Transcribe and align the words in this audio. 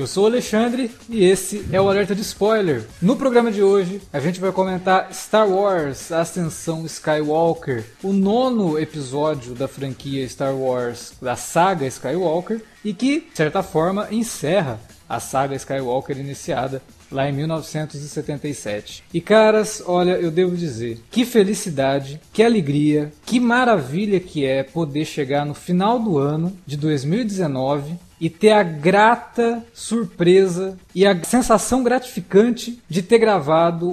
Eu 0.00 0.06
sou 0.06 0.24
o 0.24 0.26
Alexandre 0.28 0.90
e 1.10 1.22
esse 1.22 1.62
é 1.70 1.78
o 1.78 1.86
Alerta 1.86 2.14
de 2.14 2.22
Spoiler. 2.22 2.86
No 3.02 3.16
programa 3.16 3.52
de 3.52 3.62
hoje, 3.62 4.00
a 4.10 4.18
gente 4.18 4.40
vai 4.40 4.50
comentar 4.50 5.12
Star 5.12 5.46
Wars 5.46 6.10
Ascensão 6.10 6.86
Skywalker, 6.86 7.84
o 8.02 8.10
nono 8.10 8.78
episódio 8.78 9.54
da 9.54 9.68
franquia 9.68 10.26
Star 10.26 10.56
Wars, 10.56 11.12
da 11.20 11.36
saga 11.36 11.86
Skywalker, 11.86 12.62
e 12.82 12.94
que, 12.94 13.20
de 13.20 13.36
certa 13.36 13.62
forma, 13.62 14.08
encerra 14.10 14.80
a 15.06 15.20
saga 15.20 15.54
Skywalker 15.54 16.18
iniciada 16.18 16.80
lá 17.10 17.28
em 17.28 17.32
1977. 17.32 19.04
E 19.12 19.20
caras, 19.20 19.82
olha, 19.86 20.12
eu 20.12 20.30
devo 20.30 20.56
dizer, 20.56 21.00
que 21.10 21.24
felicidade, 21.24 22.20
que 22.32 22.42
alegria, 22.42 23.12
que 23.26 23.40
maravilha 23.40 24.20
que 24.20 24.44
é 24.44 24.62
poder 24.62 25.04
chegar 25.04 25.44
no 25.44 25.54
final 25.54 25.98
do 25.98 26.18
ano 26.18 26.56
de 26.66 26.76
2019 26.76 27.94
e 28.20 28.28
ter 28.28 28.52
a 28.52 28.62
grata 28.62 29.64
surpresa 29.72 30.76
e 30.94 31.06
a 31.06 31.24
sensação 31.24 31.82
gratificante 31.82 32.78
de 32.86 33.02
ter 33.02 33.18
gravado 33.18 33.88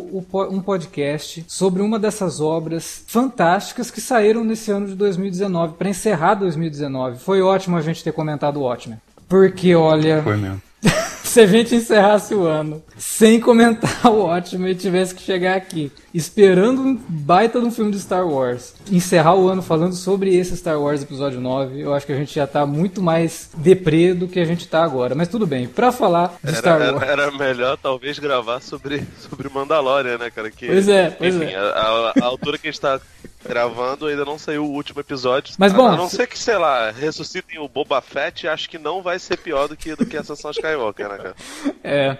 um 0.52 0.62
podcast 0.62 1.46
sobre 1.48 1.82
uma 1.82 1.98
dessas 1.98 2.42
obras 2.42 3.06
fantásticas 3.08 3.90
que 3.90 4.02
saíram 4.02 4.44
nesse 4.44 4.70
ano 4.70 4.88
de 4.88 4.96
2019 4.96 5.76
para 5.76 5.90
encerrar 5.90 6.34
2019. 6.36 7.20
Foi 7.20 7.42
ótimo 7.42 7.78
a 7.78 7.82
gente 7.82 8.04
ter 8.04 8.12
comentado 8.12 8.58
o 8.58 8.64
Watchmen. 8.64 9.00
Porque 9.30 9.74
olha, 9.74 10.22
Foi 10.22 10.36
mesmo. 10.36 10.62
se 11.38 11.42
a 11.42 11.46
gente 11.46 11.76
encerrasse 11.76 12.34
o 12.34 12.48
ano 12.48 12.82
sem 12.98 13.40
comentar 13.40 14.08
o 14.12 14.22
ótimo 14.22 14.68
e 14.68 14.74
tivesse 14.74 15.14
que 15.14 15.22
chegar 15.22 15.56
aqui 15.56 15.92
esperando 16.18 16.82
um 16.82 16.96
baita 17.08 17.60
de 17.60 17.66
um 17.66 17.72
filme 17.72 17.92
de 17.92 18.00
Star 18.00 18.28
Wars, 18.28 18.74
encerrar 18.92 19.36
o 19.36 19.48
ano 19.48 19.62
falando 19.62 19.94
sobre 19.94 20.36
esse 20.36 20.56
Star 20.58 20.82
Wars 20.82 21.02
episódio 21.04 21.40
9, 21.40 21.80
eu 21.80 21.94
acho 21.94 22.06
que 22.06 22.12
a 22.12 22.16
gente 22.18 22.34
já 22.34 22.48
tá 22.48 22.66
muito 22.66 23.02
mais 23.02 23.50
deprê 23.56 24.14
do 24.14 24.28
que 24.28 24.40
a 24.40 24.46
gente 24.46 24.68
tá 24.68 24.84
agora. 24.84 25.14
Mas 25.16 25.28
tudo 25.28 25.46
bem, 25.46 25.68
pra 25.68 25.92
falar 25.92 26.36
de 26.44 26.50
Era, 26.50 26.58
Star 26.58 26.82
era, 26.82 26.94
Wars. 26.94 27.08
era 27.10 27.32
melhor 27.32 27.78
talvez 27.78 28.18
gravar 28.20 28.60
sobre, 28.62 29.04
sobre 29.30 29.48
Mandalorian, 29.50 30.18
né, 30.18 30.30
cara? 30.30 30.50
Que, 30.50 30.68
Pois 30.68 30.88
é, 30.90 31.10
pois 31.12 31.36
enfim, 31.36 31.52
é. 31.54 31.56
A, 31.58 32.14
a- 32.20 32.24
altura 32.26 32.58
que 32.58 32.68
a 32.68 32.72
gente 32.72 32.82
tá 32.82 33.00
gravando 33.48 34.08
ainda 34.08 34.26
não 34.26 34.38
saiu 34.38 34.66
o 34.66 34.72
último 34.72 35.00
episódio. 35.00 35.54
Mas, 35.58 35.72
bom, 35.72 35.88
A, 35.88 35.96
não 35.96 36.10
se- 36.10 36.18
ser 36.18 36.28
que, 36.28 36.38
sei 36.38 36.58
lá, 36.58 36.92
ressuscitem 36.92 37.60
o 37.60 37.68
Boba 37.70 38.02
Fett, 38.02 38.46
acho 38.48 38.70
que 38.70 38.78
não 38.78 39.02
vai 39.02 39.20
ser 39.20 39.38
pior 39.38 39.68
do 39.70 39.78
que, 39.78 39.96
do 39.96 40.06
que 40.06 40.18
a 40.18 40.22
Ascensão 40.22 40.52
Skywalker, 40.52 41.08
né, 41.08 41.18
cara? 41.18 41.36
É. 41.84 42.18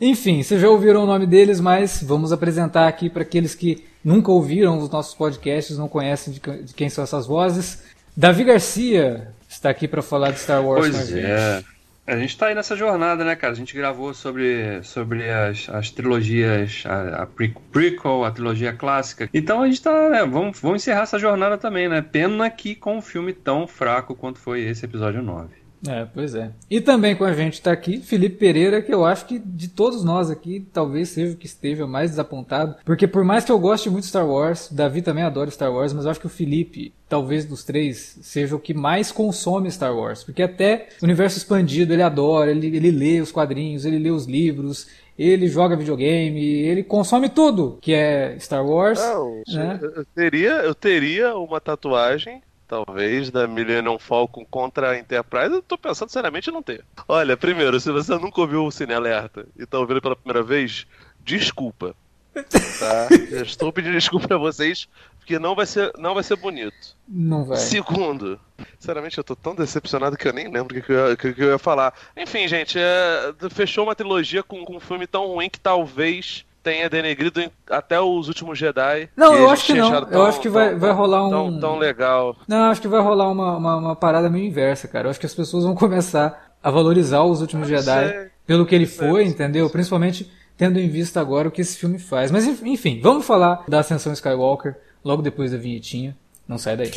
Enfim, 0.00 0.42
vocês 0.42 0.60
já 0.62 0.68
ouviram 0.70 1.02
o 1.02 1.06
nome 1.06 1.26
deles, 1.26 1.60
mas 1.60 2.02
vamos 2.02 2.32
apresentar 2.32 2.88
aqui 2.88 3.10
para 3.10 3.22
aqueles 3.40 3.54
que 3.54 3.84
nunca 4.04 4.30
ouviram 4.30 4.78
os 4.78 4.90
nossos 4.90 5.14
podcasts, 5.14 5.78
não 5.78 5.88
conhecem 5.88 6.34
de, 6.34 6.40
de 6.64 6.74
quem 6.74 6.88
são 6.88 7.02
essas 7.02 7.26
vozes. 7.26 7.82
Davi 8.16 8.44
Garcia 8.44 9.28
está 9.48 9.70
aqui 9.70 9.88
para 9.88 10.02
falar 10.02 10.30
de 10.30 10.38
Star 10.40 10.64
Wars 10.64 10.90
Pois 10.90 11.12
é. 11.14 11.62
A 12.06 12.16
gente 12.16 12.36
tá 12.36 12.46
aí 12.46 12.56
nessa 12.56 12.74
jornada, 12.74 13.24
né, 13.24 13.36
cara? 13.36 13.52
A 13.52 13.56
gente 13.56 13.74
gravou 13.74 14.12
sobre, 14.12 14.82
sobre 14.82 15.30
as, 15.30 15.68
as 15.68 15.90
trilogias, 15.90 16.82
a, 16.84 17.22
a 17.22 17.26
pre- 17.26 17.54
prequel, 17.70 18.24
a 18.24 18.32
trilogia 18.32 18.72
clássica. 18.72 19.28
Então 19.32 19.62
a 19.62 19.66
gente 19.66 19.80
tá, 19.80 20.10
né, 20.10 20.26
vamos, 20.26 20.58
vamos 20.60 20.82
encerrar 20.82 21.02
essa 21.02 21.20
jornada 21.20 21.56
também, 21.56 21.88
né? 21.88 22.02
Pena 22.02 22.50
que 22.50 22.74
com 22.74 22.96
um 22.96 23.02
filme 23.02 23.32
tão 23.32 23.64
fraco 23.66 24.14
quanto 24.16 24.40
foi 24.40 24.62
esse 24.62 24.84
episódio 24.84 25.22
9. 25.22 25.59
É, 25.88 26.04
pois 26.04 26.34
é. 26.34 26.50
E 26.70 26.80
também 26.80 27.16
com 27.16 27.24
a 27.24 27.32
gente 27.32 27.54
está 27.54 27.72
aqui 27.72 27.98
Felipe 27.98 28.36
Pereira, 28.36 28.82
que 28.82 28.92
eu 28.92 29.04
acho 29.04 29.26
que 29.26 29.38
de 29.38 29.68
todos 29.68 30.04
nós 30.04 30.30
aqui, 30.30 30.66
talvez 30.72 31.08
seja 31.08 31.32
o 31.32 31.36
que 31.36 31.46
esteja 31.46 31.86
mais 31.86 32.10
desapontado. 32.10 32.76
Porque 32.84 33.06
por 33.06 33.24
mais 33.24 33.44
que 33.44 33.52
eu 33.52 33.58
goste 33.58 33.88
muito 33.88 34.02
de 34.02 34.10
Star 34.10 34.28
Wars, 34.28 34.68
Davi 34.70 35.00
também 35.02 35.24
adora 35.24 35.50
Star 35.50 35.72
Wars, 35.72 35.92
mas 35.92 36.04
eu 36.04 36.10
acho 36.10 36.20
que 36.20 36.26
o 36.26 36.30
Felipe, 36.30 36.92
talvez 37.08 37.44
dos 37.44 37.64
três, 37.64 38.18
seja 38.20 38.54
o 38.54 38.60
que 38.60 38.74
mais 38.74 39.10
consome 39.10 39.70
Star 39.70 39.96
Wars. 39.96 40.22
Porque 40.22 40.42
até 40.42 40.88
o 41.00 41.04
universo 41.04 41.38
expandido 41.38 41.92
ele 41.92 42.02
adora, 42.02 42.50
ele, 42.50 42.66
ele 42.76 42.90
lê 42.90 43.20
os 43.20 43.32
quadrinhos, 43.32 43.84
ele 43.84 43.98
lê 43.98 44.10
os 44.10 44.26
livros, 44.26 44.86
ele 45.18 45.48
joga 45.48 45.76
videogame, 45.76 46.42
ele 46.42 46.82
consome 46.82 47.28
tudo 47.28 47.78
que 47.80 47.92
é 47.92 48.38
Star 48.38 48.64
Wars. 48.64 49.00
Não, 49.00 49.42
né? 49.48 49.78
eu, 49.82 50.04
teria, 50.14 50.52
eu 50.62 50.74
teria 50.74 51.34
uma 51.36 51.60
tatuagem, 51.60 52.42
talvez, 52.70 53.30
da 53.30 53.48
Millennium 53.48 53.98
Falcon 53.98 54.44
contra 54.48 54.90
a 54.90 54.98
Enterprise. 54.98 55.52
Eu 55.52 55.60
tô 55.62 55.76
pensando 55.76 56.08
seriamente 56.08 56.48
em 56.48 56.52
não 56.52 56.62
ter. 56.62 56.84
Olha, 57.08 57.36
primeiro, 57.36 57.80
se 57.80 57.90
você 57.90 58.16
nunca 58.16 58.40
ouviu 58.40 58.64
o 58.64 58.70
Cine 58.70 58.94
Alerta 58.94 59.44
e 59.58 59.66
tá 59.66 59.78
ouvindo 59.78 60.00
pela 60.00 60.14
primeira 60.14 60.42
vez, 60.42 60.86
desculpa. 61.24 61.94
Tá? 62.32 63.08
Eu 63.30 63.42
estou 63.42 63.72
pedindo 63.72 63.92
desculpa 63.94 64.36
a 64.36 64.38
vocês, 64.38 64.88
porque 65.18 65.36
não 65.36 65.56
vai 65.56 65.66
ser, 65.66 65.92
não 65.98 66.14
vai 66.14 66.22
ser 66.22 66.36
bonito. 66.36 66.96
Não 67.08 67.44
vai. 67.44 67.56
Segundo, 67.56 68.38
sinceramente 68.78 69.18
eu 69.18 69.24
tô 69.24 69.34
tão 69.34 69.52
decepcionado 69.54 70.16
que 70.16 70.28
eu 70.28 70.32
nem 70.32 70.46
lembro 70.48 70.78
o 70.78 70.80
que, 70.82 70.92
eu, 70.92 71.08
ia- 71.10 71.16
que 71.16 71.32
que 71.34 71.42
eu 71.42 71.48
ia 71.50 71.58
falar. 71.58 71.92
Enfim, 72.16 72.46
gente, 72.46 72.78
é, 72.78 73.34
fechou 73.50 73.82
uma 73.84 73.96
trilogia 73.96 74.44
com, 74.44 74.64
com 74.64 74.76
um 74.76 74.80
filme 74.80 75.08
tão 75.08 75.26
ruim 75.26 75.50
que 75.50 75.58
talvez 75.58 76.44
tenha 76.62 76.88
denegrido 76.90 77.40
até 77.68 78.00
os 78.00 78.28
últimos 78.28 78.58
Jedi. 78.58 79.08
Não, 79.16 79.34
eu 79.34 79.48
acho 79.50 79.64
que 79.66 79.74
não. 79.74 79.86
achado 79.88 80.06
Eu 80.06 80.10
tão- 80.12 80.22
acho 80.26 80.40
que 80.40 80.48
vai- 80.48 80.70
tão- 80.70 80.78
vai 80.78 80.92
rolar 80.92 81.26
um- 81.26 81.30
Tão, 81.30 81.60
tão 81.60 81.78
legal. 81.78 82.36
Não, 82.46 82.64
acho 82.70 82.80
que 82.80 82.88
vai 82.88 83.00
rolar 83.00 83.30
uma, 83.30 83.56
uma, 83.56 83.76
uma 83.76 83.96
parada 83.96 84.28
meio 84.30 84.44
inversa, 84.46 84.86
cara. 84.88 85.06
Eu 85.06 85.10
acho 85.10 85.20
que 85.20 85.26
as 85.26 85.34
pessoas 85.34 85.64
vão 85.64 85.74
começar 85.76 86.52
a 86.62 86.70
valorizar 86.70 87.22
os 87.22 87.40
últimos 87.40 87.70
Eu 87.70 87.78
Jedi 87.78 88.30
pelo 88.46 88.66
que 88.66 88.74
ele 88.74 88.86
foi, 88.86 89.24
entendeu? 89.24 89.68
Principalmente 89.70 90.30
tendo 90.56 90.78
em 90.78 90.88
vista 90.88 91.20
agora 91.20 91.48
o 91.48 91.50
que 91.50 91.62
esse 91.62 91.78
filme 91.78 91.98
faz. 91.98 92.30
Mas 92.30 92.46
enf- 92.46 92.62
enfim, 92.64 93.00
vamos 93.02 93.24
falar 93.26 93.64
da 93.66 93.78
Ascensão 93.80 94.12
Skywalker 94.12 94.76
logo 95.04 95.22
depois 95.22 95.52
da 95.52 95.56
vinhetinha. 95.58 96.14
Não 96.46 96.58
sai 96.58 96.76
daí. 96.76 96.90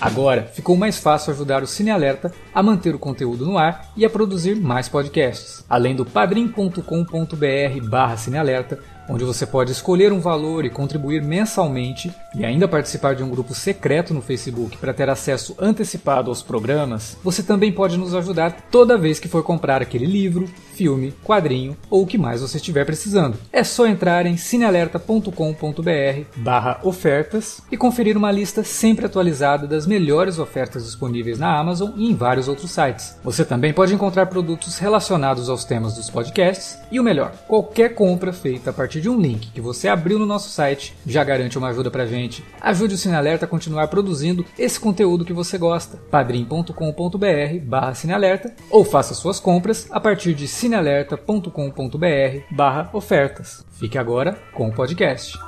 Agora 0.00 0.44
ficou 0.44 0.76
mais 0.76 0.98
fácil 0.98 1.32
ajudar 1.32 1.62
o 1.62 1.66
Cine 1.66 1.90
Alerta 1.90 2.32
a 2.54 2.62
manter 2.62 2.94
o 2.94 2.98
conteúdo 2.98 3.44
no 3.44 3.58
ar 3.58 3.90
e 3.94 4.04
a 4.04 4.10
produzir 4.10 4.54
mais 4.56 4.88
podcasts. 4.88 5.62
Além 5.68 5.94
do 5.94 6.06
padrim.com.br 6.06 7.88
barra 7.88 8.16
cinealerta, 8.16 8.78
onde 9.08 9.24
você 9.24 9.44
pode 9.44 9.72
escolher 9.72 10.12
um 10.12 10.20
valor 10.20 10.64
e 10.64 10.70
contribuir 10.70 11.22
mensalmente 11.22 12.10
e 12.34 12.44
ainda 12.44 12.68
participar 12.68 13.14
de 13.14 13.22
um 13.22 13.30
grupo 13.30 13.54
secreto 13.54 14.14
no 14.14 14.22
Facebook 14.22 14.76
para 14.76 14.94
ter 14.94 15.08
acesso 15.08 15.54
antecipado 15.58 16.30
aos 16.30 16.42
programas, 16.42 17.16
você 17.22 17.42
também 17.42 17.72
pode 17.72 17.96
nos 17.96 18.14
ajudar 18.14 18.68
toda 18.70 18.98
vez 18.98 19.18
que 19.18 19.28
for 19.28 19.42
comprar 19.42 19.82
aquele 19.82 20.06
livro, 20.06 20.48
filme, 20.74 21.12
quadrinho 21.24 21.76
ou 21.90 22.02
o 22.02 22.06
que 22.06 22.16
mais 22.16 22.40
você 22.40 22.56
estiver 22.56 22.84
precisando. 22.86 23.36
É 23.52 23.62
só 23.62 23.86
entrar 23.86 24.26
em 24.26 24.36
cinealerta.com.br 24.36 26.24
barra 26.36 26.80
ofertas 26.82 27.60
e 27.70 27.76
conferir 27.76 28.16
uma 28.16 28.32
lista 28.32 28.64
sempre 28.64 29.06
atualizada 29.06 29.66
das 29.66 29.86
melhores 29.86 30.38
ofertas 30.38 30.84
disponíveis 30.84 31.38
na 31.38 31.58
Amazon 31.58 31.90
e 31.96 32.10
em 32.10 32.14
vários 32.14 32.48
outros 32.48 32.70
sites. 32.70 33.18
Você 33.22 33.44
também 33.44 33.72
pode 33.72 33.94
encontrar 33.94 34.26
produtos 34.26 34.78
relacionados 34.78 35.48
aos 35.48 35.64
temas 35.64 35.94
dos 35.94 36.08
podcasts 36.08 36.78
e 36.90 36.98
o 36.98 37.02
melhor, 37.02 37.32
qualquer 37.46 37.94
compra 37.94 38.32
feita 38.32 38.70
a 38.70 38.72
partir 38.72 39.00
de 39.00 39.08
um 39.08 39.20
link 39.20 39.50
que 39.52 39.60
você 39.60 39.88
abriu 39.88 40.18
no 40.18 40.26
nosso 40.26 40.48
site 40.48 40.94
já 41.06 41.22
garante 41.22 41.58
uma 41.58 41.68
ajuda 41.68 41.90
pra 41.90 42.06
gente. 42.06 42.19
Ajude 42.60 42.94
o 42.94 42.98
Cinealerta 42.98 43.44
a 43.44 43.48
continuar 43.48 43.88
produzindo 43.88 44.44
esse 44.58 44.78
conteúdo 44.78 45.24
que 45.24 45.32
você 45.32 45.56
gosta. 45.58 45.98
padrim.com.br 46.10 47.58
barra 47.62 47.94
Cinealerta 47.94 48.54
ou 48.70 48.84
faça 48.84 49.14
suas 49.14 49.40
compras 49.40 49.86
a 49.90 50.00
partir 50.00 50.34
de 50.34 50.48
cinealerta.com.br 50.48 52.40
barra 52.50 52.90
ofertas. 52.92 53.64
Fique 53.72 53.96
agora 53.98 54.38
com 54.54 54.68
o 54.68 54.72
podcast. 54.72 55.38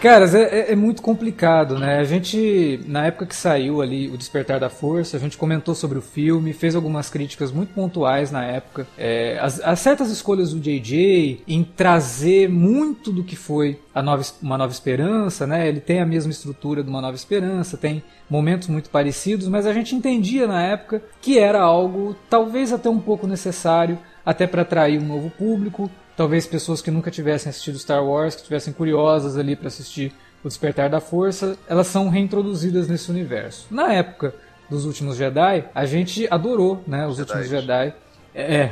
Caras, 0.00 0.34
é, 0.34 0.42
é- 0.42 0.72
é 0.72 0.76
muito 0.76 1.00
complicado, 1.02 1.78
né? 1.78 1.98
A 1.98 2.04
gente, 2.04 2.78
na 2.86 3.06
época 3.06 3.26
que 3.26 3.34
saiu 3.34 3.80
ali 3.80 4.08
O 4.08 4.16
Despertar 4.16 4.60
da 4.60 4.68
Força, 4.68 5.16
a 5.16 5.20
gente 5.20 5.36
comentou 5.38 5.74
sobre 5.74 5.98
o 5.98 6.02
filme, 6.02 6.52
fez 6.52 6.76
algumas 6.76 7.08
críticas 7.10 7.50
muito 7.50 7.72
pontuais 7.74 8.30
na 8.30 8.44
época. 8.44 8.86
É, 8.96 9.38
as, 9.40 9.58
as 9.60 9.80
certas 9.80 10.10
escolhas 10.10 10.52
do 10.52 10.60
JJ 10.60 11.42
em 11.48 11.64
trazer 11.64 12.48
muito 12.48 13.10
do 13.10 13.24
que 13.24 13.34
foi 13.34 13.80
a 13.94 14.02
nova, 14.02 14.22
Uma 14.42 14.58
Nova 14.58 14.72
Esperança, 14.72 15.46
né? 15.46 15.66
Ele 15.66 15.80
tem 15.80 16.00
a 16.00 16.06
mesma 16.06 16.30
estrutura 16.30 16.84
de 16.84 16.90
Uma 16.90 17.00
Nova 17.00 17.16
Esperança, 17.16 17.76
tem 17.76 18.02
momentos 18.30 18.68
muito 18.68 18.90
parecidos, 18.90 19.48
mas 19.48 19.66
a 19.66 19.72
gente 19.72 19.94
entendia 19.94 20.46
na 20.46 20.62
época 20.62 21.02
que 21.20 21.38
era 21.38 21.60
algo 21.60 22.14
talvez 22.28 22.72
até 22.72 22.88
um 22.88 23.00
pouco 23.00 23.26
necessário, 23.26 23.98
até 24.24 24.46
para 24.46 24.62
atrair 24.62 25.00
um 25.00 25.06
novo 25.06 25.30
público, 25.30 25.90
talvez 26.16 26.46
pessoas 26.46 26.80
que 26.80 26.90
nunca 26.90 27.10
tivessem 27.10 27.50
assistido 27.50 27.78
Star 27.78 28.04
Wars, 28.04 28.34
que 28.34 28.40
estivessem 28.40 28.72
curiosas 28.72 29.36
ali 29.36 29.54
para 29.54 29.68
assistir 29.68 30.12
O 30.42 30.48
Despertar 30.48 30.88
da 30.88 31.00
Força, 31.00 31.56
elas 31.68 31.86
são 31.86 32.08
reintroduzidas 32.08 32.88
nesse 32.88 33.10
universo. 33.10 33.66
Na 33.70 33.92
época 33.92 34.34
dos 34.70 34.84
últimos 34.84 35.16
Jedi, 35.16 35.64
a 35.74 35.86
gente 35.86 36.26
adorou, 36.30 36.82
né, 36.86 37.06
os 37.06 37.16
Jedi. 37.16 37.30
últimos 37.30 37.48
Jedi. 37.48 37.94
É, 38.34 38.70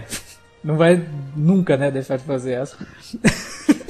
não 0.62 0.76
vai 0.76 1.06
nunca, 1.36 1.76
né, 1.76 1.90
deixar 1.90 2.16
de 2.16 2.24
fazer 2.24 2.52
essa. 2.52 2.76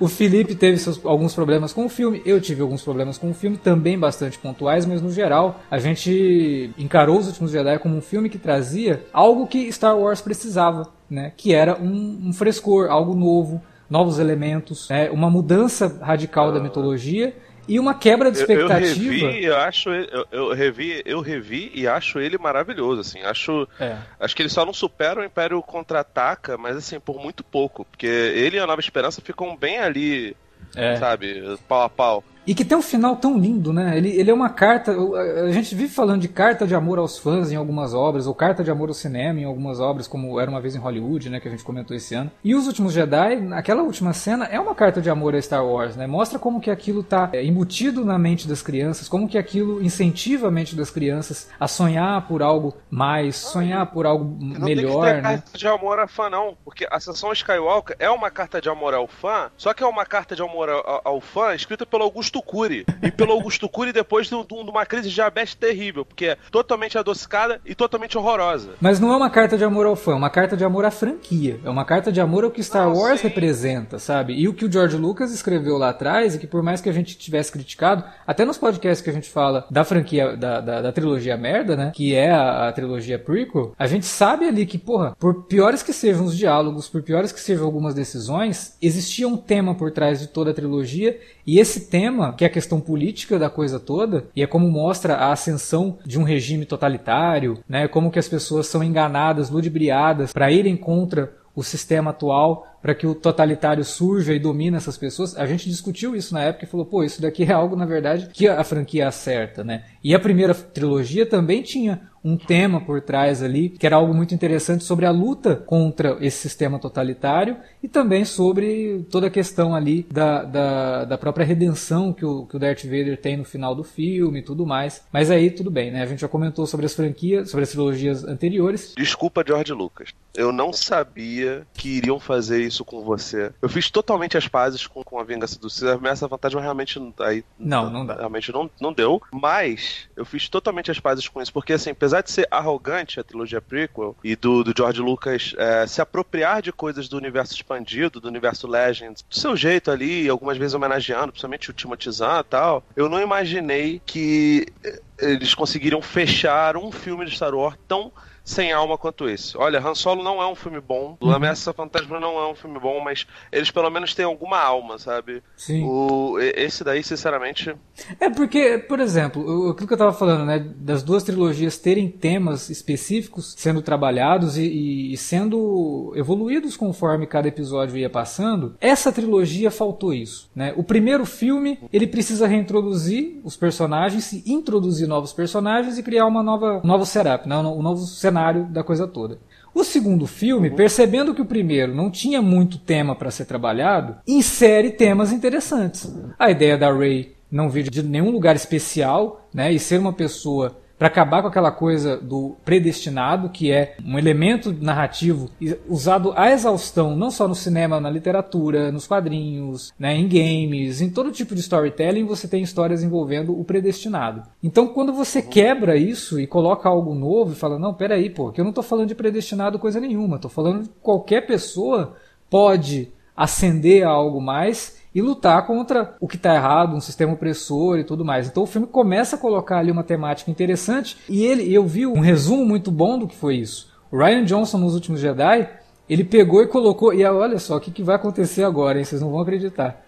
O 0.00 0.06
Felipe 0.06 0.54
teve 0.54 0.78
seus, 0.78 1.04
alguns 1.04 1.34
problemas 1.34 1.72
com 1.72 1.84
o 1.84 1.88
filme, 1.88 2.22
eu 2.24 2.40
tive 2.40 2.62
alguns 2.62 2.82
problemas 2.82 3.18
com 3.18 3.30
o 3.30 3.34
filme, 3.34 3.56
também 3.56 3.98
bastante 3.98 4.38
pontuais, 4.38 4.86
mas 4.86 5.02
no 5.02 5.10
geral 5.10 5.60
a 5.68 5.78
gente 5.78 6.70
encarou 6.78 7.18
Os 7.18 7.26
Últimos 7.26 7.50
Jedi 7.50 7.78
como 7.80 7.96
um 7.96 8.00
filme 8.00 8.28
que 8.28 8.38
trazia 8.38 9.04
algo 9.12 9.48
que 9.48 9.70
Star 9.72 9.98
Wars 9.98 10.20
precisava, 10.20 10.88
né? 11.10 11.32
Que 11.36 11.54
era 11.54 11.76
um, 11.80 12.28
um 12.28 12.32
frescor, 12.32 12.90
algo 12.90 13.14
novo, 13.14 13.62
novos 13.88 14.18
elementos, 14.18 14.88
né? 14.88 15.10
uma 15.10 15.30
mudança 15.30 15.98
radical 16.02 16.52
da 16.52 16.60
mitologia 16.60 17.34
e 17.66 17.78
uma 17.78 17.94
quebra 17.94 18.30
de 18.32 18.38
Eu, 18.40 18.46
eu 18.48 18.66
expectativa. 18.66 19.10
revi 19.30 19.40
e 19.44 19.50
acho 19.52 19.90
eu, 19.90 20.26
eu 20.32 20.54
revi, 20.54 21.02
eu 21.04 21.20
revi 21.20 21.70
e 21.74 21.86
acho 21.86 22.18
ele 22.18 22.38
maravilhoso, 22.38 23.00
assim. 23.02 23.20
Acho, 23.22 23.68
É. 23.78 23.96
acho 24.18 24.34
que 24.34 24.42
ele 24.42 24.48
só 24.48 24.64
não 24.64 24.72
supera 24.72 25.20
o 25.20 25.24
Império 25.24 25.60
contra-ataca, 25.62 26.56
mas 26.56 26.76
assim, 26.76 26.98
por 26.98 27.18
muito 27.20 27.42
pouco, 27.44 27.84
porque 27.84 28.06
ele 28.06 28.56
e 28.56 28.60
a 28.60 28.66
Nova 28.66 28.80
Esperança 28.80 29.20
ficam 29.20 29.54
bem 29.56 29.78
ali, 29.78 30.34
É. 30.76 30.96
sabe, 30.96 31.58
pau 31.68 31.82
a 31.82 31.88
pau. 31.90 32.24
E 32.48 32.54
que 32.54 32.64
tem 32.64 32.78
um 32.78 32.82
final 32.82 33.14
tão 33.14 33.38
lindo, 33.38 33.74
né? 33.74 33.98
Ele, 33.98 34.08
ele 34.08 34.30
é 34.30 34.32
uma 34.32 34.48
carta. 34.48 34.96
A 35.44 35.52
gente 35.52 35.74
vive 35.74 35.92
falando 35.92 36.22
de 36.22 36.28
carta 36.28 36.66
de 36.66 36.74
amor 36.74 36.98
aos 36.98 37.18
fãs 37.18 37.52
em 37.52 37.56
algumas 37.56 37.92
obras, 37.92 38.26
ou 38.26 38.34
carta 38.34 38.64
de 38.64 38.70
amor 38.70 38.88
ao 38.88 38.94
cinema 38.94 39.38
em 39.38 39.44
algumas 39.44 39.80
obras, 39.80 40.08
como 40.08 40.40
Era 40.40 40.50
uma 40.50 40.58
Vez 40.58 40.74
em 40.74 40.78
Hollywood, 40.78 41.28
né? 41.28 41.40
Que 41.40 41.48
a 41.48 41.50
gente 41.50 41.62
comentou 41.62 41.94
esse 41.94 42.14
ano. 42.14 42.30
E 42.42 42.54
Os 42.54 42.66
Últimos 42.66 42.94
Jedi, 42.94 43.46
aquela 43.52 43.82
última 43.82 44.14
cena, 44.14 44.46
é 44.46 44.58
uma 44.58 44.74
carta 44.74 45.02
de 45.02 45.10
amor 45.10 45.34
a 45.34 45.42
Star 45.42 45.62
Wars, 45.62 45.94
né? 45.94 46.06
Mostra 46.06 46.38
como 46.38 46.58
que 46.58 46.70
aquilo 46.70 47.02
tá 47.02 47.28
é, 47.34 47.44
embutido 47.44 48.02
na 48.02 48.18
mente 48.18 48.48
das 48.48 48.62
crianças, 48.62 49.10
como 49.10 49.28
que 49.28 49.36
aquilo 49.36 49.82
incentiva 49.82 50.48
a 50.48 50.50
mente 50.50 50.74
das 50.74 50.88
crianças 50.88 51.50
a 51.60 51.68
sonhar 51.68 52.26
por 52.26 52.42
algo 52.42 52.74
mais, 52.90 53.36
sonhar 53.36 53.84
por 53.92 54.06
algo 54.06 54.24
Não 54.40 54.64
tem 54.64 54.74
melhor, 54.74 55.04
que 55.04 55.10
ter 55.10 55.16
né? 55.16 55.22
carta 55.22 55.58
de 55.58 55.68
amor 55.68 56.00
a 56.00 56.08
fã, 56.08 56.30
não. 56.30 56.56
Porque 56.64 56.86
a 56.90 56.96
Ascensão 56.96 57.30
Skywalker 57.30 57.94
é 57.98 58.08
uma 58.08 58.30
carta 58.30 58.58
de 58.58 58.70
amor 58.70 58.94
ao 58.94 59.06
fã, 59.06 59.50
só 59.54 59.74
que 59.74 59.82
é 59.82 59.86
uma 59.86 60.06
carta 60.06 60.34
de 60.34 60.40
amor 60.40 60.70
ao, 60.70 61.02
ao 61.04 61.20
fã 61.20 61.54
escrita 61.54 61.84
pelo 61.84 62.04
Augusto 62.04 62.37
Cury. 62.42 62.84
E 63.02 63.10
pelo 63.10 63.32
Augusto 63.32 63.68
Cury 63.68 63.92
depois 63.92 64.26
de, 64.28 64.34
um- 64.34 64.44
de 64.44 64.54
uma 64.70 64.84
crise 64.86 65.08
de 65.08 65.14
diabetes 65.14 65.54
terrível, 65.54 66.04
porque 66.04 66.26
é 66.26 66.36
totalmente 66.50 66.96
adocicada 66.98 67.60
e 67.64 67.74
totalmente 67.74 68.16
horrorosa. 68.18 68.70
Mas 68.80 68.98
não 69.00 69.12
é 69.12 69.16
uma 69.16 69.30
carta 69.30 69.56
de 69.56 69.64
amor 69.64 69.86
ao 69.86 69.96
fã, 69.96 70.12
é 70.12 70.16
uma 70.16 70.30
carta 70.30 70.56
de 70.56 70.64
amor 70.64 70.84
à 70.84 70.90
franquia. 70.90 71.58
É 71.64 71.70
uma 71.70 71.84
carta 71.84 72.10
de 72.12 72.20
amor 72.20 72.44
ao 72.44 72.50
que 72.50 72.62
Star 72.62 72.86
Não, 72.88 72.96
Wars 72.96 73.20
sim. 73.20 73.28
representa, 73.28 73.98
sabe? 73.98 74.34
E 74.34 74.48
o 74.48 74.54
que 74.54 74.64
o 74.64 74.72
George 74.72 74.96
Lucas 74.96 75.32
escreveu 75.32 75.76
lá 75.78 75.90
atrás, 75.90 76.34
e 76.34 76.38
que 76.38 76.46
por 76.46 76.62
mais 76.62 76.80
que 76.80 76.88
a 76.88 76.92
gente 76.92 77.16
tivesse 77.16 77.52
criticado, 77.52 78.04
até 78.26 78.44
nos 78.44 78.58
podcasts 78.58 79.02
que 79.02 79.10
a 79.10 79.12
gente 79.12 79.28
fala 79.28 79.66
da 79.70 79.84
franquia, 79.84 80.36
da, 80.36 80.60
da, 80.60 80.82
da 80.82 80.92
trilogia 80.92 81.36
merda, 81.36 81.76
né? 81.76 81.92
Que 81.94 82.14
é 82.14 82.30
a, 82.30 82.68
a 82.68 82.72
trilogia 82.72 83.18
prequel, 83.18 83.74
a 83.78 83.86
gente 83.86 84.06
sabe 84.06 84.46
ali 84.46 84.66
que, 84.66 84.78
porra, 84.78 85.16
por 85.18 85.44
piores 85.44 85.82
que 85.82 85.92
sejam 85.92 86.24
os 86.24 86.36
diálogos, 86.36 86.88
por 86.88 87.02
piores 87.02 87.32
que 87.32 87.40
sejam 87.40 87.64
algumas 87.64 87.94
decisões, 87.94 88.76
existia 88.80 89.26
um 89.28 89.36
tema 89.36 89.74
por 89.74 89.90
trás 89.90 90.20
de 90.20 90.26
toda 90.28 90.50
a 90.50 90.54
trilogia, 90.54 91.18
e 91.46 91.58
esse 91.58 91.88
tema, 91.88 92.17
que 92.36 92.44
é 92.44 92.46
a 92.46 92.50
questão 92.50 92.80
política 92.80 93.38
da 93.38 93.50
coisa 93.50 93.78
toda, 93.80 94.26
e 94.34 94.42
é 94.42 94.46
como 94.46 94.70
mostra 94.70 95.14
a 95.14 95.32
ascensão 95.32 95.98
de 96.04 96.18
um 96.18 96.22
regime 96.22 96.64
totalitário, 96.64 97.58
né? 97.68 97.88
Como 97.88 98.10
que 98.10 98.18
as 98.18 98.28
pessoas 98.28 98.66
são 98.66 98.82
enganadas, 98.82 99.50
ludibriadas 99.50 100.32
para 100.32 100.50
irem 100.50 100.76
contra 100.76 101.32
o 101.54 101.62
sistema 101.62 102.10
atual 102.10 102.66
para 102.80 102.94
que 102.94 103.06
o 103.06 103.14
totalitário 103.14 103.84
surja 103.84 104.32
e 104.32 104.38
domine 104.38 104.76
essas 104.76 104.96
pessoas. 104.96 105.36
A 105.36 105.46
gente 105.46 105.68
discutiu 105.68 106.14
isso 106.14 106.34
na 106.34 106.42
época 106.42 106.64
e 106.64 106.68
falou, 106.68 106.86
pô, 106.86 107.02
isso 107.02 107.20
daqui 107.20 107.44
é 107.44 107.52
algo, 107.52 107.76
na 107.76 107.86
verdade, 107.86 108.28
que 108.32 108.46
a 108.46 108.62
franquia 108.64 109.08
acerta, 109.08 109.64
né? 109.64 109.84
E 110.02 110.14
a 110.14 110.20
primeira 110.20 110.54
trilogia 110.54 111.26
também 111.26 111.62
tinha 111.62 112.08
um 112.22 112.36
tema 112.36 112.80
por 112.80 113.00
trás 113.00 113.42
ali, 113.42 113.70
que 113.70 113.86
era 113.86 113.96
algo 113.96 114.12
muito 114.12 114.34
interessante 114.34 114.84
sobre 114.84 115.06
a 115.06 115.10
luta 115.10 115.56
contra 115.56 116.18
esse 116.20 116.38
sistema 116.38 116.78
totalitário 116.78 117.56
e 117.82 117.88
também 117.88 118.24
sobre 118.24 119.06
toda 119.10 119.28
a 119.28 119.30
questão 119.30 119.74
ali 119.74 120.06
da, 120.10 120.42
da, 120.44 121.04
da 121.04 121.18
própria 121.18 121.46
redenção 121.46 122.12
que 122.12 122.24
o, 122.24 122.46
que 122.46 122.56
o 122.56 122.58
Darth 122.58 122.84
Vader 122.84 123.20
tem 123.20 123.36
no 123.36 123.44
final 123.44 123.74
do 123.74 123.84
filme 123.84 124.40
e 124.40 124.42
tudo 124.42 124.66
mais. 124.66 125.04
Mas 125.12 125.30
aí 125.30 125.50
tudo 125.50 125.70
bem, 125.70 125.90
né? 125.90 126.02
A 126.02 126.06
gente 126.06 126.20
já 126.20 126.28
comentou 126.28 126.66
sobre 126.66 126.86
as 126.86 126.94
franquias, 126.94 127.50
sobre 127.50 127.64
as 127.64 127.70
trilogias 127.70 128.24
anteriores. 128.24 128.94
Desculpa, 128.96 129.44
George 129.46 129.72
Lucas. 129.72 130.10
Eu 130.34 130.52
não 130.52 130.72
sabia 130.72 131.66
que 131.74 131.88
iriam 131.88 132.20
fazer 132.20 132.67
isso 132.68 132.84
com 132.84 133.02
você. 133.02 133.52
Eu 133.60 133.68
fiz 133.68 133.90
totalmente 133.90 134.36
as 134.38 134.46
pazes 134.46 134.86
com, 134.86 135.02
com 135.02 135.18
a 135.18 135.24
vingança 135.24 135.58
do 135.58 135.68
César. 135.68 135.98
Essa 136.04 136.28
fantasma 136.28 136.60
realmente 136.60 136.98
não- 136.98 137.12
aí 137.20 137.44
Não, 137.58 137.90
não 137.90 138.06
dá. 138.06 138.14
Realmente 138.14 138.52
não, 138.52 138.70
não 138.80 138.92
deu. 138.92 139.20
Mas 139.32 140.08
eu 140.16 140.24
fiz 140.24 140.48
totalmente 140.48 140.90
as 140.90 141.00
pazes 141.00 141.26
com 141.28 141.42
isso. 141.42 141.52
Porque, 141.52 141.72
assim, 141.72 141.90
apesar 141.90 142.22
de 142.22 142.30
ser 142.30 142.46
arrogante 142.50 143.18
a 143.20 143.24
trilogia 143.24 143.60
prequel 143.60 144.16
e 144.22 144.36
do, 144.36 144.62
do 144.62 144.72
George 144.76 145.00
Lucas 145.00 145.54
é, 145.58 145.86
se 145.86 146.00
apropriar 146.00 146.62
de 146.62 146.72
coisas 146.72 147.08
do 147.08 147.16
universo 147.16 147.54
expandido, 147.54 148.20
do 148.20 148.28
universo 148.28 148.66
Legends, 148.66 149.22
do 149.28 149.34
seu 149.34 149.56
jeito 149.56 149.90
ali, 149.90 150.28
algumas 150.28 150.56
vezes 150.56 150.74
homenageando, 150.74 151.32
principalmente 151.32 151.70
o 151.70 151.72
Timothy 151.74 152.10
Zahn 152.10 152.40
e 152.40 152.44
tal, 152.44 152.84
eu 152.94 153.08
não 153.08 153.20
imaginei 153.20 154.00
que 154.04 154.66
eh, 154.84 155.00
eles 155.18 155.54
conseguiriam 155.54 156.00
fechar 156.02 156.76
um 156.76 156.92
filme 156.92 157.24
de 157.24 157.34
Star 157.34 157.54
Wars 157.54 157.76
tão 157.88 158.12
sem 158.48 158.72
alma 158.72 158.96
quanto 158.96 159.28
esse. 159.28 159.56
Olha, 159.56 159.78
Han 159.78 159.94
Solo 159.94 160.22
não 160.22 160.40
é 160.42 160.46
um 160.46 160.54
filme 160.54 160.80
bom, 160.80 161.16
Uhum. 161.20 161.30
Ameaça 161.30 161.72
Fantasma 161.72 162.18
não 162.18 162.38
é 162.38 162.50
um 162.50 162.54
filme 162.54 162.78
bom, 162.80 163.00
mas 163.02 163.26
eles 163.52 163.70
pelo 163.70 163.90
menos 163.90 164.14
têm 164.14 164.24
alguma 164.24 164.58
alma, 164.58 164.98
sabe? 164.98 165.42
Sim. 165.56 165.84
O, 165.84 166.38
esse 166.40 166.82
daí, 166.82 167.02
sinceramente, 167.02 167.74
É 168.20 168.30
porque, 168.30 168.78
por 168.78 169.00
exemplo, 169.00 169.42
o- 169.42 169.70
aquilo 169.70 169.86
que 169.86 169.92
eu 169.94 169.98
tava 169.98 170.12
falando, 170.12 170.44
né, 170.46 170.58
das 170.76 171.02
duas 171.02 171.22
trilogias 171.22 171.76
terem 171.78 172.08
temas 172.08 172.70
específicos 172.70 173.54
sendo 173.58 173.82
trabalhados 173.82 174.56
e, 174.56 175.12
e- 175.12 175.16
sendo 175.16 176.12
evoluídos 176.16 176.76
conforme 176.76 177.26
cada 177.26 177.48
episódio 177.48 177.96
ia 177.96 178.08
passando, 178.08 178.74
essa 178.80 179.12
trilogia 179.12 179.70
faltou 179.70 180.14
isso, 180.14 180.50
né? 180.54 180.72
O 180.76 180.82
primeiro 180.82 181.24
filme, 181.26 181.78
ele 181.92 182.06
precisa 182.06 182.46
reintroduzir 182.46 183.40
os 183.44 183.56
personagens, 183.56 184.32
e 184.32 184.52
introduzir 184.52 185.06
novos 185.06 185.32
personagens 185.32 185.98
e 185.98 186.02
criar 186.02 186.26
uma 186.26 186.42
nova, 186.42 186.80
um 186.82 186.86
novo 186.86 187.04
setup, 187.04 187.48
né, 187.48 187.56
um 187.56 187.82
novo 187.82 188.02
cenário 188.06 188.37
da 188.70 188.82
coisa 188.82 189.06
toda. 189.06 189.38
O 189.74 189.84
segundo 189.84 190.26
filme, 190.26 190.70
percebendo 190.70 191.34
que 191.34 191.42
o 191.42 191.46
primeiro 191.46 191.94
não 191.94 192.10
tinha 192.10 192.42
muito 192.42 192.78
tema 192.78 193.14
para 193.14 193.30
ser 193.30 193.44
trabalhado, 193.44 194.16
insere 194.26 194.90
temas 194.90 195.32
interessantes. 195.32 196.12
A 196.38 196.50
ideia 196.50 196.76
da 196.76 196.92
Rey 196.92 197.36
não 197.50 197.70
vir 197.70 197.88
de 197.88 198.02
nenhum 198.02 198.30
lugar 198.30 198.56
especial, 198.56 199.48
né, 199.52 199.72
e 199.72 199.78
ser 199.78 199.98
uma 199.98 200.12
pessoa 200.12 200.76
para 200.98 201.08
acabar 201.08 201.42
com 201.42 201.48
aquela 201.48 201.70
coisa 201.70 202.16
do 202.16 202.56
predestinado, 202.64 203.50
que 203.50 203.70
é 203.70 203.96
um 204.04 204.18
elemento 204.18 204.72
narrativo 204.72 205.48
usado 205.88 206.32
à 206.36 206.50
exaustão, 206.50 207.14
não 207.14 207.30
só 207.30 207.46
no 207.46 207.54
cinema, 207.54 208.00
na 208.00 208.10
literatura, 208.10 208.90
nos 208.90 209.06
quadrinhos, 209.06 209.92
né, 209.98 210.14
em 210.14 210.28
games, 210.28 211.00
em 211.00 211.08
todo 211.08 211.30
tipo 211.30 211.54
de 211.54 211.60
storytelling 211.60 212.24
você 212.24 212.48
tem 212.48 212.62
histórias 212.62 213.02
envolvendo 213.02 213.58
o 213.58 213.64
predestinado. 213.64 214.42
Então, 214.62 214.88
quando 214.88 215.12
você 215.12 215.40
quebra 215.40 215.96
isso 215.96 216.40
e 216.40 216.46
coloca 216.46 216.88
algo 216.88 217.14
novo 217.14 217.52
e 217.52 217.56
fala, 217.56 217.78
não, 217.78 217.94
peraí, 217.94 218.28
pô, 218.28 218.50
que 218.50 218.60
eu 218.60 218.64
não 218.64 218.72
tô 218.72 218.82
falando 218.82 219.08
de 219.08 219.14
predestinado 219.14 219.78
coisa 219.78 220.00
nenhuma, 220.00 220.38
tô 220.38 220.48
falando 220.48 220.82
de 220.82 220.90
qualquer 221.00 221.46
pessoa 221.46 222.16
pode 222.50 223.12
ascender 223.36 224.04
a 224.04 224.10
algo 224.10 224.40
mais 224.40 224.98
e 225.18 225.22
lutar 225.22 225.66
contra 225.66 226.14
o 226.20 226.28
que 226.28 226.36
está 226.36 226.54
errado, 226.54 226.94
um 226.94 227.00
sistema 227.00 227.32
opressor 227.32 227.98
e 227.98 228.04
tudo 228.04 228.24
mais. 228.24 228.46
Então 228.46 228.62
o 228.62 228.66
filme 228.66 228.86
começa 228.86 229.34
a 229.34 229.38
colocar 229.38 229.78
ali 229.78 229.90
uma 229.90 230.04
temática 230.04 230.48
interessante 230.48 231.16
e 231.28 231.44
ele, 231.44 231.74
eu 231.74 231.84
vi 231.84 232.06
um 232.06 232.20
resumo 232.20 232.64
muito 232.64 232.90
bom 232.90 233.18
do 233.18 233.26
que 233.26 233.34
foi 233.34 233.56
isso. 233.56 233.92
O 234.12 234.16
Ryan 234.16 234.44
Johnson 234.44 234.78
nos 234.78 234.94
últimos 234.94 235.20
Jedi, 235.20 235.68
ele 236.08 236.22
pegou 236.22 236.62
e 236.62 236.68
colocou, 236.68 237.12
e 237.12 237.24
olha 237.24 237.58
só 237.58 237.76
o 237.76 237.80
que, 237.80 237.90
que 237.90 238.02
vai 238.02 238.14
acontecer 238.14 238.62
agora, 238.62 238.98
hein? 238.98 239.04
vocês 239.04 239.20
não 239.20 239.30
vão 239.30 239.40
acreditar. 239.40 240.04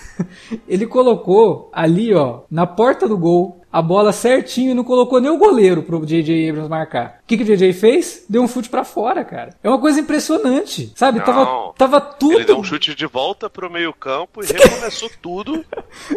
ele 0.66 0.86
colocou 0.86 1.68
ali, 1.70 2.14
ó, 2.14 2.40
na 2.50 2.66
porta 2.66 3.06
do 3.06 3.18
gol, 3.18 3.60
a 3.72 3.82
bola 3.82 4.12
certinho 4.12 4.70
e 4.70 4.74
não 4.74 4.84
colocou 4.84 5.20
nem 5.20 5.30
o 5.30 5.38
goleiro 5.38 5.82
pro 5.82 6.04
J.J. 6.04 6.48
Abrams 6.48 6.70
marcar. 6.70 7.18
O 7.22 7.26
que, 7.26 7.36
que 7.36 7.42
o 7.42 7.46
J.J. 7.46 7.72
fez? 7.72 8.24
Deu 8.28 8.42
um 8.42 8.48
chute 8.48 8.68
pra 8.68 8.84
fora, 8.84 9.24
cara. 9.24 9.54
É 9.62 9.68
uma 9.68 9.78
coisa 9.78 10.00
impressionante, 10.00 10.92
sabe? 10.94 11.18
Não. 11.18 11.24
Tava, 11.24 11.72
tava 11.76 12.00
tudo. 12.00 12.34
ele 12.34 12.44
deu 12.44 12.58
um 12.58 12.64
chute 12.64 12.94
de 12.94 13.06
volta 13.06 13.50
pro 13.50 13.70
meio 13.70 13.92
campo 13.92 14.42
e 14.42 14.46
recomeçou 14.46 15.10
tudo 15.20 15.64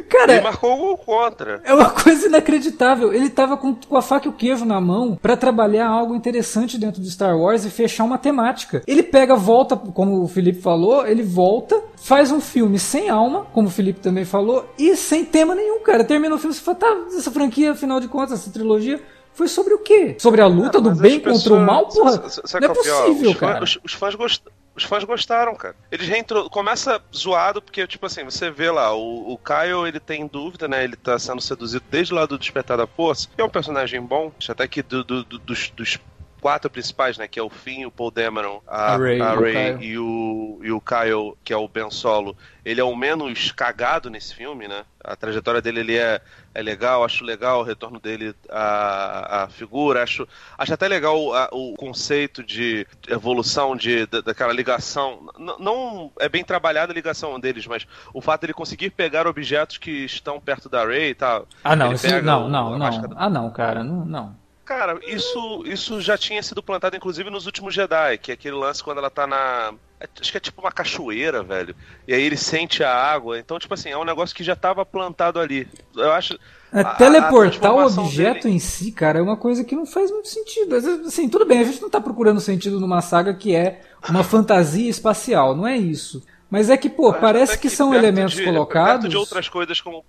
Cara, 0.10 0.36
e 0.36 0.42
marcou 0.42 0.74
o 0.74 0.78
gol 0.78 0.98
contra. 0.98 1.62
É 1.64 1.74
uma 1.74 1.90
coisa 1.90 2.28
inacreditável. 2.28 3.14
Ele 3.14 3.30
tava 3.30 3.58
com, 3.58 3.74
com 3.76 3.98
a 3.98 4.02
faca 4.02 4.28
e 4.28 4.30
o 4.30 4.34
queijo 4.34 4.66
na 4.66 4.80
mão 4.80 5.18
pra 5.22 5.36
trabalhar 5.36 5.88
algo 5.88 6.16
interessante 6.16 6.78
dentro 6.78 7.02
de 7.02 7.12
Star 7.12 7.38
Wars 7.38 7.66
e 7.66 7.70
fechar 7.70 8.04
uma 8.04 8.18
temática. 8.18 8.82
Ele 8.88 9.04
pega, 9.04 9.36
volta, 9.36 9.76
como 9.76 10.24
o 10.24 10.28
Felipe 10.28 10.62
falou, 10.62 11.06
ele 11.06 11.24
volta, 11.24 11.82
faz 11.98 12.32
um 12.32 12.40
filme 12.40 12.80
sem 12.80 13.10
alma, 13.10 13.46
como 13.54 13.68
o 13.68 13.72
Felipe 13.72 14.00
também 14.00 14.26
falou, 14.26 14.70
e 14.78 14.96
sem 14.96 15.26
tema 15.26 15.56
nenhum, 15.56 15.82
cara. 15.82 16.04
Termina 16.04 16.36
o 16.36 16.38
filme 16.38 16.56
e 16.56 16.58
você 16.58 16.64
fala, 16.64 16.78
tá, 16.78 16.98
essa 17.18 17.32
franquia, 17.42 17.72
afinal 17.72 18.00
de 18.00 18.08
contas, 18.08 18.40
essa 18.40 18.52
trilogia. 18.52 19.02
Foi 19.34 19.48
sobre 19.48 19.74
o 19.74 19.80
quê? 19.80 20.16
Sobre 20.20 20.42
a 20.42 20.48
luta 20.48 20.82
do 20.82 20.92
bem 20.94 21.16
as 21.18 21.24
contra 21.24 21.32
o 21.32 21.36
pessoas- 21.38 21.62
mal? 21.62 21.88
Porra, 21.88 22.12
não 22.18 22.68
é 22.68 22.68
que 22.68 22.68
possível, 22.76 23.32
Os 23.32 23.38
fãs- 23.38 23.40
cara. 23.40 23.64
Os, 23.64 23.80
os 23.84 23.94
fãs 23.94 24.16
gost... 24.16 24.44
Os 24.76 24.84
fãs 24.86 25.04
gostaram, 25.04 25.54
cara. 25.56 25.76
Eles 25.92 26.08
reintro... 26.08 26.50
Começa 26.50 27.02
zoado, 27.16 27.62
porque, 27.62 27.86
tipo 27.88 28.06
assim, 28.06 28.24
você 28.24 28.50
vê 28.50 28.72
lá, 28.72 28.94
o, 28.96 29.34
o 29.34 29.38
Kyle, 29.38 29.86
ele 29.88 30.00
tem 30.00 30.28
dúvida, 30.28 30.68
né? 30.68 30.84
Ele 30.84 30.96
tá 30.96 31.18
sendo 31.20 31.42
seduzido 31.42 31.84
desde 31.92 32.14
lá 32.14 32.26
do 32.26 32.38
Despertar 32.38 32.78
da 32.78 32.88
Força. 32.88 33.28
É 33.38 33.44
um 33.44 33.50
personagem 33.50 34.02
bom. 34.02 34.32
Até 34.48 34.68
que 34.68 34.82
do, 34.82 35.04
do, 35.04 35.24
do, 35.24 35.40
dos, 35.40 35.70
dos 35.72 35.98
quatro 36.42 36.70
principais, 36.70 37.18
né? 37.18 37.28
Que 37.28 37.40
é 37.40 37.44
o 37.44 37.50
Finn, 37.50 37.86
o 37.86 37.92
Paul 37.92 38.10
Dameron, 38.10 38.62
a, 38.68 38.96
a 38.96 38.98
Ray, 38.98 39.22
a 39.22 39.34
Ray 39.34 39.78
e, 39.80 39.98
o 39.98 40.60
e, 40.64 40.72
o, 40.72 40.82
Kyle, 40.82 41.38
que 41.44 41.54
é 41.54 41.58
o 41.58 41.68
Ben 41.68 41.90
Solo. 41.92 42.36
Ele 42.66 42.82
é 42.82 42.84
o 42.84 42.96
menos 42.96 43.52
cagado 43.52 44.10
nesse 44.10 44.36
filme, 44.36 44.68
né? 44.68 44.84
A 45.04 45.16
trajetória 45.16 45.62
dele 45.62 45.80
ele 45.80 45.98
é, 45.98 46.22
é 46.54 46.62
legal, 46.62 47.04
acho 47.04 47.24
legal 47.24 47.62
o 47.62 47.64
retorno 47.64 48.00
dele 48.00 48.36
à, 48.50 49.44
à 49.44 49.48
figura, 49.48 50.04
acho, 50.04 50.28
acho 50.58 50.74
até 50.74 50.88
legal 50.88 51.34
a, 51.34 51.50
o 51.52 51.74
conceito 51.76 52.44
de 52.44 52.86
evolução 53.08 53.76
de, 53.76 54.06
de 54.06 54.22
daquela 54.22 54.54
ligação. 54.54 55.28
N 55.40 55.56
não 55.60 56.12
é 56.20 56.28
bem 56.28 56.44
trabalhada 56.44 56.92
a 56.92 56.96
ligação 56.96 57.40
deles, 57.40 57.66
mas 57.66 57.88
o 58.14 58.22
fato 58.22 58.42
de 58.42 58.48
ele 58.48 58.54
conseguir 58.54 58.92
pegar 58.92 59.26
objetos 59.28 59.78
que 59.78 60.06
estão 60.06 60.40
perto 60.40 60.70
da 60.70 60.86
Ray 60.86 61.10
e 61.10 61.16
tal. 61.16 61.48
Ah, 61.64 61.76
não, 61.76 61.94
isso, 61.94 62.08
não, 62.22 62.48
não, 62.48 62.78
não. 62.78 62.90
Ah, 63.16 63.30
não, 63.30 63.50
cara, 63.52 63.84
não, 63.84 64.06
não. 64.06 64.41
Cara, 64.64 65.00
isso, 65.06 65.64
isso 65.66 66.00
já 66.00 66.18
tinha 66.18 66.42
sido 66.42 66.62
plantado, 66.62 66.96
inclusive, 66.96 67.30
nos 67.30 67.46
últimos 67.46 67.74
Jedi, 67.74 68.18
que 68.20 68.32
é 68.32 68.34
aquele 68.36 68.56
lance 68.56 68.84
quando 68.84 69.00
ela 69.00 69.10
tá 69.10 69.26
na. 69.26 69.74
Acho 70.20 70.32
que 70.32 70.38
é 70.38 70.42
tipo 70.42 70.62
uma 70.62 70.72
cachoeira, 70.72 71.44
velho. 71.44 71.76
E 72.08 72.14
aí 72.14 72.22
ele 72.22 72.38
sente 72.38 72.84
a 72.84 72.94
água. 72.94 73.38
Então, 73.38 73.60
tipo 73.60 73.74
assim, 73.74 73.90
é 73.90 73.98
um 73.98 74.06
negócio 74.06 74.36
que 74.36 74.44
já 74.44 74.56
tava 74.56 74.86
plantado 74.86 75.40
ali. 75.40 75.68
Eu 75.96 76.12
acho. 76.12 76.38
É, 76.74 76.84
teleportar 76.84 77.74
o 77.74 77.86
objeto 77.86 78.44
dele... 78.44 78.56
em 78.56 78.60
si, 78.60 78.92
cara, 78.92 79.20
é 79.20 79.22
uma 79.22 79.36
coisa 79.36 79.64
que 79.64 79.76
não 79.76 79.86
faz 79.86 80.10
muito 80.10 80.30
sentido. 80.30 80.76
Assim, 80.76 81.28
tudo 81.28 81.46
bem, 81.46 81.60
a 81.60 81.64
gente 81.64 81.82
não 81.82 81.90
tá 81.90 82.00
procurando 82.00 82.40
sentido 82.40 82.80
numa 82.80 83.02
saga 83.02 83.34
que 83.34 83.54
é 83.54 83.82
uma 84.10 84.24
fantasia 84.24 84.90
espacial, 84.90 85.56
não 85.56 85.68
é 85.68 85.76
isso. 85.76 86.24
Mas 86.50 86.70
é 86.70 86.78
que, 86.78 86.90
pô, 86.90 87.14
parece 87.14 87.58
que, 87.58 87.70
que 87.70 87.70
são 87.70 87.94
elementos 87.94 88.36
de, 88.36 88.44
colocados. 88.44 89.10
De 89.10 89.18
outras 89.18 89.50
coisas 89.50 89.80
como 89.82 90.06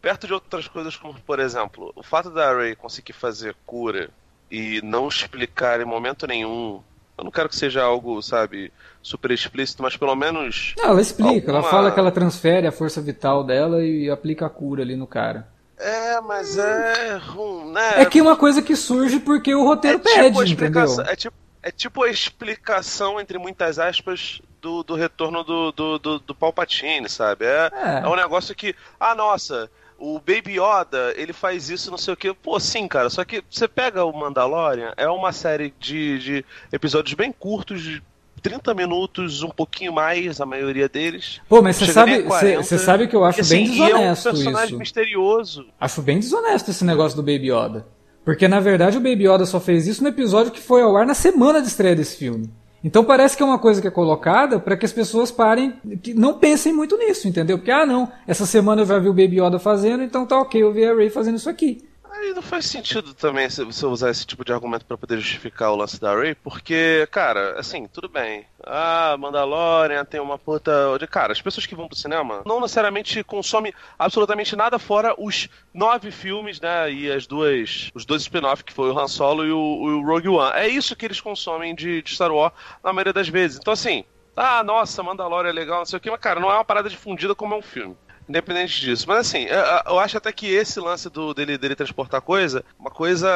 perto 0.00 0.26
de 0.26 0.32
outras 0.32 0.66
coisas 0.68 0.96
como, 0.96 1.14
por 1.20 1.38
exemplo, 1.38 1.92
o 1.94 2.02
fato 2.02 2.30
da 2.30 2.52
Ray 2.52 2.74
conseguir 2.74 3.12
fazer 3.12 3.54
cura 3.66 4.10
e 4.50 4.80
não 4.82 5.08
explicar 5.08 5.80
em 5.80 5.84
momento 5.84 6.26
nenhum. 6.26 6.80
Eu 7.16 7.24
não 7.24 7.30
quero 7.30 7.48
que 7.48 7.56
seja 7.56 7.82
algo, 7.82 8.22
sabe, 8.22 8.72
super 9.02 9.30
explícito, 9.30 9.82
mas 9.82 9.96
pelo 9.96 10.14
menos. 10.16 10.74
Não, 10.78 10.90
ela 10.90 11.00
explica, 11.00 11.50
alguma... 11.50 11.58
ela 11.58 11.62
fala 11.62 11.92
que 11.92 12.00
ela 12.00 12.10
transfere 12.10 12.66
a 12.66 12.72
força 12.72 13.00
vital 13.00 13.44
dela 13.44 13.84
e 13.84 14.10
aplica 14.10 14.46
a 14.46 14.50
cura 14.50 14.82
ali 14.82 14.96
no 14.96 15.06
cara. 15.06 15.46
É, 15.78 16.20
mas 16.20 16.58
é. 16.58 17.20
Hum, 17.36 17.72
né? 17.72 18.02
É 18.02 18.04
que 18.04 18.18
é 18.18 18.22
uma 18.22 18.36
coisa 18.36 18.60
que 18.60 18.76
surge 18.76 19.18
porque 19.20 19.54
o 19.54 19.64
roteiro 19.64 19.98
é 19.98 20.00
pede, 20.00 20.44
tipo 20.46 20.64
entendeu? 20.64 21.00
É 21.06 21.16
tipo, 21.16 21.36
é 21.62 21.70
tipo 21.70 22.02
a 22.02 22.10
explicação, 22.10 23.20
entre 23.20 23.38
muitas 23.38 23.78
aspas, 23.78 24.40
do, 24.60 24.82
do 24.82 24.94
retorno 24.94 25.42
do, 25.42 25.72
do, 25.72 25.98
do, 25.98 26.18
do 26.18 26.34
Palpatine, 26.34 27.08
sabe? 27.08 27.46
É, 27.46 27.70
é. 27.72 28.00
é 28.04 28.08
um 28.08 28.16
negócio 28.16 28.54
que. 28.54 28.74
Ah, 28.98 29.14
nossa, 29.14 29.70
o 30.00 30.18
Baby 30.18 30.58
Yoda, 30.58 31.12
ele 31.16 31.32
faz 31.32 31.68
isso, 31.68 31.90
não 31.90 31.98
sei 31.98 32.14
o 32.14 32.16
que. 32.16 32.32
Pô, 32.32 32.58
sim, 32.58 32.88
cara. 32.88 33.10
Só 33.10 33.24
que 33.24 33.44
você 33.48 33.68
pega 33.68 34.04
o 34.04 34.12
Mandalorian, 34.12 34.92
é 34.96 35.08
uma 35.08 35.30
série 35.30 35.72
de, 35.78 36.18
de 36.18 36.44
episódios 36.72 37.14
bem 37.14 37.30
curtos, 37.30 37.82
de 37.82 38.02
30 38.40 38.72
minutos, 38.72 39.42
um 39.42 39.50
pouquinho 39.50 39.92
mais, 39.92 40.40
a 40.40 40.46
maioria 40.46 40.88
deles. 40.88 41.40
Pô, 41.48 41.60
mas 41.60 41.76
você 41.76 41.92
sabe, 41.92 42.22
você 42.22 42.78
sabe 42.78 43.06
que 43.06 43.14
eu 43.14 43.24
acho 43.24 43.38
e, 43.38 43.42
assim, 43.42 43.56
bem 43.56 43.70
desonesto 43.70 44.28
é 44.28 44.30
um 44.30 44.34
personagem 44.34 44.68
isso. 44.68 44.78
misterioso. 44.78 45.66
Acho 45.78 46.02
bem 46.02 46.18
desonesto 46.18 46.70
esse 46.70 46.84
negócio 46.84 47.16
do 47.16 47.22
Baby 47.22 47.52
Yoda. 47.52 47.86
Porque 48.24 48.48
na 48.48 48.60
verdade 48.60 48.96
o 48.96 49.00
Baby 49.00 49.28
Yoda 49.28 49.44
só 49.44 49.60
fez 49.60 49.86
isso 49.86 50.02
no 50.02 50.08
episódio 50.08 50.52
que 50.52 50.60
foi 50.60 50.82
ao 50.82 50.96
ar 50.96 51.06
na 51.06 51.14
semana 51.14 51.60
de 51.60 51.68
estreia 51.68 51.96
desse 51.96 52.16
filme. 52.16 52.50
Então 52.82 53.04
parece 53.04 53.36
que 53.36 53.42
é 53.42 53.46
uma 53.46 53.58
coisa 53.58 53.80
que 53.80 53.86
é 53.86 53.90
colocada 53.90 54.58
para 54.58 54.76
que 54.76 54.86
as 54.86 54.92
pessoas 54.92 55.30
parem, 55.30 55.74
que 56.02 56.14
não 56.14 56.38
pensem 56.38 56.72
muito 56.72 56.96
nisso, 56.96 57.28
entendeu? 57.28 57.58
Porque, 57.58 57.70
ah, 57.70 57.84
não, 57.84 58.10
essa 58.26 58.46
semana 58.46 58.82
eu 58.82 58.86
já 58.86 58.98
vi 58.98 59.08
o 59.08 59.14
Baby 59.14 59.40
Yoda 59.40 59.58
fazendo, 59.58 60.02
então 60.02 60.24
tá 60.24 60.40
ok, 60.40 60.62
eu 60.62 60.72
vi 60.72 60.84
a 60.84 60.94
Ray 60.94 61.10
fazendo 61.10 61.36
isso 61.36 61.50
aqui. 61.50 61.82
Aí 62.20 62.34
não 62.34 62.42
faz 62.42 62.66
sentido 62.66 63.14
também 63.14 63.48
você 63.48 63.86
usar 63.86 64.10
esse 64.10 64.26
tipo 64.26 64.44
de 64.44 64.52
argumento 64.52 64.84
para 64.84 64.98
poder 64.98 65.18
justificar 65.18 65.72
o 65.72 65.76
lance 65.76 65.98
da 65.98 66.14
Ray, 66.14 66.34
porque, 66.34 67.08
cara, 67.10 67.58
assim, 67.58 67.86
tudo 67.86 68.10
bem. 68.10 68.44
Ah, 68.62 69.16
Mandalorian 69.18 70.04
tem 70.04 70.20
uma 70.20 70.38
puta. 70.38 70.70
Cara, 71.10 71.32
as 71.32 71.40
pessoas 71.40 71.64
que 71.64 71.74
vão 71.74 71.88
pro 71.88 71.96
cinema 71.96 72.42
não 72.44 72.60
necessariamente 72.60 73.24
consomem 73.24 73.72
absolutamente 73.98 74.54
nada 74.54 74.78
fora 74.78 75.14
os 75.16 75.48
nove 75.72 76.10
filmes, 76.10 76.60
né? 76.60 76.92
E 76.92 77.10
as 77.10 77.26
duas. 77.26 77.90
Os 77.94 78.04
dois 78.04 78.20
spin-off, 78.20 78.64
que 78.64 78.72
foi 78.72 78.90
o 78.90 78.98
Han 78.98 79.08
Solo 79.08 79.46
e 79.46 79.50
o, 79.50 79.58
o, 79.58 80.04
Rogue 80.04 80.28
One. 80.28 80.52
É 80.56 80.68
isso 80.68 80.94
que 80.94 81.06
eles 81.06 81.22
consomem 81.22 81.74
de, 81.74 82.02
de 82.02 82.14
Star 82.14 82.30
Wars 82.30 82.52
na 82.84 82.92
maioria 82.92 83.14
das 83.14 83.30
vezes. 83.30 83.58
Então, 83.58 83.72
assim, 83.72 84.04
ah, 84.36 84.62
nossa, 84.62 85.02
Mandalorian 85.02 85.48
é 85.48 85.54
legal, 85.54 85.78
não 85.78 85.86
sei 85.86 85.96
o 85.96 86.00
que, 86.00 86.10
mas, 86.10 86.20
cara, 86.20 86.38
não 86.38 86.50
é 86.50 86.54
uma 86.54 86.64
parada 86.66 86.90
difundida 86.90 87.34
como 87.34 87.54
é 87.54 87.56
um 87.56 87.62
filme. 87.62 87.96
Independente 88.28 88.80
disso. 88.80 89.06
Mas 89.08 89.18
assim, 89.18 89.46
eu, 89.86 89.98
acho 89.98 90.16
até 90.16 90.32
que 90.32 90.46
esse 90.46 90.78
lance 90.78 91.10
do, 91.10 91.34
dele, 91.34 91.58
dele 91.58 91.74
transportar 91.74 92.20
coisa, 92.20 92.64
uma 92.78 92.90
coisa 92.90 93.28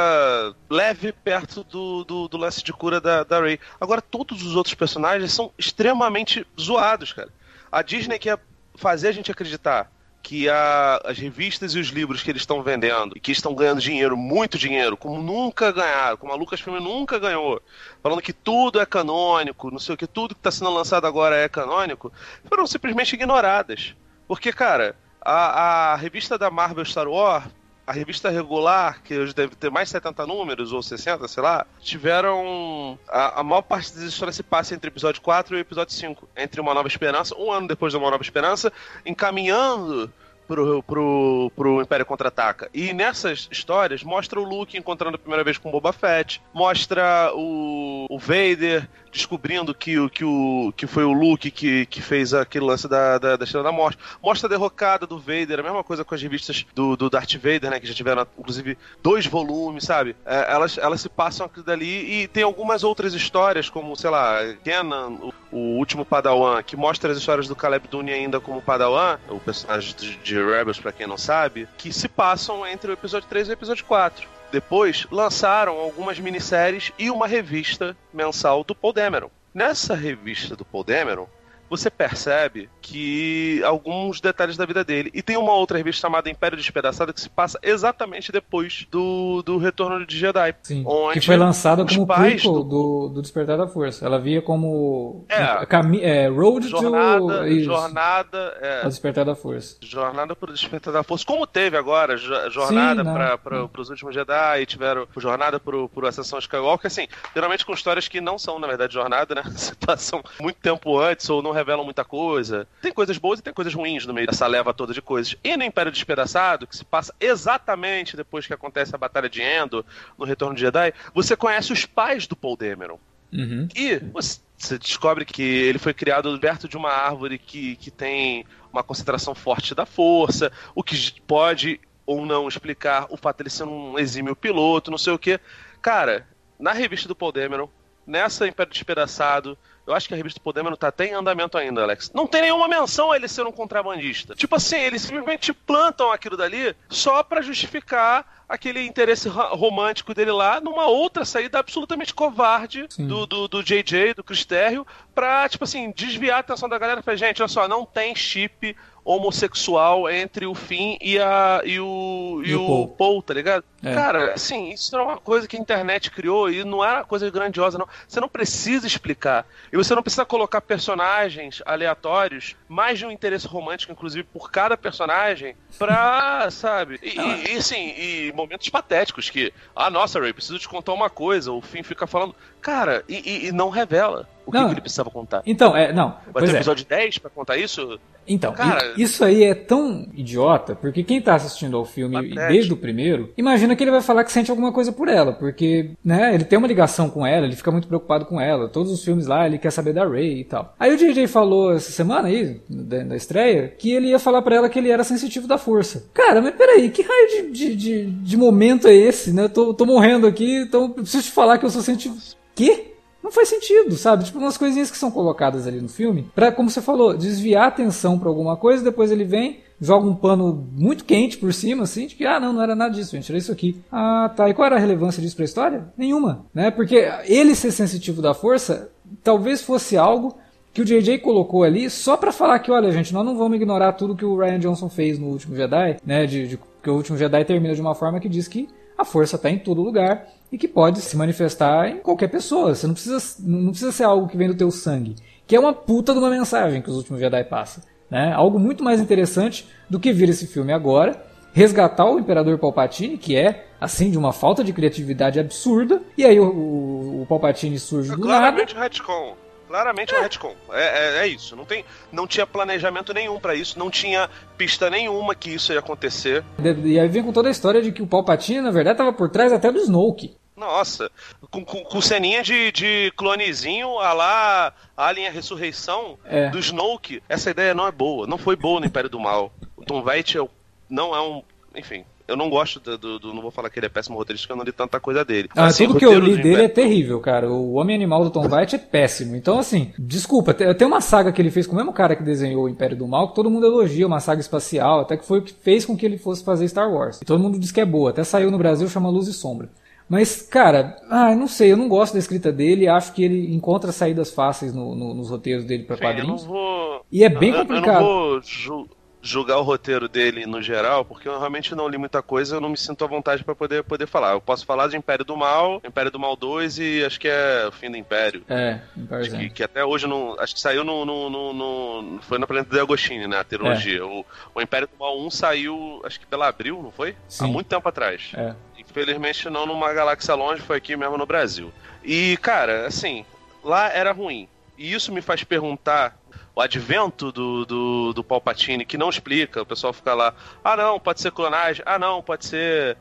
leve 0.70 1.12
perto 1.12 1.64
do, 1.64 2.04
do, 2.04 2.28
do 2.28 2.36
lance 2.36 2.62
de 2.62 2.72
cura 2.72 3.00
da, 3.00 3.24
da 3.24 3.40
Ray. 3.40 3.58
Agora, 3.80 4.00
todos 4.00 4.42
os 4.42 4.54
outros 4.54 4.74
personagens 4.74 5.32
são 5.32 5.52
extremamente 5.58 6.46
zoados, 6.58 7.12
cara. 7.12 7.28
A 7.72 7.82
Disney 7.82 8.18
quer 8.18 8.38
fazer 8.76 9.08
a 9.08 9.12
gente 9.12 9.32
acreditar 9.32 9.90
que 10.24 10.48
a, 10.48 11.02
as 11.04 11.18
revistas 11.18 11.74
e 11.74 11.78
os 11.78 11.88
livros 11.88 12.22
que 12.22 12.30
eles 12.30 12.42
estão 12.42 12.62
vendendo 12.62 13.14
e 13.14 13.20
que 13.20 13.30
estão 13.30 13.54
ganhando 13.54 13.80
dinheiro, 13.80 14.16
muito 14.16 14.56
dinheiro, 14.56 14.96
como 14.96 15.22
nunca 15.22 15.70
ganharam, 15.70 16.16
como 16.16 16.32
a 16.32 16.34
Lucasfilm 16.34 16.80
nunca 16.80 17.18
ganhou, 17.18 17.60
falando 18.02 18.22
que 18.22 18.32
tudo 18.32 18.80
é 18.80 18.86
canônico, 18.86 19.70
não 19.70 19.78
sei 19.78 19.94
o 19.94 19.98
que, 19.98 20.06
tudo 20.06 20.34
que 20.34 20.40
está 20.40 20.50
sendo 20.50 20.72
lançado 20.72 21.06
agora 21.06 21.36
é 21.36 21.46
canônico, 21.46 22.10
foram 22.48 22.66
simplesmente 22.66 23.12
ignoradas. 23.12 23.94
Porque, 24.26 24.52
cara, 24.52 24.96
a, 25.20 25.92
a 25.92 25.96
revista 25.96 26.36
da 26.38 26.50
Marvel 26.50 26.84
Star 26.84 27.08
Wars, 27.08 27.44
a 27.86 27.92
revista 27.92 28.30
regular, 28.30 29.02
que 29.02 29.16
hoje 29.16 29.34
deve 29.34 29.54
ter 29.54 29.70
mais 29.70 29.90
70 29.90 30.26
números, 30.26 30.72
ou 30.72 30.82
60, 30.82 31.28
sei 31.28 31.42
lá, 31.42 31.66
tiveram. 31.80 32.98
A, 33.08 33.40
a 33.40 33.42
maior 33.42 33.62
parte 33.62 33.94
das 33.94 34.04
histórias 34.04 34.36
se 34.36 34.42
passa 34.42 34.74
entre 34.74 34.88
o 34.88 34.92
episódio 34.92 35.20
4 35.20 35.54
e 35.54 35.58
o 35.58 35.60
episódio 35.60 35.94
5. 35.94 36.28
Entre 36.36 36.60
Uma 36.60 36.74
Nova 36.74 36.88
Esperança, 36.88 37.34
um 37.36 37.52
ano 37.52 37.68
depois 37.68 37.92
de 37.92 37.98
Uma 37.98 38.10
Nova 38.10 38.22
Esperança, 38.22 38.72
encaminhando 39.04 40.10
pro, 40.46 40.82
pro, 40.82 41.52
pro 41.54 41.82
Império 41.82 42.06
Contra-Ataca. 42.06 42.70
E 42.72 42.92
nessas 42.92 43.48
histórias 43.50 44.02
mostra 44.02 44.40
o 44.40 44.44
Luke 44.44 44.76
encontrando 44.76 45.16
a 45.16 45.18
primeira 45.18 45.44
vez 45.44 45.58
com 45.58 45.68
o 45.68 45.72
Boba 45.72 45.92
Fett, 45.92 46.40
mostra 46.52 47.32
o, 47.34 48.06
o 48.08 48.18
Vader 48.18 48.88
descobrindo 49.14 49.72
que, 49.72 50.08
que, 50.10 50.24
o, 50.24 50.72
que 50.76 50.86
foi 50.86 51.04
o 51.04 51.12
Luke 51.12 51.50
que, 51.50 51.86
que 51.86 52.02
fez 52.02 52.34
aquele 52.34 52.64
lance 52.64 52.88
da, 52.88 53.16
da, 53.16 53.36
da 53.36 53.44
Estrela 53.44 53.64
da 53.64 53.72
Morte. 53.72 53.98
Mostra 54.20 54.48
a 54.48 54.50
derrocada 54.50 55.06
do 55.06 55.18
Vader, 55.18 55.60
a 55.60 55.62
mesma 55.62 55.84
coisa 55.84 56.04
com 56.04 56.14
as 56.14 56.20
revistas 56.20 56.66
do, 56.74 56.96
do 56.96 57.08
Darth 57.08 57.34
Vader, 57.34 57.70
né? 57.70 57.80
Que 57.80 57.86
já 57.86 57.94
tiveram, 57.94 58.26
inclusive, 58.36 58.76
dois 59.02 59.24
volumes, 59.26 59.84
sabe? 59.84 60.16
É, 60.26 60.52
elas, 60.52 60.76
elas 60.76 61.00
se 61.00 61.08
passam 61.08 61.46
aquilo 61.46 61.64
dali 61.64 62.22
e 62.22 62.28
tem 62.28 62.42
algumas 62.42 62.82
outras 62.82 63.14
histórias, 63.14 63.70
como, 63.70 63.96
sei 63.96 64.10
lá, 64.10 64.40
Kenan, 64.64 65.10
o, 65.10 65.32
o 65.52 65.58
último 65.78 66.04
Padawan, 66.04 66.60
que 66.62 66.76
mostra 66.76 67.12
as 67.12 67.18
histórias 67.18 67.46
do 67.46 67.54
Caleb 67.54 67.86
Dune 67.88 68.12
ainda 68.12 68.40
como 68.40 68.60
Padawan, 68.60 69.18
o 69.28 69.38
personagem 69.38 69.94
de, 69.96 70.16
de 70.16 70.34
Rebels, 70.34 70.80
para 70.80 70.92
quem 70.92 71.06
não 71.06 71.16
sabe, 71.16 71.68
que 71.78 71.92
se 71.92 72.08
passam 72.08 72.66
entre 72.66 72.90
o 72.90 72.94
episódio 72.94 73.28
3 73.28 73.48
e 73.48 73.50
o 73.50 73.52
episódio 73.52 73.84
4 73.84 74.34
depois, 74.54 75.06
lançaram 75.10 75.74
algumas 75.74 76.18
minisséries 76.18 76.92
e 76.96 77.10
uma 77.10 77.26
revista 77.26 77.96
mensal 78.12 78.62
do 78.62 78.74
Paul 78.74 78.92
Dameron. 78.92 79.30
Nessa 79.52 79.94
revista 79.94 80.54
do 80.54 80.64
Paul 80.64 80.84
Dameron, 80.84 81.28
você 81.68 81.90
percebe 81.90 82.68
que 82.80 83.62
alguns 83.64 84.20
detalhes 84.20 84.56
da 84.56 84.66
vida 84.66 84.84
dele. 84.84 85.10
E 85.14 85.22
tem 85.22 85.36
uma 85.36 85.52
outra 85.52 85.78
revista 85.78 86.02
chamada 86.02 86.30
Império 86.30 86.56
Despedaçado 86.56 87.12
que 87.12 87.20
se 87.20 87.28
passa 87.28 87.58
exatamente 87.62 88.30
depois 88.30 88.86
do, 88.90 89.42
do 89.42 89.58
Retorno 89.58 90.06
de 90.06 90.18
Jedi. 90.18 90.54
Sim, 90.62 90.84
que 91.12 91.20
foi 91.20 91.36
lançada 91.36 91.84
como 91.84 92.06
prequel 92.06 92.52
do... 92.52 92.64
do... 92.64 93.08
Do, 93.14 93.22
Despertar 93.22 93.56
da 93.56 93.66
Força. 93.66 94.04
Ela 94.04 94.18
via 94.18 94.42
como 94.42 95.24
é, 95.28 95.66
cami... 95.66 96.00
é, 96.02 96.28
Road 96.28 96.68
jornada, 96.68 97.38
to... 97.40 97.46
Isso. 97.46 97.64
Jornada... 97.64 98.58
É, 98.60 98.82
ao 98.82 98.88
Despertar 98.88 99.24
da 99.24 99.34
Força. 99.34 99.76
Jornada 99.80 100.36
para 100.36 100.50
o 100.50 100.52
Despertar 100.52 100.92
da 100.92 101.02
Força. 101.02 101.24
Como 101.24 101.46
teve 101.46 101.76
agora, 101.76 102.16
jornada 102.16 103.04
para 103.38 103.68
os 103.78 103.90
últimos 103.90 104.14
Jedi 104.14 104.66
tiveram 104.66 105.06
jornada 105.16 105.58
para 105.58 105.76
o 105.76 106.06
Ascensão 106.06 106.38
Skywalker, 106.38 106.86
assim, 106.86 107.06
geralmente 107.34 107.64
com 107.64 107.72
histórias 107.72 108.08
que 108.08 108.20
não 108.20 108.38
são, 108.38 108.58
na 108.58 108.66
verdade, 108.66 108.94
jornada, 108.94 109.34
né? 109.34 109.42
Se 109.56 109.74
passam 109.74 110.22
muito 110.40 110.56
tempo 110.60 110.98
antes 110.98 111.28
ou 111.30 111.42
não 111.42 111.52
revelam 111.54 111.84
muita 111.84 112.04
coisa. 112.04 112.66
Tem 112.82 112.92
coisas 112.92 113.16
boas 113.16 113.40
e 113.40 113.42
tem 113.42 113.52
coisas 113.52 113.72
ruins 113.72 114.04
no 114.06 114.12
meio 114.12 114.26
dessa 114.26 114.46
leva 114.46 114.74
toda 114.74 114.92
de 114.92 115.00
coisas. 115.00 115.36
E 115.42 115.56
no 115.56 115.64
Império 115.64 115.92
Despedaçado, 115.92 116.66
que 116.66 116.76
se 116.76 116.84
passa 116.84 117.14
exatamente 117.20 118.16
depois 118.16 118.46
que 118.46 118.52
acontece 118.52 118.94
a 118.94 118.98
Batalha 118.98 119.28
de 119.28 119.42
Endor, 119.42 119.84
no 120.18 120.24
Retorno 120.24 120.54
de 120.54 120.60
Jedi, 120.60 120.92
você 121.14 121.36
conhece 121.36 121.72
os 121.72 121.86
pais 121.86 122.26
do 122.26 122.36
Paul 122.36 122.56
Dameron. 122.56 122.98
Uhum. 123.32 123.68
E 123.74 123.98
você 124.12 124.78
descobre 124.78 125.24
que 125.24 125.42
ele 125.42 125.78
foi 125.78 125.92
criado 125.92 126.38
perto 126.38 126.68
de 126.68 126.76
uma 126.76 126.90
árvore 126.90 127.38
que, 127.38 127.76
que 127.76 127.90
tem 127.90 128.44
uma 128.72 128.82
concentração 128.82 129.34
forte 129.34 129.74
da 129.74 129.84
força, 129.84 130.52
o 130.74 130.82
que 130.82 131.20
pode 131.22 131.80
ou 132.06 132.26
não 132.26 132.46
explicar 132.48 133.06
o 133.08 133.16
fato 133.16 133.38
de 133.38 133.42
ele 133.44 133.50
ser 133.50 133.64
um 133.64 133.98
exímio 133.98 134.36
piloto, 134.36 134.90
não 134.90 134.98
sei 134.98 135.12
o 135.12 135.18
que. 135.18 135.40
Cara, 135.80 136.26
na 136.58 136.72
revista 136.72 137.08
do 137.08 137.14
Paul 137.14 137.32
Dameron, 137.32 137.68
nessa 138.06 138.46
Império 138.46 138.72
Despedaçado, 138.72 139.58
eu 139.86 139.94
acho 139.94 140.08
que 140.08 140.14
a 140.14 140.16
revista 140.16 140.40
Podemos 140.40 140.70
não 140.70 140.76
tá 140.76 140.88
até 140.88 141.06
em 141.06 141.14
andamento 141.14 141.56
ainda, 141.58 141.82
Alex. 141.82 142.10
Não 142.14 142.26
tem 142.26 142.42
nenhuma 142.42 142.68
menção 142.68 143.12
a 143.12 143.16
ele 143.16 143.28
ser 143.28 143.46
um 143.46 143.52
contrabandista. 143.52 144.34
Tipo 144.34 144.56
assim, 144.56 144.76
eles 144.76 145.02
simplesmente 145.02 145.52
plantam 145.52 146.10
aquilo 146.10 146.36
dali 146.36 146.74
só 146.88 147.22
para 147.22 147.42
justificar 147.42 148.44
aquele 148.48 148.84
interesse 148.84 149.28
romântico 149.28 150.14
dele 150.14 150.32
lá 150.32 150.60
numa 150.60 150.86
outra 150.86 151.24
saída 151.24 151.58
absolutamente 151.58 152.14
covarde 152.14 152.86
do, 152.98 153.26
do, 153.26 153.48
do, 153.48 153.62
JJ, 153.62 154.14
do 154.14 154.22
Cristério, 154.24 154.86
pra, 155.14 155.48
tipo 155.48 155.64
assim, 155.64 155.92
desviar 155.96 156.36
a 156.36 156.40
atenção 156.40 156.68
da 156.68 156.78
galera. 156.78 157.02
Falei, 157.02 157.18
gente, 157.18 157.42
olha 157.42 157.48
só, 157.48 157.66
não 157.66 157.84
tem 157.84 158.14
chip 158.14 158.76
homossexual 159.04 160.08
entre 160.08 160.46
o 160.46 160.54
Finn 160.54 160.96
e, 161.00 161.18
a, 161.18 161.60
e 161.64 161.78
o, 161.78 162.42
e, 162.44 162.50
e 162.50 162.54
o, 162.54 162.66
Paul. 162.66 162.88
Paul. 162.88 163.22
tá 163.22 163.34
ligado? 163.34 163.64
É. 163.84 163.94
Cara, 163.94 164.32
assim, 164.32 164.70
isso 164.70 164.92
não 164.92 165.00
é 165.00 165.04
uma 165.04 165.18
coisa 165.18 165.46
que 165.46 165.56
a 165.56 165.60
internet 165.60 166.10
criou 166.10 166.50
e 166.50 166.64
não 166.64 166.84
é 166.84 166.94
uma 166.94 167.04
coisa 167.04 167.30
grandiosa, 167.30 167.78
não. 167.78 167.88
Você 168.06 168.20
não 168.20 168.28
precisa 168.28 168.86
explicar. 168.86 169.46
E 169.72 169.76
você 169.76 169.94
não 169.94 170.02
precisa 170.02 170.24
colocar 170.24 170.60
personagens 170.60 171.62
aleatórios, 171.66 172.56
mais 172.68 172.98
de 172.98 173.06
um 173.06 173.10
interesse 173.10 173.46
romântico, 173.46 173.92
inclusive, 173.92 174.24
por 174.24 174.50
cada 174.50 174.76
personagem, 174.76 175.54
pra, 175.78 176.48
sabe? 176.52 176.98
E, 177.02 177.18
e, 177.18 177.54
e 177.54 177.56
assim, 177.58 177.94
e 177.96 178.32
momentos 178.34 178.68
patéticos 178.68 179.28
que, 179.28 179.52
ah, 179.76 179.90
nossa, 179.90 180.18
Ray, 180.18 180.32
preciso 180.32 180.58
te 180.58 180.68
contar 180.68 180.92
uma 180.92 181.10
coisa. 181.10 181.52
O 181.52 181.60
Finn 181.60 181.82
fica 181.82 182.06
falando, 182.06 182.34
cara, 182.60 183.04
e, 183.08 183.48
e 183.48 183.52
não 183.52 183.68
revela 183.68 184.28
o 184.46 184.52
que, 184.52 184.58
que, 184.58 184.70
ele 184.72 184.80
precisava 184.80 185.10
contar. 185.10 185.42
Então, 185.46 185.76
é, 185.76 185.92
não. 185.92 186.16
Vai 186.32 186.44
ter 186.44 186.50
um 186.50 186.52
é. 186.52 186.56
episódio 186.56 186.84
10 186.84 187.18
pra 187.18 187.30
contar 187.30 187.56
isso? 187.56 187.98
Então, 188.26 188.52
Cara, 188.52 188.94
isso 188.96 189.24
aí 189.24 189.44
é 189.44 189.54
tão 189.54 190.08
idiota, 190.14 190.74
porque 190.74 191.02
quem 191.02 191.20
tá 191.20 191.34
assistindo 191.34 191.76
ao 191.76 191.84
filme 191.84 192.14
patético. 192.14 192.48
desde 192.48 192.72
o 192.72 192.76
primeiro, 192.76 193.32
imagina 193.36 193.73
que 193.76 193.84
ele 193.84 193.90
vai 193.90 194.00
falar 194.00 194.24
que 194.24 194.32
sente 194.32 194.50
alguma 194.50 194.72
coisa 194.72 194.92
por 194.92 195.08
ela, 195.08 195.32
porque, 195.32 195.90
né, 196.04 196.34
ele 196.34 196.44
tem 196.44 196.58
uma 196.58 196.68
ligação 196.68 197.08
com 197.08 197.26
ela, 197.26 197.46
ele 197.46 197.56
fica 197.56 197.70
muito 197.70 197.88
preocupado 197.88 198.26
com 198.26 198.40
ela, 198.40 198.68
todos 198.68 198.92
os 198.92 199.04
filmes 199.04 199.26
lá 199.26 199.46
ele 199.46 199.58
quer 199.58 199.70
saber 199.70 199.92
da 199.92 200.06
Ray 200.06 200.40
e 200.40 200.44
tal. 200.44 200.74
Aí 200.78 200.94
o 200.94 200.96
JJ 200.96 201.26
falou 201.26 201.72
essa 201.72 201.92
semana 201.92 202.28
aí, 202.28 202.60
da, 202.68 203.16
estreia, 203.16 203.68
que 203.78 203.92
ele 203.92 204.08
ia 204.08 204.18
falar 204.18 204.42
para 204.42 204.56
ela 204.56 204.68
que 204.68 204.78
ele 204.78 204.90
era 204.90 205.04
sensitivo 205.04 205.46
da 205.46 205.58
força. 205.58 206.04
Cara, 206.12 206.40
mas 206.40 206.54
peraí, 206.54 206.90
que 206.90 207.02
raio 207.02 207.28
de, 207.28 207.50
de, 207.50 207.76
de, 207.76 208.06
de 208.06 208.36
momento 208.36 208.88
é 208.88 208.94
esse, 208.94 209.32
né? 209.32 209.44
Eu 209.44 209.48
tô, 209.48 209.74
tô 209.74 209.86
morrendo 209.86 210.26
aqui, 210.26 210.58
então 210.58 210.90
preciso 210.90 211.24
te 211.24 211.32
falar 211.32 211.58
que 211.58 211.64
eu 211.64 211.70
sou 211.70 211.82
sensitivo. 211.82 212.16
Que? 212.54 212.94
não 213.24 213.32
faz 213.32 213.48
sentido, 213.48 213.96
sabe? 213.96 214.24
Tipo, 214.24 214.38
umas 214.38 214.58
coisinhas 214.58 214.90
que 214.90 214.98
são 214.98 215.10
colocadas 215.10 215.66
ali 215.66 215.80
no 215.80 215.88
filme, 215.88 216.30
para 216.34 216.52
como 216.52 216.68
você 216.68 216.82
falou, 216.82 217.16
desviar 217.16 217.64
a 217.64 217.68
atenção 217.68 218.18
para 218.18 218.28
alguma 218.28 218.54
coisa, 218.54 218.84
depois 218.84 219.10
ele 219.10 219.24
vem, 219.24 219.60
joga 219.80 220.06
um 220.06 220.14
pano 220.14 220.66
muito 220.72 221.04
quente 221.04 221.36
por 221.36 221.52
cima, 221.52 221.82
assim, 221.82 222.06
de 222.06 222.14
que, 222.14 222.24
ah, 222.24 222.40
não, 222.40 222.52
não 222.52 222.62
era 222.62 222.74
nada 222.74 222.94
disso, 222.94 223.12
gente, 223.12 223.30
era 223.30 223.38
isso 223.38 223.52
aqui. 223.52 223.80
Ah, 223.90 224.30
tá. 224.34 224.48
E 224.48 224.54
qual 224.54 224.66
era 224.66 224.76
a 224.76 224.78
relevância 224.78 225.22
disso 225.22 225.36
pra 225.36 225.44
história? 225.44 225.86
Nenhuma, 225.96 226.46
né? 226.54 226.70
Porque 226.70 227.08
ele 227.26 227.54
ser 227.54 227.70
sensitivo 227.70 228.22
da 228.22 228.34
força, 228.34 228.90
talvez 229.22 229.62
fosse 229.62 229.96
algo 229.96 230.36
que 230.72 230.82
o 230.82 230.84
JJ 230.84 231.18
colocou 231.18 231.62
ali 231.62 231.88
só 231.88 232.16
para 232.16 232.32
falar 232.32 232.58
que, 232.58 232.70
olha, 232.70 232.90
gente, 232.90 233.14
nós 233.14 233.24
não 233.24 233.38
vamos 233.38 233.56
ignorar 233.56 233.92
tudo 233.92 234.16
que 234.16 234.24
o 234.24 234.36
Ryan 234.36 234.58
Johnson 234.58 234.88
fez 234.88 235.18
no 235.18 235.28
último 235.28 235.54
Jedi, 235.54 235.98
né? 236.04 236.26
De, 236.26 236.48
de, 236.48 236.58
que 236.82 236.90
o 236.90 236.94
último 236.94 237.16
Jedi 237.16 237.44
termina 237.44 237.74
de 237.74 237.80
uma 237.80 237.94
forma 237.94 238.18
que 238.18 238.28
diz 238.28 238.48
que 238.48 238.68
a 238.98 239.04
força 239.04 239.36
está 239.36 239.50
em 239.50 239.58
todo 239.58 239.82
lugar 239.82 240.28
e 240.50 240.58
que 240.58 240.66
pode 240.66 241.00
se 241.00 241.16
manifestar 241.16 241.88
em 241.88 241.98
qualquer 241.98 242.28
pessoa. 242.28 242.74
Você 242.74 242.86
não 242.86 242.94
precisa, 242.94 243.36
não 243.40 243.70
precisa 243.70 243.92
ser 243.92 244.04
algo 244.04 244.28
que 244.28 244.36
vem 244.36 244.48
do 244.48 244.56
teu 244.56 244.70
sangue. 244.70 245.14
Que 245.46 245.54
é 245.54 245.60
uma 245.60 245.72
puta 245.72 246.12
de 246.12 246.18
uma 246.18 246.30
mensagem 246.30 246.82
que 246.82 246.90
os 246.90 246.96
últimos 246.96 247.20
Jedi 247.20 247.44
passam. 247.44 247.82
Né? 248.14 248.32
Algo 248.32 248.60
muito 248.60 248.84
mais 248.84 249.00
interessante 249.00 249.68
do 249.90 249.98
que 249.98 250.12
vir 250.12 250.28
esse 250.28 250.46
filme 250.46 250.72
agora, 250.72 251.20
resgatar 251.52 252.04
o 252.08 252.20
Imperador 252.20 252.56
Palpatine, 252.58 253.18
que 253.18 253.36
é, 253.36 253.66
assim, 253.80 254.08
de 254.08 254.16
uma 254.16 254.32
falta 254.32 254.62
de 254.62 254.72
criatividade 254.72 255.40
absurda, 255.40 256.00
e 256.16 256.24
aí 256.24 256.38
o, 256.38 256.44
o, 256.44 257.22
o 257.22 257.26
Palpatine 257.26 257.76
surge 257.76 258.12
é 258.12 258.14
do 258.14 258.22
claramente 258.22 258.72
nada. 258.72 258.84
Retcon. 258.84 259.36
Claramente 259.66 260.14
é. 260.14 260.18
um 260.20 260.22
retcon. 260.22 260.54
É, 260.70 260.82
é, 260.82 261.18
é, 261.22 261.26
isso. 261.26 261.56
Não, 261.56 261.64
tem, 261.64 261.84
não 262.12 262.24
tinha 262.24 262.46
planejamento 262.46 263.12
nenhum 263.12 263.40
para 263.40 263.56
isso, 263.56 263.76
não 263.76 263.90
tinha 263.90 264.30
pista 264.56 264.88
nenhuma 264.88 265.34
que 265.34 265.50
isso 265.52 265.72
ia 265.72 265.80
acontecer. 265.80 266.44
E 266.84 267.00
aí 267.00 267.08
vem 267.08 267.24
com 267.24 267.32
toda 267.32 267.48
a 267.48 267.50
história 267.50 267.82
de 267.82 267.90
que 267.90 268.00
o 268.00 268.06
Palpatine, 268.06 268.60
na 268.60 268.70
verdade, 268.70 268.94
estava 268.94 269.12
por 269.12 269.28
trás 269.28 269.52
até 269.52 269.72
do 269.72 269.80
Snoke. 269.80 270.36
Nossa, 270.56 271.10
com, 271.50 271.64
com, 271.64 271.82
com 271.82 272.00
ceninha 272.00 272.42
de, 272.42 272.70
de 272.70 273.12
clonezinho 273.16 273.98
a 273.98 274.12
lá 274.12 274.72
Alien 274.96 275.28
a 275.28 275.30
Ressurreição 275.30 276.16
é. 276.24 276.48
do 276.50 276.58
Snoke. 276.58 277.22
Essa 277.28 277.50
ideia 277.50 277.74
não 277.74 277.86
é 277.86 277.92
boa, 277.92 278.26
não 278.26 278.38
foi 278.38 278.54
boa 278.54 278.78
no 278.78 278.86
Império 278.86 279.10
do 279.10 279.18
Mal. 279.18 279.52
O 279.76 279.84
Tom 279.84 280.02
Waits 280.02 280.36
é, 280.36 280.48
não 280.88 281.14
é 281.14 281.20
um. 281.20 281.42
Enfim, 281.74 282.04
eu 282.26 282.36
não 282.36 282.48
gosto 282.48 282.80
do, 282.80 282.96
do, 282.96 283.18
do, 283.18 283.34
Não 283.34 283.42
vou 283.42 283.50
falar 283.50 283.68
que 283.68 283.78
ele 283.78 283.86
é 283.86 283.88
péssimo 283.88 284.16
roteirista, 284.16 284.46
porque 284.46 284.52
eu 284.52 284.56
não 284.56 284.64
li 284.64 284.72
tanta 284.72 284.98
coisa 284.98 285.24
dele. 285.24 285.48
Ah, 285.54 285.66
assim, 285.66 285.86
tudo 285.86 285.98
que 285.98 286.06
eu 286.06 286.18
li 286.18 286.40
dele 286.40 286.62
é 286.62 286.68
terrível, 286.68 287.20
cara. 287.20 287.50
O 287.50 287.74
Homem 287.74 287.94
Animal 287.94 288.24
do 288.24 288.30
Tom 288.30 288.46
White 288.48 288.76
é 288.76 288.78
péssimo. 288.78 289.36
Então, 289.36 289.58
assim, 289.58 289.92
desculpa, 289.98 290.54
tem 290.54 290.86
uma 290.86 291.02
saga 291.02 291.32
que 291.32 291.42
ele 291.42 291.50
fez 291.50 291.66
com 291.66 291.74
o 291.74 291.76
mesmo 291.76 291.92
cara 291.92 292.16
que 292.16 292.22
desenhou 292.22 292.64
o 292.64 292.68
Império 292.68 292.96
do 292.96 293.06
Mal, 293.06 293.28
que 293.28 293.34
todo 293.34 293.50
mundo 293.50 293.66
elogia, 293.66 294.06
uma 294.06 294.20
saga 294.20 294.40
espacial, 294.40 295.00
até 295.00 295.16
que 295.16 295.26
foi 295.26 295.40
o 295.40 295.42
que 295.42 295.52
fez 295.52 295.84
com 295.84 295.96
que 295.96 296.06
ele 296.06 296.16
fosse 296.16 296.42
fazer 296.42 296.66
Star 296.66 296.90
Wars. 296.90 297.20
E 297.20 297.24
todo 297.24 297.42
mundo 297.42 297.58
diz 297.58 297.70
que 297.70 297.80
é 297.80 297.84
boa. 297.84 298.10
Até 298.10 298.24
saiu 298.24 298.50
no 298.50 298.56
Brasil, 298.56 298.88
chama 298.88 299.10
Luz 299.10 299.28
e 299.28 299.32
Sombra. 299.32 299.68
Mas, 300.08 300.42
cara, 300.42 300.96
ah, 301.10 301.34
não 301.34 301.48
sei, 301.48 301.72
eu 301.72 301.76
não 301.76 301.88
gosto 301.88 302.12
da 302.12 302.18
escrita 302.18 302.52
dele, 302.52 302.86
acho 302.86 303.12
que 303.12 303.24
ele 303.24 303.54
encontra 303.54 303.90
saídas 303.90 304.30
fáceis 304.30 304.72
no, 304.74 304.94
no, 304.94 305.14
nos 305.14 305.30
roteiros 305.30 305.64
dele 305.64 305.84
para 305.84 305.96
quadrinhos. 305.96 306.42
Eu 306.42 306.48
não 306.48 306.54
vou... 306.54 307.06
E 307.10 307.24
é 307.24 307.28
bem 307.28 307.52
complicado. 307.52 308.04
Eu 308.04 308.40
não 308.40 308.44
vou 308.44 308.88
julgar 309.24 309.56
o 309.56 309.62
roteiro 309.62 310.06
dele 310.06 310.44
no 310.44 310.60
geral, 310.60 311.04
porque 311.04 311.26
eu 311.26 311.38
realmente 311.38 311.74
não 311.74 311.88
li 311.88 311.96
muita 311.96 312.22
coisa, 312.22 312.56
eu 312.56 312.60
não 312.60 312.68
me 312.68 312.76
sinto 312.76 313.02
à 313.04 313.08
vontade 313.08 313.42
para 313.42 313.54
poder, 313.54 313.82
poder 313.82 314.06
falar. 314.06 314.32
Eu 314.32 314.40
posso 314.40 314.66
falar 314.66 314.86
de 314.88 314.96
Império 314.96 315.24
do 315.24 315.34
Mal, 315.34 315.80
Império 315.82 316.10
do 316.10 316.18
Mal 316.18 316.36
2 316.36 316.78
e 316.78 317.04
acho 317.04 317.18
que 317.18 317.26
é 317.26 317.66
o 317.66 317.72
fim 317.72 317.90
do 317.90 317.96
Império. 317.96 318.44
É, 318.48 318.80
Império 318.94 319.38
que, 319.38 319.50
que, 319.50 319.62
até 319.62 319.82
hoje 319.82 320.06
não. 320.06 320.38
Acho 320.38 320.54
que 320.54 320.60
saiu 320.60 320.84
no. 320.84 321.06
no, 321.06 321.30
no, 321.30 321.52
no 321.52 322.18
foi 322.22 322.38
na 322.38 322.46
planeta 322.46 322.70
de 322.70 322.78
Agostini, 322.78 323.26
né? 323.26 323.38
A 323.38 323.44
trilogia. 323.44 324.00
É. 324.00 324.02
O, 324.02 324.24
o 324.54 324.60
Império 324.60 324.86
do 324.86 324.98
Mal 324.98 325.18
1 325.18 325.30
saiu, 325.30 326.02
acho 326.04 326.20
que 326.20 326.26
pela 326.26 326.46
Abril, 326.46 326.82
não 326.82 326.90
foi? 326.90 327.16
Sim. 327.26 327.44
Há 327.44 327.48
muito 327.48 327.66
tempo 327.66 327.88
atrás. 327.88 328.30
É. 328.34 328.54
Infelizmente 328.94 329.50
não 329.50 329.66
numa 329.66 329.92
galáxia 329.92 330.36
longe, 330.36 330.62
foi 330.62 330.76
aqui 330.76 330.96
mesmo 330.96 331.18
no 331.18 331.26
Brasil. 331.26 331.72
E, 332.04 332.36
cara, 332.36 332.86
assim, 332.86 333.26
lá 333.64 333.88
era 333.92 334.12
ruim. 334.12 334.48
E 334.78 334.92
isso 334.94 335.12
me 335.12 335.20
faz 335.20 335.42
perguntar 335.42 336.16
o 336.54 336.60
advento 336.60 337.32
do, 337.32 337.66
do, 337.66 338.12
do 338.12 338.22
Palpatine, 338.22 338.84
que 338.84 338.96
não 338.96 339.10
explica, 339.10 339.62
o 339.62 339.66
pessoal 339.66 339.92
fica 339.92 340.14
lá, 340.14 340.32
ah 340.62 340.76
não, 340.76 341.00
pode 341.00 341.20
ser 341.20 341.32
clonagem, 341.32 341.82
ah 341.84 341.98
não, 341.98 342.22
pode 342.22 342.46
ser 342.46 342.96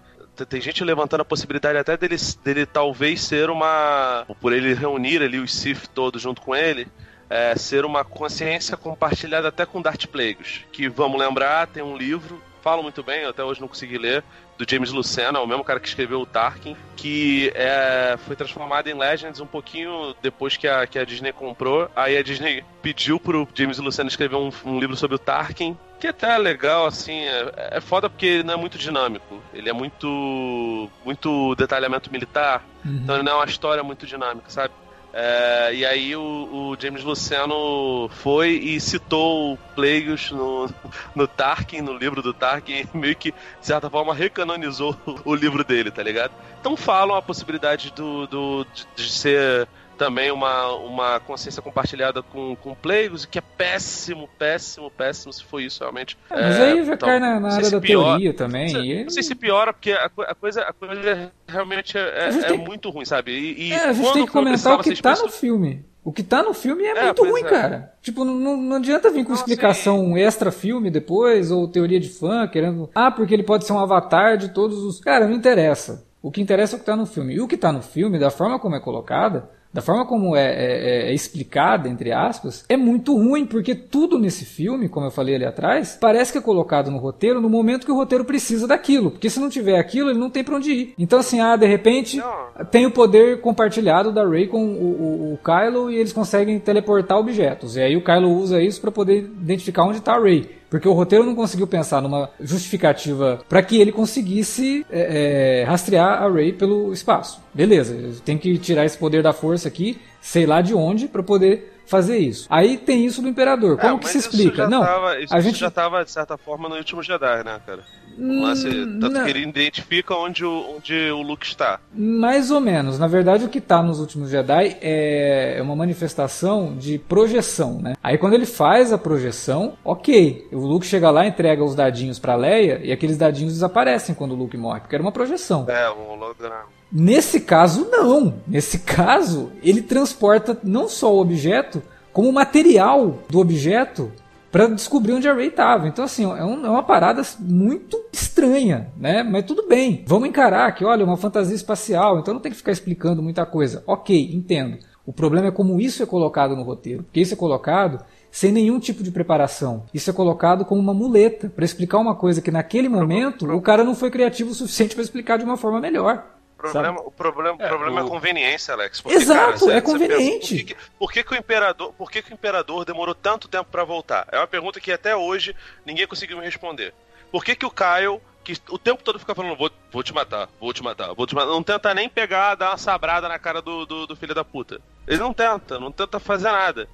tem 0.50 0.60
gente 0.60 0.84
levantando 0.84 1.22
a 1.22 1.26
possibilidade 1.26 1.78
até 1.78 1.96
dele, 1.96 2.16
dele 2.44 2.66
talvez 2.66 3.22
ser 3.22 3.52
uma. 3.52 4.26
Por 4.42 4.52
ele 4.52 4.74
reunir 4.74 5.22
ali 5.22 5.38
os 5.38 5.54
Sith 5.54 5.86
todos 5.94 6.24
junto 6.24 6.42
com 6.42 6.56
ele. 6.56 6.88
É, 7.30 7.56
ser 7.56 7.86
uma 7.86 8.04
consciência 8.04 8.76
compartilhada 8.76 9.50
até 9.50 9.64
com 9.64 9.80
Darth 9.80 10.08
Plagueis. 10.08 10.62
Que 10.72 10.90
vamos 10.90 11.20
lembrar, 11.20 11.68
tem 11.68 11.84
um 11.84 11.96
livro, 11.96 12.42
falo 12.64 12.82
muito 12.82 13.04
bem, 13.04 13.24
eu 13.24 13.30
até 13.30 13.44
hoje 13.44 13.60
não 13.60 13.68
consegui 13.68 13.98
ler, 13.98 14.24
do 14.58 14.66
James 14.70 14.92
Lucena, 14.92 15.42
o 15.42 15.48
mesmo 15.48 15.64
cara 15.64 15.80
que 15.80 15.88
escreveu 15.88 16.22
o 16.22 16.26
Tarkin, 16.26 16.78
que 16.96 17.52
é, 17.54 18.16
foi 18.26 18.36
transformado 18.36 18.88
em 18.88 18.98
Legends 18.98 19.42
um 19.42 19.46
pouquinho 19.46 20.16
depois 20.22 20.56
que 20.56 20.68
a, 20.68 20.88
que 20.88 20.98
a 20.98 21.04
Disney 21.04 21.34
comprou. 21.34 21.90
Aí 21.94 22.18
a 22.18 22.24
Disney 22.24 22.64
pediu 22.82 23.20
pro 23.20 23.48
James 23.54 23.78
Lucena 23.80 24.08
escrever 24.08 24.38
um, 24.38 24.50
um 24.64 24.80
livro 24.80 24.96
sobre 24.96 25.16
o 25.16 25.20
Tarkin, 25.20 25.78
que 26.00 26.08
até 26.08 26.36
é 26.36 26.38
legal, 26.38 26.86
assim, 26.86 27.20
é, 27.20 27.54
é 27.72 27.82
foda 27.82 28.10
porque 28.10 28.26
ele 28.26 28.44
não 28.44 28.54
é 28.54 28.58
muito 28.58 28.78
dinâmico. 28.78 29.42
Ele 29.54 29.70
é 29.70 29.74
muito. 29.74 30.90
muito 31.04 31.56
detalhamento 31.56 32.12
militar. 32.12 32.64
Uhum. 32.86 33.00
Então 33.04 33.16
ele 33.16 33.24
não 33.24 33.34
é 33.34 33.36
uma 33.36 33.46
história 33.46 33.84
muito 33.84 34.06
dinâmica, 34.06 34.50
sabe? 34.50 34.74
É, 35.16 35.76
e 35.76 35.86
aí 35.86 36.16
o, 36.16 36.22
o, 36.22 36.78
James 36.80 37.04
Luciano 37.04 38.10
foi 38.10 38.54
e 38.54 38.82
citou 38.82 39.54
o 39.54 39.58
Plagueis 39.76 40.32
no, 40.32 40.68
no 41.14 41.28
Tarkin, 41.28 41.82
no 41.82 41.96
livro 41.96 42.20
do 42.24 42.34
Tarkin, 42.34 42.88
meio 42.96 43.16
que, 43.16 43.32
de 43.32 43.38
certa 43.62 43.92
forma, 43.92 44.12
recanonizou 44.12 44.98
o 45.24 45.36
livro 45.36 45.64
dele, 45.64 45.92
tá 45.92 46.02
ligado? 46.02 46.32
Então 46.60 46.76
falam 46.76 47.16
a 47.16 47.22
possibilidade 47.22 47.92
do, 47.92 48.26
do 48.26 48.66
de, 48.74 48.88
de 48.96 49.10
ser 49.12 49.68
também 49.98 50.32
uma, 50.32 50.74
uma 50.76 51.20
consciência 51.20 51.62
compartilhada 51.62 52.22
com, 52.22 52.56
com 52.56 52.76
Plagueis, 52.76 53.26
que 53.26 53.40
é 53.40 53.42
péssimo, 53.42 54.28
péssimo, 54.38 54.92
péssimo 54.92 55.32
se 55.32 55.44
for 55.44 55.62
isso 55.62 55.80
realmente. 55.80 56.18
É, 56.30 56.42
mas 56.42 56.56
é, 56.58 56.72
aí 56.72 56.86
já 56.86 56.94
então, 56.94 57.10
cai 57.10 57.20
na, 57.20 57.40
na 57.40 57.54
área 57.56 57.72
da 57.72 57.80
piora, 57.80 58.08
teoria 58.08 58.34
também. 58.34 58.74
Não 58.74 58.82
sei, 58.82 59.04
não 59.04 59.10
sei, 59.10 59.24
se 59.24 59.36
piora, 59.36 59.74
porque 59.74 59.92
a, 59.92 60.06
a, 60.06 60.36
coisa, 60.36 60.62
a 60.62 60.74
coisa 60.74 61.32
realmente 61.48 61.98
é, 61.98 62.30
é 62.30 62.32
tem... 62.44 62.58
muito 62.58 62.90
ruim, 62.90 63.06
sabe? 63.06 63.32
E, 63.32 63.70
e 63.70 63.74
é, 63.74 63.86
a 63.86 63.94
gente 63.94 64.14
tem 64.14 64.26
que 64.26 64.32
comentar 64.32 64.80
o 64.80 64.84
que 64.84 65.02
tá 65.02 65.16
no 65.16 65.30
filme. 65.30 65.86
O 66.06 66.12
que 66.12 66.22
tá 66.22 66.44
no 66.44 66.54
filme 66.54 66.84
é, 66.84 66.90
é 66.90 67.04
muito 67.06 67.24
ruim, 67.24 67.42
é. 67.42 67.50
cara. 67.50 67.94
Tipo, 68.02 68.26
não, 68.26 68.58
não 68.58 68.76
adianta 68.76 69.10
vir 69.10 69.24
com 69.24 69.30
não, 69.30 69.38
explicação 69.38 69.98
sim. 70.00 70.20
extra 70.20 70.52
filme 70.52 70.92
depois, 70.92 71.50
ou 71.50 71.68
teoria 71.68 72.00
de 72.00 72.10
fã, 72.10 72.46
querendo. 72.46 72.90
Ah, 72.94 73.10
porque 73.10 73.34
ele 73.34 73.44
pode 73.44 73.66
ser 73.66 73.72
um 73.72 73.80
avatar 73.80 74.38
de 74.38 74.50
todos 74.50 74.80
os. 74.80 75.00
Cara, 75.00 75.26
não 75.28 75.36
interessa. 75.36 76.06
O 76.22 76.30
que 76.30 76.42
interessa 76.42 76.76
é 76.76 76.78
o 76.78 76.80
que 76.80 76.86
tá 76.86 76.96
no 76.96 77.06
filme. 77.06 77.36
E 77.36 77.42
o 77.42 77.48
que 77.48 77.58
tá 77.58 77.72
no 77.72 77.82
filme, 77.82 78.20
da 78.20 78.30
forma 78.30 78.60
como 78.60 78.76
é 78.76 78.80
colocada, 78.80 79.50
da 79.74 79.82
forma 79.82 80.06
como 80.06 80.36
é, 80.36 80.46
é, 80.46 81.10
é, 81.10 81.14
explicada, 81.14 81.90
entre 81.90 82.12
aspas, 82.12 82.64
é 82.70 82.78
muito 82.78 83.16
ruim, 83.18 83.46
porque 83.46 83.74
tudo 83.74 84.20
nesse 84.20 84.46
filme, 84.46 84.88
como 84.88 85.08
eu 85.08 85.12
falei 85.12 85.36
ali 85.36 85.46
atrás, 85.46 85.98
parece 86.00 86.32
que 86.32 86.38
é 86.38 86.42
colocado 86.42 86.92
no 86.92 87.00
roteiro 87.00 87.42
no 87.42 87.50
momento 87.50 87.86
que 87.86 87.92
o 87.92 87.96
roteiro 87.96 88.24
precisa 88.24 88.68
daquilo. 88.68 89.12
Porque 89.12 89.30
se 89.30 89.40
não 89.40 89.50
tiver 89.50 89.80
aquilo, 89.80 90.12
ele 90.12 90.20
não 90.20 90.30
tem 90.30 90.44
pra 90.44 90.56
onde 90.56 90.72
ir. 90.72 90.94
Então, 90.98 91.20
assim, 91.20 91.42
ah, 91.42 91.56
de 91.56 91.66
repente, 91.66 92.18
não. 92.18 92.66
tem 92.66 92.86
o 92.86 92.92
poder 92.92 93.42
compartilhado 93.42 94.12
da 94.12 94.28
Rey 94.28 94.48
com 94.48 94.64
o, 94.64 94.84
o, 94.84 95.34
o, 95.34 95.40
Kylo 95.44 95.90
e 95.90 95.96
eles 95.96 96.14
conseguem 96.14 96.60
teleportar 96.60 97.18
objetos. 97.18 97.76
E 97.76 97.82
aí 97.82 97.98
o 97.98 98.04
Kylo 98.04 98.32
usa 98.32 98.62
isso 98.62 98.80
para 98.80 98.92
poder 98.92 99.20
identificar 99.42 99.86
onde 99.86 100.02
tá 100.02 100.16
a 100.16 100.22
Rey. 100.22 100.63
Porque 100.74 100.90
o 100.90 100.94
roteiro 100.94 101.24
não 101.24 101.36
conseguiu 101.36 101.68
pensar 101.68 102.02
numa 102.02 102.32
justificativa 102.42 103.40
para 103.48 103.62
que 103.62 103.80
ele 103.80 103.92
conseguisse 103.92 104.84
é, 104.90 105.62
é, 105.62 105.64
rastrear 105.66 106.24
a 106.24 106.28
Rey 106.28 106.52
pelo 106.52 106.92
espaço. 106.92 107.40
Beleza, 107.54 107.96
tem 108.26 108.40
que 108.40 108.58
tirar 108.58 108.84
esse 108.84 108.98
poder 108.98 109.22
da 109.22 109.32
força 109.32 109.68
aqui, 109.68 110.02
sei 110.20 110.48
lá 110.48 110.62
de 110.62 110.74
onde, 110.74 111.08
para 111.08 111.22
poder 111.22 111.73
fazer 111.86 112.18
isso. 112.18 112.48
Aí 112.50 112.78
tem 112.78 113.06
isso 113.06 113.22
do 113.22 113.28
imperador. 113.28 113.78
Como 113.78 113.98
é, 113.98 114.00
que 114.00 114.10
se 114.10 114.18
explica? 114.18 114.68
Não, 114.68 114.82
tava, 114.82 115.16
a 115.30 115.40
gente 115.40 115.60
já 115.60 115.68
estava 115.68 116.04
de 116.04 116.12
certa 116.12 116.38
forma 116.38 116.70
no 116.70 116.76
último 116.76 117.04
Jedi, 117.04 117.44
né, 117.44 117.60
cara? 117.66 117.84
Lance, 118.18 118.70
tanto 118.70 119.10
não. 119.10 119.24
que 119.24 119.30
ele 119.30 119.42
identifica 119.42 120.14
onde 120.16 120.46
o, 120.46 120.76
onde 120.76 120.94
o 121.12 121.22
Luke 121.22 121.46
está. 121.46 121.80
Mais 121.94 122.52
ou 122.52 122.60
menos. 122.60 123.00
Na 123.00 123.08
verdade, 123.08 123.46
o 123.46 123.50
que 123.50 123.58
está 123.58 123.82
nos 123.82 124.00
últimos 124.00 124.30
Jedi 124.30 124.78
é 124.82 125.60
uma 125.62 125.76
manifestação 125.76 126.76
de 126.78 127.00
projeção, 127.00 127.80
né? 127.82 127.96
Aí 128.04 128.18
quando 128.18 128.34
ele 128.34 128.46
faz 128.46 128.94
a 128.94 128.98
projeção, 128.98 129.78
ok. 129.84 130.48
O 130.52 130.60
Luke 130.60 130.86
chega 130.86 131.10
lá, 131.10 131.26
entrega 131.26 131.64
os 131.64 131.76
dadinhos 131.76 132.20
para 132.20 132.36
Leia 132.36 132.80
e 132.84 132.92
aqueles 132.92 133.18
dadinhos 133.18 133.54
desaparecem 133.54 134.14
quando 134.14 134.34
o 134.34 134.36
Luke 134.36 134.58
morre, 134.58 134.82
porque 134.82 134.96
era 134.96 135.02
uma 135.02 135.12
projeção. 135.12 135.66
É, 135.68 135.90
um 135.90 136.12
holograma. 136.12 136.83
Nesse 136.94 137.40
caso, 137.40 137.88
não. 137.90 138.36
Nesse 138.48 138.78
caso, 138.78 139.52
ele 139.64 139.82
transporta 139.82 140.56
não 140.64 140.88
só 140.88 141.12
o 141.12 141.20
objeto, 141.20 141.82
como 142.12 142.30
o 142.30 142.34
material 142.34 143.18
do 143.28 143.40
objeto 143.40 144.12
para 144.52 144.68
descobrir 144.68 145.14
onde 145.14 145.28
a 145.28 145.34
Ray 145.34 145.48
estava. 145.48 145.88
Então, 145.88 146.06
assim, 146.06 146.24
é, 146.24 146.46
um, 146.46 146.64
é, 146.64 146.70
uma 146.70 146.84
parada 146.84 147.24
muito 147.40 148.00
estranha, 148.14 148.92
né? 148.96 149.24
Mas 149.24 149.46
tudo 149.46 149.68
bem. 149.68 150.04
Vamos 150.06 150.30
encarar 150.30 150.72
que, 150.76 150.86
olha, 150.86 151.02
é 151.02 151.06
uma 151.06 151.18
fantasia 151.18 151.56
espacial, 151.56 152.20
então 152.20 152.36
não 152.36 152.42
tem 152.42 152.52
que 152.52 152.58
ficar 152.60 152.72
explicando 152.72 153.24
muita 153.24 153.44
coisa. 153.48 153.84
Ok, 153.88 154.30
entendo. 154.32 154.78
O 155.04 155.12
problema 155.12 155.48
é 155.48 155.52
como 155.52 155.82
isso 155.82 156.04
é 156.04 156.06
colocado 156.06 156.56
no 156.56 156.62
roteiro. 156.62 157.02
Porque 157.02 157.22
isso 157.22 157.34
é 157.34 157.38
colocado 157.38 158.06
sem 158.30 158.52
nenhum 158.52 158.80
tipo 158.80 159.02
de 159.02 159.10
preparação. 159.10 159.84
Isso 159.92 160.12
é 160.12 160.14
colocado 160.14 160.64
como 160.64 160.80
uma 160.80 160.94
muleta 160.94 161.50
para 161.50 161.66
explicar 161.66 161.98
uma 161.98 162.14
coisa 162.14 162.40
que 162.40 162.52
naquele 162.52 162.88
momento 162.88 163.52
o 163.52 163.62
cara 163.62 163.84
não 163.84 163.96
foi 163.96 164.12
criativo 164.12 164.52
o 164.52 164.56
suficiente 164.56 164.94
para 164.94 165.04
explicar 165.04 165.38
de 165.38 165.44
uma 165.44 165.58
forma 165.58 165.80
melhor 165.80 166.33
problema, 166.72 167.02
o 167.02 167.12
problema, 167.12 167.58
é, 167.64 167.68
problema 167.68 168.00
é 168.00 168.04
o... 168.04 168.08
é 168.08 168.10
conveniência, 168.10 168.74
Alex. 168.74 169.02
Porque, 169.02 169.18
Exato, 169.18 169.66
cara, 169.66 169.78
é 169.78 169.82
conveniente. 169.82 170.56
Pensa, 170.56 170.66
por, 170.66 170.66
que, 170.66 170.98
por, 171.00 171.12
que, 171.12 171.24
que, 171.24 171.34
o 171.34 171.38
imperador, 171.38 171.94
por 171.94 172.12
que, 172.12 172.22
que 172.22 172.32
o 172.32 172.34
imperador 172.34 172.86
demorou 172.86 173.14
tanto 173.14 173.48
tempo 173.48 173.70
para 173.72 173.84
voltar? 173.84 174.28
É 174.32 174.38
uma 174.38 174.48
pergunta 174.48 174.80
que 174.80 174.92
até 174.92 175.16
hoje 175.16 175.56
ninguém 175.86 176.08
conseguiu 176.08 176.38
me 176.38 176.46
responder. 176.46 176.94
Por 177.32 177.44
que, 177.44 177.56
que 177.56 177.66
o 177.66 177.72
Kyle, 177.72 178.22
que 178.44 178.54
o 178.70 178.78
tempo 178.78 179.04
todo 179.04 179.20
fica 179.20 179.36
falando, 179.36 179.58
vou, 179.58 179.72
vou 179.92 180.04
te 180.04 180.14
matar, 180.14 180.48
vou 180.60 180.74
te 180.74 180.84
matar, 180.84 181.14
vou 181.14 181.26
te 181.26 181.36
matar, 181.36 181.48
não 181.48 181.64
tenta 181.64 181.94
nem 181.94 182.08
pegar, 182.08 182.56
dar 182.56 182.72
uma 182.72 182.78
sabrada 182.78 183.28
na 183.28 183.40
cara 183.40 183.62
do, 183.62 183.86
do, 183.86 184.08
do 184.08 184.16
filho 184.16 184.36
da 184.36 184.46
puta. 184.46 184.80
Ele 185.08 185.20
não 185.20 185.34
tenta, 185.34 185.80
não 185.80 185.92
tenta 185.92 186.20
fazer 186.20 186.52
nada. 186.52 186.88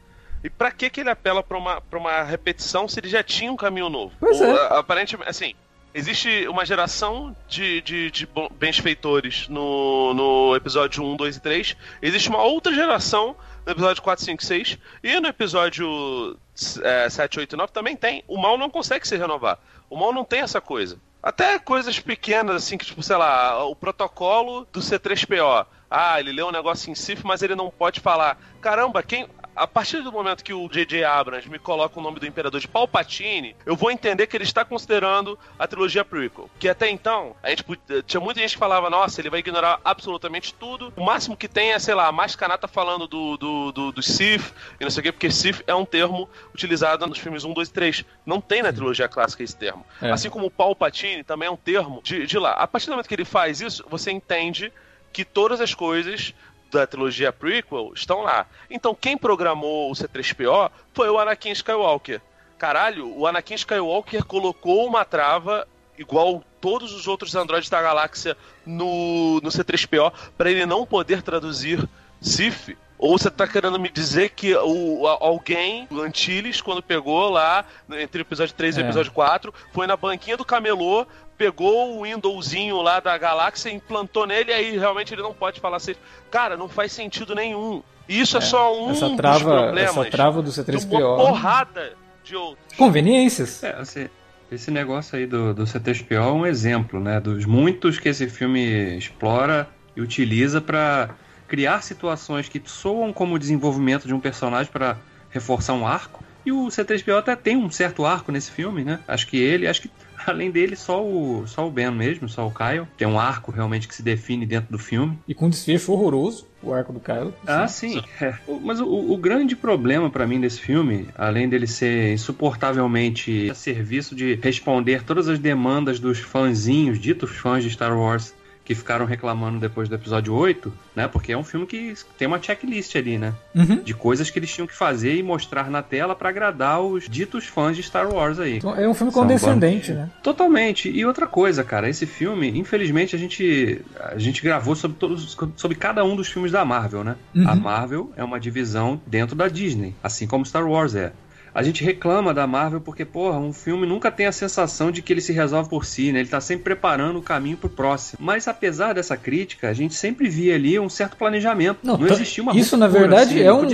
E 0.44 0.50
pra 0.50 0.72
que, 0.72 0.90
que 0.90 1.02
ele 1.02 1.10
apela 1.10 1.44
pra 1.44 1.58
uma, 1.58 1.82
pra 1.82 2.00
uma 2.00 2.24
repetição 2.24 2.88
se 2.88 3.00
ele 3.00 3.10
já 3.10 3.22
tinha 3.22 3.52
um 3.52 3.58
caminho 3.58 3.90
novo? 3.90 4.14
Pois 4.20 4.40
Ou, 4.40 4.48
é. 4.48 4.78
Aparentemente, 4.78 5.30
assim, 5.30 5.54
Existe 5.94 6.48
uma 6.48 6.66
geração 6.66 7.36
de, 7.48 7.82
de, 7.82 8.12
de 8.12 8.30
benfeitores 8.60 9.48
no, 9.48 10.14
no 10.14 10.56
episódio 10.56 11.04
1, 11.04 11.16
2 11.16 11.36
e 11.38 11.40
3. 11.40 11.78
Existe 12.02 12.30
uma 12.30 12.44
outra 12.44 12.74
geração 12.74 13.36
no 13.66 13.72
episódio 13.72 14.04
4, 14.04 14.24
5 14.24 14.42
e 14.42 14.46
6. 14.46 14.78
E 15.04 15.20
no 15.20 15.28
episódio 15.28 16.38
é, 16.84 17.10
7, 17.10 17.40
8 17.40 17.54
e 17.54 17.58
9 17.58 17.74
também 17.74 17.96
tem. 17.96 18.24
O 18.28 18.38
mal 18.38 18.58
não 18.58 18.70
consegue 18.70 19.08
se 19.08 19.18
renovar. 19.18 19.58
O 19.90 19.98
mal 19.98 20.14
não 20.14 20.24
tem 20.24 20.42
essa 20.42 20.62
coisa. 20.62 21.00
Até 21.22 21.58
coisas 21.58 22.00
pequenas, 22.00 22.58
assim, 22.58 22.78
que, 22.78 22.86
tipo, 22.86 23.02
sei 23.02 23.18
lá, 23.18 23.66
o 23.66 23.76
protocolo 23.76 24.66
do 24.72 24.80
C3PO. 24.80 25.66
Ah, 25.90 26.20
ele 26.20 26.32
leu 26.32 26.48
um 26.48 26.52
negócio 26.52 26.92
em 26.92 26.96
CIF, 26.96 27.26
mas 27.26 27.42
ele 27.42 27.56
não 27.56 27.72
pode 27.72 28.00
falar. 28.00 28.38
Caramba, 28.62 29.02
quem 29.02 29.28
a 29.60 29.68
partir 29.68 30.02
do 30.02 30.10
momento 30.10 30.42
que 30.42 30.54
o 30.54 30.70
J.J. 30.70 31.04
Abrams 31.04 31.50
me 31.50 31.60
coloca 31.60 32.00
o 32.00 32.02
nome 32.02 32.18
do 32.18 32.26
Imperador 32.26 32.62
de 32.62 32.68
Palpatine, 32.68 33.58
eu 33.66 33.76
vou 33.76 33.92
entender 33.92 34.26
que 34.26 34.38
ele 34.38 34.46
está 34.46 34.64
considerando 34.64 35.38
a 35.58 35.68
trilogia 35.68 36.06
prequel. 36.06 36.50
Que 36.58 36.70
até 36.70 36.90
então, 36.90 37.36
a 37.44 37.50
gente 37.50 37.66
tinha 38.06 38.22
muita 38.22 38.40
gente 38.40 38.54
que 38.54 38.58
falava, 38.58 38.90
nossa, 38.90 39.20
ele 39.20 39.30
vai 39.30 39.42
ignorar 39.42 39.82
absolutamente 39.84 40.54
tudo. 40.54 40.94
O 40.96 41.04
máximo 41.04 41.36
que 41.36 41.50
tem 41.50 41.74
é, 41.74 41.80
sei 41.80 41.94
lá, 41.94 42.10
mais 42.10 42.38
canata 42.38 42.70
falando 42.70 43.06
do, 43.06 43.36
do, 43.36 43.72
do, 43.74 43.92
do 43.92 44.02
Sith 44.02 44.54
e 44.80 44.84
não 44.86 44.90
sei 44.90 45.02
o 45.02 45.04
quê, 45.04 45.12
porque 45.12 45.30
Sith 45.30 45.62
é 45.68 45.76
um 45.76 45.86
termo 45.86 46.30
utilizado 46.54 47.06
nos 47.06 47.18
filmes 47.18 47.44
1, 47.44 47.52
2 47.52 47.68
e 47.68 47.74
3. 47.74 48.06
Não 48.26 48.40
tem 48.40 48.64
na 48.64 48.72
trilogia 48.72 49.10
clássica 49.10 49.44
esse 49.44 49.58
termo. 49.58 49.86
É. 50.02 50.10
Assim 50.10 50.30
como 50.30 50.46
o 50.46 50.52
Palpatine 50.52 51.22
também 51.22 51.50
é 51.50 51.52
um 51.52 51.58
termo 51.58 52.00
de, 52.02 52.26
de 52.26 52.40
lá. 52.40 52.52
A 52.52 52.66
partir 52.66 52.86
do 52.86 52.92
momento 52.92 53.10
que 53.10 53.16
ele 53.16 53.26
faz 53.26 53.60
isso, 53.60 53.86
você 53.90 54.10
entende 54.10 54.72
que 55.12 55.26
todas 55.26 55.60
as 55.60 55.74
coisas 55.74 56.34
da 56.72 56.86
trilogia 56.88 57.32
prequel 57.32 57.92
estão 57.94 58.22
lá. 58.22 58.46
Então 58.70 58.96
quem 58.96 59.18
programou 59.18 59.92
o 59.92 59.94
C3PO 59.94 60.72
foi 60.94 61.10
o 61.10 61.18
Anakin 61.18 61.52
Skywalker. 61.52 62.22
Caralho, 62.58 63.18
o 63.18 63.26
Anakin 63.26 63.56
Skywalker 63.56 64.26
colocou 64.26 64.86
uma 64.86 65.06
trava 65.06 65.68
igual 65.98 66.44
todos 66.62 66.94
os 66.94 67.08
outros 67.08 67.36
androides 67.36 67.70
da 67.70 67.82
galáxia 67.82 68.36
no, 68.66 69.40
no 69.42 69.50
C3PO 69.50 70.12
para 70.38 70.52
ele 70.52 70.66
não 70.66 70.86
poder 70.86 71.22
traduzir 71.22 71.88
Sith. 72.22 72.78
Ou 72.98 73.18
você 73.18 73.32
tá 73.32 73.48
querendo 73.48 73.80
me 73.80 73.88
dizer 73.88 74.32
que 74.32 74.54
o, 74.54 75.08
alguém, 75.08 75.88
o 75.90 76.02
Antilles, 76.02 76.62
quando 76.62 76.84
pegou 76.84 77.30
lá, 77.30 77.64
entre 77.92 78.22
o 78.22 78.24
episódio 78.24 78.54
3 78.54 78.76
e 78.76 78.82
o 78.82 78.84
é. 78.84 78.86
episódio 78.86 79.12
4, 79.14 79.54
foi 79.72 79.88
na 79.88 79.96
banquinha 79.96 80.36
do 80.36 80.44
camelô, 80.44 81.08
pegou 81.40 81.98
o 81.98 82.04
Windowsinho 82.04 82.82
lá 82.82 83.00
da 83.00 83.18
galáxia, 83.18 83.72
implantou 83.72 84.28
nele, 84.28 84.52
e 84.52 84.54
aí 84.54 84.78
realmente 84.78 85.14
ele 85.14 85.22
não 85.22 85.34
pode 85.34 85.62
falar 85.62 85.78
assim. 85.78 85.96
Cara, 86.30 86.58
não 86.58 86.68
faz 86.68 86.92
sentido 86.92 87.34
nenhum. 87.34 87.82
E 88.10 88.20
isso 88.20 88.36
é, 88.36 88.40
é 88.40 88.42
só 88.42 88.78
um 88.78 88.92
essa 88.92 89.16
trava, 89.16 89.40
dos 89.40 89.44
problemas. 89.44 89.98
Essa 89.98 90.06
trava 90.12 90.42
do 90.42 90.52
C3PO. 90.52 90.88
De 90.90 90.96
uma 90.98 91.16
porrada 91.16 91.94
de 92.26 92.36
outros. 92.36 92.76
Conveniências. 92.76 93.64
É, 93.64 93.76
assim, 93.80 94.10
esse 94.52 94.70
negócio 94.70 95.18
aí 95.18 95.26
do, 95.26 95.54
do 95.54 95.64
C3PO 95.64 96.12
é 96.12 96.22
um 96.22 96.46
exemplo, 96.46 97.00
né? 97.00 97.22
Dos 97.22 97.46
muitos 97.46 97.98
que 97.98 98.10
esse 98.10 98.28
filme 98.28 98.98
explora 98.98 99.70
e 99.96 100.02
utiliza 100.02 100.60
para 100.60 101.12
criar 101.48 101.82
situações 101.82 102.50
que 102.50 102.62
soam 102.66 103.14
como 103.14 103.40
desenvolvimento 103.40 104.06
de 104.06 104.14
um 104.14 104.20
personagem 104.20 104.70
para 104.72 104.98
reforçar 105.30 105.74
um 105.74 105.88
arco. 105.88 106.22
E 106.46 106.52
o 106.52 106.68
C3PO 106.68 107.18
até 107.18 107.36
tem 107.36 107.56
um 107.56 107.70
certo 107.70 108.06
arco 108.06 108.32
nesse 108.32 108.52
filme, 108.52 108.84
né? 108.84 109.00
Acho 109.08 109.26
que 109.28 109.38
ele, 109.38 109.68
acho 109.68 109.84
que 109.84 109.92
além 110.30 110.52
dele, 110.52 110.76
só 110.76 111.04
o, 111.04 111.48
só 111.48 111.68
o 111.68 111.72
Ben 111.72 111.92
mesmo, 111.92 112.30
só 112.30 112.48
o 112.48 112.52
Kyle. 112.52 112.88
Tem 112.98 113.08
um 113.08 113.20
arco 113.20 113.52
realmente 113.52 113.88
que 113.88 113.96
se 113.96 114.04
define 114.04 114.46
dentro 114.46 114.72
do 114.72 114.80
filme. 114.80 115.18
E 115.28 115.34
com 115.34 115.50
desfecho 115.50 115.92
horroroso, 115.92 116.48
o 116.62 116.74
arco 116.74 116.92
do 116.92 117.00
Kyle. 117.00 117.34
Ah, 117.48 117.68
sim. 117.68 118.02
É. 118.20 118.34
Mas 118.62 118.80
o, 118.80 118.86
o, 118.86 119.18
grande 119.18 119.56
problema 119.56 120.10
para 120.10 120.28
mim 120.28 120.40
desse 120.40 120.60
filme, 120.60 121.08
além 121.18 121.48
dele 121.48 121.68
ser 121.68 122.14
insuportavelmente 122.14 123.50
a 123.50 123.54
serviço 123.54 124.16
de 124.16 124.36
responder 124.36 125.04
todas 125.04 125.30
as 125.30 125.40
demandas 125.40 126.00
dos 126.00 126.20
fãzinhos, 126.20 127.00
ditos 127.00 127.32
fãs 127.32 127.64
de 127.64 127.70
Star 127.70 127.98
Wars, 127.98 128.34
que 128.70 128.76
ficaram 128.76 129.04
reclamando 129.04 129.58
depois 129.58 129.90
do 129.90 129.96
episódio 129.96 130.32
8, 130.32 130.72
né? 130.96 131.08
Porque 131.08 131.32
é 131.32 131.38
um 131.38 131.44
filme 131.44 131.66
que 131.66 131.96
tem 132.20 132.28
uma 132.28 132.40
checklist 132.40 132.96
ali, 132.96 133.18
né? 133.18 133.34
Uhum. 133.56 133.82
De 133.82 133.96
coisas 133.96 134.30
que 134.30 134.38
eles 134.38 134.54
tinham 134.54 134.68
que 134.68 134.76
fazer 134.76 135.16
e 135.16 135.24
mostrar 135.24 135.72
na 135.72 135.82
tela 135.82 136.16
para 136.16 136.30
agradar 136.30 136.80
os 136.80 137.10
ditos 137.10 137.48
fãs 137.48 137.76
de 137.76 137.82
Star 137.82 138.08
Wars 138.14 138.40
aí. 138.40 138.58
Então, 138.58 138.76
é 138.76 138.88
um 138.88 138.94
filme 138.94 139.12
condescendente, 139.12 139.92
né? 139.92 140.12
Totalmente. 140.22 140.88
E 140.88 141.04
outra 141.04 141.26
coisa, 141.26 141.64
cara, 141.64 141.90
esse 141.90 142.06
filme, 142.06 142.48
infelizmente, 142.60 143.16
a 143.16 143.18
gente, 143.18 143.82
a 144.00 144.20
gente 144.20 144.44
gravou 144.44 144.76
sobre, 144.76 144.98
todos, 144.98 145.36
sobre 145.56 145.76
cada 145.76 146.06
um 146.06 146.16
dos 146.16 146.28
filmes 146.28 146.52
da 146.52 146.64
Marvel, 146.64 147.04
né? 147.04 147.16
Uhum. 147.34 147.50
A 147.50 147.56
Marvel 147.56 148.14
é 148.16 148.24
uma 148.24 148.40
divisão 148.40 149.02
dentro 149.08 149.36
da 149.36 149.48
Disney, 149.48 149.96
assim 150.04 150.28
como 150.28 150.46
Star 150.46 150.70
Wars 150.70 150.94
é 150.94 151.12
a 151.54 151.64
gente 151.64 151.84
reclama 151.84 152.34
da 152.34 152.46
Marvel 152.46 152.82
porque, 152.82 153.06
porra, 153.06 153.38
um 153.38 153.54
filme 153.54 153.86
nunca 153.86 154.12
tem 154.12 154.26
a 154.26 154.32
sensação 154.32 154.92
de 154.92 155.02
que 155.02 155.14
ele 155.14 155.22
se 155.22 155.34
resolve 155.34 155.70
por 155.70 155.86
si, 155.86 156.12
né? 156.12 156.20
Ele 156.20 156.30
tá 156.30 156.42
sempre 156.42 156.64
preparando 156.64 157.20
o 157.20 157.22
caminho 157.22 157.58
pro 157.58 157.70
próximo. 157.70 158.20
Mas 158.22 158.48
apesar 158.48 158.94
dessa 158.94 159.16
crítica, 159.18 159.70
a 159.70 159.74
gente 159.74 159.94
sempre 159.94 160.30
via 160.30 160.56
ali 160.56 160.80
um 160.80 160.90
certo 160.90 161.18
planejamento. 161.18 161.80
Não, 161.84 161.98
não 161.98 162.08
existia 162.08 162.44
uma 162.44 162.56
Isso, 162.56 162.78
na 162.78 162.88
verdade, 162.88 163.36
assim, 163.36 163.42
é 163.42 163.54
um. 163.54 163.66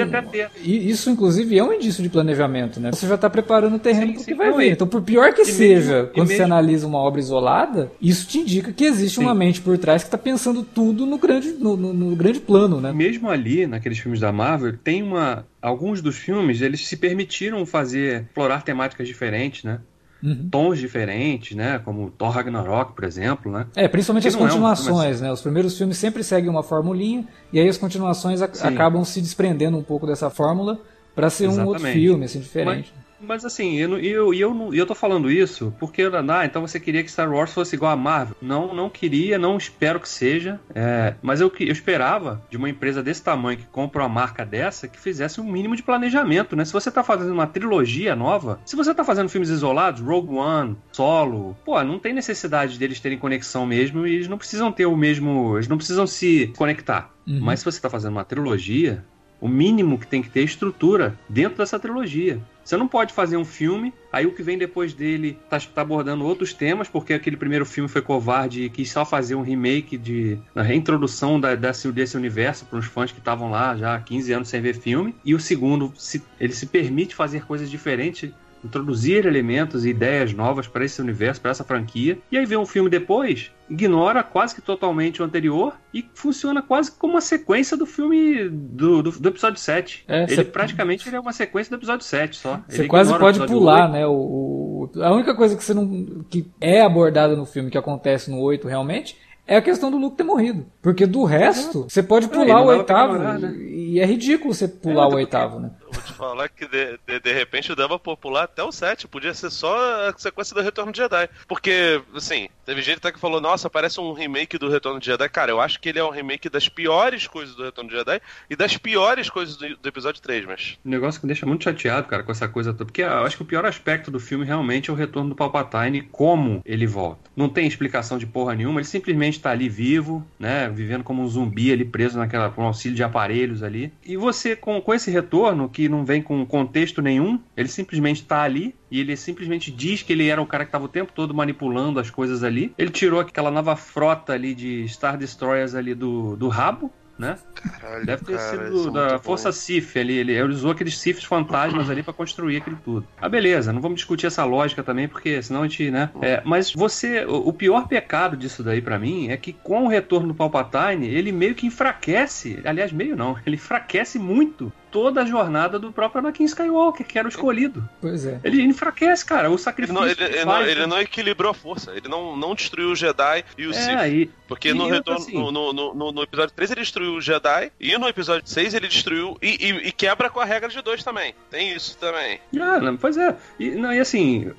Isso, 0.64 1.10
inclusive, 1.10 1.58
é 1.58 1.64
um 1.64 1.74
indício 1.74 2.02
de 2.04 2.10
planejamento, 2.10 2.80
né? 2.80 2.92
Você 2.92 3.08
já 3.08 3.18
tá 3.18 3.30
preparando 3.30 3.76
o 3.76 3.80
terreno 3.80 4.08
sim, 4.08 4.14
pro 4.14 4.24
que 4.24 4.32
sim, 4.32 4.38
vai 4.38 4.52
vir. 4.54 4.72
Então, 4.72 4.88
por 4.88 5.02
pior 5.02 5.34
que 5.34 5.46
seja, 5.46 5.94
mesmo, 5.94 6.14
quando 6.14 6.28
você 6.30 6.44
analisa 6.44 6.88
uma 6.88 7.00
obra 7.00 7.20
isolada, 7.20 7.92
isso 8.02 8.28
te 8.28 8.40
indica 8.40 8.72
que 8.72 8.86
existe 8.86 9.16
sim. 9.16 9.22
uma 9.22 9.34
mente 9.34 9.62
por 9.62 9.78
trás 9.78 10.04
que 10.04 10.10
tá 10.10 10.18
pensando 10.18 10.64
tudo 10.64 11.06
no 11.06 11.18
grande, 11.18 11.52
no, 11.54 11.76
no, 11.76 11.94
no 11.94 12.16
grande 12.16 12.40
plano, 12.40 12.80
né? 12.80 12.92
Mesmo 12.92 13.30
ali, 13.30 13.68
naqueles 13.68 14.00
filmes 14.00 14.20
da 14.20 14.32
Marvel, 14.32 14.74
tem 14.84 15.04
uma 15.04 15.46
alguns 15.66 16.02
dos 16.02 16.18
filmes 16.18 16.62
eles 16.62 16.88
se 16.88 16.98
permitiram 16.98 17.66
fazer 17.66 18.24
explorar 18.24 18.64
temáticas 18.64 19.08
diferentes, 19.08 19.64
né? 19.64 19.80
uhum. 20.26 20.50
tons 20.50 20.80
diferentes, 20.80 21.56
né? 21.56 21.80
Como 21.80 22.10
Thor 22.10 22.30
Ragnarok, 22.30 22.94
por 22.94 23.04
exemplo, 23.04 23.52
né? 23.52 23.68
É, 23.76 23.88
principalmente 23.88 24.28
as 24.28 24.36
continuações, 24.36 25.22
é 25.22 25.24
um... 25.24 25.28
né? 25.28 25.32
Os 25.32 25.42
primeiros 25.42 25.78
filmes 25.78 25.98
sempre 25.98 26.24
seguem 26.24 26.50
uma 26.50 26.64
formulinha 26.64 27.26
e 27.54 27.60
aí 27.60 27.68
as 27.70 27.78
continuações 27.78 28.42
acabam 28.42 29.04
se 29.04 29.22
desprendendo 29.22 29.78
um 29.78 29.84
pouco 29.84 30.08
dessa 30.08 30.30
fórmula 30.30 30.80
para 31.14 31.30
ser 31.30 31.46
Exatamente. 31.46 31.66
um 31.66 31.70
outro 31.70 31.88
filme, 31.88 32.26
assim, 32.26 32.40
diferente. 32.40 32.94
Mas... 32.96 33.05
Mas 33.20 33.46
assim, 33.46 33.76
eu, 33.76 33.98
eu, 34.00 34.34
eu, 34.34 34.74
eu 34.74 34.86
tô 34.86 34.96
falando 34.96 35.32
isso 35.32 35.74
porque, 35.80 36.04
ah, 36.04 36.46
então 36.46 36.62
você 36.62 36.80
queria 36.80 37.04
que 37.04 37.12
Star 37.12 37.32
Wars 37.32 37.54
fosse 37.54 37.76
igual 37.76 37.92
a 37.92 37.96
Marvel. 37.96 38.36
Não, 38.42 38.74
não 38.74 38.90
queria, 38.90 39.38
não 39.38 39.58
espero 39.58 40.00
que 40.00 40.10
seja. 40.10 40.60
É, 40.74 41.16
mas 41.22 41.42
eu, 41.42 41.52
eu 41.60 41.72
esperava 41.72 42.42
de 42.50 42.58
uma 42.58 42.70
empresa 42.70 43.02
desse 43.02 43.24
tamanho 43.24 43.58
que 43.58 43.66
compra 43.66 44.04
uma 44.04 44.10
marca 44.10 44.46
dessa 44.46 44.88
que 44.88 45.00
fizesse 45.00 45.40
um 45.40 45.50
mínimo 45.50 45.76
de 45.76 45.84
planejamento, 45.84 46.56
né? 46.56 46.66
Se 46.66 46.74
você 46.74 46.92
tá 46.92 47.04
fazendo 47.04 47.32
uma 47.32 47.48
trilogia 47.48 48.16
nova, 48.16 48.60
se 48.66 48.76
você 48.76 48.94
tá 48.94 49.04
fazendo 49.04 49.30
filmes 49.30 49.50
isolados, 49.50 50.02
Rogue 50.02 50.36
One, 50.36 50.78
Solo, 50.92 51.56
pô, 51.66 51.82
não 51.84 52.00
tem 52.00 52.14
necessidade 52.14 52.78
deles 52.78 53.00
terem 53.00 53.18
conexão 53.18 53.66
mesmo 53.66 54.06
e 54.06 54.16
eles 54.16 54.28
não 54.28 54.38
precisam 54.38 54.72
ter 54.72 54.86
o 54.86 54.96
mesmo. 54.96 55.56
Eles 55.56 55.68
não 55.68 55.78
precisam 55.78 56.06
se 56.06 56.54
conectar. 56.58 57.12
Uhum. 57.28 57.40
Mas 57.42 57.60
se 57.60 57.66
você 57.66 57.80
tá 57.80 57.90
fazendo 57.90 58.12
uma 58.12 58.26
trilogia, 58.26 59.04
o 59.46 59.48
mínimo 59.48 60.00
que 60.00 60.08
tem 60.08 60.24
que 60.24 60.30
ter 60.30 60.40
é 60.40 60.44
estrutura 60.44 61.16
dentro 61.30 61.60
dessa 61.60 61.78
trilogia. 61.78 62.42
Você 62.64 62.76
não 62.76 62.88
pode 62.88 63.14
fazer 63.14 63.38
um 63.38 63.46
filme, 63.46 63.94
aí 64.12 64.26
o 64.26 64.32
que 64.32 64.42
vem 64.42 64.58
depois 64.58 64.92
dele 64.92 65.38
tá, 65.48 65.60
tá, 65.60 65.82
abordando 65.84 66.26
outros 66.26 66.52
temas, 66.52 66.88
porque 66.88 67.14
aquele 67.14 67.38
primeiro 67.38 67.64
filme 67.64 67.88
foi 67.88 68.02
covarde 68.02 68.64
e 68.64 68.70
quis 68.72 68.92
só 68.92 69.06
fazer 69.06 69.36
um 69.36 69.44
remake 69.44 70.00
de 70.00 70.40
a 70.56 70.64
reintrodução 70.64 71.40
da, 71.40 71.54
desse, 71.54 71.92
desse 71.92 72.18
universo 72.18 72.66
para 72.66 72.80
os 72.80 72.88
fãs 72.88 73.12
que 73.12 73.20
estavam 73.20 73.52
lá 73.52 73.78
já 73.78 73.94
há 73.94 74.00
15 74.00 74.34
anos 74.34 74.48
sem 74.48 74.60
ver 74.62 74.74
filme. 74.80 75.14
E 75.24 75.36
o 75.36 75.40
segundo, 75.40 75.94
se, 75.96 76.24
ele 76.40 76.54
se 76.54 76.66
permite 76.66 77.14
fazer 77.14 77.46
coisas 77.46 77.70
diferentes 77.70 78.32
introduzir 78.66 79.26
elementos 79.26 79.86
e 79.86 79.90
ideias 79.90 80.34
novas 80.34 80.68
para 80.68 80.84
esse 80.84 81.02
universo, 81.02 81.42
para 81.42 81.52
essa 81.52 81.64
franquia. 81.64 82.18
E 82.32 82.38
aí 82.38 82.46
vem 82.46 82.58
um 82.58 82.66
filme 82.66 82.90
depois, 82.90 83.52
ignora 83.70 84.24
quase 84.24 84.56
que 84.56 84.62
totalmente 84.62 85.22
o 85.22 85.26
anterior 85.26 85.74
e 85.94 86.06
funciona 86.14 86.62
quase 86.62 86.92
como 86.92 87.14
uma 87.14 87.22
sequência 87.22 87.78
do 87.78 87.86
filme 87.86 88.50
do, 88.50 89.02
do, 89.04 89.12
do 89.12 89.30
episódio 89.30 89.60
7. 89.60 90.04
É, 90.08 90.24
ele 90.24 90.36
cê... 90.36 90.44
praticamente 90.44 91.08
ele 91.08 91.16
é 91.16 91.20
uma 91.20 91.34
sequência 91.34 91.70
do 91.70 91.80
episódio 91.80 92.06
7 92.06 92.36
só. 92.36 92.62
Você 92.68 92.88
quase 92.88 93.18
pode 93.18 93.46
pular, 93.46 93.86
8. 93.86 93.92
né? 93.94 94.08
O, 94.08 94.90
o, 94.94 95.02
a 95.02 95.14
única 95.14 95.36
coisa 95.36 95.56
que 95.56 95.64
você 95.64 95.74
não. 95.74 96.24
que 96.30 96.46
é 96.60 96.82
abordada 96.82 97.36
no 97.36 97.46
filme 97.46 97.70
que 97.70 97.78
acontece 97.78 98.30
no 98.30 98.40
8 98.40 98.68
realmente 98.68 99.18
é 99.48 99.58
a 99.58 99.62
questão 99.62 99.92
do 99.92 99.98
Luke 99.98 100.18
ter 100.18 100.24
morrido. 100.24 100.66
Porque 100.82 101.06
do 101.06 101.24
resto, 101.24 101.84
você 101.84 102.02
pode 102.02 102.28
pular 102.28 102.62
o 102.62 102.66
oitavo. 102.66 103.18
né? 103.18 103.56
E 103.58 104.00
é 104.00 104.06
ridículo 104.06 104.54
você 104.54 104.68
pular 104.68 105.04
é, 105.04 105.08
o 105.08 105.14
oitavo, 105.16 105.60
né? 105.60 105.72
Vou 105.96 106.04
te 106.04 106.14
falar 106.14 106.50
que 106.50 106.68
de, 106.68 107.00
de, 107.08 107.20
de 107.22 107.34
repente 107.34 107.74
dava 107.74 107.98
pra 107.98 108.18
pular 108.18 108.44
até 108.44 108.62
o 108.62 108.72
7. 108.72 109.08
Podia 109.08 109.34
ser 109.34 109.50
só 109.50 110.10
a 110.10 110.14
sequência 110.18 110.54
do 110.54 110.62
Retorno 110.62 110.92
de 110.92 110.98
Jedi. 110.98 111.30
Porque, 111.48 112.02
assim, 112.14 112.50
teve 112.66 112.82
gente 112.82 112.98
até 112.98 113.12
que 113.12 113.20
falou: 113.20 113.40
Nossa, 113.40 113.70
parece 113.70 114.00
um 114.00 114.12
remake 114.12 114.58
do 114.58 114.70
Retorno 114.70 115.00
de 115.00 115.06
Jedi. 115.06 115.30
Cara, 115.30 115.52
eu 115.52 115.62
acho 115.62 115.80
que 115.80 115.90
ele 115.90 116.00
é 116.00 116.04
um 116.04 116.10
remake 116.10 116.50
das 116.50 116.68
piores 116.68 117.28
coisas 117.28 117.56
do 117.56 117.64
Retorno 117.64 117.90
de 117.90 117.96
Jedi 117.96 118.22
e 118.50 118.56
das 118.56 118.76
piores 118.78 119.30
coisas 119.30 119.56
do, 119.56 119.78
do 119.78 119.90
episódio 119.90 120.22
3, 120.22 120.46
mas. 120.46 120.78
Um 120.86 120.90
negócio 120.90 121.20
que 121.20 121.26
me 121.26 121.30
deixa 121.34 121.46
muito 121.46 121.64
chateado, 121.64 122.08
cara, 122.08 122.24
com 122.24 122.32
essa 122.32 122.48
coisa 122.48 122.74
toda. 122.74 122.86
Porque 122.86 123.02
eu 123.02 123.26
acho 123.26 123.38
que 123.38 123.44
o 123.44 123.46
pior 123.46 123.66
aspecto 123.66 124.12
do 124.12 124.20
filme 124.20 124.46
realmente 124.46 124.90
é 124.90 124.94
o 124.94 124.96
retorno 124.96 125.30
do 125.30 125.36
Palpatine 125.36 126.02
como 126.02 126.62
ele 126.66 126.86
volta. 126.86 127.30
Não 127.36 127.48
tem 127.48 127.68
explicação 127.68 128.18
de 128.18 128.26
porra 128.26 128.54
nenhuma, 128.54 128.80
ele 128.80 128.88
simplesmente 128.88 129.40
tá 129.40 129.52
ali 129.52 129.70
vivo, 129.70 130.26
né? 130.38 130.70
Vivendo 130.70 131.04
como 131.04 131.22
um 131.22 131.28
zumbi 131.28 131.72
ali 131.72 131.86
preso 131.86 132.18
naquela, 132.18 132.50
com 132.50 132.64
auxílio 132.64 132.96
de 132.96 133.04
aparelhos 133.04 133.64
ali. 133.64 133.94
E 134.06 134.18
você, 134.18 134.56
com, 134.56 134.82
com 134.82 134.94
esse 134.94 135.10
retorno, 135.10 135.70
que 135.70 135.85
não 135.90 136.06
vem 136.06 136.22
com 136.22 136.46
contexto 136.46 137.02
nenhum, 137.02 137.40
ele 137.56 137.68
simplesmente 137.68 138.22
está 138.22 138.42
ali 138.42 138.76
e 138.90 139.00
ele 139.00 139.16
simplesmente 139.16 139.72
diz 139.72 140.02
que 140.02 140.14
ele 140.14 140.28
era 140.28 140.42
o 140.42 140.46
cara 140.46 140.64
que 140.64 140.70
estava 140.70 140.86
o 140.86 140.90
tempo 140.90 141.12
todo 141.14 141.34
manipulando 141.34 142.00
as 142.00 142.10
coisas 142.10 142.44
ali. 142.44 142.74
Ele 142.78 142.90
tirou 142.90 143.20
aquela 143.20 143.52
nova 143.52 143.76
frota 143.76 144.34
ali 144.34 144.54
de 144.54 144.88
Star 144.88 145.18
Destroyers 145.18 145.76
ali 145.76 145.94
do, 145.94 146.36
do 146.36 146.48
rabo, 146.48 146.92
né? 147.18 147.38
Caralho, 147.80 148.06
Deve 148.06 148.26
ter 148.26 148.38
cara, 148.38 148.72
sido 148.72 148.90
é 148.90 148.92
da 148.92 149.20
Força 149.20 149.52
Sif 149.52 149.98
ali. 149.98 150.18
Ele, 150.18 150.34
ele 150.34 150.54
usou 150.54 150.72
aqueles 150.72 150.98
Sifs 150.98 151.24
fantasmas 151.24 151.90
ali 151.90 152.04
para 152.04 152.14
construir 152.14 152.58
aquilo 152.58 152.78
tudo. 152.84 153.08
Ah, 153.20 153.30
beleza, 153.30 153.72
não 153.72 153.82
vamos 153.82 153.98
discutir 153.98 154.28
essa 154.28 154.44
lógica 154.44 154.84
também, 154.84 155.08
porque 155.08 155.42
senão 155.42 155.64
a 155.64 155.68
gente, 155.68 155.90
né? 155.90 156.10
É, 156.22 156.42
mas 156.46 156.74
você. 156.74 157.26
O, 157.26 157.50
o 157.50 157.54
pior 157.54 157.88
pecado 157.88 158.36
disso 158.36 158.64
daí 158.64 158.82
para 158.82 159.00
mim 159.00 159.30
é 159.30 159.38
que 159.38 159.54
com 159.54 159.86
o 159.86 159.88
retorno 159.88 160.30
do 160.30 160.36
Palpatine, 160.36 161.08
ele 161.08 161.32
meio 161.32 161.56
que 161.56 161.66
enfraquece. 161.66 162.60
Aliás, 162.66 162.92
meio 162.92 163.16
não, 163.16 163.38
ele 163.46 163.56
enfraquece 163.56 164.20
muito 164.20 164.72
toda 164.96 165.24
a 165.24 165.26
jornada 165.26 165.78
do 165.78 165.92
próprio 165.92 166.20
Anakin 166.20 166.46
Skywalker, 166.46 167.06
que 167.06 167.20
era 167.20 167.28
o 167.28 167.30
escolhido. 167.30 167.84
Pois 168.00 168.26
é. 168.26 168.40
Ele 168.46 168.62
enfraquece, 168.62 169.26
cara, 169.26 169.52
o 169.52 169.58
sacrifício. 169.58 170.02
Ele 170.02 170.16
não, 170.16 170.26
ele, 170.26 170.36
ele, 170.38 170.46
não, 170.46 170.62
ele 170.62 170.88
não, 170.88 171.02
equilibrou 171.02 171.52
a 171.52 171.54
força, 171.54 171.92
ele 171.92 172.08
não, 172.08 172.38
não 172.38 172.56
destruiu 172.56 172.92
o 172.92 172.96
Jedi 172.96 173.44
e 173.58 173.68
o 173.68 173.72
é, 173.72 173.74
Sith. 173.74 174.14
E, 174.14 174.32
porque 174.48 174.70
e 174.70 174.74
no, 174.74 174.88
retorno, 174.88 175.20
assim, 175.20 175.34
no, 175.34 175.52
no, 175.52 175.94
no, 175.94 176.12
no, 176.14 176.24
episódio 176.24 176.56
3 176.56 176.72
ele 176.72 176.80
destruiu 176.80 177.16
o 177.16 177.22
Jedi, 177.22 177.74
e 177.78 177.98
no 177.98 178.08
episódio 178.08 178.48
6 178.48 178.74
ele 178.74 178.88
destruiu. 178.88 179.38
E, 179.42 179.50
e, 179.50 179.88
e 179.90 179.92
quebra 179.92 180.30
com 180.30 180.40
a 180.40 180.46
regra 180.46 180.70
de 180.70 180.82
dois 180.82 181.04
também. 181.04 181.36
Tem 181.52 181.76
isso 181.76 181.98
também. 181.98 182.40
Ah, 182.58 182.80
não, 182.80 182.96
pois 182.96 183.18
é. 183.18 183.36
E, 183.60 183.72
não, 183.72 183.92
e 183.92 184.00
assim, 184.00 184.54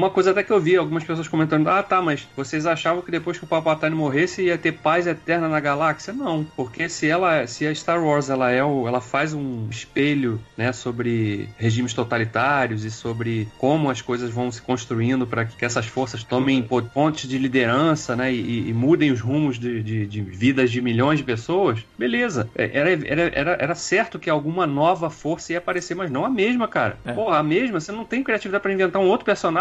uma 0.00 0.10
coisa 0.10 0.30
até 0.30 0.42
que 0.42 0.50
eu 0.50 0.58
vi 0.58 0.76
algumas 0.76 1.04
pessoas 1.04 1.28
comentando: 1.28 1.68
ah, 1.68 1.82
tá, 1.82 2.00
mas 2.00 2.26
vocês 2.34 2.66
achavam 2.66 3.02
que 3.02 3.10
depois 3.10 3.38
que 3.38 3.44
o 3.44 3.46
Palpatine 3.46 3.94
morresse 3.94 4.42
ia 4.42 4.56
ter 4.56 4.72
paz 4.72 5.06
eterna 5.06 5.48
na 5.48 5.60
galáxia? 5.60 6.12
Não, 6.12 6.44
porque 6.56 6.88
se 6.88 7.06
ela, 7.06 7.46
se 7.46 7.66
a 7.66 7.74
Star 7.74 8.02
Wars 8.02 8.30
ela 8.30 8.50
é 8.50 8.64
o, 8.64 8.88
ela 8.88 9.00
faz 9.00 9.34
um 9.34 9.68
espelho, 9.70 10.40
né, 10.56 10.72
sobre 10.72 11.48
regimes 11.58 11.92
totalitários 11.92 12.84
e 12.84 12.90
sobre 12.90 13.46
como 13.58 13.90
as 13.90 14.00
coisas 14.00 14.30
vão 14.30 14.50
se 14.50 14.62
construindo 14.62 15.26
para 15.26 15.44
que 15.44 15.64
essas 15.64 15.86
forças 15.86 16.24
tomem 16.24 16.66
pontes 16.94 17.28
de 17.28 17.36
liderança, 17.36 18.16
né, 18.16 18.32
e, 18.32 18.70
e 18.70 18.72
mudem 18.72 19.10
os 19.10 19.20
rumos 19.20 19.58
de, 19.58 19.82
de, 19.82 20.06
de, 20.06 20.22
vidas 20.22 20.70
de 20.70 20.80
milhões 20.80 21.18
de 21.18 21.24
pessoas, 21.24 21.84
beleza. 21.98 22.48
É, 22.54 22.70
era, 22.72 22.90
era, 22.90 23.22
era, 23.34 23.50
era 23.60 23.74
certo 23.74 24.18
que 24.18 24.30
alguma 24.30 24.66
nova 24.66 25.10
força 25.10 25.52
ia 25.52 25.58
aparecer, 25.58 25.94
mas 25.94 26.10
não 26.10 26.24
a 26.24 26.30
mesma, 26.30 26.66
cara. 26.66 26.96
É. 27.04 27.12
Porra, 27.12 27.38
a 27.38 27.42
mesma, 27.42 27.80
você 27.80 27.92
não 27.92 28.04
tem 28.04 28.22
criatividade 28.22 28.62
para 28.62 28.72
inventar 28.72 29.02
um 29.02 29.06
outro 29.06 29.26
personagem. 29.26 29.60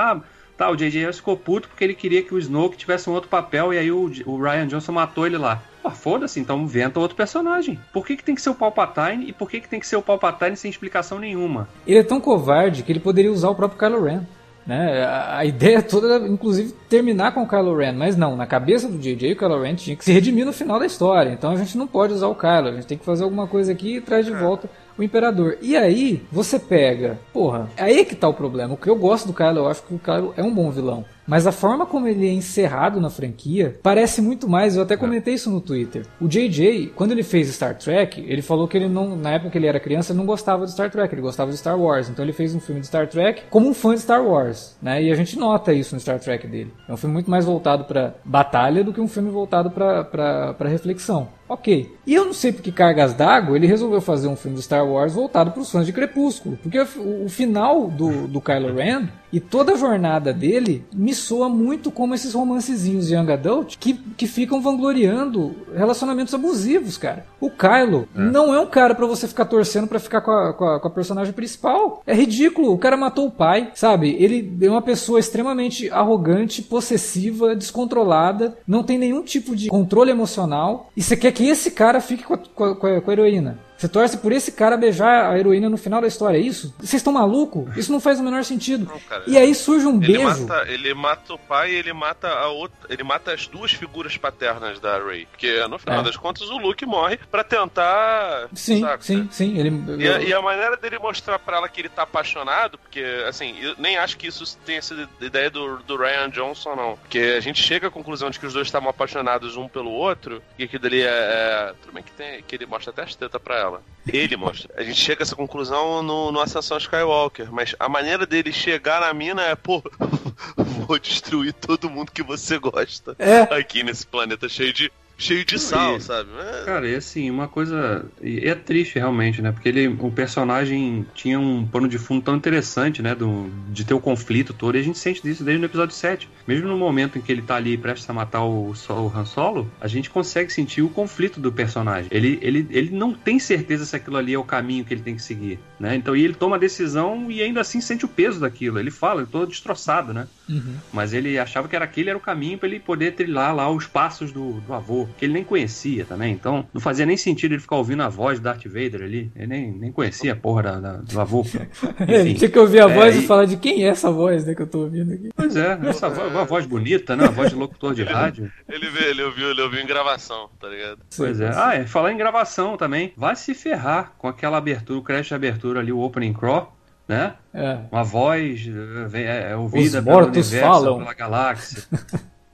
Tá, 0.60 0.70
o 0.70 0.76
J.J. 0.76 1.00
Abrams 1.00 1.20
ficou 1.20 1.38
puto 1.38 1.70
porque 1.70 1.86
ele 1.86 1.96
queria 1.96 2.22
que 2.22 2.34
o 2.34 2.38
Snoke 2.38 2.76
tivesse 2.76 3.10
um 3.10 3.14
outro 3.14 3.30
papel 3.30 3.74
e 3.74 3.78
aí 3.78 3.90
o, 3.90 4.12
o 4.26 4.44
Ryan 4.44 4.68
Johnson 4.68 4.92
matou 4.92 5.26
ele 5.26 5.38
lá. 5.38 5.64
Pô, 5.82 5.90
foda-se, 5.90 6.38
então 6.38 6.60
inventa 6.60 7.00
outro 7.00 7.16
personagem. 7.16 7.80
Por 7.94 8.06
que, 8.06 8.18
que 8.18 8.24
tem 8.26 8.36
que 8.36 8.42
ser 8.42 8.50
o 8.50 8.54
Palpatine 8.54 9.30
e 9.30 9.32
por 9.32 9.50
que, 9.50 9.62
que 9.62 9.70
tem 9.70 9.80
que 9.80 9.88
ser 9.88 9.96
o 9.96 10.02
Palpatine 10.02 10.58
sem 10.58 10.70
explicação 10.70 11.18
nenhuma? 11.18 11.70
Ele 11.88 12.00
é 12.00 12.04
tão 12.04 12.20
covarde 12.20 12.84
que 12.84 12.92
ele 12.92 13.00
poderia 13.00 13.32
usar 13.32 13.48
o 13.48 13.56
próprio 13.56 13.80
Kylo 13.80 14.04
Ren. 14.04 14.24
Né? 14.68 15.06
A, 15.06 15.46
ideia 15.46 15.82
toda 15.82 16.16
era, 16.16 16.28
inclusive, 16.28 16.74
terminar 16.90 17.34
com 17.34 17.44
o 17.44 17.48
Kylo 17.48 17.78
Ren, 17.78 17.94
mas 17.94 18.18
não, 18.18 18.36
na 18.36 18.46
cabeça 18.46 18.90
do 18.90 18.98
JJ, 18.98 19.32
o 19.32 19.38
Kylo 19.38 19.62
Ren 19.62 19.76
tinha 19.76 19.96
que 19.96 20.04
se 20.04 20.12
redimir 20.12 20.46
no 20.46 20.52
final 20.52 20.78
da 20.78 20.86
história. 20.86 21.32
Então 21.32 21.52
a 21.52 21.56
gente 21.56 21.78
não 21.78 21.88
pode 21.88 22.12
usar 22.12 22.28
o 22.28 22.36
Kylo, 22.36 22.68
a 22.68 22.74
gente 22.74 22.86
tem 22.86 22.98
que 22.98 23.06
fazer 23.06 23.24
alguma 23.24 23.48
coisa 23.48 23.72
aqui 23.72 23.96
e 23.96 24.02
traz 24.02 24.26
de 24.26 24.34
é. 24.34 24.36
volta 24.36 24.70
o 25.00 25.04
Imperador. 25.04 25.58
E 25.62 25.78
aí, 25.78 26.22
você 26.32 26.60
pega, 26.60 27.20
porra, 27.32 27.70
é 27.78 27.84
aí 27.84 28.06
que 28.06 28.16
tá 28.16 28.28
o 28.28 28.34
problema. 28.34 28.74
O 28.74 28.78
que 28.78 28.90
eu 28.90 28.96
gosto 28.96 29.28
do 29.28 29.34
Kylo, 29.34 29.60
eu 29.60 29.68
acho 29.68 29.84
que 29.84 29.94
o 29.94 30.00
Kylo 30.00 30.34
é 30.36 30.44
um 30.44 30.54
bom 30.54 30.70
vilão. 30.70 31.06
Mas 31.30 31.46
a 31.46 31.52
forma 31.52 31.86
como 31.86 32.08
ele 32.08 32.28
é 32.28 32.34
encerrado 32.34 33.00
na 33.00 33.12
franquia 33.12 33.78
parece 33.84 34.20
muito 34.20 34.50
mais. 34.50 34.76
Eu 34.76 34.82
até 34.82 34.98
comentei 34.98 35.36
isso 35.36 35.52
no 35.52 35.62
Twitter. 35.62 36.08
O 36.20 36.28
JJ, 36.28 36.92
quando 36.96 37.12
ele 37.12 37.22
fez 37.22 37.48
Star 37.50 37.78
Trek, 37.78 38.20
ele 38.28 38.42
falou 38.42 38.68
que 38.68 38.76
ele 38.76 38.90
não, 38.90 39.16
na 39.16 39.34
época 39.34 39.52
que 39.52 39.58
ele 39.60 39.68
era 39.68 39.80
criança, 39.80 40.12
ele 40.12 40.18
não 40.18 40.26
gostava 40.26 40.66
de 40.66 40.72
Star 40.72 40.90
Trek, 40.90 41.14
ele 41.14 41.22
gostava 41.22 41.52
de 41.52 41.58
Star 41.58 41.80
Wars. 41.80 42.10
Então 42.10 42.26
ele 42.26 42.34
fez 42.34 42.56
um 42.56 42.60
filme 42.60 42.82
de 42.82 42.88
Star 42.88 43.08
Trek 43.08 43.44
como 43.52 43.70
um 43.70 43.76
fã 43.76 43.94
de 43.94 44.02
Star 44.02 44.26
Wars, 44.26 44.76
né? 44.82 45.04
E 45.04 45.12
a 45.12 45.16
gente 45.16 45.38
nota 45.38 45.72
isso 45.72 45.94
no 45.94 46.02
Star 46.02 46.20
Trek 46.20 46.48
dele. 46.48 46.74
É 46.88 46.94
um 46.94 46.98
filme 46.98 47.14
muito 47.14 47.30
mais 47.30 47.46
voltado 47.46 47.84
para 47.84 48.16
batalha 48.26 48.84
do 48.84 48.92
que 48.92 49.00
um 49.00 49.08
filme 49.08 49.30
voltado 49.30 49.70
para 49.70 50.56
reflexão. 50.68 51.30
Ok. 51.48 51.96
E 52.08 52.14
eu 52.14 52.26
não 52.26 52.34
sei 52.34 52.52
por 52.52 52.64
que 52.64 52.72
cargas 52.72 53.14
d'água 53.14 53.56
ele 53.56 53.68
resolveu 53.68 54.02
fazer 54.02 54.28
um 54.28 54.36
filme 54.36 54.58
de 54.58 54.64
Star 54.64 54.88
Wars 54.88 55.14
voltado 55.14 55.52
para 55.52 55.62
os 55.62 55.72
fãs 55.72 55.86
de 55.86 55.94
Crepúsculo. 55.94 56.58
Porque 56.58 56.80
o, 56.80 57.26
o 57.26 57.30
final 57.30 57.88
do, 57.88 58.28
do 58.28 58.42
Kylo 58.42 58.76
Ren 58.76 59.08
e 59.32 59.40
toda 59.40 59.74
a 59.74 59.78
jornada 59.78 60.34
dele 60.34 60.84
me 60.94 61.14
soa 61.14 61.50
muito 61.50 61.92
como 61.92 62.16
esses 62.16 62.34
romancezinhos 62.34 63.10
young 63.10 63.32
adult 63.32 63.78
que, 63.78 63.94
que 63.94 64.28
ficam 64.28 64.62
vangloriando 64.62 65.56
relacionamentos 65.76 66.34
abusivos, 66.34 66.98
cara. 66.98 67.26
O 67.40 67.50
Kylo 67.50 68.08
é. 68.16 68.20
não 68.20 68.54
é 68.54 68.60
um 68.60 68.66
cara 68.68 68.96
para 68.96 69.06
você 69.06 69.28
ficar 69.28 69.46
torcendo 69.46 69.88
para 69.88 70.00
ficar 70.00 70.22
com 70.22 70.32
a, 70.32 70.54
com 70.54 70.66
a, 70.66 70.80
com, 70.80 70.88
a, 70.88 70.92
personagem 70.92 71.34
principal. 71.34 72.02
É 72.06 72.14
ridículo. 72.14 72.74
O 72.74 72.78
cara 72.78 72.98
matou 72.98 73.28
o 73.28 73.32
pai, 73.32 73.72
sabe? 73.76 74.16
Ele 74.20 74.58
é 74.62 74.70
uma 74.70 74.82
pessoa 74.82 75.20
extremamente 75.20 75.90
arrogante, 75.90 76.62
possessiva, 76.62 77.56
descontrolada, 77.56 78.58
não 78.68 78.84
tem 78.84 78.98
nenhum 78.98 79.24
tipo 79.24 79.56
de 79.56 79.70
controle 79.70 80.12
emocional. 80.12 80.90
E 80.96 81.02
você 81.02 81.16
quer 81.16 81.32
que 81.32 81.48
esse 81.48 81.72
cara 81.72 82.02
fique 82.02 82.24
com 82.24 82.34
a, 82.34 82.38
com 82.38 82.64
a, 82.66 83.02
com 83.02 83.10
a 83.10 83.14
heroína. 83.14 83.69
Você 83.80 83.88
torce 83.88 84.18
por 84.18 84.34
esse 84.34 84.52
cara 84.52 84.76
beijar 84.76 85.32
a 85.32 85.40
heroína 85.40 85.70
no 85.70 85.78
final 85.78 86.02
da 86.02 86.08
história, 86.08 86.38
é 86.38 86.42
isso? 86.42 86.74
Vocês 86.78 86.96
estão 86.96 87.14
maluco? 87.14 87.66
Isso 87.78 87.92
não 87.94 88.00
faz 88.02 88.20
o 88.20 88.24
menor 88.24 88.44
sentido. 88.44 88.86
Não, 88.86 89.00
cara. 89.00 89.24
E 89.26 89.38
aí 89.38 89.56
surge 89.56 89.86
um 89.88 89.96
Ele 90.04 90.18
beijo. 90.18 90.46
mata, 90.48 90.66
ele 90.70 90.94
mata 90.94 91.34
o 91.34 91.38
pai 91.40 91.72
e 91.72 91.76
ele 91.76 91.94
mata 91.94 92.28
a 92.28 92.50
outra. 92.50 92.78
Ele 92.90 93.04
mata 93.04 93.32
as 93.34 93.48
duas 93.48 93.72
figuras 93.72 94.18
paternas 94.18 94.82
da 94.82 94.98
Ray. 94.98 95.26
Porque 95.28 95.66
no 95.70 95.80
final 95.80 96.02
É. 96.02 96.04
das 96.04 96.18
contas 96.18 96.50
o 96.50 96.58
Luke 96.58 96.86
morre 96.86 97.18
pra 97.32 97.42
tentar. 97.44 98.50
Sim, 98.54 98.82
saca? 98.82 99.02
sim, 99.02 99.30
sim. 99.32 99.58
Ele, 99.58 99.72
E 100.04 100.08
a, 100.10 100.20
e 100.24 100.34
a 100.34 100.42
maneira 100.42 100.76
dele 100.76 101.00
mostrar 101.00 101.40
pra 101.40 101.58
ela 101.58 101.70
que 101.70 101.80
ele 101.80 101.88
tá 101.90 102.04
apaixonado, 102.04 102.78
porque, 102.78 103.02
assim, 103.30 103.56
eu 103.62 103.76
nem 103.78 103.98
acho 103.98 104.18
que 104.18 104.28
isso 104.28 104.58
tenha 104.66 104.82
sido 104.82 105.08
ideia 105.22 105.50
do, 105.50 105.78
do 105.88 105.96
Ryan 105.96 106.30
Johnson, 106.30 106.76
não. 106.76 106.98
Porque 106.98 107.36
a 107.38 107.40
gente 107.40 107.62
chega 107.64 107.88
à 107.88 107.92
conclusão 107.92 108.30
de 108.30 108.40
que 108.40 108.46
os 108.46 108.54
dois 108.54 108.68
estavam 108.68 108.90
apaixonados 108.90 109.56
um 109.56 109.70
pelo 109.70 109.92
outro, 109.92 110.42
e 110.58 110.66
aquilo 110.66 110.84
dali 110.84 111.02
é. 111.02 111.06
é 111.08 111.74
tudo 111.82 111.94
bem 111.94 112.04
que, 112.04 112.12
tem, 112.12 112.42
que 112.44 112.56
ele 112.56 112.66
mostra 112.66 112.92
até 112.92 113.04
as 113.04 113.16
tetas 113.16 113.42
pra 113.42 113.58
ela. 113.58 113.69
Ele 114.12 114.36
mostra. 114.36 114.74
A 114.76 114.84
gente 114.84 115.00
chega 115.00 115.22
a 115.22 115.24
essa 115.24 115.36
conclusão 115.36 116.02
no, 116.02 116.32
no 116.32 116.40
Ascensão 116.40 116.78
Skywalker, 116.78 117.52
mas 117.52 117.76
a 117.80 117.88
maneira 117.88 118.26
dele 118.26 118.52
chegar 118.52 119.02
na 119.02 119.14
mina 119.14 119.44
é, 119.44 119.56
pô, 119.56 119.84
vou 120.88 120.98
destruir 120.98 121.54
todo 121.54 121.90
mundo 121.90 122.12
que 122.12 122.24
você 122.24 122.58
gosta 122.58 123.16
É. 123.20 123.42
aqui 123.54 123.84
nesse 123.84 124.08
planeta 124.08 124.50
cheio 124.50 124.74
de. 124.74 124.92
Cheio 125.20 125.44
de 125.44 125.60
sal, 125.60 125.98
e- 125.98 126.02
sabe? 126.02 126.30
É- 126.40 126.64
Cara, 126.66 126.88
e 126.88 126.96
assim, 126.96 127.30
uma 127.30 127.48
coisa. 127.48 128.06
E 128.22 128.40
é 128.48 128.56
triste 128.56 128.98
realmente, 128.98 129.42
né? 129.42 129.52
Porque 129.52 129.68
ele, 129.68 129.88
o 129.88 130.12
personagem 130.12 131.06
tinha 131.14 131.38
um 131.38 131.66
pano 131.68 131.88
de 131.90 131.98
fundo 131.98 132.24
tão 132.24 132.36
interessante, 132.36 133.02
né? 133.02 133.14
Do, 133.14 133.50
de 133.70 133.84
ter 133.84 133.94
o 133.94 134.00
conflito 134.00 134.54
todo. 134.54 134.76
E 134.76 134.80
a 134.80 134.84
gente 134.84 134.98
sente 134.98 135.28
isso 135.30 135.44
desde 135.44 135.64
o 135.64 135.68
episódio 135.68 135.94
7. 135.94 136.30
Mesmo 136.48 136.68
no 136.70 136.78
momento 136.78 137.18
em 137.18 137.22
que 137.22 137.32
ele 137.32 137.42
tá 137.42 137.56
ali 137.56 137.78
prestes 137.78 138.10
a 138.10 138.14
matar 138.14 138.44
o, 138.44 138.72
o 138.72 139.08
Han 139.14 139.26
Solo, 139.26 139.70
a 139.82 139.88
gente 139.88 140.10
consegue 140.10 140.52
sentir 140.52 140.82
o 140.82 140.90
conflito 140.90 141.40
do 141.40 141.52
personagem. 141.52 142.08
Ele, 142.12 142.40
ele, 142.42 142.66
ele 142.70 142.92
não 142.92 143.14
tem 143.14 143.40
certeza 143.40 143.86
se 143.86 143.96
aquilo 143.96 144.16
ali 144.18 144.34
é 144.34 144.40
o 144.40 144.44
caminho 144.44 144.86
que 144.86 144.94
ele 144.94 145.02
tem 145.02 145.16
que 145.16 145.22
seguir, 145.22 145.60
né? 145.80 145.96
Então, 145.96 146.16
e 146.16 146.24
ele 146.24 146.34
toma 146.34 146.56
a 146.56 146.60
decisão 146.60 147.30
e 147.30 147.42
ainda 147.42 147.60
assim 147.60 147.82
sente 147.82 148.06
o 148.06 148.08
peso 148.08 148.40
daquilo. 148.40 148.80
Ele 148.80 148.92
fala, 148.92 149.22
eu 149.22 149.28
tô 149.28 149.46
destroçado, 149.46 150.14
né? 150.14 150.28
Uhum. 150.50 150.76
Mas 150.92 151.14
ele 151.14 151.38
achava 151.38 151.68
que 151.68 151.76
era 151.76 151.86
aquele 151.86 152.10
era 152.10 152.18
o 152.18 152.22
caminho 152.22 152.58
para 152.58 152.68
ele 152.68 152.80
poder 152.80 153.12
trilhar 153.14 153.56
lá 153.56 153.70
os 153.70 153.86
passos 153.86 154.32
do, 154.32 154.54
do 154.62 154.74
avô, 154.74 155.08
que 155.18 155.26
ele 155.26 155.34
nem 155.34 155.44
conhecia 155.44 156.06
também. 156.06 156.34
Então 156.34 156.66
não 156.74 156.82
fazia 156.82 157.06
nem 157.06 157.16
sentido 157.16 157.52
ele 157.54 157.62
ficar 157.62 157.76
ouvindo 157.76 158.02
a 158.04 158.10
voz 158.10 158.40
do 158.40 158.44
Darth 158.44 158.66
Vader 158.66 159.04
ali. 159.04 159.32
Ele 159.36 159.48
nem, 159.48 159.72
nem 159.72 159.92
conhecia 159.92 160.34
a 160.34 160.36
porra 160.36 160.64
da- 160.64 160.80
da- 160.80 160.98
do 160.98 161.22
avô. 161.22 161.46
Ele 162.08 162.22
Enfim. 162.22 162.34
tinha 162.34 162.50
que 162.50 162.60
ouvir 162.60 162.82
a 162.82 162.90
É, 162.90 162.94
voz 162.94 163.16
e 163.16 163.20
e- 163.20 163.28
falar 163.28 163.46
de 163.46 163.58
quem 163.58 163.84
é 163.86 163.88
essa 163.90 164.12
voz 164.12 164.46
né, 164.46 164.56
que 164.56 164.62
eu 164.62 164.68
tô 164.68 164.80
ouvindo 164.80 165.14
aqui. 165.14 165.30
Pois 165.36 165.56
é, 165.56 165.78
essa 165.84 166.10
voz, 166.10 166.32
uma 166.32 166.46
voz 166.46 166.66
bonita, 166.66 167.16
né? 167.16 167.24
Uma 167.26 167.32
voz 167.32 167.50
de 167.50 167.56
locutor 167.56 167.94
de 167.94 168.04
rádio. 168.04 168.52
Ele, 168.68 168.90
vê, 168.90 169.10
ele, 169.10 169.22
ouviu, 169.24 169.52
ele 169.52 169.62
ouviu 169.62 169.80
em 169.82 169.86
gravação, 169.86 170.50
tá 170.60 170.68
ligado? 170.68 171.00
Pois 171.16 171.40
é. 171.40 171.52
Ah, 171.56 171.76
é, 171.76 171.86
falar 171.86 172.12
em 172.12 172.18
gravação 172.18 172.76
também. 172.78 173.14
Vai 173.16 173.36
se 173.36 173.54
ferrar 173.54 174.14
com 174.18 174.28
aquela 174.28 174.58
abertura, 174.58 175.00
o 175.00 175.04
crash 175.04 175.28
de 175.28 175.34
abertura 175.34 175.80
ali, 175.80 175.92
o 175.92 176.00
opening 176.00 176.34
crawl, 176.34 176.76
né? 177.10 177.34
É. 177.54 177.80
Uma 177.92 178.04
voz 178.04 178.64
vem- 179.08 179.26
é, 179.26 179.52
é 179.52 179.56
ouvida 179.58 179.98
Os 180.00 180.06
pelo 180.06 180.26
universo, 180.28 180.60
falam. 180.60 180.98
pela 181.00 181.14
galáxia. 181.14 181.84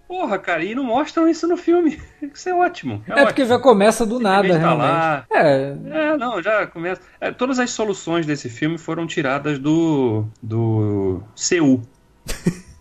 Porra, 0.07 0.39
cara, 0.39 0.63
e 0.63 0.73
não 0.73 0.83
mostram 0.83 1.27
isso 1.27 1.45
no 1.47 1.57
filme. 1.57 1.99
Isso 2.33 2.47
é 2.47 2.53
ótimo. 2.53 3.03
É, 3.07 3.25
porque 3.25 3.43
já 3.45 3.59
começa 3.59 4.05
do 4.05 4.19
nada, 4.19 4.47
tá 4.47 4.57
realmente. 4.57 4.81
lá. 4.87 5.25
É, 5.31 5.75
É, 5.91 6.17
não, 6.17 6.41
já 6.41 6.65
começa. 6.67 7.01
é, 7.19 7.31
todas 7.31 7.59
as 7.59 7.71
soluções 7.71 8.25
desse 8.25 8.47
filme 8.49 8.77
foram 8.77 9.05
tiradas 9.05 9.59
do. 9.59 10.25
do. 10.41 11.21
CU. 11.35 11.81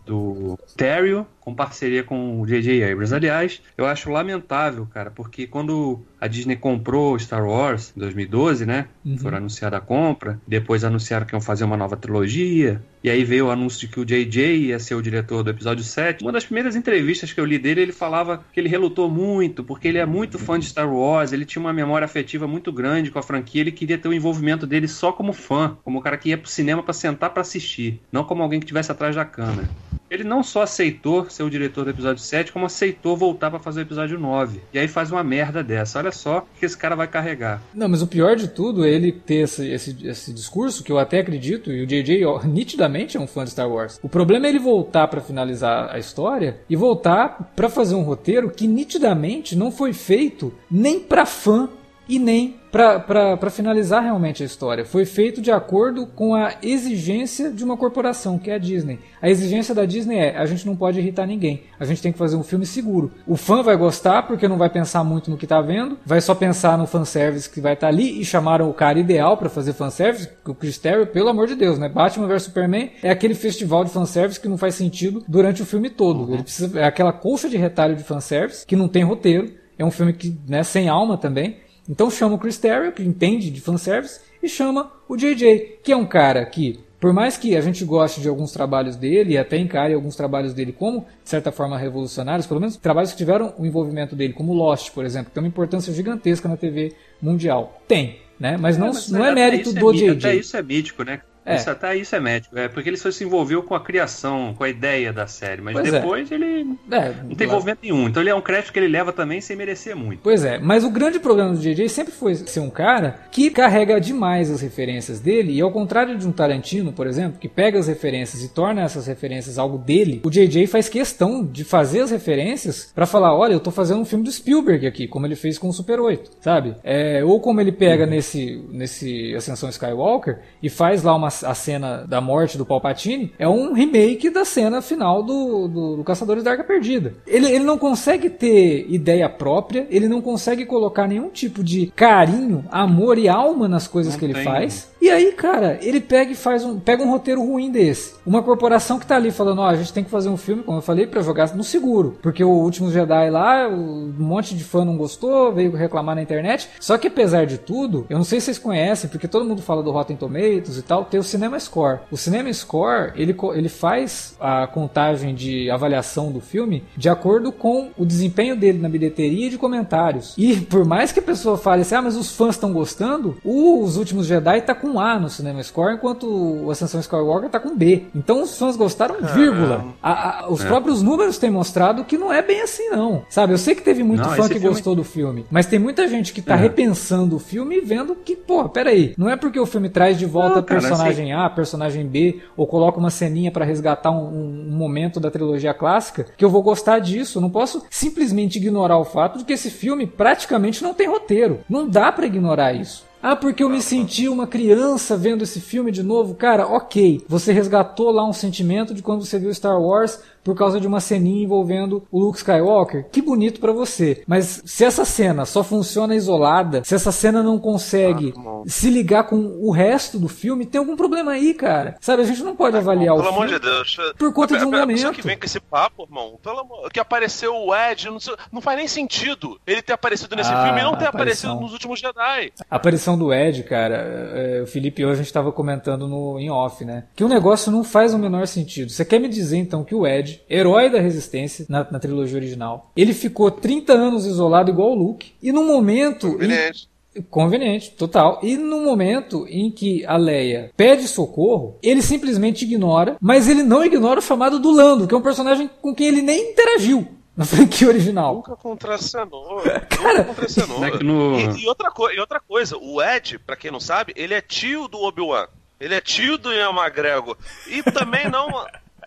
Do 0.06 0.58
Terrio, 0.76 1.26
com 1.44 1.54
parceria 1.54 2.02
com 2.02 2.40
o 2.40 2.46
J.J. 2.46 2.82
Abrams. 2.90 3.14
Aliás, 3.14 3.60
eu 3.76 3.84
acho 3.84 4.10
lamentável, 4.10 4.86
cara, 4.86 5.10
porque 5.10 5.46
quando 5.46 6.00
a 6.18 6.26
Disney 6.26 6.56
comprou 6.56 7.18
Star 7.18 7.46
Wars 7.46 7.92
em 7.94 8.00
2012, 8.00 8.64
né? 8.64 8.86
Uhum. 9.04 9.18
Foi 9.18 9.34
anunciada 9.34 9.76
a 9.76 9.80
compra, 9.80 10.40
depois 10.48 10.84
anunciaram 10.84 11.26
que 11.26 11.34
iam 11.34 11.40
fazer 11.40 11.64
uma 11.64 11.76
nova 11.76 11.96
trilogia, 11.96 12.82
e 13.02 13.10
aí 13.10 13.22
veio 13.22 13.48
o 13.48 13.50
anúncio 13.50 13.80
de 13.80 13.88
que 13.88 14.00
o 14.00 14.04
J.J. 14.06 14.56
ia 14.56 14.78
ser 14.78 14.94
o 14.94 15.02
diretor 15.02 15.42
do 15.42 15.50
episódio 15.50 15.84
7. 15.84 16.22
Uma 16.22 16.32
das 16.32 16.46
primeiras 16.46 16.74
entrevistas 16.74 17.30
que 17.30 17.38
eu 17.38 17.44
li 17.44 17.58
dele, 17.58 17.82
ele 17.82 17.92
falava 17.92 18.42
que 18.50 18.58
ele 18.58 18.68
relutou 18.68 19.10
muito, 19.10 19.62
porque 19.62 19.88
ele 19.88 19.98
é 19.98 20.06
muito 20.06 20.38
fã 20.38 20.58
de 20.58 20.64
Star 20.64 20.90
Wars, 20.90 21.32
ele 21.32 21.44
tinha 21.44 21.60
uma 21.60 21.74
memória 21.74 22.06
afetiva 22.06 22.46
muito 22.46 22.72
grande 22.72 23.10
com 23.10 23.18
a 23.18 23.22
franquia, 23.22 23.60
ele 23.60 23.72
queria 23.72 23.98
ter 23.98 24.08
o 24.08 24.14
envolvimento 24.14 24.66
dele 24.66 24.88
só 24.88 25.12
como 25.12 25.34
fã, 25.34 25.76
como 25.84 25.98
o 25.98 26.02
cara 26.02 26.16
que 26.16 26.30
ia 26.30 26.38
pro 26.38 26.48
cinema 26.48 26.82
pra 26.82 26.94
sentar 26.94 27.28
pra 27.30 27.42
assistir, 27.42 28.00
não 28.10 28.24
como 28.24 28.42
alguém 28.42 28.58
que 28.58 28.64
estivesse 28.64 28.90
atrás 28.90 29.14
da 29.14 29.26
câmera. 29.26 29.68
Ele 30.14 30.24
não 30.24 30.44
só 30.44 30.62
aceitou 30.62 31.28
ser 31.28 31.42
o 31.42 31.50
diretor 31.50 31.84
do 31.84 31.90
episódio 31.90 32.22
7, 32.22 32.52
como 32.52 32.66
aceitou 32.66 33.16
voltar 33.16 33.50
pra 33.50 33.58
fazer 33.58 33.80
o 33.80 33.82
episódio 33.82 34.18
9. 34.18 34.60
E 34.72 34.78
aí 34.78 34.86
faz 34.86 35.10
uma 35.10 35.24
merda 35.24 35.62
dessa. 35.62 35.98
Olha 35.98 36.12
só 36.12 36.38
o 36.38 36.58
que 36.58 36.64
esse 36.64 36.78
cara 36.78 36.94
vai 36.94 37.08
carregar. 37.08 37.60
Não, 37.74 37.88
mas 37.88 38.00
o 38.00 38.06
pior 38.06 38.36
de 38.36 38.46
tudo 38.46 38.84
é 38.84 38.90
ele 38.90 39.10
ter 39.10 39.42
esse, 39.42 39.66
esse, 39.68 40.06
esse 40.06 40.32
discurso, 40.32 40.84
que 40.84 40.92
eu 40.92 40.98
até 40.98 41.18
acredito, 41.18 41.72
e 41.72 41.82
o 41.82 41.86
JJ 41.86 42.24
ó, 42.24 42.42
nitidamente 42.46 43.16
é 43.16 43.20
um 43.20 43.26
fã 43.26 43.44
de 43.44 43.50
Star 43.50 43.68
Wars. 43.68 43.98
O 44.02 44.08
problema 44.08 44.46
é 44.46 44.50
ele 44.50 44.60
voltar 44.60 45.08
pra 45.08 45.20
finalizar 45.20 45.92
a 45.92 45.98
história 45.98 46.60
e 46.70 46.76
voltar 46.76 47.52
pra 47.56 47.68
fazer 47.68 47.96
um 47.96 48.02
roteiro 48.02 48.50
que 48.50 48.68
nitidamente 48.68 49.56
não 49.56 49.72
foi 49.72 49.92
feito 49.92 50.54
nem 50.70 51.00
pra 51.00 51.26
fã 51.26 51.68
e 52.08 52.18
nem 52.18 52.56
pra 52.74 53.50
finalizar 53.50 54.02
realmente 54.02 54.42
a 54.42 54.46
história. 54.46 54.84
Foi 54.84 55.04
feito 55.04 55.40
de 55.40 55.52
acordo 55.52 56.06
com 56.06 56.34
a 56.34 56.54
exigência 56.60 57.52
de 57.52 57.62
uma 57.62 57.76
corporação, 57.76 58.36
que 58.36 58.50
é 58.50 58.54
a 58.54 58.58
Disney. 58.58 58.98
A 59.22 59.30
exigência 59.30 59.72
da 59.72 59.84
Disney 59.84 60.18
é: 60.18 60.36
a 60.36 60.44
gente 60.44 60.66
não 60.66 60.74
pode 60.74 60.98
irritar 60.98 61.26
ninguém. 61.26 61.62
A 61.78 61.84
gente 61.84 62.02
tem 62.02 62.10
que 62.10 62.18
fazer 62.18 62.36
um 62.36 62.42
filme 62.42 62.66
seguro. 62.66 63.12
O 63.26 63.36
fã 63.36 63.62
vai 63.62 63.76
gostar 63.76 64.24
porque 64.24 64.48
não 64.48 64.58
vai 64.58 64.68
pensar 64.68 65.04
muito 65.04 65.30
no 65.30 65.36
que 65.36 65.46
tá 65.46 65.60
vendo, 65.60 65.96
vai 66.04 66.20
só 66.20 66.34
pensar 66.34 66.76
no 66.76 66.86
fanservice 66.86 67.48
que 67.48 67.60
vai 67.60 67.74
estar 67.74 67.88
ali 67.88 68.20
e 68.20 68.24
chamaram 68.24 68.68
o 68.68 68.74
cara 68.74 68.98
ideal 68.98 69.36
pra 69.36 69.48
fazer 69.48 69.72
fanservice, 69.72 70.28
o 70.44 70.54
Chris 70.54 70.78
Terrio, 70.78 71.06
pelo 71.06 71.28
amor 71.28 71.46
de 71.46 71.54
Deus, 71.54 71.78
né? 71.78 71.88
Batman 71.88 72.26
vs 72.26 72.42
Superman 72.44 72.90
é 73.02 73.10
aquele 73.10 73.34
festival 73.34 73.84
de 73.84 73.90
fanservice 73.90 74.40
que 74.40 74.48
não 74.48 74.58
faz 74.58 74.74
sentido 74.74 75.22
durante 75.28 75.62
o 75.62 75.66
filme 75.66 75.90
todo. 75.90 76.32
Ele 76.32 76.42
precisa, 76.42 76.80
é 76.80 76.84
aquela 76.84 77.12
colcha 77.12 77.48
de 77.48 77.56
retalho 77.56 77.94
de 77.94 78.02
fanservice 78.02 78.66
que 78.66 78.74
não 78.74 78.88
tem 78.88 79.04
roteiro. 79.04 79.62
É 79.76 79.84
um 79.84 79.90
filme 79.90 80.12
que, 80.12 80.36
né, 80.48 80.62
sem 80.62 80.88
alma 80.88 81.18
também. 81.18 81.56
Então 81.88 82.10
chama 82.10 82.34
o 82.34 82.38
Chris 82.38 82.58
Terrio, 82.58 82.92
que 82.92 83.02
entende 83.02 83.50
de 83.50 83.60
fanservice, 83.60 84.20
e 84.42 84.48
chama 84.48 84.90
o 85.08 85.16
JJ, 85.16 85.78
que 85.82 85.92
é 85.92 85.96
um 85.96 86.06
cara 86.06 86.44
que, 86.46 86.80
por 87.00 87.12
mais 87.12 87.36
que 87.36 87.56
a 87.56 87.60
gente 87.60 87.84
goste 87.84 88.20
de 88.20 88.28
alguns 88.28 88.52
trabalhos 88.52 88.96
dele, 88.96 89.34
e 89.34 89.38
até 89.38 89.58
encare 89.58 89.94
alguns 89.94 90.16
trabalhos 90.16 90.54
dele 90.54 90.72
como, 90.72 91.06
de 91.22 91.30
certa 91.30 91.52
forma, 91.52 91.76
revolucionários, 91.78 92.46
pelo 92.46 92.60
menos 92.60 92.76
trabalhos 92.76 93.12
que 93.12 93.18
tiveram 93.18 93.54
o 93.58 93.66
envolvimento 93.66 94.16
dele, 94.16 94.32
como 94.32 94.52
Lost, 94.52 94.92
por 94.92 95.04
exemplo, 95.04 95.28
que 95.28 95.34
tem 95.34 95.42
uma 95.42 95.48
importância 95.48 95.92
gigantesca 95.92 96.48
na 96.48 96.56
TV 96.56 96.92
mundial. 97.20 97.82
Tem, 97.86 98.18
né? 98.38 98.56
Mas 98.56 98.78
não, 98.78 98.88
mas 98.88 99.10
não 99.10 99.24
é 99.24 99.34
mérito 99.34 99.70
isso 99.70 99.78
do 99.78 99.92
JJ. 99.92 100.10
Até 100.10 100.36
isso 100.36 100.56
é 100.56 100.62
mítico, 100.62 101.04
né? 101.04 101.20
É. 101.44 101.56
Isso, 101.56 101.70
até 101.70 101.96
isso 101.96 102.14
é 102.14 102.20
médico. 102.20 102.58
É 102.58 102.68
porque 102.68 102.88
ele 102.88 102.96
só 102.96 103.10
se 103.10 103.24
envolveu 103.24 103.62
com 103.62 103.74
a 103.74 103.80
criação, 103.80 104.54
com 104.56 104.64
a 104.64 104.68
ideia 104.68 105.12
da 105.12 105.26
série. 105.26 105.60
Mas 105.60 105.74
Pois 105.74 105.92
é. 105.92 106.00
depois 106.00 106.30
ele 106.30 106.76
É, 106.90 107.12
não 107.22 107.34
tem 107.34 107.46
envolvimento 107.46 107.80
nenhum. 107.82 108.08
Então 108.08 108.22
ele 108.22 108.30
é 108.30 108.34
um 108.34 108.40
crédito 108.40 108.72
que 108.72 108.78
ele 108.78 108.88
leva 108.88 109.12
também 109.12 109.40
sem 109.40 109.56
merecer 109.56 109.94
muito. 109.96 110.20
Pois 110.22 110.44
é, 110.44 110.58
mas 110.58 110.84
o 110.84 110.90
grande 110.90 111.18
problema 111.18 111.52
do 111.52 111.60
JJ 111.60 111.88
sempre 111.88 112.12
foi 112.12 112.34
ser 112.34 112.60
um 112.60 112.70
cara 112.70 113.20
que 113.30 113.50
carrega 113.50 114.00
demais 114.00 114.50
as 114.50 114.60
referências 114.60 115.20
dele, 115.20 115.52
e 115.52 115.60
ao 115.60 115.70
contrário 115.70 116.16
de 116.16 116.26
um 116.26 116.32
Tarantino, 116.32 116.92
por 116.92 117.06
exemplo, 117.06 117.38
que 117.38 117.48
pega 117.48 117.78
as 117.78 117.86
referências 117.88 118.42
e 118.42 118.48
torna 118.48 118.82
essas 118.82 119.06
referências 119.06 119.58
algo 119.58 119.78
dele, 119.78 120.20
o 120.24 120.30
JJ 120.30 120.66
faz 120.66 120.88
questão 120.88 121.44
de 121.44 121.64
fazer 121.64 122.00
as 122.00 122.10
referências 122.10 122.90
pra 122.94 123.06
falar: 123.06 123.36
olha, 123.36 123.52
eu 123.52 123.60
tô 123.60 123.70
fazendo 123.70 124.00
um 124.00 124.04
filme 124.04 124.24
do 124.24 124.32
Spielberg 124.32 124.86
aqui, 124.86 125.06
como 125.06 125.26
ele 125.26 125.36
fez 125.36 125.58
com 125.58 125.68
o 125.68 125.72
Super 125.72 126.00
8, 126.00 126.30
sabe? 126.40 126.74
É, 126.82 127.22
ou 127.24 127.40
como 127.40 127.60
ele 127.60 127.72
pega 127.72 128.06
nesse, 128.06 128.64
nesse 128.70 129.34
Ascensão 129.34 129.68
Skywalker 129.68 130.38
e 130.62 130.68
faz 130.68 131.02
lá 131.02 131.14
uma, 131.14 131.28
a 131.42 131.54
cena 131.54 132.04
da 132.06 132.20
morte 132.20 132.58
do 132.58 132.66
Palpatine, 132.66 133.32
é 133.38 133.48
um 133.48 133.72
remake 133.72 134.30
da 134.30 134.44
cena 134.44 134.82
final 134.82 135.22
do, 135.22 135.66
do, 135.68 135.96
do 135.96 136.04
Caçadores 136.04 136.44
da 136.44 136.52
Arca 136.52 136.64
Perdida. 136.64 137.14
Ele, 137.26 137.46
ele 137.46 137.64
não 137.64 137.78
consegue 137.78 138.28
ter 138.28 138.86
ideia 138.88 139.28
própria, 139.28 139.86
ele 139.90 140.06
não 140.08 140.20
consegue 140.20 140.66
colocar 140.66 141.06
nenhum 141.06 141.30
tipo 141.30 141.64
de 141.64 141.86
carinho, 141.96 142.64
amor 142.70 143.18
e 143.18 143.28
alma 143.28 143.66
nas 143.66 143.88
coisas 143.88 144.12
Não 144.12 144.18
que 144.18 144.26
ele 144.26 144.34
tem. 144.34 144.44
faz. 144.44 144.90
E 145.04 145.10
aí, 145.10 145.32
cara, 145.32 145.78
ele 145.82 146.00
pega 146.00 146.32
e 146.32 146.34
faz 146.34 146.64
um, 146.64 146.80
pega 146.80 147.02
um 147.02 147.10
roteiro 147.10 147.44
ruim 147.44 147.70
desse. 147.70 148.14
Uma 148.24 148.42
corporação 148.42 148.98
que 148.98 149.06
tá 149.06 149.16
ali 149.16 149.30
falando, 149.30 149.58
ó, 149.60 149.66
a 149.66 149.76
gente 149.76 149.92
tem 149.92 150.02
que 150.02 150.08
fazer 150.08 150.30
um 150.30 150.36
filme, 150.38 150.62
como 150.62 150.78
eu 150.78 150.82
falei, 150.82 151.06
pra 151.06 151.20
jogar 151.20 151.54
no 151.54 151.62
seguro. 151.62 152.16
Porque 152.22 152.42
o 152.42 152.48
Último 152.48 152.90
Jedi 152.90 153.28
lá, 153.28 153.68
um 153.68 154.14
monte 154.18 154.54
de 154.54 154.64
fã 154.64 154.82
não 154.82 154.96
gostou, 154.96 155.52
veio 155.52 155.72
reclamar 155.72 156.14
na 156.14 156.22
internet. 156.22 156.70
Só 156.80 156.96
que 156.96 157.08
apesar 157.08 157.44
de 157.44 157.58
tudo, 157.58 158.06
eu 158.08 158.16
não 158.16 158.24
sei 158.24 158.40
se 158.40 158.46
vocês 158.46 158.58
conhecem, 158.58 159.10
porque 159.10 159.28
todo 159.28 159.44
mundo 159.44 159.60
fala 159.60 159.82
do 159.82 159.90
Rotten 159.90 160.16
Tomatoes 160.16 160.78
e 160.78 160.82
tal, 160.82 161.04
tem 161.04 161.20
o 161.20 161.22
Cinema 161.22 161.60
Score. 161.60 161.98
O 162.10 162.16
Cinema 162.16 162.50
Score, 162.50 163.12
ele, 163.14 163.36
ele 163.56 163.68
faz 163.68 164.34
a 164.40 164.66
contagem 164.66 165.34
de 165.34 165.70
avaliação 165.70 166.32
do 166.32 166.40
filme 166.40 166.82
de 166.96 167.10
acordo 167.10 167.52
com 167.52 167.90
o 167.98 168.06
desempenho 168.06 168.56
dele 168.56 168.78
na 168.78 168.88
bilheteria 168.88 169.48
e 169.48 169.50
de 169.50 169.58
comentários. 169.58 170.32
E 170.38 170.56
por 170.62 170.86
mais 170.86 171.12
que 171.12 171.18
a 171.20 171.22
pessoa 171.22 171.58
fale 171.58 171.82
assim, 171.82 171.94
ah, 171.94 172.00
mas 172.00 172.16
os 172.16 172.34
fãs 172.34 172.54
estão 172.54 172.72
gostando, 172.72 173.36
Os 173.44 173.98
Últimos 173.98 174.26
Jedi 174.26 174.62
tá 174.62 174.74
com 174.74 174.93
com 174.94 175.00
A 175.00 175.18
no 175.18 175.28
Cinema 175.28 175.60
Score, 175.62 175.94
enquanto 175.94 176.24
o 176.28 176.70
Ascensão 176.70 177.00
Skywalker 177.00 177.50
tá 177.50 177.58
com 177.58 177.76
B. 177.76 178.04
Então 178.14 178.42
os 178.42 178.56
fãs 178.56 178.76
gostaram, 178.76 179.16
vírgula. 179.34 179.86
A, 180.00 180.44
a, 180.44 180.48
os 180.48 180.64
É. 180.64 180.68
próprios 180.68 181.02
números 181.02 181.36
têm 181.36 181.50
mostrado 181.50 182.04
que 182.04 182.16
não 182.16 182.32
é 182.32 182.40
bem 182.40 182.60
assim, 182.62 182.90
não. 182.90 183.24
Sabe, 183.28 183.52
eu 183.52 183.58
sei 183.58 183.74
que 183.74 183.82
teve 183.82 184.04
muito 184.04 184.22
Não, 184.22 184.30
fã 184.30 184.42
que 184.48 184.54
filme- 184.54 184.68
gostou 184.68 184.94
do 184.94 185.02
filme, 185.02 185.44
mas 185.50 185.66
tem 185.66 185.78
muita 185.80 186.06
gente 186.06 186.32
que 186.32 186.40
tá 186.40 186.54
É. 186.54 186.56
repensando 186.58 187.34
o 187.34 187.38
filme 187.40 187.78
e 187.78 187.80
vendo 187.80 188.14
que, 188.14 188.36
pô, 188.36 188.68
peraí, 188.68 189.14
não 189.18 189.28
é 189.28 189.36
porque 189.36 189.58
o 189.58 189.66
filme 189.66 189.88
traz 189.88 190.16
de 190.16 190.26
volta 190.26 190.56
Não, 190.56 190.62
cara, 190.62 190.80
personagem 190.80 191.32
A, 191.32 191.50
personagem 191.50 192.06
B, 192.06 192.40
ou 192.56 192.66
coloca 192.66 192.98
uma 193.00 193.10
ceninha 193.10 193.50
pra 193.50 193.64
resgatar 193.64 194.12
um, 194.12 194.24
um- 194.28 194.66
um 194.70 194.76
momento 194.76 195.18
da 195.18 195.30
trilogia 195.30 195.74
clássica, 195.74 196.26
que 196.36 196.44
eu 196.44 196.50
vou 196.50 196.62
gostar 196.62 197.00
disso. 197.00 197.38
Eu 197.38 197.42
não 197.42 197.50
posso 197.50 197.82
simplesmente 197.90 198.58
ignorar 198.58 198.98
o 198.98 199.04
fato 199.04 199.38
de 199.38 199.44
que 199.44 199.52
esse 199.54 199.70
filme 199.70 200.06
praticamente 200.06 200.82
não 200.84 200.94
tem 200.94 201.08
roteiro. 201.08 201.60
Não 201.68 201.88
dá 201.88 202.12
pra 202.12 202.26
ignorar 202.26 202.72
isso. 202.74 203.04
Ah, 203.26 203.34
porque 203.34 203.64
eu 203.64 203.70
me 203.70 203.80
senti 203.80 204.28
uma 204.28 204.46
criança 204.46 205.16
vendo 205.16 205.44
esse 205.44 205.58
filme 205.58 205.90
de 205.90 206.02
novo. 206.02 206.34
Cara, 206.34 206.66
ok. 206.66 207.24
Você 207.26 207.54
resgatou 207.54 208.10
lá 208.10 208.22
um 208.22 208.34
sentimento 208.34 208.92
de 208.92 209.02
quando 209.02 209.24
você 209.24 209.38
viu 209.38 209.54
Star 209.54 209.80
Wars 209.80 210.20
por 210.44 210.54
causa 210.54 210.78
de 210.78 210.86
uma 210.86 211.00
ceninha 211.00 211.42
envolvendo 211.44 212.06
o 212.12 212.20
Luke 212.20 212.38
Skywalker. 212.38 213.06
Que 213.10 213.22
bonito 213.22 213.58
pra 213.60 213.72
você. 213.72 214.22
Mas 214.26 214.62
se 214.64 214.84
essa 214.84 215.04
cena 215.04 215.44
só 215.46 215.64
funciona 215.64 216.14
isolada, 216.14 216.84
se 216.84 216.94
essa 216.94 217.10
cena 217.10 217.42
não 217.42 217.58
consegue 217.58 218.32
Ah, 218.36 218.62
se 218.66 218.90
ligar 218.90 219.24
com 219.24 219.36
o 219.36 219.70
resto 219.70 220.18
do 220.18 220.28
filme, 220.28 220.66
tem 220.66 220.78
algum 220.78 220.96
problema 220.96 221.32
aí, 221.32 221.54
cara. 221.54 221.96
Sabe, 222.00 222.22
a 222.22 222.26
gente 222.26 222.42
não 222.42 222.54
pode 222.54 222.76
avaliar 222.76 223.14
Pelo 223.16 223.26
o 223.26 223.28
amor 223.30 223.48
filme. 223.48 223.60
de 223.60 223.66
Deus. 223.70 223.96
por 224.18 224.32
conta 224.32 224.58
de 224.58 224.64
um 224.64 224.74
a, 224.74 224.82
a 224.82 224.86
pessoa 224.86 225.04
momento. 225.06 225.12
que 225.20 225.26
vem 225.26 225.38
com 225.38 225.44
esse 225.46 225.60
papo, 225.60 226.02
irmão, 226.04 226.38
pelo 226.42 226.60
amor, 226.60 226.90
que 226.92 227.00
apareceu 227.00 227.54
o 227.56 227.74
Ed, 227.74 228.06
não, 228.10 228.20
sei- 228.20 228.34
não 228.52 228.60
faz 228.60 228.76
nem 228.78 228.86
sentido 228.86 229.58
ele 229.66 229.80
ter 229.82 229.92
aparecido 229.94 230.36
nesse 230.36 230.52
Ah, 230.52 230.64
filme 230.64 230.80
e 230.80 230.84
não 230.84 230.96
ter 230.96 231.06
a 231.06 231.08
aparecido 231.08 231.54
nos 231.56 231.72
últimos 231.72 231.98
Jedi. 232.00 232.52
A 232.70 232.76
aparição 232.76 233.16
do 233.16 233.32
Ed, 233.32 233.62
cara, 233.62 233.96
é, 234.34 234.60
o 234.62 234.66
Felipe 234.66 235.00
e 235.00 235.04
eu 235.04 235.10
a 235.10 235.14
gente 235.14 235.32
tava 235.32 235.50
comentando 235.52 236.06
no 236.08 236.38
em 236.38 236.50
off, 236.50 236.84
né? 236.84 237.04
Que 237.14 237.24
o 237.24 237.28
negócio 237.28 237.70
não 237.72 237.82
faz 237.84 238.12
o 238.12 238.18
menor 238.18 238.46
sentido. 238.46 238.90
Você 238.90 239.04
quer 239.04 239.18
me 239.20 239.28
dizer 239.28 239.56
então 239.56 239.84
que 239.84 239.94
o 239.94 240.06
Ed, 240.06 240.33
herói 240.48 240.90
da 240.90 241.00
resistência 241.00 241.66
na, 241.68 241.86
na 241.90 241.98
trilogia 241.98 242.36
original, 242.36 242.90
ele 242.96 243.12
ficou 243.14 243.50
30 243.50 243.92
anos 243.92 244.26
isolado 244.26 244.70
igual 244.70 244.92
o 244.92 244.94
Luke, 244.94 245.32
e 245.42 245.52
no 245.52 245.64
momento. 245.64 246.26
em- 246.28 246.32
Conveniente. 246.32 246.88
Conveniente, 247.30 247.90
total. 247.92 248.40
E 248.42 248.56
no 248.56 248.80
momento 248.80 249.46
em 249.48 249.70
que 249.70 250.04
a 250.04 250.16
Leia 250.16 250.72
pede 250.76 251.06
socorro, 251.06 251.78
ele 251.80 252.02
simplesmente 252.02 252.64
ignora, 252.64 253.16
mas 253.20 253.48
ele 253.48 253.62
não 253.62 253.84
ignora 253.84 254.18
o 254.18 254.22
chamado 254.22 254.58
do 254.58 254.70
Lando, 254.72 255.06
que 255.06 255.14
é 255.14 255.16
um 255.16 255.22
personagem 255.22 255.70
com 255.80 255.94
quem 255.94 256.08
ele 256.08 256.22
nem 256.22 256.50
interagiu 256.50 257.06
na 257.36 257.44
franquia 257.44 257.86
original. 257.86 258.34
Nunca 258.36 258.56
contracenou. 258.56 259.62
Nunca 259.64 260.24
contracenou. 260.24 260.84
É 260.84 260.90
no- 261.04 261.38
E, 261.38 261.62
e 261.62 261.68
outra 261.68 261.92
e 262.12 262.18
outra 262.18 262.40
coisa, 262.40 262.76
o 262.76 263.00
Ed, 263.00 263.38
pra 263.38 263.54
quem 263.54 263.70
não 263.70 263.78
sabe, 263.80 264.12
ele 264.16 264.34
é 264.34 264.40
tio 264.40 264.88
do 264.88 264.98
Obi-Wan. 265.00 265.46
Ele 265.78 265.94
é 265.94 266.00
tio 266.00 266.36
do 266.36 266.52
Ian 266.52 266.70
McGregor. 266.70 267.36
E 267.68 267.80
também 267.82 268.28
não. 268.28 268.48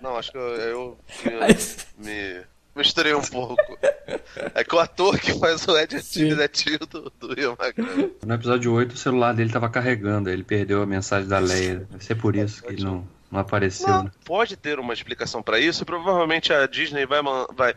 Não, 0.01 0.15
acho 0.17 0.31
que 0.31 0.37
eu, 0.37 0.41
eu- 0.55 0.97
eu 1.25 1.35
me 1.97 2.41
misturei 2.75 3.13
um 3.13 3.21
pouco. 3.21 3.57
É 4.53 4.63
que 4.63 4.75
o 4.75 4.79
ator 4.79 5.19
que 5.19 5.33
faz 5.39 5.67
o 5.67 5.77
Ed 5.77 5.95
é 5.95 5.99
tio, 6.47 6.75
é 6.75 6.85
do, 6.85 7.11
do 7.19 7.39
Ian 7.39 7.55
McGregor. 7.59 8.11
No 8.25 8.33
episódio 8.35 8.71
8, 8.73 8.91
o 8.93 8.97
celular 8.97 9.33
dele 9.33 9.51
tava 9.51 9.69
carregando, 9.69 10.29
ele 10.29 10.43
perdeu 10.43 10.81
a 10.81 10.85
mensagem 10.85 11.27
da 11.27 11.39
Leia. 11.39 11.87
Deve 11.89 12.03
ser 12.05 12.15
por 12.15 12.35
isso 12.35 12.61
que 12.63 12.73
ele 12.73 12.83
não, 12.83 13.07
não 13.31 13.39
apareceu, 13.41 13.87
Não, 13.89 14.03
né? 14.05 14.11
pode 14.25 14.55
ter 14.55 14.79
uma 14.79 14.93
explicação 14.93 15.41
pra 15.43 15.59
isso 15.59 15.83
e 15.83 15.85
provavelmente 15.85 16.53
a 16.53 16.65
Disney 16.65 17.05
vai. 17.05 17.21
man- 17.21 17.45
vai 17.55 17.73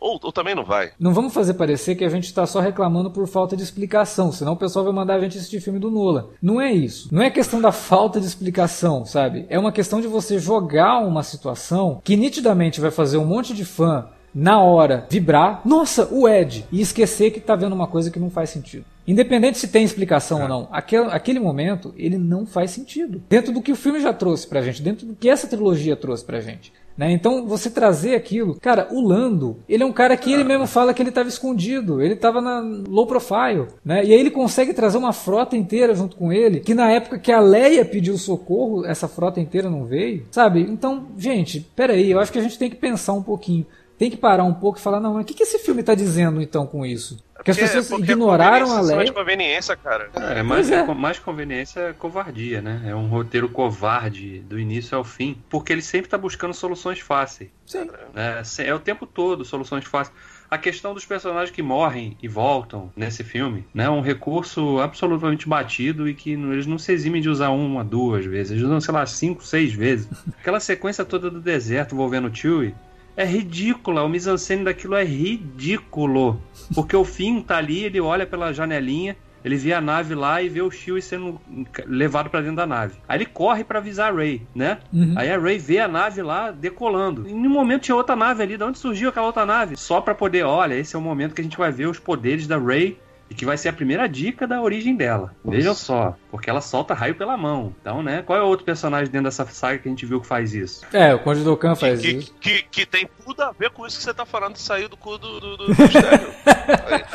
ou, 0.00 0.20
ou 0.22 0.30
também 0.32 0.54
não 0.54 0.64
vai. 0.64 0.92
Não 0.98 1.12
vamos 1.12 1.34
fazer 1.34 1.54
parecer 1.54 1.96
que 1.96 2.04
a 2.04 2.08
gente 2.08 2.24
está 2.26 2.46
só 2.46 2.60
reclamando 2.60 3.10
por 3.10 3.26
falta 3.26 3.56
de 3.56 3.62
explicação, 3.64 4.30
senão 4.30 4.52
o 4.52 4.56
pessoal 4.56 4.84
vai 4.84 4.94
mandar 4.94 5.14
a 5.14 5.20
gente 5.20 5.36
assistir 5.38 5.60
filme 5.60 5.80
do 5.80 5.90
Nola. 5.90 6.30
Não 6.40 6.60
é 6.60 6.70
isso. 6.72 7.08
Não 7.12 7.20
é 7.22 7.30
questão 7.30 7.60
da 7.60 7.72
falta 7.72 8.20
de 8.20 8.26
explicação, 8.26 9.04
sabe? 9.04 9.44
É 9.48 9.58
uma 9.58 9.72
questão 9.72 10.00
de 10.00 10.06
você 10.06 10.38
jogar 10.38 11.00
uma 11.00 11.22
situação 11.24 12.00
que 12.04 12.16
nitidamente 12.16 12.80
vai 12.80 12.90
fazer 12.92 13.16
um 13.18 13.24
monte 13.24 13.52
de 13.54 13.64
fã 13.64 14.06
na 14.34 14.60
hora 14.60 15.06
vibrar, 15.10 15.60
nossa, 15.64 16.08
o 16.12 16.28
Ed, 16.28 16.66
e 16.70 16.80
esquecer 16.80 17.30
que 17.30 17.40
tá 17.40 17.54
vendo 17.54 17.74
uma 17.74 17.86
coisa 17.86 18.10
que 18.10 18.18
não 18.18 18.30
faz 18.30 18.50
sentido. 18.50 18.84
Independente 19.06 19.58
se 19.58 19.68
tem 19.68 19.84
explicação 19.84 20.42
ou 20.42 20.48
não, 20.48 20.68
aquele, 20.70 21.06
aquele 21.06 21.40
momento 21.40 21.92
ele 21.96 22.16
não 22.16 22.46
faz 22.46 22.70
sentido. 22.70 23.22
Dentro 23.28 23.52
do 23.52 23.60
que 23.60 23.72
o 23.72 23.76
filme 23.76 24.00
já 24.00 24.12
trouxe 24.12 24.46
pra 24.46 24.62
gente, 24.62 24.80
dentro 24.80 25.06
do 25.06 25.14
que 25.14 25.28
essa 25.28 25.48
trilogia 25.48 25.96
trouxe 25.96 26.24
pra 26.24 26.40
gente. 26.40 26.72
Né? 26.96 27.10
Então, 27.10 27.46
você 27.46 27.70
trazer 27.70 28.14
aquilo. 28.14 28.58
Cara, 28.60 28.88
o 28.90 29.00
Lando, 29.00 29.56
ele 29.68 29.82
é 29.82 29.86
um 29.86 29.92
cara 29.92 30.16
que 30.16 30.32
ele 30.32 30.44
mesmo 30.44 30.66
fala 30.66 30.92
que 30.92 31.02
ele 31.02 31.08
estava 31.08 31.28
escondido, 31.28 32.02
ele 32.02 32.14
estava 32.14 32.40
na 32.40 32.60
low 32.60 33.06
profile. 33.06 33.66
Né? 33.84 34.04
E 34.04 34.12
aí 34.12 34.20
ele 34.20 34.30
consegue 34.30 34.74
trazer 34.74 34.98
uma 34.98 35.12
frota 35.12 35.56
inteira 35.56 35.94
junto 35.94 36.16
com 36.16 36.32
ele, 36.32 36.60
que 36.60 36.74
na 36.74 36.90
época 36.90 37.18
que 37.18 37.32
a 37.32 37.40
Leia 37.40 37.84
pediu 37.84 38.16
socorro, 38.18 38.84
essa 38.84 39.08
frota 39.08 39.40
inteira 39.40 39.70
não 39.70 39.84
veio. 39.84 40.26
Sabe? 40.30 40.60
Então, 40.60 41.06
gente, 41.16 41.60
peraí, 41.74 42.10
eu 42.10 42.20
acho 42.20 42.32
que 42.32 42.38
a 42.38 42.42
gente 42.42 42.58
tem 42.58 42.70
que 42.70 42.76
pensar 42.76 43.14
um 43.14 43.22
pouquinho. 43.22 43.66
Tem 44.02 44.10
que 44.10 44.16
parar 44.16 44.42
um 44.42 44.52
pouco 44.52 44.80
e 44.80 44.82
falar, 44.82 44.98
não, 44.98 45.14
mas 45.14 45.22
o 45.22 45.24
que, 45.24 45.32
que 45.32 45.44
esse 45.44 45.60
filme 45.60 45.80
está 45.80 45.94
dizendo 45.94 46.42
então 46.42 46.66
com 46.66 46.84
isso? 46.84 47.22
Porque 47.36 47.52
as 47.52 47.56
pessoas 47.56 47.86
porque 47.86 48.02
ignoraram 48.02 48.66
a 48.66 48.80
conveniência 48.80 48.80
em 48.80 48.86
cima 48.86 48.96
Leia. 48.96 49.04
de 49.04 49.12
conveniência, 49.12 49.76
cara. 49.76 50.10
É, 50.16 50.42
mais, 50.42 50.70
é. 50.72 50.74
é 50.74 50.82
co- 50.84 50.94
mais 50.96 51.18
conveniência 51.20 51.80
é 51.80 51.92
covardia, 51.92 52.60
né? 52.60 52.82
É 52.84 52.96
um 52.96 53.06
roteiro 53.06 53.48
covarde 53.48 54.40
do 54.40 54.58
início 54.58 54.98
ao 54.98 55.04
fim, 55.04 55.38
porque 55.48 55.72
ele 55.72 55.82
sempre 55.82 56.10
tá 56.10 56.18
buscando 56.18 56.52
soluções 56.52 56.98
fáceis. 56.98 57.50
Sim. 57.64 57.88
É, 58.16 58.42
é 58.66 58.74
o 58.74 58.80
tempo 58.80 59.06
todo 59.06 59.44
soluções 59.44 59.84
fáceis. 59.84 60.16
A 60.50 60.58
questão 60.58 60.92
dos 60.94 61.04
personagens 61.04 61.54
que 61.54 61.62
morrem 61.62 62.16
e 62.20 62.26
voltam 62.26 62.90
nesse 62.96 63.22
filme, 63.22 63.64
né? 63.72 63.84
É 63.84 63.90
um 63.90 64.00
recurso 64.00 64.80
absolutamente 64.80 65.48
batido 65.48 66.08
e 66.08 66.14
que 66.14 66.32
eles 66.32 66.66
não 66.66 66.76
se 66.76 66.92
eximem 66.92 67.22
de 67.22 67.28
usar 67.28 67.50
uma, 67.50 67.84
duas 67.84 68.24
vezes. 68.24 68.50
Eles 68.50 68.64
usam, 68.64 68.80
sei 68.80 68.94
lá, 68.94 69.06
cinco, 69.06 69.46
seis 69.46 69.72
vezes. 69.72 70.08
Aquela 70.40 70.58
sequência 70.58 71.04
toda 71.04 71.30
do 71.30 71.40
deserto 71.40 71.94
envolvendo 71.94 72.26
o 72.26 72.34
Chewie 72.34 72.74
é 73.16 73.24
ridícula. 73.24 74.02
O 74.02 74.08
mise-en-scène 74.08 74.64
daquilo 74.64 74.94
é 74.94 75.04
ridículo. 75.04 76.40
Porque 76.74 76.96
o 76.96 77.04
Finn 77.04 77.40
tá 77.40 77.58
ali, 77.58 77.84
ele 77.84 78.00
olha 78.00 78.26
pela 78.26 78.52
janelinha, 78.52 79.16
ele 79.44 79.56
vê 79.56 79.72
a 79.72 79.80
nave 79.80 80.14
lá 80.14 80.40
e 80.40 80.48
vê 80.48 80.62
o 80.62 80.70
Chewie 80.70 81.02
sendo 81.02 81.40
levado 81.86 82.30
pra 82.30 82.40
dentro 82.40 82.56
da 82.56 82.66
nave. 82.66 82.94
Aí 83.08 83.18
ele 83.18 83.26
corre 83.26 83.64
pra 83.64 83.78
avisar 83.78 84.12
a 84.12 84.16
Rey, 84.16 84.42
né? 84.54 84.78
Uhum. 84.92 85.14
Aí 85.16 85.30
a 85.30 85.38
Rey 85.38 85.58
vê 85.58 85.80
a 85.80 85.88
nave 85.88 86.22
lá 86.22 86.50
decolando. 86.50 87.28
E 87.28 87.32
no 87.32 87.50
momento 87.50 87.82
tinha 87.82 87.96
outra 87.96 88.14
nave 88.14 88.42
ali. 88.42 88.56
De 88.56 88.62
onde 88.62 88.78
surgiu 88.78 89.08
aquela 89.08 89.26
outra 89.26 89.44
nave? 89.44 89.76
Só 89.76 90.00
pra 90.00 90.14
poder, 90.14 90.44
olha, 90.44 90.74
esse 90.74 90.94
é 90.94 90.98
o 90.98 91.02
momento 91.02 91.34
que 91.34 91.40
a 91.40 91.44
gente 91.44 91.58
vai 91.58 91.72
ver 91.72 91.88
os 91.88 91.98
poderes 91.98 92.46
da 92.46 92.58
Rey. 92.58 92.98
E 93.30 93.34
que 93.34 93.46
vai 93.46 93.56
ser 93.56 93.70
a 93.70 93.72
primeira 93.72 94.06
dica 94.06 94.46
da 94.46 94.60
origem 94.60 94.94
dela. 94.94 95.34
Vejam 95.42 95.74
só, 95.74 96.14
porque 96.32 96.48
ela 96.48 96.62
solta 96.62 96.94
raio 96.94 97.14
pela 97.14 97.36
mão. 97.36 97.74
Então, 97.80 98.02
né? 98.02 98.22
Qual 98.22 98.38
é 98.38 98.42
o 98.42 98.46
outro 98.46 98.64
personagem 98.64 99.12
dentro 99.12 99.26
dessa 99.26 99.44
saga 99.44 99.78
que 99.78 99.86
a 99.86 99.90
gente 99.90 100.06
viu 100.06 100.18
que 100.18 100.26
faz 100.26 100.54
isso? 100.54 100.80
É, 100.90 101.14
o 101.14 101.18
Conde 101.18 101.44
Dokkan 101.44 101.74
faz 101.74 102.00
Que, 102.00 102.08
isso. 102.12 102.34
que, 102.40 102.62
que 102.70 102.86
tem 102.86 103.06
tudo 103.22 103.42
a 103.42 103.52
ver 103.52 103.68
com 103.70 103.86
isso 103.86 103.98
que 103.98 104.02
você 104.04 104.14
tá 104.14 104.24
falando 104.24 104.54
de 104.54 104.60
sair 104.60 104.88
do 104.88 104.96
cu 104.96 105.18
do, 105.18 105.38
do, 105.38 105.56
do 105.58 105.68
mistério. 105.68 106.32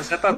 É, 0.09 0.17
tá- 0.17 0.37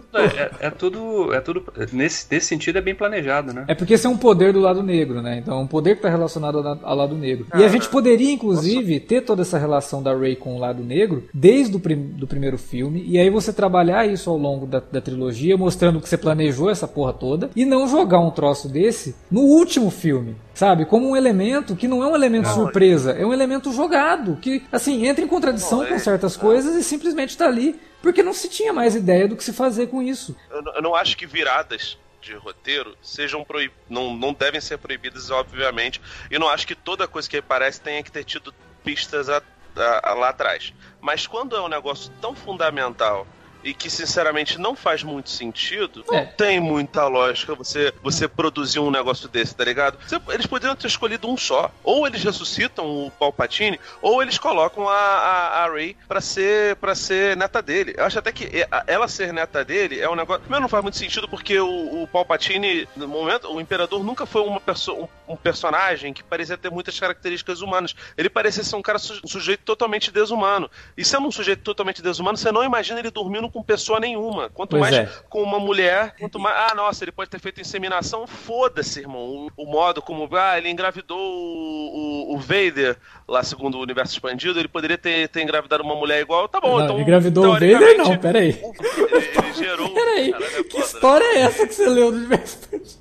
é- 0.61 0.67
é 0.67 0.69
tudo. 0.69 1.33
É 1.33 1.41
tudo. 1.41 1.63
Nesse, 1.91 2.25
nesse 2.31 2.47
sentido 2.47 2.77
é 2.77 2.81
bem 2.81 2.95
planejado, 2.95 3.51
né? 3.53 3.65
É 3.67 3.75
porque 3.75 3.93
esse 3.95 4.05
é 4.05 4.09
um 4.09 4.17
poder 4.17 4.53
do 4.53 4.59
lado 4.59 4.81
negro, 4.81 5.21
né? 5.21 5.37
Então 5.37 5.57
é 5.59 5.61
um 5.61 5.67
poder 5.67 5.91
que 5.91 5.99
está 5.99 6.09
relacionado 6.09 6.59
ao, 6.59 6.79
ao 6.83 6.95
lado 6.95 7.15
negro. 7.15 7.47
e 7.55 7.63
a 7.63 7.67
gente 7.67 7.89
poderia, 7.89 8.31
inclusive, 8.31 8.99
ter 8.99 9.21
toda 9.21 9.41
essa 9.41 9.57
relação 9.57 10.01
da 10.01 10.15
Rey 10.15 10.35
com 10.35 10.55
o 10.55 10.59
lado 10.59 10.83
negro 10.83 11.27
desde 11.33 11.75
o 11.75 11.79
prim 11.79 11.95
do 11.95 12.27
primeiro 12.27 12.57
filme. 12.57 13.03
E 13.05 13.17
aí 13.19 13.29
você 13.29 13.51
trabalhar 13.51 14.05
isso 14.05 14.29
ao 14.29 14.37
longo 14.37 14.65
da, 14.65 14.79
da 14.79 15.01
trilogia, 15.01 15.57
mostrando 15.57 15.99
que 15.99 16.07
você 16.07 16.17
planejou 16.17 16.69
essa 16.69 16.87
porra 16.87 17.13
toda. 17.13 17.49
E 17.55 17.65
não 17.65 17.87
jogar 17.87 18.19
um 18.19 18.31
troço 18.31 18.68
desse 18.71 19.15
no 19.29 19.41
último 19.41 19.89
filme. 19.91 20.35
Sabe? 20.53 20.85
Como 20.85 21.09
um 21.09 21.15
elemento 21.15 21.75
que 21.75 21.87
não 21.87 22.03
é 22.03 22.07
um 22.07 22.15
elemento 22.15 22.47
Não, 22.47 22.53
surpresa, 22.55 23.11
é 23.13 23.25
um 23.25 23.33
elemento 23.33 23.71
jogado. 23.71 24.37
Que, 24.41 24.63
assim, 24.71 25.05
entra 25.05 25.23
em 25.23 25.27
contradição 25.27 25.79
Não, 25.79 25.85
é- 25.85 25.89
com 25.89 25.99
certas 25.99 26.35
coisas 26.37 26.75
e 26.75 26.83
simplesmente 26.83 27.37
tá 27.37 27.45
ali. 27.47 27.79
Porque 28.01 28.23
não 28.23 28.33
se 28.33 28.47
tinha 28.47 28.71
mais 28.71 28.95
ideia 28.95 29.27
do 29.27 29.35
que 29.35 29.43
se 29.43 29.51
fazer 29.51 29.87
com 29.87 30.01
isso. 30.01 30.35
eu, 30.49 30.61
não- 30.61 30.75
eu 30.75 30.81
não 30.81 30.95
acho 30.95 31.17
que 31.17 31.25
viradas 31.25 31.97
de 32.21 32.33
roteiro 32.35 32.95
sejam 33.01 33.43
proib... 33.45 33.71
não, 33.89 34.13
não 34.15 34.33
devem 34.33 34.59
ser 34.61 34.77
proibidas, 34.77 35.29
obviamente. 35.31 36.01
E 36.29 36.37
não 36.37 36.47
acho 36.49 36.65
que 36.67 36.75
toda 36.75 37.07
coisa 37.07 37.29
que 37.29 37.37
aparece 37.37 37.79
tenha 37.81 38.03
que 38.03 38.11
ter 38.11 38.23
tido 38.25 38.53
pistas 38.83 39.29
a- 39.29 39.41
a- 39.75 40.11
a- 40.11 40.13
lá 40.13 40.29
atrás. 40.29 40.73
Mas 41.01 41.25
quando 41.27 41.55
é 41.55 41.61
um 41.61 41.69
negócio 41.69 42.11
tão 42.21 42.35
fundamental 42.35 43.25
e 43.63 43.73
que 43.73 43.89
sinceramente 43.89 44.57
não 44.57 44.75
faz 44.75 45.03
muito 45.03 45.29
sentido, 45.29 46.03
não 46.07 46.15
É. 46.17 46.25
tem 46.25 46.59
muita 46.59 47.07
lógica 47.07 47.53
você, 47.55 47.93
você 48.01 48.27
produzir 48.27 48.79
um 48.79 48.89
negócio 48.91 49.27
desse, 49.27 49.55
tá 49.55 49.63
ligado? 49.65 49.97
Você- 50.07 50.19
eles 50.29 50.45
poderiam 50.45 50.75
ter 50.75 50.87
escolhido 50.87 51.27
um 51.29 51.35
só. 51.37 51.71
Ou 51.83 52.07
eles 52.07 52.23
ressuscitam 52.23 52.85
o 52.85 53.11
Palpatine, 53.11 53.79
ou 54.01 54.21
eles 54.21 54.37
colocam 54.37 54.87
a, 54.87 54.93
a, 54.95 55.63
a 55.65 55.71
Rey 55.71 55.95
pra 56.07 56.21
ser, 56.21 56.75
pra 56.77 56.95
ser 56.95 57.35
neta 57.35 57.61
dele. 57.61 57.93
Eu 57.97 58.05
acho 58.05 58.17
até 58.19 58.31
que 58.31 58.65
a- 58.71 58.83
ela 58.87 59.07
ser 59.07 59.33
neta 59.33 59.63
dele 59.65 59.99
é 59.99 60.09
um 60.09 60.15
negócio. 60.15 60.41
Primeiro, 60.41 60.61
não 60.61 60.69
faz 60.69 60.83
muito 60.83 60.97
sentido 60.97 61.27
porque 61.27 61.59
o, 61.59 62.03
o 62.03 62.07
Palpatine, 62.07 62.87
no 62.95 63.07
momento, 63.07 63.51
o 63.51 63.59
Imperador 63.59 64.03
nunca 64.03 64.25
foi 64.25 64.41
uma 64.41 64.59
perso 64.59 64.93
um, 64.93 65.33
um 65.33 65.35
personagem 65.35 66.13
que 66.13 66.23
parecia 66.23 66.57
ter 66.57 66.69
muitas 66.71 66.99
características 66.99 67.61
humanas. 67.61 67.95
Ele 68.17 68.29
parecia 68.29 68.63
ser 68.63 68.75
um 68.75 68.81
cara 68.81 68.99
um 69.23 69.27
sujeito 69.27 69.61
totalmente 69.63 70.11
desumano. 70.11 70.69
E 70.97 71.03
sendo 71.03 71.27
um 71.27 71.31
sujeito 71.31 71.61
totalmente 71.63 72.01
desumano, 72.01 72.37
você 72.37 72.51
não 72.51 72.63
imagina 72.63 72.99
ele 72.99 73.11
dormindo 73.11 73.48
com 73.49 73.63
pessoa 73.63 73.99
nenhuma. 73.99 74.49
Quanto 74.49 74.71
Pois 74.71 74.81
mais 74.81 74.95
é. 74.95 75.09
com 75.29 75.41
uma 75.41 75.59
mulher, 75.59 76.15
quanto 76.19 76.39
mais. 76.39 76.71
Ah, 76.71 76.75
nossa, 76.75 77.03
ele 77.03 77.11
pode 77.11 77.29
ter 77.29 77.39
feito 77.39 77.61
inseminação. 77.61 78.27
Foda-se, 78.27 78.99
irmão. 78.99 79.49
O, 79.57 79.63
o 79.63 79.65
modo 79.65 80.01
como. 80.01 80.29
Ah, 80.35 80.57
ele 80.57 80.69
engravidou 80.69 81.19
o, 81.19 82.31
o, 82.31 82.35
o 82.35 82.37
Vader, 82.37 82.97
lá 83.29 83.43
segundo 83.43 83.77
o 83.77 83.81
universo 83.81 84.13
expandido, 84.13 84.59
ele 84.59 84.67
poderia 84.67 84.97
ter, 84.97 85.29
ter 85.29 85.41
engravidado 85.41 85.83
uma 85.83 85.95
mulher 85.95 86.21
igual. 86.21 86.47
Tá 86.47 86.59
bom, 86.59 86.77
não, 86.77 86.83
então. 86.83 86.95
ele 86.95 87.03
engravidou 87.03 87.45
o 87.45 87.53
Vader? 87.53 87.97
Não, 87.97 88.17
peraí. 88.17 88.59
Ele, 88.59 89.53
gerou. 89.53 89.93
Peraí, 89.93 90.31
Caralho, 90.31 90.45
é 90.45 90.63
que 90.63 90.71
foda. 90.71 90.85
história 90.85 91.25
é 91.25 91.39
essa 91.41 91.67
que 91.67 91.73
você 91.73 91.87
leu 91.87 92.11
do 92.11 92.17
universo? 92.17 92.59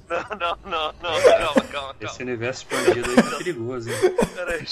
Não, 0.08 0.38
não, 0.38 0.58
não, 0.64 0.92
não, 1.02 1.20
calma, 1.22 1.60
calma, 1.72 1.96
Esse 2.00 2.22
universo 2.22 2.66
expandido 2.70 3.10
aí 3.10 3.16
tá 3.16 3.36
perigoso, 3.38 3.90
hein? 3.90 3.96
Peraí. 4.34 4.64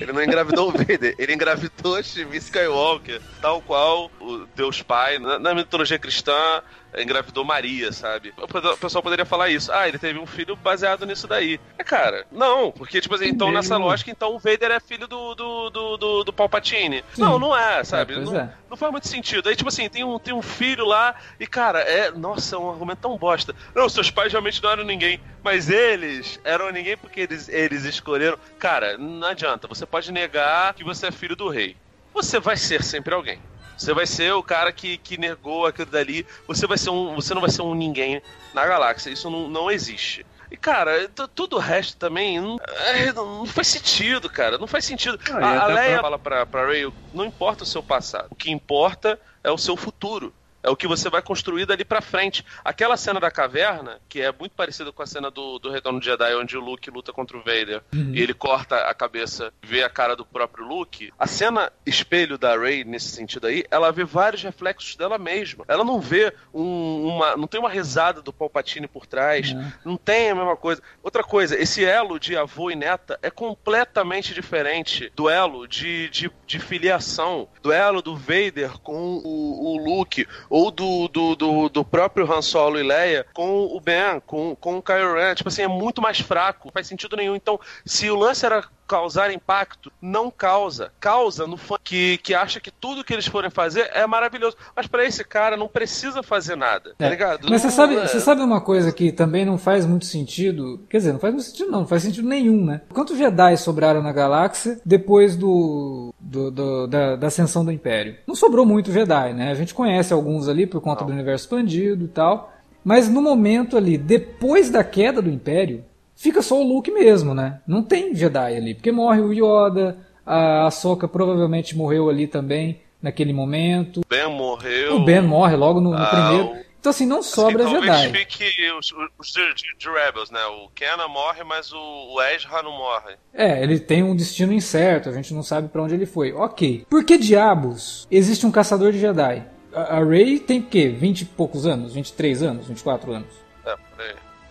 Ele 0.00 0.12
não 0.12 0.22
engravidou 0.22 0.68
o 0.68 0.72
Vader, 0.72 1.14
ele 1.18 1.34
engravidou 1.34 2.02
Steve 2.02 2.36
Skywalker, 2.38 3.20
tal 3.40 3.62
qual 3.62 4.10
o 4.20 4.46
Deus 4.54 4.82
Pai, 4.82 5.18
na, 5.18 5.38
na 5.38 5.54
mitologia 5.54 5.98
cristã, 5.98 6.62
engravidou 6.96 7.44
Maria, 7.44 7.92
sabe? 7.92 8.32
O 8.36 8.46
pe- 8.46 8.58
o 8.58 8.76
pessoal 8.78 9.02
poderia 9.02 9.24
falar 9.24 9.48
isso. 9.48 9.70
Ah, 9.72 9.88
ele 9.88 9.98
teve 9.98 10.18
um 10.18 10.26
filho 10.26 10.56
baseado 10.56 11.04
nisso 11.06 11.26
daí. 11.26 11.60
É, 11.78 11.84
cara, 11.84 12.26
não, 12.32 12.70
porque, 12.72 13.00
tipo 13.00 13.14
assim, 13.14 13.26
então 13.28 13.50
nessa 13.52 13.76
lógica, 13.76 14.10
então 14.10 14.34
o 14.34 14.38
Vader 14.38 14.70
é 14.70 14.80
filho 14.80 15.06
do, 15.06 15.34
do, 15.34 15.70
do, 15.70 15.96
do, 15.96 16.24
do 16.24 16.32
Palpatine. 16.32 17.04
Não, 17.18 17.38
não 17.38 17.56
é, 17.56 17.82
sabe? 17.84 18.14
É, 18.14 18.18
não, 18.18 18.36
é. 18.36 18.52
não 18.70 18.76
faz 18.76 18.90
muito 18.92 19.08
sentido. 19.08 19.48
Aí, 19.48 19.56
tipo 19.56 19.68
assim, 19.68 19.88
tem 19.88 20.04
um, 20.04 20.18
tem 20.18 20.32
um 20.34 20.42
filho 20.42 20.84
lá 20.86 21.14
e, 21.38 21.46
cara, 21.46 21.80
é. 21.80 22.10
Nossa, 22.10 22.56
é 22.56 22.58
um 22.58 22.70
argumento 22.70 23.00
tão 23.00 23.16
bosta. 23.18 23.54
Não, 23.74 23.88
seus 23.88 24.10
pais 24.10 24.32
realmente 24.32 24.62
não 24.62 24.70
eram 24.70 24.84
ninguém. 24.84 25.20
Mas 25.42 25.68
eles 25.70 26.40
eram 26.44 26.70
ninguém 26.72 26.96
porque 26.96 27.20
eles, 27.20 27.48
eles 27.48 27.84
escolheram. 27.84 28.38
Cara, 28.58 28.96
não 28.96 29.28
adianta. 29.28 29.68
Você 29.68 29.84
pode 29.86 30.10
negar 30.10 30.72
que 30.74 30.82
você 30.82 31.06
é 31.08 31.12
filho 31.12 31.36
do 31.36 31.48
rei. 31.48 31.76
Você 32.14 32.40
vai 32.40 32.56
ser 32.56 32.82
sempre 32.82 33.14
alguém. 33.14 33.38
Você 33.76 33.92
vai 33.92 34.06
ser 34.06 34.32
o 34.32 34.42
cara 34.42 34.72
que, 34.72 34.98
que 34.98 35.18
negou 35.18 35.66
aquilo 35.66 35.90
dali. 35.90 36.26
Você 36.48 36.66
vai 36.66 36.78
ser 36.78 36.90
um. 36.90 37.14
Você 37.14 37.34
não 37.34 37.40
vai 37.40 37.50
ser 37.50 37.62
um 37.62 37.74
ninguém 37.74 38.22
na 38.54 38.66
galáxia. 38.66 39.10
Isso 39.10 39.28
não, 39.30 39.48
não 39.48 39.70
existe. 39.70 40.24
E, 40.50 40.56
cara, 40.56 41.08
tudo 41.34 41.56
o 41.56 41.60
resto 41.60 41.96
também 41.98 42.40
não, 42.40 42.56
é, 42.94 43.12
não 43.12 43.38
não 43.38 43.46
faz 43.46 43.66
sentido, 43.66 44.30
cara. 44.30 44.56
Não 44.58 44.66
faz 44.66 44.84
sentido. 44.84 45.18
Ah, 45.30 45.38
a, 45.46 45.62
a 45.64 45.66
Leia 45.66 45.92
pra- 45.94 46.02
fala 46.02 46.18
pra, 46.18 46.46
pra 46.46 46.66
Ray, 46.66 46.90
não 47.12 47.24
importa 47.24 47.64
o 47.64 47.66
seu 47.66 47.82
passado. 47.82 48.28
O 48.30 48.36
que 48.36 48.50
importa 48.50 49.20
é 49.42 49.50
o 49.50 49.58
seu 49.58 49.76
futuro. 49.76 50.32
É 50.66 50.70
o 50.70 50.76
que 50.76 50.86
você 50.88 51.08
vai 51.08 51.22
construir 51.22 51.64
dali 51.64 51.84
pra 51.84 52.00
frente. 52.00 52.44
Aquela 52.64 52.96
cena 52.96 53.20
da 53.20 53.30
caverna, 53.30 54.00
que 54.08 54.20
é 54.20 54.32
muito 54.32 54.52
parecida 54.52 54.90
com 54.90 55.02
a 55.02 55.06
cena 55.06 55.30
do, 55.30 55.58
do 55.60 55.70
Retorno 55.70 56.00
de 56.00 56.06
Jedi, 56.06 56.34
onde 56.34 56.56
o 56.56 56.60
Luke 56.60 56.90
luta 56.90 57.12
contra 57.12 57.36
o 57.36 57.42
Vader 57.42 57.82
e 57.92 58.20
ele 58.20 58.34
corta 58.34 58.76
a 58.76 58.92
cabeça, 58.94 59.52
vê 59.62 59.82
a 59.84 59.88
cara 59.88 60.16
do 60.16 60.24
próprio 60.26 60.66
Luke. 60.66 61.12
A 61.18 61.26
cena 61.26 61.72
espelho 61.86 62.36
da 62.36 62.56
Rey, 62.58 62.84
nesse 62.84 63.08
sentido 63.10 63.46
aí, 63.46 63.64
ela 63.70 63.92
vê 63.92 64.04
vários 64.04 64.42
reflexos 64.42 64.96
dela 64.96 65.18
mesma. 65.18 65.64
Ela 65.68 65.84
não 65.84 66.00
vê 66.00 66.32
um- 66.52 67.06
uma. 67.06 67.36
Não 67.36 67.46
tem 67.46 67.60
uma 67.60 67.70
risada 67.70 68.20
do 68.20 68.32
Palpatine 68.32 68.88
por 68.88 69.06
trás. 69.06 69.54
Não 69.84 69.96
tem 69.96 70.30
a 70.30 70.34
mesma 70.34 70.56
coisa. 70.56 70.82
Outra 71.02 71.22
coisa, 71.22 71.56
esse 71.56 71.84
elo 71.84 72.18
de 72.18 72.36
avô 72.36 72.70
e 72.70 72.74
neta 72.76 73.18
é 73.22 73.30
completamente 73.30 74.34
diferente 74.34 75.12
do 75.14 75.28
elo 75.28 75.66
de, 75.68 76.08
de, 76.10 76.30
de 76.46 76.58
filiação, 76.58 77.48
do 77.62 77.70
elo 77.72 78.02
do 78.02 78.16
Vader 78.16 78.78
com 78.80 79.20
o, 79.24 79.74
o 79.74 79.76
Luke, 79.84 80.26
ou 80.56 80.70
do, 80.70 81.06
do, 81.08 81.36
do, 81.36 81.68
do 81.68 81.84
próprio 81.84 82.32
Han 82.32 82.40
Solo 82.40 82.78
e 82.78 82.82
Leia 82.82 83.26
com 83.34 83.66
o 83.66 83.78
Ben, 83.78 84.22
com, 84.24 84.56
com 84.56 84.78
o 84.78 84.82
Kylo 84.82 85.14
Ren. 85.14 85.34
Tipo 85.34 85.50
assim, 85.50 85.60
é 85.60 85.68
muito 85.68 86.00
mais 86.00 86.18
fraco, 86.18 86.68
não 86.68 86.72
faz 86.72 86.86
sentido 86.86 87.14
nenhum. 87.14 87.36
Então, 87.36 87.60
se 87.84 88.10
o 88.10 88.16
lance 88.16 88.46
era 88.46 88.64
causar 88.86 89.32
impacto, 89.32 89.90
não 90.00 90.30
causa. 90.30 90.90
Causa 91.00 91.46
no 91.46 91.56
fã 91.56 91.76
que, 91.82 92.18
que 92.18 92.34
acha 92.34 92.60
que 92.60 92.70
tudo 92.70 93.02
que 93.04 93.12
eles 93.12 93.26
forem 93.26 93.50
fazer 93.50 93.90
é 93.92 94.06
maravilhoso. 94.06 94.56
Mas 94.74 94.86
pra 94.86 95.04
esse 95.04 95.24
cara 95.24 95.56
não 95.56 95.68
precisa 95.68 96.22
fazer 96.22 96.56
nada, 96.56 96.94
tá 96.96 97.06
É. 97.06 97.10
ligado? 97.10 97.46
Mas 97.50 97.62
você 97.62 97.68
Não- 97.68 97.74
sabe, 97.74 97.96
é- 97.96 98.06
você 98.06 98.20
sabe 98.20 98.40
uma 98.42 98.60
coisa 98.60 98.92
que 98.92 99.10
também 99.12 99.44
não 99.44 99.58
faz 99.58 99.84
muito 99.86 100.06
sentido? 100.06 100.80
Quer 100.88 100.98
dizer, 100.98 101.12
não 101.12 101.18
faz 101.20 101.34
muito 101.34 101.46
sentido 101.46 101.70
não, 101.70 101.80
não 101.80 101.86
faz 101.86 102.02
sentido 102.02 102.28
nenhum, 102.28 102.64
né? 102.64 102.80
Quantos 102.92 103.16
Jedi 103.18 103.56
sobraram 103.56 104.02
na 104.02 104.12
galáxia 104.12 104.80
depois 104.84 105.36
do, 105.36 106.12
do- 106.20 106.50
do- 106.50 106.86
da, 106.86 107.16
da 107.16 107.26
ascensão 107.26 107.64
do 107.64 107.72
Império? 107.72 108.16
Não 108.26 108.34
sobrou 108.34 108.64
muito 108.66 108.92
Jedi, 108.92 109.32
né? 109.34 109.50
A 109.50 109.54
gente 109.54 109.74
conhece 109.74 110.12
alguns 110.12 110.48
ali 110.48 110.66
por 110.66 110.80
conta 110.80 111.04
do 111.04 111.12
universo 111.12 111.44
expandido 111.44 112.04
e 112.04 112.08
tal. 112.08 112.52
Mas 112.84 113.08
no 113.08 113.20
momento 113.20 113.76
ali, 113.76 113.98
depois 113.98 114.70
da 114.70 114.84
queda 114.84 115.20
do 115.20 115.28
Império, 115.28 115.84
fica 116.16 116.42
só 116.42 116.58
o 116.60 116.66
Luke 116.66 116.90
mesmo, 116.90 117.34
né? 117.34 117.60
Não 117.66 117.82
tem 117.82 118.14
Jedi 118.14 118.56
ali, 118.56 118.74
porque 118.74 118.90
morre 118.90 119.20
o 119.20 119.32
Yoda, 119.32 119.98
a 120.24 120.66
Ahsoka 120.66 121.06
provavelmente 121.06 121.76
morreu 121.76 122.08
ali 122.10 122.26
também 122.26 122.80
naquele 123.00 123.32
momento. 123.32 124.00
Ben 124.08 124.28
morreu. 124.28 124.96
O 124.96 125.04
Ben 125.04 125.20
morre 125.22 125.54
logo 125.54 125.80
no, 125.80 125.90
no 125.90 125.96
Ah, 125.96 126.06
primeiro. 126.06 126.46
o- 126.62 126.66
Então 126.80 126.90
assim, 126.90 127.06
não 127.06 127.20
sobra 127.22 127.64
assim, 127.64 127.80
Jedi. 127.80 128.12
fique 128.12 128.70
os, 128.72 128.92
os 129.18 129.28
de, 129.32 129.54
de- 129.54 129.76
de 129.78 129.88
Rebels, 129.90 130.30
né? 130.30 130.40
O 130.46 130.68
Kenan 130.74 131.08
morre, 131.08 131.42
mas 131.44 131.72
o, 131.72 131.78
o 131.78 132.22
Ezra 132.22 132.62
não 132.62 132.70
morre. 132.72 133.14
É, 133.34 133.62
ele 133.62 133.78
tem 133.80 134.02
um 134.04 134.14
destino 134.16 134.52
incerto, 134.52 135.08
a 135.08 135.12
gente 135.12 135.34
não 135.34 135.42
sabe 135.42 135.68
pra 135.68 135.82
onde 135.82 135.94
ele 135.94 136.06
foi. 136.06 136.32
Ok. 136.32 136.86
Por 136.88 137.04
que 137.04 137.18
diabos 137.18 138.06
existe 138.10 138.46
um 138.46 138.50
caçador 138.52 138.92
de 138.92 138.98
Jedi? 139.00 139.42
A, 139.74 139.98
a 139.98 140.04
Rey 140.04 140.38
tem 140.38 140.60
o 140.60 140.62
quê? 140.64 140.88
20 140.88 141.20
e 141.22 141.24
poucos 141.26 141.66
anos? 141.66 141.92
23 141.94 142.42
anos? 142.42 142.66
24 142.68 143.12
anos? 143.12 143.28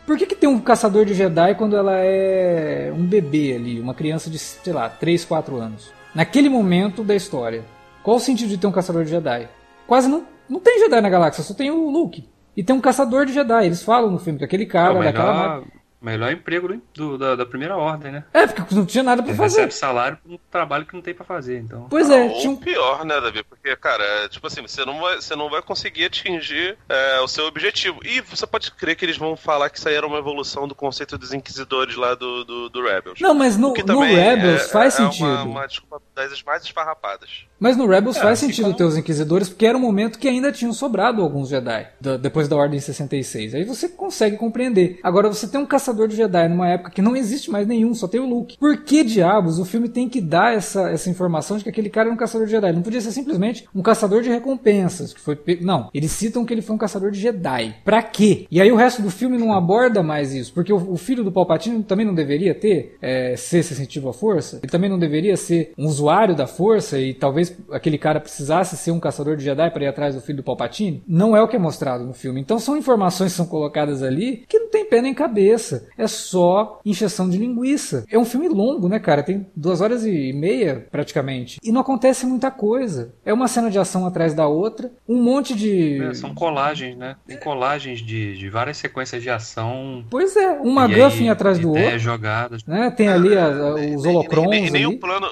Por 0.05 0.17
que, 0.17 0.25
que 0.27 0.35
tem 0.35 0.47
um 0.47 0.59
caçador 0.59 1.03
de 1.03 1.13
Jedi 1.13 1.55
quando 1.55 1.75
ela 1.75 1.97
é 1.97 2.93
um 2.95 3.03
bebê 3.03 3.55
ali, 3.55 3.79
uma 3.79 3.93
criança 3.93 4.29
de, 4.29 4.37
sei 4.37 4.71
lá, 4.71 4.87
3, 4.87 5.25
4 5.25 5.57
anos? 5.57 5.91
Naquele 6.13 6.47
momento 6.47 7.03
da 7.03 7.15
história. 7.15 7.63
Qual 8.03 8.17
o 8.17 8.19
sentido 8.19 8.49
de 8.49 8.57
ter 8.57 8.67
um 8.67 8.71
caçador 8.71 9.03
de 9.03 9.09
Jedi? 9.09 9.49
Quase 9.87 10.07
não, 10.07 10.23
não 10.47 10.59
tem 10.59 10.79
Jedi 10.79 11.01
na 11.01 11.09
galáxia, 11.09 11.43
só 11.43 11.53
tem 11.53 11.71
o 11.71 11.89
Luke. 11.89 12.29
E 12.55 12.63
tem 12.63 12.75
um 12.75 12.81
caçador 12.81 13.25
de 13.25 13.33
Jedi, 13.33 13.65
eles 13.65 13.83
falam 13.83 14.11
no 14.11 14.19
filme, 14.19 14.37
que 14.37 14.45
aquele 14.45 14.65
cara 14.65 14.99
o 14.99 15.03
daquela 15.03 15.33
melhor, 15.33 15.63
melhor 16.01 16.31
emprego 16.31 16.67
do- 16.67 16.81
do- 16.93 17.17
da, 17.17 17.35
da 17.35 17.45
primeira 17.45 17.75
ordem, 17.75 18.11
né? 18.11 18.23
É, 18.33 18.45
porque 18.47 18.75
não 18.75 18.85
tinha 18.85 19.03
nada 19.03 19.21
pra 19.23 19.31
Ele 19.31 19.37
fazer. 19.37 19.57
recebe 19.61 19.73
salário 19.73 20.17
por 20.17 20.31
um 20.33 20.39
trabalho 20.51 20.85
que 20.85 20.93
não 20.93 21.01
tem 21.01 21.13
pra 21.13 21.25
fazer, 21.25 21.59
então. 21.59 21.87
Pois 21.89 22.09
é, 22.09 22.23
Ou 22.25 22.39
tinha 22.39 22.51
um... 22.51 22.55
pior, 22.57 23.03
né, 23.05 23.19
Davi? 23.19 23.43
Porque, 23.43 23.75
cara, 23.75 24.03
é, 24.03 24.27
tipo 24.29 24.45
assim, 24.47 24.61
você 24.61 24.85
não 24.85 24.99
vai, 24.99 25.15
você 25.15 25.35
não 25.35 25.49
vai 25.49 25.61
conseguir 25.61 26.05
atingir 26.05 26.77
é, 26.87 27.19
o 27.21 27.27
seu 27.27 27.45
objetivo. 27.45 27.99
E 28.03 28.21
você 28.21 28.45
pode 28.45 28.71
crer 28.71 28.95
que 28.95 29.05
eles 29.05 29.17
vão 29.17 29.35
falar 29.35 29.69
que 29.69 29.77
isso 29.77 29.87
aí 29.89 29.95
era 29.95 30.05
uma 30.05 30.17
evolução 30.17 30.67
do 30.67 30.75
conceito 30.75 31.17
dos 31.17 31.33
inquisidores 31.33 31.95
lá 31.95 32.13
do, 32.15 32.43
do, 32.43 32.69
do 32.69 32.83
Rebels. 32.83 33.19
Não, 33.19 33.33
mas 33.33 33.57
no, 33.57 33.73
no 33.73 33.99
Rebels 34.01 34.61
é, 34.65 34.67
faz 34.69 34.93
é 34.93 34.97
sentido. 35.03 35.25
Uma, 35.25 35.43
uma 35.43 35.67
desculpa 35.67 36.01
das 36.13 36.43
mais 36.43 36.63
esfarrapadas. 36.63 37.45
Mas 37.59 37.77
no 37.77 37.87
Rebels 37.87 38.17
É, 38.17 38.19
faz 38.21 38.33
assim 38.39 38.47
sentido 38.47 38.73
ter 38.73 38.83
os 38.83 38.97
Inquisidores, 38.97 39.47
porque 39.49 39.65
era 39.65 39.77
um 39.77 39.81
momento 39.81 40.19
que 40.19 40.27
ainda 40.27 40.51
tinham 40.51 40.73
sobrado 40.73 41.21
alguns 41.21 41.49
Jedi, 41.49 41.87
da- 42.01 42.17
depois 42.17 42.47
da 42.47 42.55
Ordem 42.55 42.79
66. 42.79 43.55
Aí 43.55 43.63
você 43.63 43.87
consegue 43.89 44.35
compreender. 44.37 44.99
Agora, 45.01 45.27
você 45.29 45.47
tem 45.47 45.59
um 45.59 45.65
caçador 45.65 46.07
de 46.07 46.15
Jedi 46.15 46.47
numa 46.49 46.67
época 46.69 46.91
que 46.91 47.01
não 47.01 47.15
existe 47.15 47.49
mais 47.49 47.65
nenhum, 47.67 47.93
só 47.93 48.07
tem 48.07 48.19
o 48.19 48.25
Luke. 48.27 48.57
Por 48.57 48.77
que 48.83 49.03
diabos 49.03 49.57
o 49.59 49.65
filme 49.65 49.87
tem 49.89 50.09
que 50.09 50.19
dar 50.21 50.53
essa, 50.53 50.89
essa 50.89 51.09
informação 51.09 51.57
de 51.57 51.63
que 51.63 51.69
aquele 51.69 51.89
cara 51.89 52.07
era 52.07 52.13
um 52.13 52.17
caçador 52.17 52.45
de 52.45 52.51
Jedi? 52.51 52.67
Ele 52.67 52.75
não 52.77 52.83
podia 52.83 53.01
ser 53.01 53.11
simplesmente 53.11 53.65
um 53.73 53.81
caçador 53.81 54.21
de 54.21 54.29
recompensas, 54.29 55.13
que 55.13 55.19
foi... 55.21 55.37
Não, 55.61 55.89
eles 55.93 56.11
citam 56.11 56.45
que 56.45 56.53
ele 56.53 56.61
foi 56.61 56.75
um 56.75 56.79
caçador 56.79 57.11
de 57.11 57.19
Jedi. 57.19 57.75
Pra 57.83 58.01
quê? 58.03 58.45
E 58.51 58.59
aí 58.61 58.71
o 58.71 58.75
resto 58.75 59.01
do 59.01 59.09
filme 59.09 59.37
não 59.37 59.53
aborda 59.53 60.03
mais 60.03 60.33
isso, 60.33 60.53
porque 60.53 60.73
o, 60.73 60.91
o 60.93 60.97
filho 60.97 61.23
do 61.23 61.31
Palpatine 61.31 61.83
também 61.83 62.05
não 62.05 62.13
deveria 62.13 62.53
ter, 62.53 62.97
é, 63.01 63.35
ser 63.37 63.63
sensitivo 63.63 64.09
à 64.09 64.13
força? 64.13 64.59
Ele 64.61 64.71
também 64.71 64.89
não 64.89 64.99
deveria 64.99 65.37
ser 65.37 65.71
um 65.77 65.85
usuário 65.85 66.35
da 66.35 66.47
força 66.47 66.99
e 66.99 67.13
talvez 67.13 67.44
aquele 67.71 67.97
cara 67.97 68.19
precisasse 68.19 68.77
ser 68.77 68.91
um 68.91 68.99
caçador 68.99 69.35
de 69.35 69.43
Jedi 69.43 69.69
para 69.71 69.83
ir 69.83 69.87
atrás 69.87 70.15
do 70.15 70.21
filho 70.21 70.37
do 70.37 70.43
Palpatine? 70.43 71.03
Não 71.07 71.35
é 71.35 71.41
o 71.41 71.47
que 71.47 71.55
é 71.55 71.59
mostrado 71.59 72.03
no 72.03 72.13
filme. 72.13 72.41
Então 72.41 72.59
são 72.59 72.77
informações 72.77 73.31
que 73.31 73.37
são 73.37 73.45
colocadas 73.45 74.01
ali 74.03 74.45
que 74.47 74.59
não 74.59 74.69
tem 74.75 74.85
pé 74.85 75.01
nem 75.01 75.13
cabeça. 75.13 75.87
É 75.97 76.07
só 76.07 76.79
encheção 76.85 77.29
de 77.29 77.37
linguiça. 77.37 78.05
É 78.09 78.17
um 78.19 78.25
filme 78.25 78.47
longo, 78.49 78.89
né, 78.89 78.99
cara? 78.99 79.23
Tem 79.23 79.47
duas 79.55 79.79
horas 79.81 80.05
e 80.05 80.33
meia, 80.33 80.85
praticamente. 80.91 81.59
E 81.63 81.71
não 81.71 81.81
acontece 81.81 82.25
muita 82.25 82.51
coisa. 82.51 83.13
É 83.25 83.33
uma 83.33 83.47
cena 83.47 83.71
de 83.71 83.79
ação 83.79 84.05
atrás 84.05 84.33
da 84.33 84.47
outra, 84.47 84.91
um 85.07 85.21
monte 85.21 85.55
de... 85.55 86.01
É, 86.03 86.13
são 86.13 86.33
colagens, 86.35 86.97
né? 86.97 87.15
Tem 87.25 87.37
colagens 87.37 87.99
de, 88.01 88.37
de 88.37 88.49
várias 88.49 88.77
sequências 88.77 89.21
de 89.23 89.29
ação. 89.29 90.05
Pois 90.09 90.35
é, 90.35 90.49
uma 90.59 90.87
Guffin 90.87 91.29
atrás 91.29 91.57
do 91.57 91.69
outro. 91.69 91.99
jogadas. 91.99 92.63
Né? 92.65 92.91
Tem 92.91 93.07
ali 93.07 93.37
a- 93.37 93.47
a- 93.75 93.79
E- 93.85 93.95
os 93.95 94.05
holocrons 94.05 94.47
e, 94.47 94.49
nem- 94.49 94.69
nem 94.71 94.85
ali. 94.85 94.95
o 94.95 94.99
plano. 94.99 95.27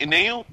E, 0.00 0.06
nem 0.06 0.32
o. 0.32 0.44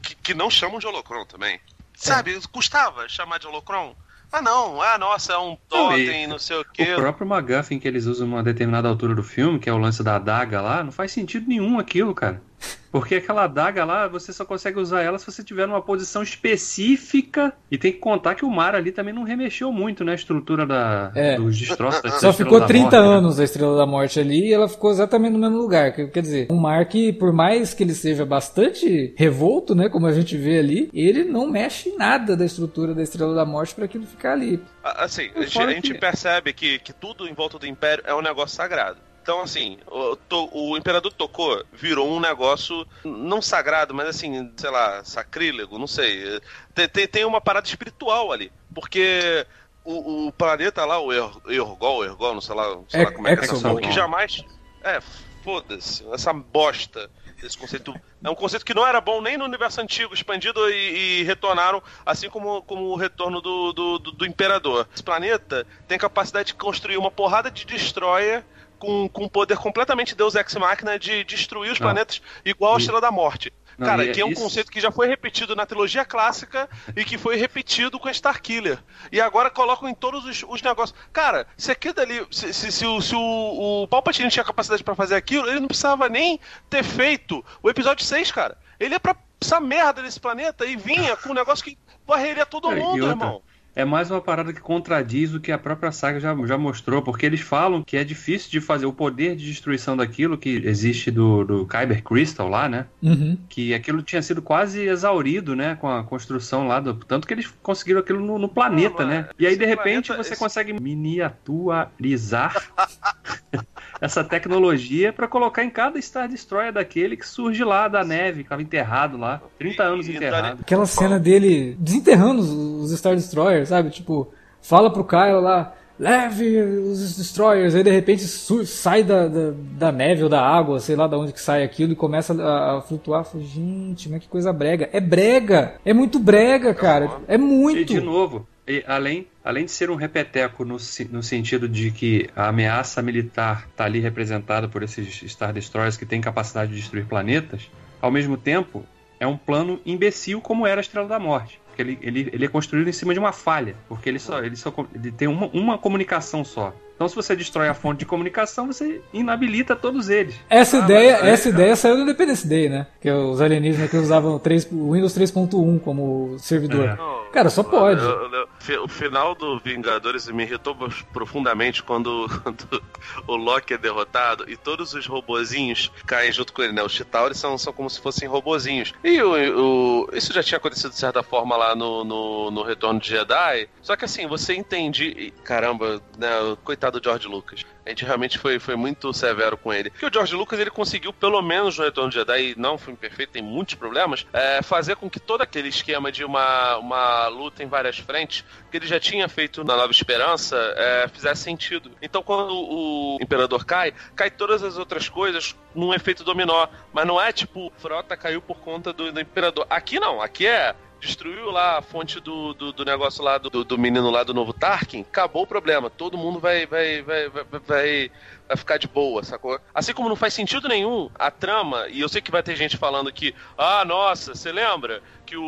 Que, 0.00 0.14
que 0.22 0.34
não 0.34 0.48
chamam 0.50 0.78
de 0.78 0.86
holocron 0.86 1.24
também. 1.26 1.58
Sabe, 1.94 2.36
custava 2.50 3.08
chamar 3.08 3.38
de 3.38 3.46
holocron? 3.46 3.94
Ah, 4.32 4.40
não. 4.40 4.80
Ah, 4.80 4.96
nossa, 4.96 5.34
é 5.34 5.38
um 5.38 5.52
e 5.52 5.58
totem, 5.68 6.26
não 6.26 6.38
sei 6.38 6.56
o 6.56 6.64
quê. 6.64 6.94
O 6.94 6.96
próprio 6.96 7.30
McGuffin 7.30 7.78
que 7.78 7.86
eles 7.86 8.06
usam 8.06 8.26
numa 8.26 8.42
determinada 8.42 8.88
altura 8.88 9.14
do 9.14 9.22
filme, 9.22 9.58
que 9.58 9.68
é 9.68 9.72
o 9.72 9.78
lance 9.78 10.02
da 10.02 10.16
adaga 10.16 10.60
lá, 10.62 10.82
não 10.82 10.90
faz 10.90 11.12
sentido 11.12 11.46
nenhum 11.46 11.78
aquilo, 11.78 12.14
cara. 12.14 12.42
Porque 12.90 13.14
aquela 13.14 13.44
adaga 13.44 13.84
lá, 13.86 14.06
você 14.06 14.34
só 14.34 14.44
consegue 14.44 14.78
usar 14.78 15.00
ela 15.00 15.18
se 15.18 15.24
você 15.24 15.42
tiver 15.42 15.66
numa 15.66 15.80
posição 15.80 16.22
específica. 16.22 17.52
E 17.70 17.78
tem 17.78 17.90
que 17.90 17.98
contar 17.98 18.34
que 18.34 18.44
o 18.44 18.50
mar 18.50 18.74
ali 18.74 18.92
também 18.92 19.14
não 19.14 19.22
remexeu 19.22 19.72
muito, 19.72 20.04
né? 20.04 20.12
A 20.12 20.14
estrutura 20.14 20.66
da, 20.66 21.10
É. 21.14 21.36
dos 21.36 21.56
destroços. 21.58 22.02
da 22.02 22.10
Só 22.10 22.32
ficou 22.34 22.60
da 22.60 22.66
30 22.66 22.82
Morte, 22.84 23.08
né? 23.08 23.16
anos 23.16 23.40
a 23.40 23.44
Estrela 23.44 23.76
da 23.78 23.86
Morte 23.86 24.20
ali 24.20 24.48
e 24.48 24.52
ela 24.52 24.68
ficou 24.68 24.90
exatamente 24.90 25.32
no 25.32 25.38
mesmo 25.38 25.56
lugar. 25.56 25.92
Quer 25.94 26.10
quer 26.10 26.20
dizer, 26.20 26.48
um 26.50 26.56
mar 26.56 26.84
que, 26.86 27.12
por 27.14 27.32
mais 27.32 27.72
que 27.72 27.82
ele 27.82 27.94
seja 27.94 28.26
bastante 28.26 29.14
revolto, 29.16 29.74
né? 29.74 29.88
Como 29.88 30.06
a 30.06 30.12
gente 30.12 30.36
vê 30.36 30.58
ali, 30.58 30.90
ele 30.92 31.24
não 31.24 31.48
mexe 31.50 31.88
em 31.88 31.96
nada 31.96 32.36
da 32.36 32.44
estrutura 32.44 32.94
da 32.94 33.02
Estrela 33.02 33.34
da 33.34 33.46
Morte 33.46 33.74
para 33.74 33.86
aquilo 33.86 34.06
ficar 34.06 34.32
ali. 34.32 34.62
Assim, 34.84 35.30
a 35.34 35.40
gente, 35.40 35.52
Fora 35.54 35.70
a 35.70 35.74
gente 35.74 35.92
que- 35.94 35.98
percebe 35.98 36.52
que, 36.52 36.78
que 36.78 36.92
tudo 36.92 37.26
em 37.26 37.32
volta 37.32 37.58
do 37.58 37.66
Império 37.66 38.04
é 38.06 38.14
um 38.14 38.20
negócio 38.20 38.54
sagrado. 38.54 38.98
Então, 39.22 39.40
assim, 39.40 39.78
o, 39.86 40.16
to- 40.16 40.50
o 40.52 40.76
Imperador 40.76 41.12
Tocou 41.12 41.64
virou 41.72 42.08
um 42.10 42.18
negócio, 42.18 42.84
não 43.04 43.40
sagrado, 43.40 43.94
mas 43.94 44.08
assim, 44.08 44.52
sei 44.56 44.68
lá, 44.70 45.04
sacrílego, 45.04 45.78
não 45.78 45.86
sei. 45.86 46.40
Tem, 46.74 46.88
tem, 46.88 47.06
tem 47.06 47.24
uma 47.24 47.40
parada 47.40 47.68
espiritual 47.68 48.32
ali. 48.32 48.50
Porque 48.74 49.46
o, 49.84 50.26
o 50.26 50.32
planeta 50.32 50.84
lá, 50.84 50.98
o 50.98 51.12
Er- 51.12 51.30
Ergol, 51.46 52.04
Ergol, 52.04 52.34
não 52.34 52.40
sei 52.40 52.54
lá, 52.56 52.68
não 52.74 52.84
sei 52.88 53.04
lá 53.04 53.10
É- 53.10 53.12
como 53.12 53.28
é 53.28 53.36
que 53.36 53.44
é 53.44 53.46
que 53.88 53.92
jamais. 53.92 54.42
É, 54.82 55.00
foda-se, 55.44 56.04
essa 56.12 56.32
bosta. 56.32 57.08
Esse 57.42 57.58
conceito 57.58 57.92
é 58.22 58.30
um 58.30 58.34
conceito 58.36 58.64
que 58.64 58.74
não 58.74 58.86
era 58.86 59.00
bom 59.00 59.20
nem 59.20 59.36
no 59.36 59.44
universo 59.44 59.80
antigo, 59.80 60.14
expandido 60.14 60.68
e, 60.70 61.20
e 61.20 61.22
retornaram, 61.24 61.82
assim 62.06 62.28
como, 62.30 62.62
como 62.62 62.84
o 62.90 62.96
retorno 62.96 63.40
do, 63.40 63.72
do, 63.72 63.98
do- 63.98 64.12
do 64.12 64.26
Imperador. 64.26 64.88
Esse 64.94 65.02
planeta 65.02 65.66
tem 65.88 65.98
capacidade 65.98 66.48
de 66.48 66.54
construir 66.54 66.96
uma 66.96 67.10
porrada 67.10 67.50
de 67.50 67.64
destroyer 67.64 68.44
com, 68.82 69.08
com 69.08 69.28
poder 69.28 69.56
completamente 69.58 70.16
Deus 70.16 70.34
Ex 70.34 70.52
Machina 70.56 70.98
de 70.98 71.22
destruir 71.22 71.70
os 71.70 71.78
Não. 71.78 71.86
planetas 71.86 72.20
igual 72.44 72.74
a 72.74 72.78
Estrela 72.78 73.00
da 73.00 73.12
Morte. 73.12 73.52
Não, 73.78 73.86
Cara, 73.86 74.04
é 74.04 74.12
que 74.12 74.20
é 74.20 74.24
um 74.24 74.30
isso- 74.32 74.42
conceito 74.42 74.70
que 74.72 74.80
já 74.80 74.90
foi 74.90 75.06
repetido 75.06 75.54
na 75.54 75.64
trilogia 75.64 76.04
clássica 76.04 76.68
e 76.96 77.04
que 77.04 77.16
foi 77.16 77.36
repetido 77.36 77.96
com 77.98 78.10
Starkiller. 78.10 78.78
E 79.12 79.20
agora 79.20 79.50
colocam 79.50 79.88
em 79.88 79.94
todos 79.94 80.24
os, 80.24 80.44
os 80.48 80.60
negócios. 80.62 80.98
Cara, 81.12 81.46
se 81.56 81.70
aquilo 81.70 81.94
dali. 81.94 82.26
Se, 82.30 82.52
se, 82.52 82.72
se 82.72 82.84
o, 82.84 83.00
se 83.00 83.14
o, 83.14 83.82
o 83.84 83.88
Palpatine 83.88 84.28
tinha 84.30 84.44
capacidade 84.44 84.82
pra 84.82 84.96
fazer 84.96 85.14
aquilo, 85.14 85.48
ele 85.48 85.60
não 85.60 85.68
precisava 85.68 86.08
nem 86.08 86.40
ter 86.68 86.82
feito 86.82 87.42
o 87.62 87.70
episódio 87.70 88.04
6, 88.04 88.32
cara. 88.32 88.58
Ele 88.80 88.94
ia 88.94 89.00
pra 89.00 89.14
essa 89.40 89.60
merda 89.60 90.02
desse 90.02 90.18
planeta 90.20 90.66
e 90.66 90.76
vinha 90.76 91.16
com 91.16 91.30
um 91.30 91.34
negócio 91.34 91.64
que 91.64 91.78
varreria 92.06 92.44
todo 92.44 92.70
É, 92.72 92.74
mundo, 92.74 93.06
irmão. 93.06 93.42
É 93.74 93.86
mais 93.86 94.10
uma 94.10 94.20
parada 94.20 94.52
que 94.52 94.60
contradiz 94.60 95.32
o 95.32 95.40
que 95.40 95.50
a 95.50 95.56
própria 95.56 95.90
saga 95.90 96.20
já, 96.20 96.36
já 96.46 96.58
mostrou, 96.58 97.00
porque 97.00 97.24
eles 97.24 97.40
falam 97.40 97.82
que 97.82 97.96
é 97.96 98.04
difícil 98.04 98.50
de 98.50 98.60
fazer 98.60 98.84
o 98.84 98.92
poder 98.92 99.34
de 99.34 99.46
destruição 99.46 99.96
daquilo 99.96 100.36
que 100.36 100.60
existe 100.64 101.10
do, 101.10 101.42
do 101.42 101.66
Kyber 101.66 102.02
Crystal 102.02 102.48
lá, 102.48 102.68
né? 102.68 102.84
Uhum. 103.02 103.38
Que 103.48 103.72
aquilo 103.72 104.02
tinha 104.02 104.20
sido 104.20 104.42
quase 104.42 104.82
exaurido, 104.82 105.56
né? 105.56 105.74
Com 105.76 105.88
a 105.88 106.04
construção 106.04 106.66
lá 106.68 106.80
do. 106.80 106.92
Tanto 106.94 107.26
que 107.26 107.32
eles 107.32 107.46
conseguiram 107.62 108.00
aquilo 108.00 108.20
no, 108.20 108.38
no 108.38 108.48
planeta, 108.48 109.04
Não, 109.04 109.08
né? 109.10 109.28
E 109.38 109.46
aí, 109.46 109.56
de 109.56 109.64
repente, 109.64 110.08
planeta- 110.08 110.22
você 110.28 110.32
esse- 110.34 110.38
consegue 110.38 110.74
miniaturizar 110.78 112.54
essa 114.02 114.24
tecnologia 114.24 115.12
pra 115.12 115.28
colocar 115.28 115.64
em 115.64 115.70
cada 115.70 116.00
Star 116.02 116.28
Destroyer 116.28 116.72
daquele 116.72 117.16
que 117.16 117.26
surge 117.26 117.62
lá 117.62 117.86
da 117.88 118.02
neve, 118.04 118.42
ficava 118.42 118.60
enterrado 118.60 119.16
lá. 119.16 119.40
30 119.58 119.82
E- 119.82 119.86
anos 119.86 120.08
e 120.08 120.16
enterrado. 120.16 120.58
Aquela 120.60 120.84
cena 120.86 121.18
dele 121.20 121.76
desenterrando 121.78 122.42
os, 122.42 122.90
Star 122.98 123.14
Destroyers, 123.14 123.68
sabe? 123.68 123.90
Tipo, 123.90 124.32
fala 124.60 124.92
pro 124.92 125.04
Kyle 125.04 125.40
lá, 125.40 125.72
leve 125.98 126.60
os 126.60 127.16
Destroyers, 127.16 127.74
aí 127.76 127.84
de 127.84 127.90
repente 127.90 128.24
sai 128.26 129.04
da, 129.04 129.28
da, 129.28 129.52
da 129.78 129.92
neve 129.92 130.24
ou 130.24 130.28
da 130.28 130.40
água, 130.44 130.80
sei 130.80 130.96
lá 130.96 131.06
de 131.06 131.14
onde 131.14 131.32
que 131.32 131.40
sai 131.40 131.62
aquilo 131.62 131.92
e 131.92 131.96
começa 131.96 132.34
a, 132.42 132.78
a 132.78 132.80
flutuar. 132.82 133.24
Falei, 133.24 133.46
gente, 133.46 134.08
mas 134.08 134.20
que 134.20 134.28
coisa 134.28 134.52
brega. 134.52 134.90
É 134.92 135.00
brega! 135.00 135.74
É 135.84 135.92
muito 135.94 136.18
brega, 136.18 136.74
cara. 136.74 137.08
É 137.28 137.36
E 137.36 137.38
muito! 137.38 137.84
de 137.94 138.00
novo, 138.00 138.48
e 138.66 138.82
além, 138.86 139.26
além 139.44 139.64
de 139.64 139.70
ser 139.70 139.90
um 139.90 139.94
repeteco 139.94 140.64
no, 140.64 140.76
no 141.10 141.22
sentido 141.22 141.68
de 141.68 141.90
que 141.90 142.28
a 142.34 142.48
ameaça 142.48 143.02
militar 143.02 143.66
está 143.70 143.84
ali 143.84 144.00
representada 144.00 144.68
por 144.68 144.82
esses 144.82 145.22
Star 145.30 145.52
Destroyers 145.52 145.96
que 145.96 146.06
têm 146.06 146.20
capacidade 146.20 146.70
de 146.72 146.78
destruir 146.78 147.06
planetas, 147.06 147.70
ao 148.00 148.10
mesmo 148.10 148.36
tempo 148.36 148.84
é 149.18 149.26
um 149.26 149.36
plano 149.36 149.80
imbecil 149.86 150.40
como 150.40 150.66
era 150.66 150.80
a 150.80 150.82
Estrela 150.82 151.06
da 151.06 151.18
Morte. 151.18 151.60
Porque 151.66 151.80
ele, 151.80 151.98
ele, 152.02 152.30
ele 152.32 152.44
é 152.44 152.48
construído 152.48 152.88
em 152.88 152.92
cima 152.92 153.14
de 153.14 153.18
uma 153.18 153.32
falha, 153.32 153.74
porque 153.88 154.08
ele 154.08 154.18
só, 154.18 154.42
ele 154.42 154.56
só 154.56 154.74
ele 154.94 155.10
tem 155.10 155.28
uma, 155.28 155.46
uma 155.48 155.78
comunicação 155.78 156.44
só. 156.44 156.74
Então, 157.02 157.08
se 157.08 157.16
você 157.16 157.34
destrói 157.34 157.68
a 157.68 157.74
fonte 157.74 157.98
de 158.00 158.06
comunicação, 158.06 158.68
você 158.68 159.00
inabilita 159.12 159.74
todos 159.74 160.08
eles. 160.08 160.36
Essa 160.48 160.76
Ah, 160.76 160.84
ideia, 160.84 161.18
mas 161.18 161.28
essa 161.30 161.48
ideia 161.48 161.74
saiu 161.74 161.96
do 161.96 162.02
Independence 162.02 162.46
Day, 162.46 162.68
né? 162.68 162.86
Que 163.00 163.10
os 163.10 163.40
alienígenas 163.40 163.90
que 163.90 163.96
usavam 163.96 164.38
3, 164.38 164.68
o 164.70 164.92
Windows 164.92 165.12
3.1 165.12 165.80
como 165.80 166.36
servidor. 166.38 166.88
É. 166.90 166.96
Cara, 167.32 167.50
só 167.50 167.62
pode. 167.64 168.00
eu- 168.00 168.10
eu- 168.32 168.48
fi- 168.60 168.76
o 168.76 168.86
final 168.86 169.34
do 169.34 169.58
Vingadores 169.58 170.28
me 170.28 170.44
irritou 170.44 170.76
profundamente 171.12 171.82
quando, 171.82 172.28
quando 172.44 172.82
o 173.26 173.34
Loki 173.36 173.74
é 173.74 173.78
derrotado 173.78 174.48
e 174.48 174.56
todos 174.56 174.94
os 174.94 175.06
robozinhos 175.06 175.90
caem 176.06 176.30
junto 176.30 176.52
com 176.52 176.62
ele, 176.62 176.72
né? 176.72 176.82
Os 176.84 176.92
Chitauri 176.92 177.34
são, 177.36 177.58
são 177.58 177.72
como 177.72 177.90
se 177.90 178.00
fossem 178.00 178.28
robozinhos. 178.28 178.92
E 179.02 179.20
o, 179.20 180.02
o- 180.04 180.08
isso 180.12 180.32
já 180.32 180.42
tinha 180.42 180.58
acontecido 180.58 180.90
de 180.90 180.98
certa 180.98 181.22
forma 181.22 181.56
lá 181.56 181.74
no, 181.74 182.04
no, 182.04 182.50
no 182.50 182.62
Retorno 182.62 183.00
de 183.00 183.08
Jedi. 183.08 183.68
Só 183.80 183.96
que 183.96 184.04
assim, 184.04 184.26
você 184.28 184.54
entende. 184.54 185.32
Caramba, 185.42 186.00
né? 186.18 186.28
Coitado 186.62 186.91
do 186.92 187.02
George 187.02 187.26
Lucas. 187.26 187.64
A 187.84 187.88
gente 187.88 188.04
realmente 188.04 188.38
foi, 188.38 188.58
foi 188.58 188.76
muito 188.76 189.12
severo 189.12 189.56
com 189.56 189.72
ele. 189.72 189.90
Porque 189.90 190.06
o 190.06 190.12
George 190.12 190.34
Lucas 190.34 190.60
ele 190.60 190.70
conseguiu, 190.70 191.12
pelo 191.12 191.40
menos 191.42 191.76
no 191.78 191.84
Retorno 191.84 192.10
de 192.10 192.16
Jedi, 192.16 192.54
não 192.56 192.78
foi 192.78 192.94
perfeito, 192.94 193.30
tem 193.30 193.42
muitos 193.42 193.74
problemas, 193.74 194.26
é, 194.32 194.62
fazer 194.62 194.96
com 194.96 195.10
que 195.10 195.18
todo 195.18 195.42
aquele 195.42 195.68
esquema 195.68 196.12
de 196.12 196.24
uma, 196.24 196.76
uma 196.76 197.26
luta 197.28 197.62
em 197.62 197.66
várias 197.66 197.98
frentes, 197.98 198.44
que 198.70 198.76
ele 198.76 198.86
já 198.86 199.00
tinha 199.00 199.28
feito 199.28 199.64
na 199.64 199.76
Nova 199.76 199.90
Esperança, 199.90 200.56
é, 200.76 201.08
fizesse 201.08 201.42
sentido. 201.42 201.90
Então 202.00 202.22
quando 202.22 202.52
o 202.54 203.18
Imperador 203.20 203.64
cai, 203.64 203.92
cai 204.14 204.30
todas 204.30 204.62
as 204.62 204.78
outras 204.78 205.08
coisas 205.08 205.56
num 205.74 205.92
efeito 205.92 206.22
dominó. 206.22 206.68
Mas 206.92 207.06
não 207.06 207.20
é 207.20 207.32
tipo, 207.32 207.72
frota 207.78 208.16
caiu 208.16 208.40
por 208.40 208.58
conta 208.58 208.92
do, 208.92 209.10
do 209.10 209.20
Imperador. 209.20 209.66
Aqui 209.68 209.98
não, 209.98 210.20
aqui 210.20 210.46
é 210.46 210.74
destruiu 211.02 211.50
lá 211.50 211.78
a 211.78 211.82
fonte 211.82 212.20
do, 212.20 212.54
do, 212.54 212.72
do 212.72 212.84
negócio 212.84 213.24
lá 213.24 213.36
do, 213.36 213.50
do- 213.64 213.76
menino 213.76 214.08
lá 214.08 214.22
do 214.22 214.32
novo 214.32 214.52
Tarkin, 214.52 215.00
acabou 215.00 215.42
o 215.42 215.46
problema. 215.46 215.90
Todo 215.90 216.16
mundo 216.16 216.38
vai, 216.38 216.64
vai, 216.64 217.02
vai, 217.02 217.28
vai, 217.28 217.44
vai, 217.66 218.10
vai 218.48 218.56
ficar 218.56 218.76
de 218.78 218.86
boa, 218.86 219.24
sacou? 219.24 219.58
Assim 219.74 219.92
como 219.92 220.08
não 220.08 220.14
faz 220.14 220.32
sentido 220.32 220.68
nenhum 220.68 221.10
a 221.18 221.28
trama, 221.30 221.88
e 221.88 222.00
eu 222.00 222.08
sei 222.08 222.22
que 222.22 222.30
vai 222.30 222.42
ter 222.42 222.54
gente 222.54 222.76
falando 222.76 223.12
que, 223.12 223.34
ah, 223.58 223.84
nossa, 223.84 224.32
você 224.34 224.52
lembra 224.52 225.02
que 225.26 225.36
o, 225.36 225.42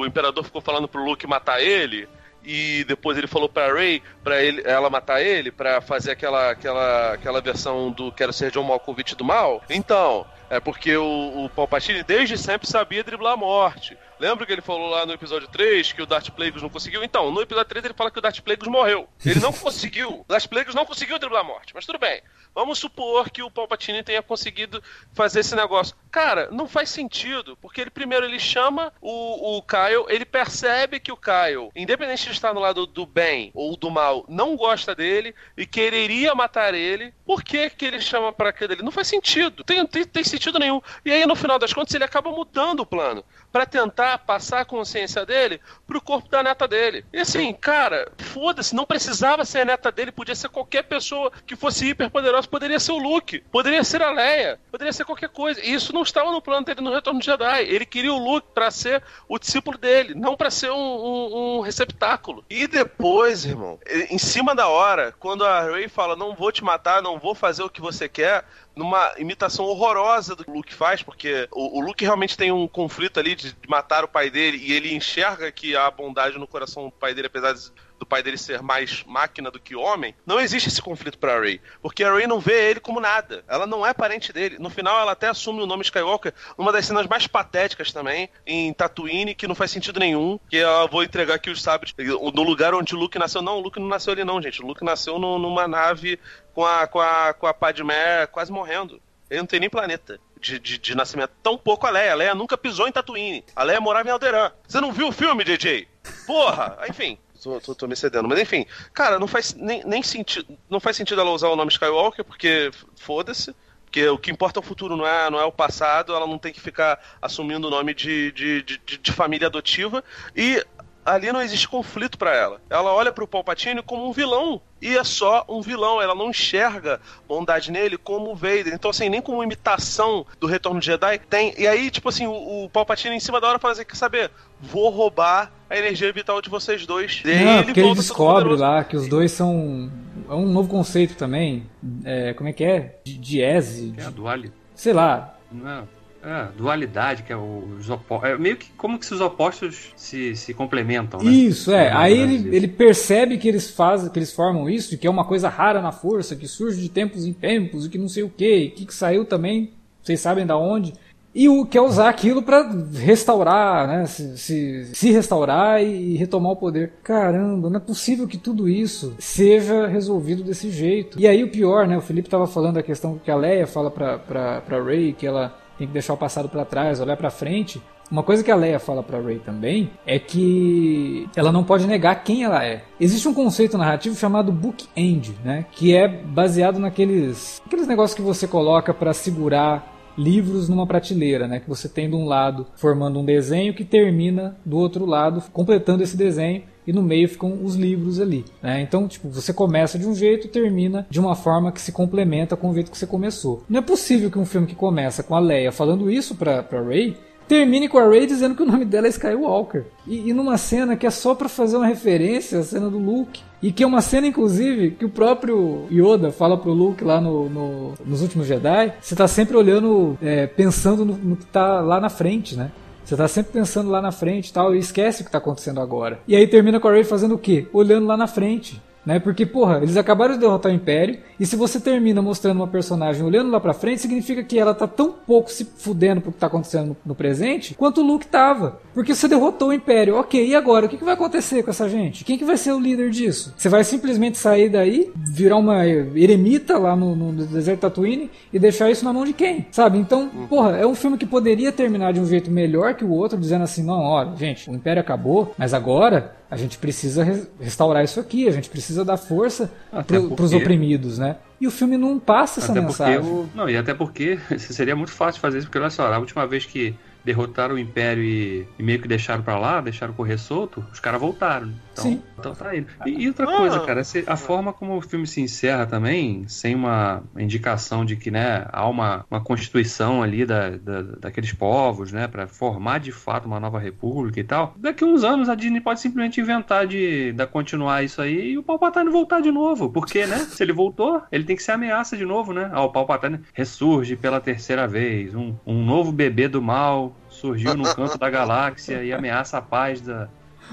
o 0.00 0.04
Imperador 0.06 0.42
ficou 0.42 0.60
falando 0.60 0.88
pro 0.88 1.04
Luke 1.04 1.24
matar 1.26 1.62
ele? 1.62 2.08
E 2.42 2.84
depois 2.84 3.16
ele 3.18 3.26
falou 3.26 3.48
pra 3.50 3.72
Rey, 3.72 4.02
pra 4.24 4.42
ele, 4.42 4.62
ela 4.64 4.88
matar 4.90 5.20
ele, 5.22 5.52
pra 5.52 5.80
fazer 5.82 6.10
aquela, 6.10 6.50
aquela, 6.50 7.12
aquela 7.12 7.40
versão 7.40 7.92
do 7.92 8.10
Quero 8.10 8.32
Ser 8.32 8.50
John 8.50 8.64
Malkovich 8.64 9.14
do 9.14 9.22
mal. 9.24 9.62
Então, 9.68 10.26
é 10.48 10.58
porque 10.58 10.96
o, 10.96 11.44
o 11.44 11.50
Palpatine 11.50 12.02
desde 12.02 12.38
sempre 12.38 12.66
sabia 12.66 13.04
driblar 13.04 13.34
a 13.34 13.36
morte. 13.36 13.96
Lembra 14.20 14.44
que 14.44 14.52
ele 14.52 14.60
falou 14.60 14.90
lá 14.90 15.06
no 15.06 15.14
episódio 15.14 15.48
3 15.48 15.94
que 15.94 16.02
o 16.02 16.06
Darth 16.06 16.28
Plagueis 16.28 16.60
não 16.62 16.68
conseguiu? 16.68 17.02
Então, 17.02 17.30
no 17.30 17.40
episódio 17.40 17.70
3 17.70 17.86
ele 17.86 17.94
fala 17.94 18.10
que 18.10 18.18
o 18.18 18.20
Darth 18.20 18.40
Plagueis 18.40 18.68
morreu. 18.68 19.08
Ele 19.24 19.40
não 19.40 19.50
conseguiu. 19.50 20.20
O 20.20 20.24
Darth 20.28 20.46
Plagueis 20.46 20.74
não 20.74 20.84
conseguiu 20.84 21.18
driblar 21.18 21.40
a 21.40 21.44
morte. 21.44 21.74
Mas 21.74 21.86
tudo 21.86 21.98
bem. 21.98 22.20
Vamos 22.54 22.78
supor 22.78 23.30
que 23.30 23.42
o 23.42 23.50
Palpatine 23.50 24.02
tenha 24.02 24.20
conseguido 24.20 24.82
fazer 25.14 25.40
esse 25.40 25.56
negócio. 25.56 25.96
Cara, 26.10 26.50
não 26.50 26.68
faz 26.68 26.90
sentido. 26.90 27.56
Porque 27.62 27.80
ele 27.80 27.88
primeiro 27.88 28.26
ele 28.26 28.38
chama 28.38 28.92
o, 29.00 29.56
o 29.56 29.62
Kyle, 29.62 30.04
ele 30.08 30.26
percebe 30.26 31.00
que 31.00 31.10
o 31.10 31.16
Kyle, 31.16 31.70
independente 31.74 32.24
de 32.24 32.32
estar 32.32 32.52
no 32.52 32.60
lado 32.60 32.86
do 32.86 33.06
bem 33.06 33.50
ou 33.54 33.74
do 33.74 33.90
mal, 33.90 34.26
não 34.28 34.54
gosta 34.54 34.94
dele 34.94 35.34
e 35.56 35.64
quereria 35.64 36.34
matar 36.34 36.74
ele. 36.74 37.14
Por 37.24 37.42
que, 37.42 37.70
que 37.70 37.86
ele 37.86 38.02
chama 38.02 38.34
pra 38.34 38.50
aquele 38.50 38.68
dele? 38.68 38.82
Não 38.82 38.92
faz 38.92 39.08
sentido. 39.08 39.64
Tem, 39.64 39.86
tem, 39.86 40.04
tem 40.04 40.24
sentido 40.24 40.58
nenhum. 40.58 40.82
E 41.06 41.10
aí, 41.10 41.24
no 41.24 41.34
final 41.34 41.58
das 41.58 41.72
contas, 41.72 41.94
ele 41.94 42.04
acaba 42.04 42.30
mudando 42.30 42.80
o 42.80 42.86
plano 42.86 43.24
pra 43.52 43.66
tentar 43.66 44.18
passar 44.18 44.60
a 44.60 44.64
consciência 44.64 45.26
dele 45.26 45.60
pro 45.86 46.00
corpo 46.00 46.28
da 46.28 46.42
neta 46.42 46.68
dele. 46.68 47.04
E 47.12 47.18
assim, 47.20 47.52
cara, 47.52 48.10
foda-se, 48.18 48.74
não 48.74 48.84
precisava 48.86 49.44
ser 49.44 49.60
a 49.60 49.64
neta 49.64 49.90
dele, 49.90 50.12
podia 50.12 50.34
ser 50.34 50.48
qualquer 50.48 50.84
pessoa 50.84 51.32
que 51.46 51.56
fosse 51.56 51.88
hiperpoderosa, 51.88 52.46
poderia 52.48 52.78
ser 52.78 52.92
o 52.92 52.98
Luke, 52.98 53.40
poderia 53.50 53.82
ser 53.82 54.02
a 54.02 54.10
Leia, 54.10 54.60
poderia 54.70 54.92
ser 54.92 55.04
qualquer 55.04 55.28
coisa. 55.30 55.60
E 55.64 55.72
isso 55.74 55.92
não 55.92 56.02
estava 56.02 56.30
no 56.30 56.40
plano 56.42 56.64
dele 56.64 56.80
no 56.80 56.92
Retorno 56.92 57.18
de 57.20 57.26
Jedi. 57.26 57.62
Ele 57.64 57.84
queria 57.84 58.12
o 58.12 58.18
Luke 58.18 58.48
pra 58.54 58.70
ser 58.70 59.02
o 59.28 59.38
discípulo 59.38 59.76
dele, 59.76 60.14
não 60.14 60.36
pra 60.36 60.50
ser 60.50 60.70
um, 60.70 60.76
um- 60.76 61.58
um 61.58 61.60
receptáculo. 61.60 62.44
E 62.48 62.66
depois, 62.66 63.44
irmão, 63.44 63.78
em 64.10 64.18
cima 64.18 64.54
da 64.54 64.68
hora, 64.68 65.12
quando 65.18 65.44
a 65.44 65.62
Rey 65.62 65.88
fala, 65.88 66.14
não 66.14 66.34
vou 66.34 66.52
te 66.52 66.62
matar, 66.62 67.02
não 67.02 67.18
vou 67.18 67.34
fazer 67.34 67.62
o 67.62 67.70
que 67.70 67.80
você 67.80 68.08
quer, 68.08 68.44
numa 68.80 69.12
imitação 69.18 69.66
horrorosa 69.66 70.34
do 70.34 70.42
que 70.42 70.50
o 70.50 70.54
Luke 70.54 70.72
faz, 70.72 71.02
porque 71.02 71.46
o, 71.52 71.78
o 71.78 71.80
Luke 71.82 72.02
realmente 72.02 72.34
tem 72.34 72.50
um 72.50 72.66
conflito 72.66 73.20
ali 73.20 73.34
de, 73.34 73.54
matar 73.68 74.04
o 74.04 74.08
pai 74.08 74.30
dele 74.30 74.56
e 74.56 74.72
ele 74.72 74.94
enxerga 74.94 75.52
que 75.52 75.76
há 75.76 75.90
bondade 75.90 76.38
no 76.38 76.46
coração 76.46 76.86
do 76.86 76.90
pai 76.90 77.12
dele, 77.12 77.26
apesar 77.26 77.52
de 77.52 77.70
do 78.00 78.06
pai 78.06 78.22
dele 78.22 78.38
ser 78.38 78.62
mais 78.62 79.04
máquina 79.04 79.50
do 79.50 79.60
que 79.60 79.76
homem, 79.76 80.14
não 80.24 80.40
existe 80.40 80.68
esse 80.68 80.80
conflito 80.80 81.18
pra 81.18 81.38
Rey. 81.38 81.60
Porque 81.82 82.02
a 82.02 82.12
Rey 82.12 82.26
não 82.26 82.40
vê 82.40 82.70
ele 82.70 82.80
como 82.80 82.98
nada. 82.98 83.44
Ela 83.46 83.66
não 83.66 83.86
é 83.86 83.92
parente 83.92 84.32
dele. 84.32 84.58
No 84.58 84.70
final, 84.70 84.98
ela 84.98 85.12
até 85.12 85.28
assume 85.28 85.62
o 85.62 85.66
nome 85.66 85.82
Skywalker 85.82 86.32
numa 86.56 86.72
das 86.72 86.86
cenas 86.86 87.06
mais 87.06 87.26
patéticas 87.26 87.92
também, 87.92 88.30
em 88.46 88.72
Tatooine, 88.72 89.34
que 89.34 89.46
não 89.46 89.54
faz 89.54 89.70
sentido 89.70 90.00
nenhum. 90.00 90.40
Que 90.48 90.56
eu 90.56 90.88
vou 90.88 91.04
entregar 91.04 91.34
aqui 91.34 91.50
os 91.50 91.62
sabres 91.62 91.94
no 91.98 92.42
lugar 92.42 92.74
onde 92.74 92.94
o 92.94 92.98
Luke 92.98 93.18
nasceu. 93.18 93.42
Não, 93.42 93.58
o 93.58 93.60
Luke 93.60 93.78
não 93.78 93.86
nasceu 93.86 94.14
ali, 94.14 94.24
não, 94.24 94.40
gente. 94.40 94.62
O 94.62 94.66
Luke 94.66 94.82
nasceu 94.82 95.18
no, 95.18 95.38
numa 95.38 95.68
nave 95.68 96.18
com 96.54 96.64
a, 96.64 96.86
com 96.86 97.00
a, 97.00 97.34
com 97.34 97.46
a 97.46 97.52
Padmé 97.52 98.26
quase 98.26 98.50
morrendo. 98.50 99.00
Ele 99.28 99.40
não 99.40 99.46
tem 99.46 99.60
nem 99.60 99.68
planeta. 99.70 100.18
De, 100.40 100.58
de, 100.58 100.78
de, 100.78 100.94
nascimento. 100.94 101.32
Tão 101.42 101.58
pouco 101.58 101.86
a 101.86 101.90
Leia. 101.90 102.12
A 102.12 102.14
Leia 102.14 102.34
nunca 102.34 102.56
pisou 102.56 102.88
em 102.88 102.92
Tatooine. 102.92 103.44
A 103.54 103.62
Leia 103.62 103.78
morava 103.78 104.08
em 104.08 104.12
Alderaan. 104.12 104.52
Você 104.66 104.80
não 104.80 104.90
viu 104.90 105.08
o 105.08 105.12
filme, 105.12 105.44
JJ? 105.44 105.86
Porra! 106.26 106.78
Enfim, 106.88 107.18
Tô, 107.42 107.60
tô, 107.60 107.74
tô, 107.74 107.86
me 107.88 107.96
cedendo. 107.96 108.28
Mas 108.28 108.38
enfim, 108.38 108.66
cara, 108.92 109.18
não 109.18 109.26
faz 109.26 109.54
nem, 109.54 109.82
nem 109.84 110.02
sentido. 110.02 110.56
Não 110.68 110.80
faz 110.80 110.96
sentido 110.96 111.20
ela 111.20 111.30
usar 111.30 111.48
o 111.48 111.56
nome 111.56 111.70
Skywalker, 111.70 112.24
porque 112.24 112.70
foda-se. 112.96 113.54
Porque 113.84 114.06
o 114.08 114.18
que 114.18 114.30
importa 114.30 114.60
é 114.60 114.62
o 114.62 114.64
futuro, 114.64 114.96
não 114.96 115.04
é, 115.04 115.28
não 115.30 115.40
é 115.40 115.44
o 115.44 115.50
passado, 115.50 116.14
ela 116.14 116.26
não 116.26 116.38
tem 116.38 116.52
que 116.52 116.60
ficar 116.60 117.00
assumindo 117.20 117.66
o 117.66 117.70
nome 117.70 117.92
de, 117.92 118.30
de, 118.30 118.62
de, 118.62 118.78
de 118.98 119.12
família 119.12 119.48
adotiva. 119.48 120.04
E 120.36 120.64
ali 121.04 121.32
não 121.32 121.42
existe 121.42 121.66
conflito 121.66 122.16
para 122.16 122.34
ela. 122.34 122.60
Ela 122.68 122.92
olha 122.92 123.12
para 123.12 123.24
o 123.24 123.28
Palpatine 123.28 123.82
como 123.82 124.08
um 124.08 124.12
vilão 124.12 124.60
e 124.80 124.96
é 124.96 125.02
só 125.02 125.44
um 125.48 125.60
vilão. 125.60 126.00
Ela 126.00 126.14
não 126.14 126.30
enxerga 126.30 127.00
bondade 127.26 127.72
nele 127.72 127.96
como 127.96 128.30
o 128.30 128.34
Vader. 128.36 128.72
Então, 128.72 128.90
assim, 128.90 129.08
nem 129.08 129.20
como 129.20 129.42
imitação 129.42 130.24
do 130.38 130.46
Retorno 130.46 130.78
de 130.78 130.86
Jedi 130.86 131.18
tem. 131.18 131.54
E 131.58 131.66
aí, 131.66 131.90
tipo 131.90 132.08
assim, 132.08 132.26
o, 132.26 132.64
o 132.64 132.70
Palpatine 132.70 133.16
em 133.16 133.20
cima 133.20 133.40
da 133.40 133.48
hora 133.48 133.58
fala 133.58 133.72
assim: 133.72 133.84
quer 133.84 133.96
saber? 133.96 134.30
Vou 134.60 134.90
roubar 134.90 135.50
a 135.70 135.78
energia 135.78 136.12
vital 136.12 136.42
de 136.42 136.50
vocês 136.50 136.84
dois. 136.84 137.22
E 137.24 137.28
não, 137.28 137.54
ele 137.54 137.64
porque 137.64 137.80
ele 137.80 137.94
descobre 137.94 138.56
lá 138.56 138.82
que 138.82 138.96
os 138.96 139.08
dois 139.08 139.30
são. 139.30 139.90
É 140.28 140.34
um 140.34 140.46
novo 140.46 140.68
conceito 140.68 141.14
também. 141.14 141.64
É, 142.04 142.34
como 142.34 142.48
é 142.48 142.52
que 142.52 142.64
é? 142.64 142.98
Diese. 143.04 143.94
É 143.96 144.04
a 144.04 144.10
dualidade. 144.10 144.54
Sei 144.74 144.92
lá. 144.92 145.38
Não. 145.50 145.88
É, 146.22 146.48
dualidade, 146.54 147.22
que 147.22 147.32
é 147.32 147.36
os 147.36 147.88
opostos. 147.88 148.28
É 148.28 148.36
meio 148.36 148.56
que 148.56 148.70
como 148.76 148.98
que 148.98 149.06
se 149.06 149.14
os 149.14 149.22
opostos 149.22 149.92
se, 149.96 150.36
se 150.36 150.52
complementam, 150.52 151.22
né? 151.22 151.30
Isso, 151.30 151.72
é. 151.72 151.90
Aí 151.92 152.18
ele, 152.18 152.54
ele 152.54 152.68
percebe 152.68 153.38
que 153.38 153.48
eles 153.48 153.70
fazem, 153.70 154.10
que 154.10 154.18
eles 154.18 154.32
formam 154.32 154.68
isso, 154.68 154.98
que 154.98 155.06
é 155.06 155.10
uma 155.10 155.24
coisa 155.24 155.48
rara 155.48 155.80
na 155.80 155.92
força, 155.92 156.36
que 156.36 156.46
surge 156.46 156.78
de 156.78 156.90
tempos 156.90 157.24
em 157.24 157.32
tempos, 157.32 157.86
e 157.86 157.88
que 157.88 157.96
não 157.96 158.08
sei 158.08 158.22
o 158.22 158.28
que, 158.28 158.68
que, 158.68 158.84
que 158.84 158.94
saiu 158.94 159.24
também, 159.24 159.72
vocês 160.02 160.20
sabem 160.20 160.44
da 160.44 160.58
onde. 160.58 160.92
E 161.34 161.48
o 161.48 161.64
quer 161.64 161.80
usar 161.80 162.08
aquilo 162.08 162.42
para 162.42 162.68
restaurar, 162.94 163.86
né? 163.86 164.06
Se, 164.06 164.36
se, 164.36 164.94
se, 164.94 165.12
restaurar 165.12 165.82
e 165.82 166.16
retomar 166.16 166.52
o 166.52 166.56
poder. 166.56 166.94
Caramba, 167.02 167.70
não 167.70 167.76
é 167.76 167.80
possível 167.80 168.26
que 168.26 168.36
tudo 168.36 168.68
isso 168.68 169.14
seja 169.18 169.86
resolvido 169.86 170.42
desse 170.42 170.70
jeito. 170.70 171.20
E 171.20 171.28
aí 171.28 171.44
o 171.44 171.50
pior, 171.50 171.86
né? 171.86 171.96
O 171.96 172.02
Felipe 172.02 172.26
estava 172.26 172.46
falando 172.46 172.74
da 172.74 172.82
questão 172.82 173.18
que 173.22 173.30
a 173.30 173.36
Leia 173.36 173.66
fala 173.66 173.90
pra, 173.90 174.62
Ray 174.68 175.12
que 175.12 175.26
ela 175.26 175.54
tem 175.78 175.86
que 175.86 175.92
deixar 175.92 176.12
o 176.12 176.16
passado 176.16 176.48
para 176.48 176.64
trás, 176.64 177.00
olhar 177.00 177.16
para 177.16 177.30
frente. 177.30 177.80
Uma 178.10 178.24
coisa 178.24 178.42
que 178.42 178.50
a 178.50 178.56
Leia 178.56 178.80
fala 178.80 179.04
para 179.04 179.20
Rey 179.20 179.38
também 179.38 179.88
é 180.04 180.18
que 180.18 181.28
ela 181.36 181.52
não 181.52 181.62
pode 181.62 181.86
negar 181.86 182.24
quem 182.24 182.42
ela 182.42 182.64
é. 182.64 182.82
Existe 183.00 183.28
um 183.28 183.32
conceito 183.32 183.78
narrativo 183.78 184.16
chamado 184.16 184.50
bookend, 184.50 185.32
né, 185.44 185.64
que 185.70 185.94
é 185.94 186.08
baseado 186.08 186.80
naqueles 186.80 187.62
aqueles 187.64 187.86
negócios 187.86 188.16
que 188.16 188.20
você 188.20 188.48
coloca 188.48 188.92
para 188.92 189.12
segurar 189.12 189.99
livros 190.20 190.68
numa 190.68 190.86
prateleira, 190.86 191.48
né? 191.48 191.60
Que 191.60 191.68
você 191.68 191.88
tem 191.88 192.08
de 192.08 192.14
um 192.14 192.26
lado 192.26 192.66
formando 192.76 193.18
um 193.18 193.24
desenho 193.24 193.74
que 193.74 193.84
termina 193.84 194.56
do 194.64 194.76
outro 194.76 195.06
lado 195.06 195.42
completando 195.52 196.02
esse 196.02 196.16
desenho 196.16 196.62
e 196.86 196.92
no 196.92 197.02
meio 197.02 197.28
ficam 197.28 197.64
os 197.64 197.74
livros 197.76 198.20
ali. 198.20 198.44
Né? 198.62 198.80
Então, 198.80 199.06
tipo, 199.06 199.28
você 199.28 199.52
começa 199.52 199.98
de 199.98 200.06
um 200.06 200.14
jeito 200.14 200.46
e 200.46 200.50
termina 200.50 201.06
de 201.08 201.20
uma 201.20 201.34
forma 201.34 201.70
que 201.70 201.80
se 201.80 201.92
complementa 201.92 202.56
com 202.56 202.70
o 202.70 202.74
jeito 202.74 202.90
que 202.90 202.98
você 202.98 203.06
começou. 203.06 203.62
Não 203.68 203.78
é 203.78 203.82
possível 203.82 204.30
que 204.30 204.38
um 204.38 204.44
filme 204.44 204.66
que 204.66 204.74
começa 204.74 205.22
com 205.22 205.34
a 205.34 205.38
Leia 205.38 205.72
falando 205.72 206.10
isso 206.10 206.34
pra 206.34 206.64
Ray 206.70 207.16
termine 207.50 207.88
com 207.88 207.98
a 207.98 208.06
Ray 208.06 208.26
dizendo 208.26 208.54
que 208.54 208.62
o 208.62 208.66
nome 208.66 208.84
dela 208.84 209.08
é 209.08 209.10
Skywalker. 209.10 209.84
E, 210.06 210.30
e 210.30 210.32
numa 210.32 210.56
cena 210.56 210.96
que 210.96 211.04
é 211.04 211.10
só 211.10 211.34
para 211.34 211.48
fazer 211.48 211.76
uma 211.76 211.86
referência 211.86 212.60
à 212.60 212.62
cena 212.62 212.88
do 212.88 212.96
Luke. 212.96 213.42
E 213.60 213.72
que 213.72 213.82
é 213.82 213.86
uma 213.86 214.00
cena, 214.00 214.28
inclusive, 214.28 214.92
que 214.92 215.04
o 215.04 215.08
próprio 215.08 215.84
Yoda 215.90 216.30
fala 216.30 216.56
pro 216.56 216.72
Luke 216.72 217.02
lá 217.02 217.20
no, 217.20 217.50
no 217.50 217.94
nos 218.06 218.22
últimos 218.22 218.46
Jedi. 218.46 218.94
Você 219.00 219.16
tá 219.16 219.26
sempre 219.26 219.56
olhando, 219.56 220.16
é, 220.22 220.46
pensando 220.46 221.04
no, 221.04 221.16
no, 221.16 221.36
que 221.36 221.44
tá 221.46 221.80
lá 221.80 222.00
na 222.00 222.08
frente, 222.08 222.54
né? 222.56 222.70
Você 223.04 223.16
tá 223.16 223.26
sempre 223.26 223.52
pensando 223.52 223.90
lá 223.90 224.00
na 224.00 224.12
frente 224.12 224.50
e 224.50 224.52
tal, 224.52 224.72
e 224.72 224.78
esquece 224.78 225.22
o 225.22 225.24
que 225.24 225.32
tá 225.32 225.38
acontecendo 225.38 225.80
agora. 225.80 226.20
E 226.28 226.36
aí 226.36 226.46
termina 226.46 226.78
com 226.78 226.86
a 226.86 226.92
Rey 226.92 227.02
fazendo 227.02 227.34
o 227.34 227.38
quê? 227.38 227.66
Olhando 227.72 228.06
lá 228.06 228.16
na 228.16 228.28
frente. 228.28 228.80
Né? 229.04 229.18
Porque, 229.18 229.46
porra, 229.46 229.78
eles 229.78 229.96
acabaram 229.96 230.34
de 230.34 230.40
derrotar 230.40 230.70
o 230.70 230.74
Império, 230.74 231.18
e 231.38 231.46
se 231.46 231.56
você 231.56 231.80
termina 231.80 232.20
mostrando 232.20 232.58
uma 232.58 232.66
personagem 232.68 233.24
olhando 233.24 233.50
lá 233.50 233.58
pra 233.58 233.72
frente, 233.72 234.02
significa 234.02 234.42
que 234.42 234.58
ela 234.58 234.74
tá 234.74 234.86
tão 234.86 235.12
pouco 235.12 235.50
se 235.50 235.64
fudendo 235.64 236.20
pro 236.20 236.32
que 236.32 236.38
tá 236.38 236.46
acontecendo 236.46 236.88
no, 236.88 236.96
no 237.06 237.14
presente, 237.14 237.74
quanto 237.74 238.00
o 238.00 238.04
Luke 238.04 238.26
tava. 238.26 238.80
Porque 238.92 239.14
você 239.14 239.26
derrotou 239.26 239.68
o 239.68 239.72
Império. 239.72 240.16
Ok, 240.16 240.44
e 240.44 240.54
agora? 240.54 240.86
O 240.86 240.88
que, 240.88 240.96
que 240.96 241.04
vai 241.04 241.14
acontecer 241.14 241.62
com 241.62 241.70
essa 241.70 241.88
gente? 241.88 242.24
Quem 242.24 242.36
que 242.36 242.44
vai 242.44 242.56
ser 242.56 242.72
o 242.72 242.80
líder 242.80 243.10
disso? 243.10 243.54
Você 243.56 243.68
vai 243.68 243.84
simplesmente 243.84 244.36
sair 244.36 244.68
daí, 244.68 245.10
virar 245.16 245.56
uma 245.56 245.86
eremita 245.86 246.78
lá 246.78 246.94
no, 246.94 247.16
no 247.16 247.46
deserto 247.46 247.80
Tatooine 247.80 248.30
e 248.52 248.58
deixar 248.58 248.90
isso 248.90 249.04
na 249.04 249.12
mão 249.12 249.24
de 249.24 249.32
quem? 249.32 249.66
Sabe? 249.70 249.98
Então, 249.98 250.30
uhum. 250.34 250.46
porra, 250.46 250.76
é 250.76 250.86
um 250.86 250.94
filme 250.94 251.16
que 251.16 251.26
poderia 251.26 251.72
terminar 251.72 252.12
de 252.12 252.20
um 252.20 252.26
jeito 252.26 252.50
melhor 252.50 252.94
que 252.94 253.04
o 253.04 253.10
outro, 253.10 253.38
dizendo 253.38 253.64
assim, 253.64 253.82
não, 253.82 254.00
olha, 254.00 254.36
gente, 254.36 254.68
o 254.70 254.74
Império 254.74 255.00
acabou, 255.00 255.54
mas 255.56 255.72
agora 255.72 256.39
a 256.50 256.56
gente 256.56 256.78
precisa 256.78 257.24
restaurar 257.60 258.02
isso 258.02 258.18
aqui, 258.18 258.48
a 258.48 258.50
gente 258.50 258.68
precisa 258.68 259.04
dar 259.04 259.16
força 259.16 259.70
para 260.06 260.42
os 260.42 260.52
oprimidos, 260.52 261.18
né? 261.18 261.36
E 261.60 261.66
o 261.66 261.70
filme 261.70 261.96
não 261.96 262.18
passa 262.18 262.58
essa 262.58 262.72
até 262.72 262.80
mensagem. 262.80 263.20
O... 263.20 263.48
Não, 263.54 263.68
e 263.70 263.76
até 263.76 263.94
porque 263.94 264.38
seria 264.58 264.96
muito 264.96 265.12
fácil 265.12 265.40
fazer 265.40 265.58
isso, 265.58 265.66
porque 265.68 265.78
olha 265.78 265.90
só, 265.90 266.12
a 266.12 266.18
última 266.18 266.46
vez 266.46 266.64
que 266.64 266.94
derrotaram 267.24 267.74
o 267.74 267.78
Império 267.78 268.24
e, 268.24 268.66
e 268.78 268.82
meio 268.82 269.00
que 269.00 269.06
deixaram 269.06 269.42
para 269.42 269.58
lá, 269.58 269.80
deixaram 269.80 270.12
correr 270.14 270.38
solto, 270.38 270.84
os 270.92 270.98
caras 270.98 271.20
voltaram. 271.20 271.72
Então, 272.00 272.12
Sim. 272.12 272.22
então 272.38 272.54
tá 272.54 272.76
indo. 272.76 272.86
E, 273.06 273.22
e 273.22 273.28
outra 273.28 273.44
ah, 273.44 273.56
coisa, 273.56 273.80
cara, 273.80 274.02
a 274.26 274.36
forma 274.36 274.72
como 274.72 274.96
o 274.96 275.00
filme 275.00 275.26
se 275.26 275.40
encerra 275.40 275.86
também, 275.86 276.46
sem 276.48 276.74
uma 276.74 277.22
indicação 277.36 278.04
de 278.04 278.16
que, 278.16 278.30
né, 278.30 278.66
há 278.72 278.88
uma, 278.88 279.24
uma 279.30 279.40
constituição 279.40 280.22
ali 280.22 280.44
da, 280.44 280.70
da, 280.70 281.02
daqueles 281.02 281.52
povos, 281.52 282.12
né, 282.12 282.26
para 282.26 282.46
formar 282.46 282.98
de 282.98 283.12
fato 283.12 283.46
uma 283.46 283.60
nova 283.60 283.78
república 283.78 284.40
e 284.40 284.44
tal. 284.44 284.74
Daqui 284.76 285.04
a 285.04 285.06
uns 285.06 285.24
anos 285.24 285.48
a 285.48 285.54
Disney 285.54 285.80
pode 285.80 286.00
simplesmente 286.00 286.40
inventar 286.40 286.86
de, 286.86 287.32
de 287.32 287.46
continuar 287.46 288.02
isso 288.04 288.20
aí 288.22 288.52
e 288.52 288.58
o 288.58 288.62
Palpatine 288.62 289.10
voltar 289.10 289.40
de 289.40 289.50
novo. 289.50 289.90
Porque, 289.90 290.26
né, 290.26 290.38
se 290.38 290.62
ele 290.62 290.72
voltou, 290.72 291.22
ele 291.30 291.44
tem 291.44 291.56
que 291.56 291.62
ser 291.62 291.72
ameaça 291.72 292.16
de 292.16 292.24
novo, 292.24 292.52
né? 292.52 292.70
Ah, 292.72 292.82
o 292.82 292.90
Palpatine 292.90 293.40
ressurge 293.52 294.16
pela 294.16 294.40
terceira 294.40 294.86
vez, 294.86 295.34
um, 295.34 295.54
um 295.66 295.84
novo 295.84 296.12
bebê 296.12 296.48
do 296.48 296.62
mal 296.62 297.14
surgiu 297.28 297.74
no 297.74 297.84
canto 297.94 298.18
da 298.18 298.28
galáxia 298.28 299.02
e 299.02 299.12
ameaça 299.12 299.58
a 299.58 299.62
paz 299.62 300.00
da, 300.00 300.28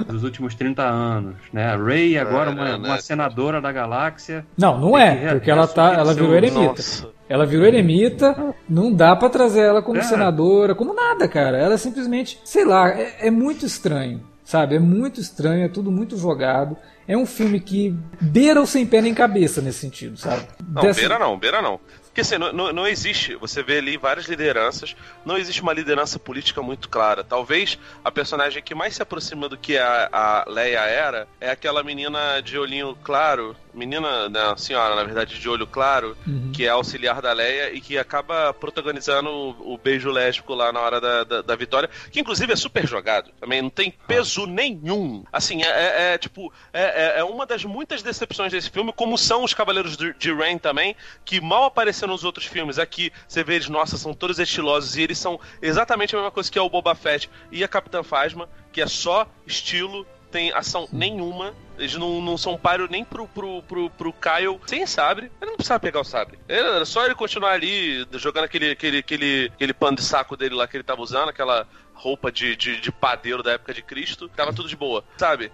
dos 0.05 0.23
últimos 0.23 0.55
30 0.55 0.83
anos, 0.83 1.35
né? 1.51 1.65
A 1.71 1.77
Rey 1.77 2.17
agora 2.17 2.51
é, 2.51 2.53
uma, 2.53 2.69
é, 2.69 2.77
né? 2.77 2.87
uma, 2.89 3.01
senadora 3.01 3.61
da 3.61 3.71
galáxia. 3.71 4.45
Não, 4.57 4.77
não 4.77 4.97
é, 4.97 5.33
porque 5.33 5.49
ela 5.49 5.67
tá, 5.67 5.93
ela 5.93 6.13
virou 6.13 6.35
eremita. 6.35 6.59
Nossa. 6.59 7.09
Ela 7.29 7.45
virou 7.45 7.65
eremita, 7.65 8.55
não 8.69 8.91
dá 8.91 9.15
para 9.15 9.29
trazer 9.29 9.61
ela 9.61 9.81
como 9.81 9.99
é. 9.99 10.03
senadora, 10.03 10.73
como 10.73 10.93
nada, 10.93 11.27
cara. 11.27 11.57
Ela 11.57 11.77
simplesmente, 11.77 12.39
sei 12.43 12.63
lá, 12.63 12.89
é, 12.89 13.27
é 13.27 13.31
muito 13.31 13.65
estranho, 13.65 14.21
sabe? 14.43 14.75
É 14.75 14.79
muito 14.79 15.19
estranho, 15.19 15.65
é 15.65 15.67
tudo 15.67 15.91
muito 15.91 16.17
jogado. 16.17 16.77
É 17.07 17.17
um 17.17 17.25
filme 17.25 17.59
que 17.59 17.95
beira 18.19 18.61
o 18.61 18.67
sem 18.67 18.85
pé 18.85 19.01
nem 19.01 19.13
cabeça 19.13 19.61
nesse 19.61 19.79
sentido, 19.79 20.17
sabe? 20.17 20.43
Não, 20.67 20.81
Dessa... 20.81 20.99
beira 20.99 21.19
não, 21.19 21.37
beira 21.37 21.61
não. 21.61 21.79
Porque 22.17 22.33
assim, 22.33 22.39
não, 22.39 22.51
não, 22.51 22.73
não, 22.73 22.87
existe, 22.87 23.35
você 23.35 23.61
vê 23.61 23.77
ali 23.77 23.95
várias 23.95 24.25
lideranças, 24.25 24.95
não 25.23 25.37
existe 25.37 25.61
uma 25.61 25.71
liderança 25.71 26.17
política 26.17 26.63
muito 26.63 26.89
clara. 26.89 27.23
Talvez 27.23 27.77
a 28.03 28.11
personagem 28.11 28.63
que 28.63 28.73
mais 28.73 28.95
se 28.95 29.03
aproxima 29.03 29.47
do 29.47 29.55
que 29.55 29.77
a, 29.77 30.09
a 30.11 30.45
Leia 30.47 30.79
era 30.79 31.27
é 31.39 31.51
aquela 31.51 31.83
menina 31.83 32.41
de 32.41 32.57
olhinho 32.57 32.97
claro, 33.03 33.55
menina, 33.77 34.27
né, 34.27 34.39
senhora, 34.57 34.95
na 34.95 35.03
verdade, 35.03 35.39
de 35.39 35.47
olho 35.47 35.67
claro, 35.67 36.17
uhum. 36.25 36.51
que 36.51 36.65
é 36.65 36.69
auxiliar 36.69 37.21
da 37.21 37.31
Leia 37.31 37.71
e 37.71 37.79
que 37.79 37.97
acaba 37.97 38.51
protagonizando 38.53 39.29
o, 39.29 39.73
o 39.73 39.77
beijo 39.77 40.09
lésbico 40.09 40.55
lá 40.55 40.71
na 40.73 40.79
hora 40.79 40.99
da, 40.99 41.23
da, 41.23 41.41
da, 41.43 41.55
vitória, 41.55 41.89
que 42.11 42.19
inclusive 42.19 42.51
é 42.51 42.55
super 42.55 42.87
jogado. 42.87 43.29
Também 43.39 43.61
não 43.61 43.69
tem 43.69 43.93
peso 44.07 44.43
ah. 44.43 44.47
nenhum. 44.47 45.23
Assim, 45.31 45.61
é, 45.61 45.67
é, 45.67 46.13
é 46.13 46.17
tipo, 46.17 46.51
é, 46.73 47.17
é, 47.17 47.19
é 47.19 47.23
uma 47.23 47.45
das 47.45 47.63
muitas 47.63 48.01
decepções 48.01 48.51
desse 48.51 48.71
filme, 48.71 48.91
como 48.91 49.17
são 49.17 49.43
os 49.43 49.53
Cavaleiros 49.53 49.95
de, 49.95 50.13
de 50.13 50.33
Rain 50.33 50.57
também, 50.57 50.95
que 51.23 51.39
mal 51.39 51.65
apareceram 51.65 52.06
nos 52.07 52.23
outros 52.23 52.45
filmes. 52.45 52.79
Aqui 52.79 53.11
você 53.27 53.43
vê 53.43 53.55
eles, 53.55 53.69
nossa, 53.69 53.97
são 53.97 54.13
todos 54.13 54.39
estilosos 54.39 54.95
e 54.95 55.01
eles 55.01 55.17
são 55.17 55.39
exatamente 55.61 56.15
a 56.15 56.19
mesma 56.19 56.31
coisa 56.31 56.51
que 56.51 56.57
é 56.57 56.61
o 56.61 56.69
Boba 56.69 56.95
Fett 56.95 57.29
e 57.51 57.63
a 57.63 57.67
Capitã 57.67 58.03
Phasma, 58.03 58.49
que 58.71 58.81
é 58.81 58.87
só 58.87 59.27
estilo, 59.45 60.05
tem 60.31 60.51
ação 60.51 60.87
nenhuma 60.91 61.53
Eles 61.77 61.95
não, 61.95 62.21
não 62.21 62.37
são 62.37 62.57
páreo 62.57 62.87
nem 62.89 63.03
pro, 63.03 63.27
pro, 63.27 63.61
pro, 63.63 63.89
pro 63.91 64.13
Kyle 64.13 64.59
sem 64.65 64.85
sabre. 64.85 65.31
Ele 65.39 65.51
não 65.51 65.57
precisava 65.57 65.79
pegar 65.79 66.01
o 66.01 66.03
sabre. 66.03 66.39
Era 66.47 66.83
só 66.85 67.05
ele 67.05 67.15
continuar 67.15 67.51
ali 67.51 68.05
jogando 68.13 68.45
aquele, 68.45 68.71
aquele, 68.71 68.97
aquele, 68.97 69.51
aquele 69.53 69.73
pano 69.73 69.97
de 69.97 70.03
saco 70.03 70.35
dele 70.35 70.55
lá 70.55 70.67
que 70.67 70.75
ele 70.75 70.83
tava 70.83 71.01
usando, 71.01 71.29
aquela 71.29 71.67
roupa 71.97 72.31
de, 72.31 72.55
de, 72.55 72.79
de, 72.79 72.91
padeiro 72.91 73.41
da 73.41 73.53
época 73.53 73.73
de 73.73 73.81
Cristo, 73.81 74.29
tava 74.29 74.53
tudo 74.53 74.69
de 74.69 74.75
boa, 74.75 75.03
sabe? 75.17 75.51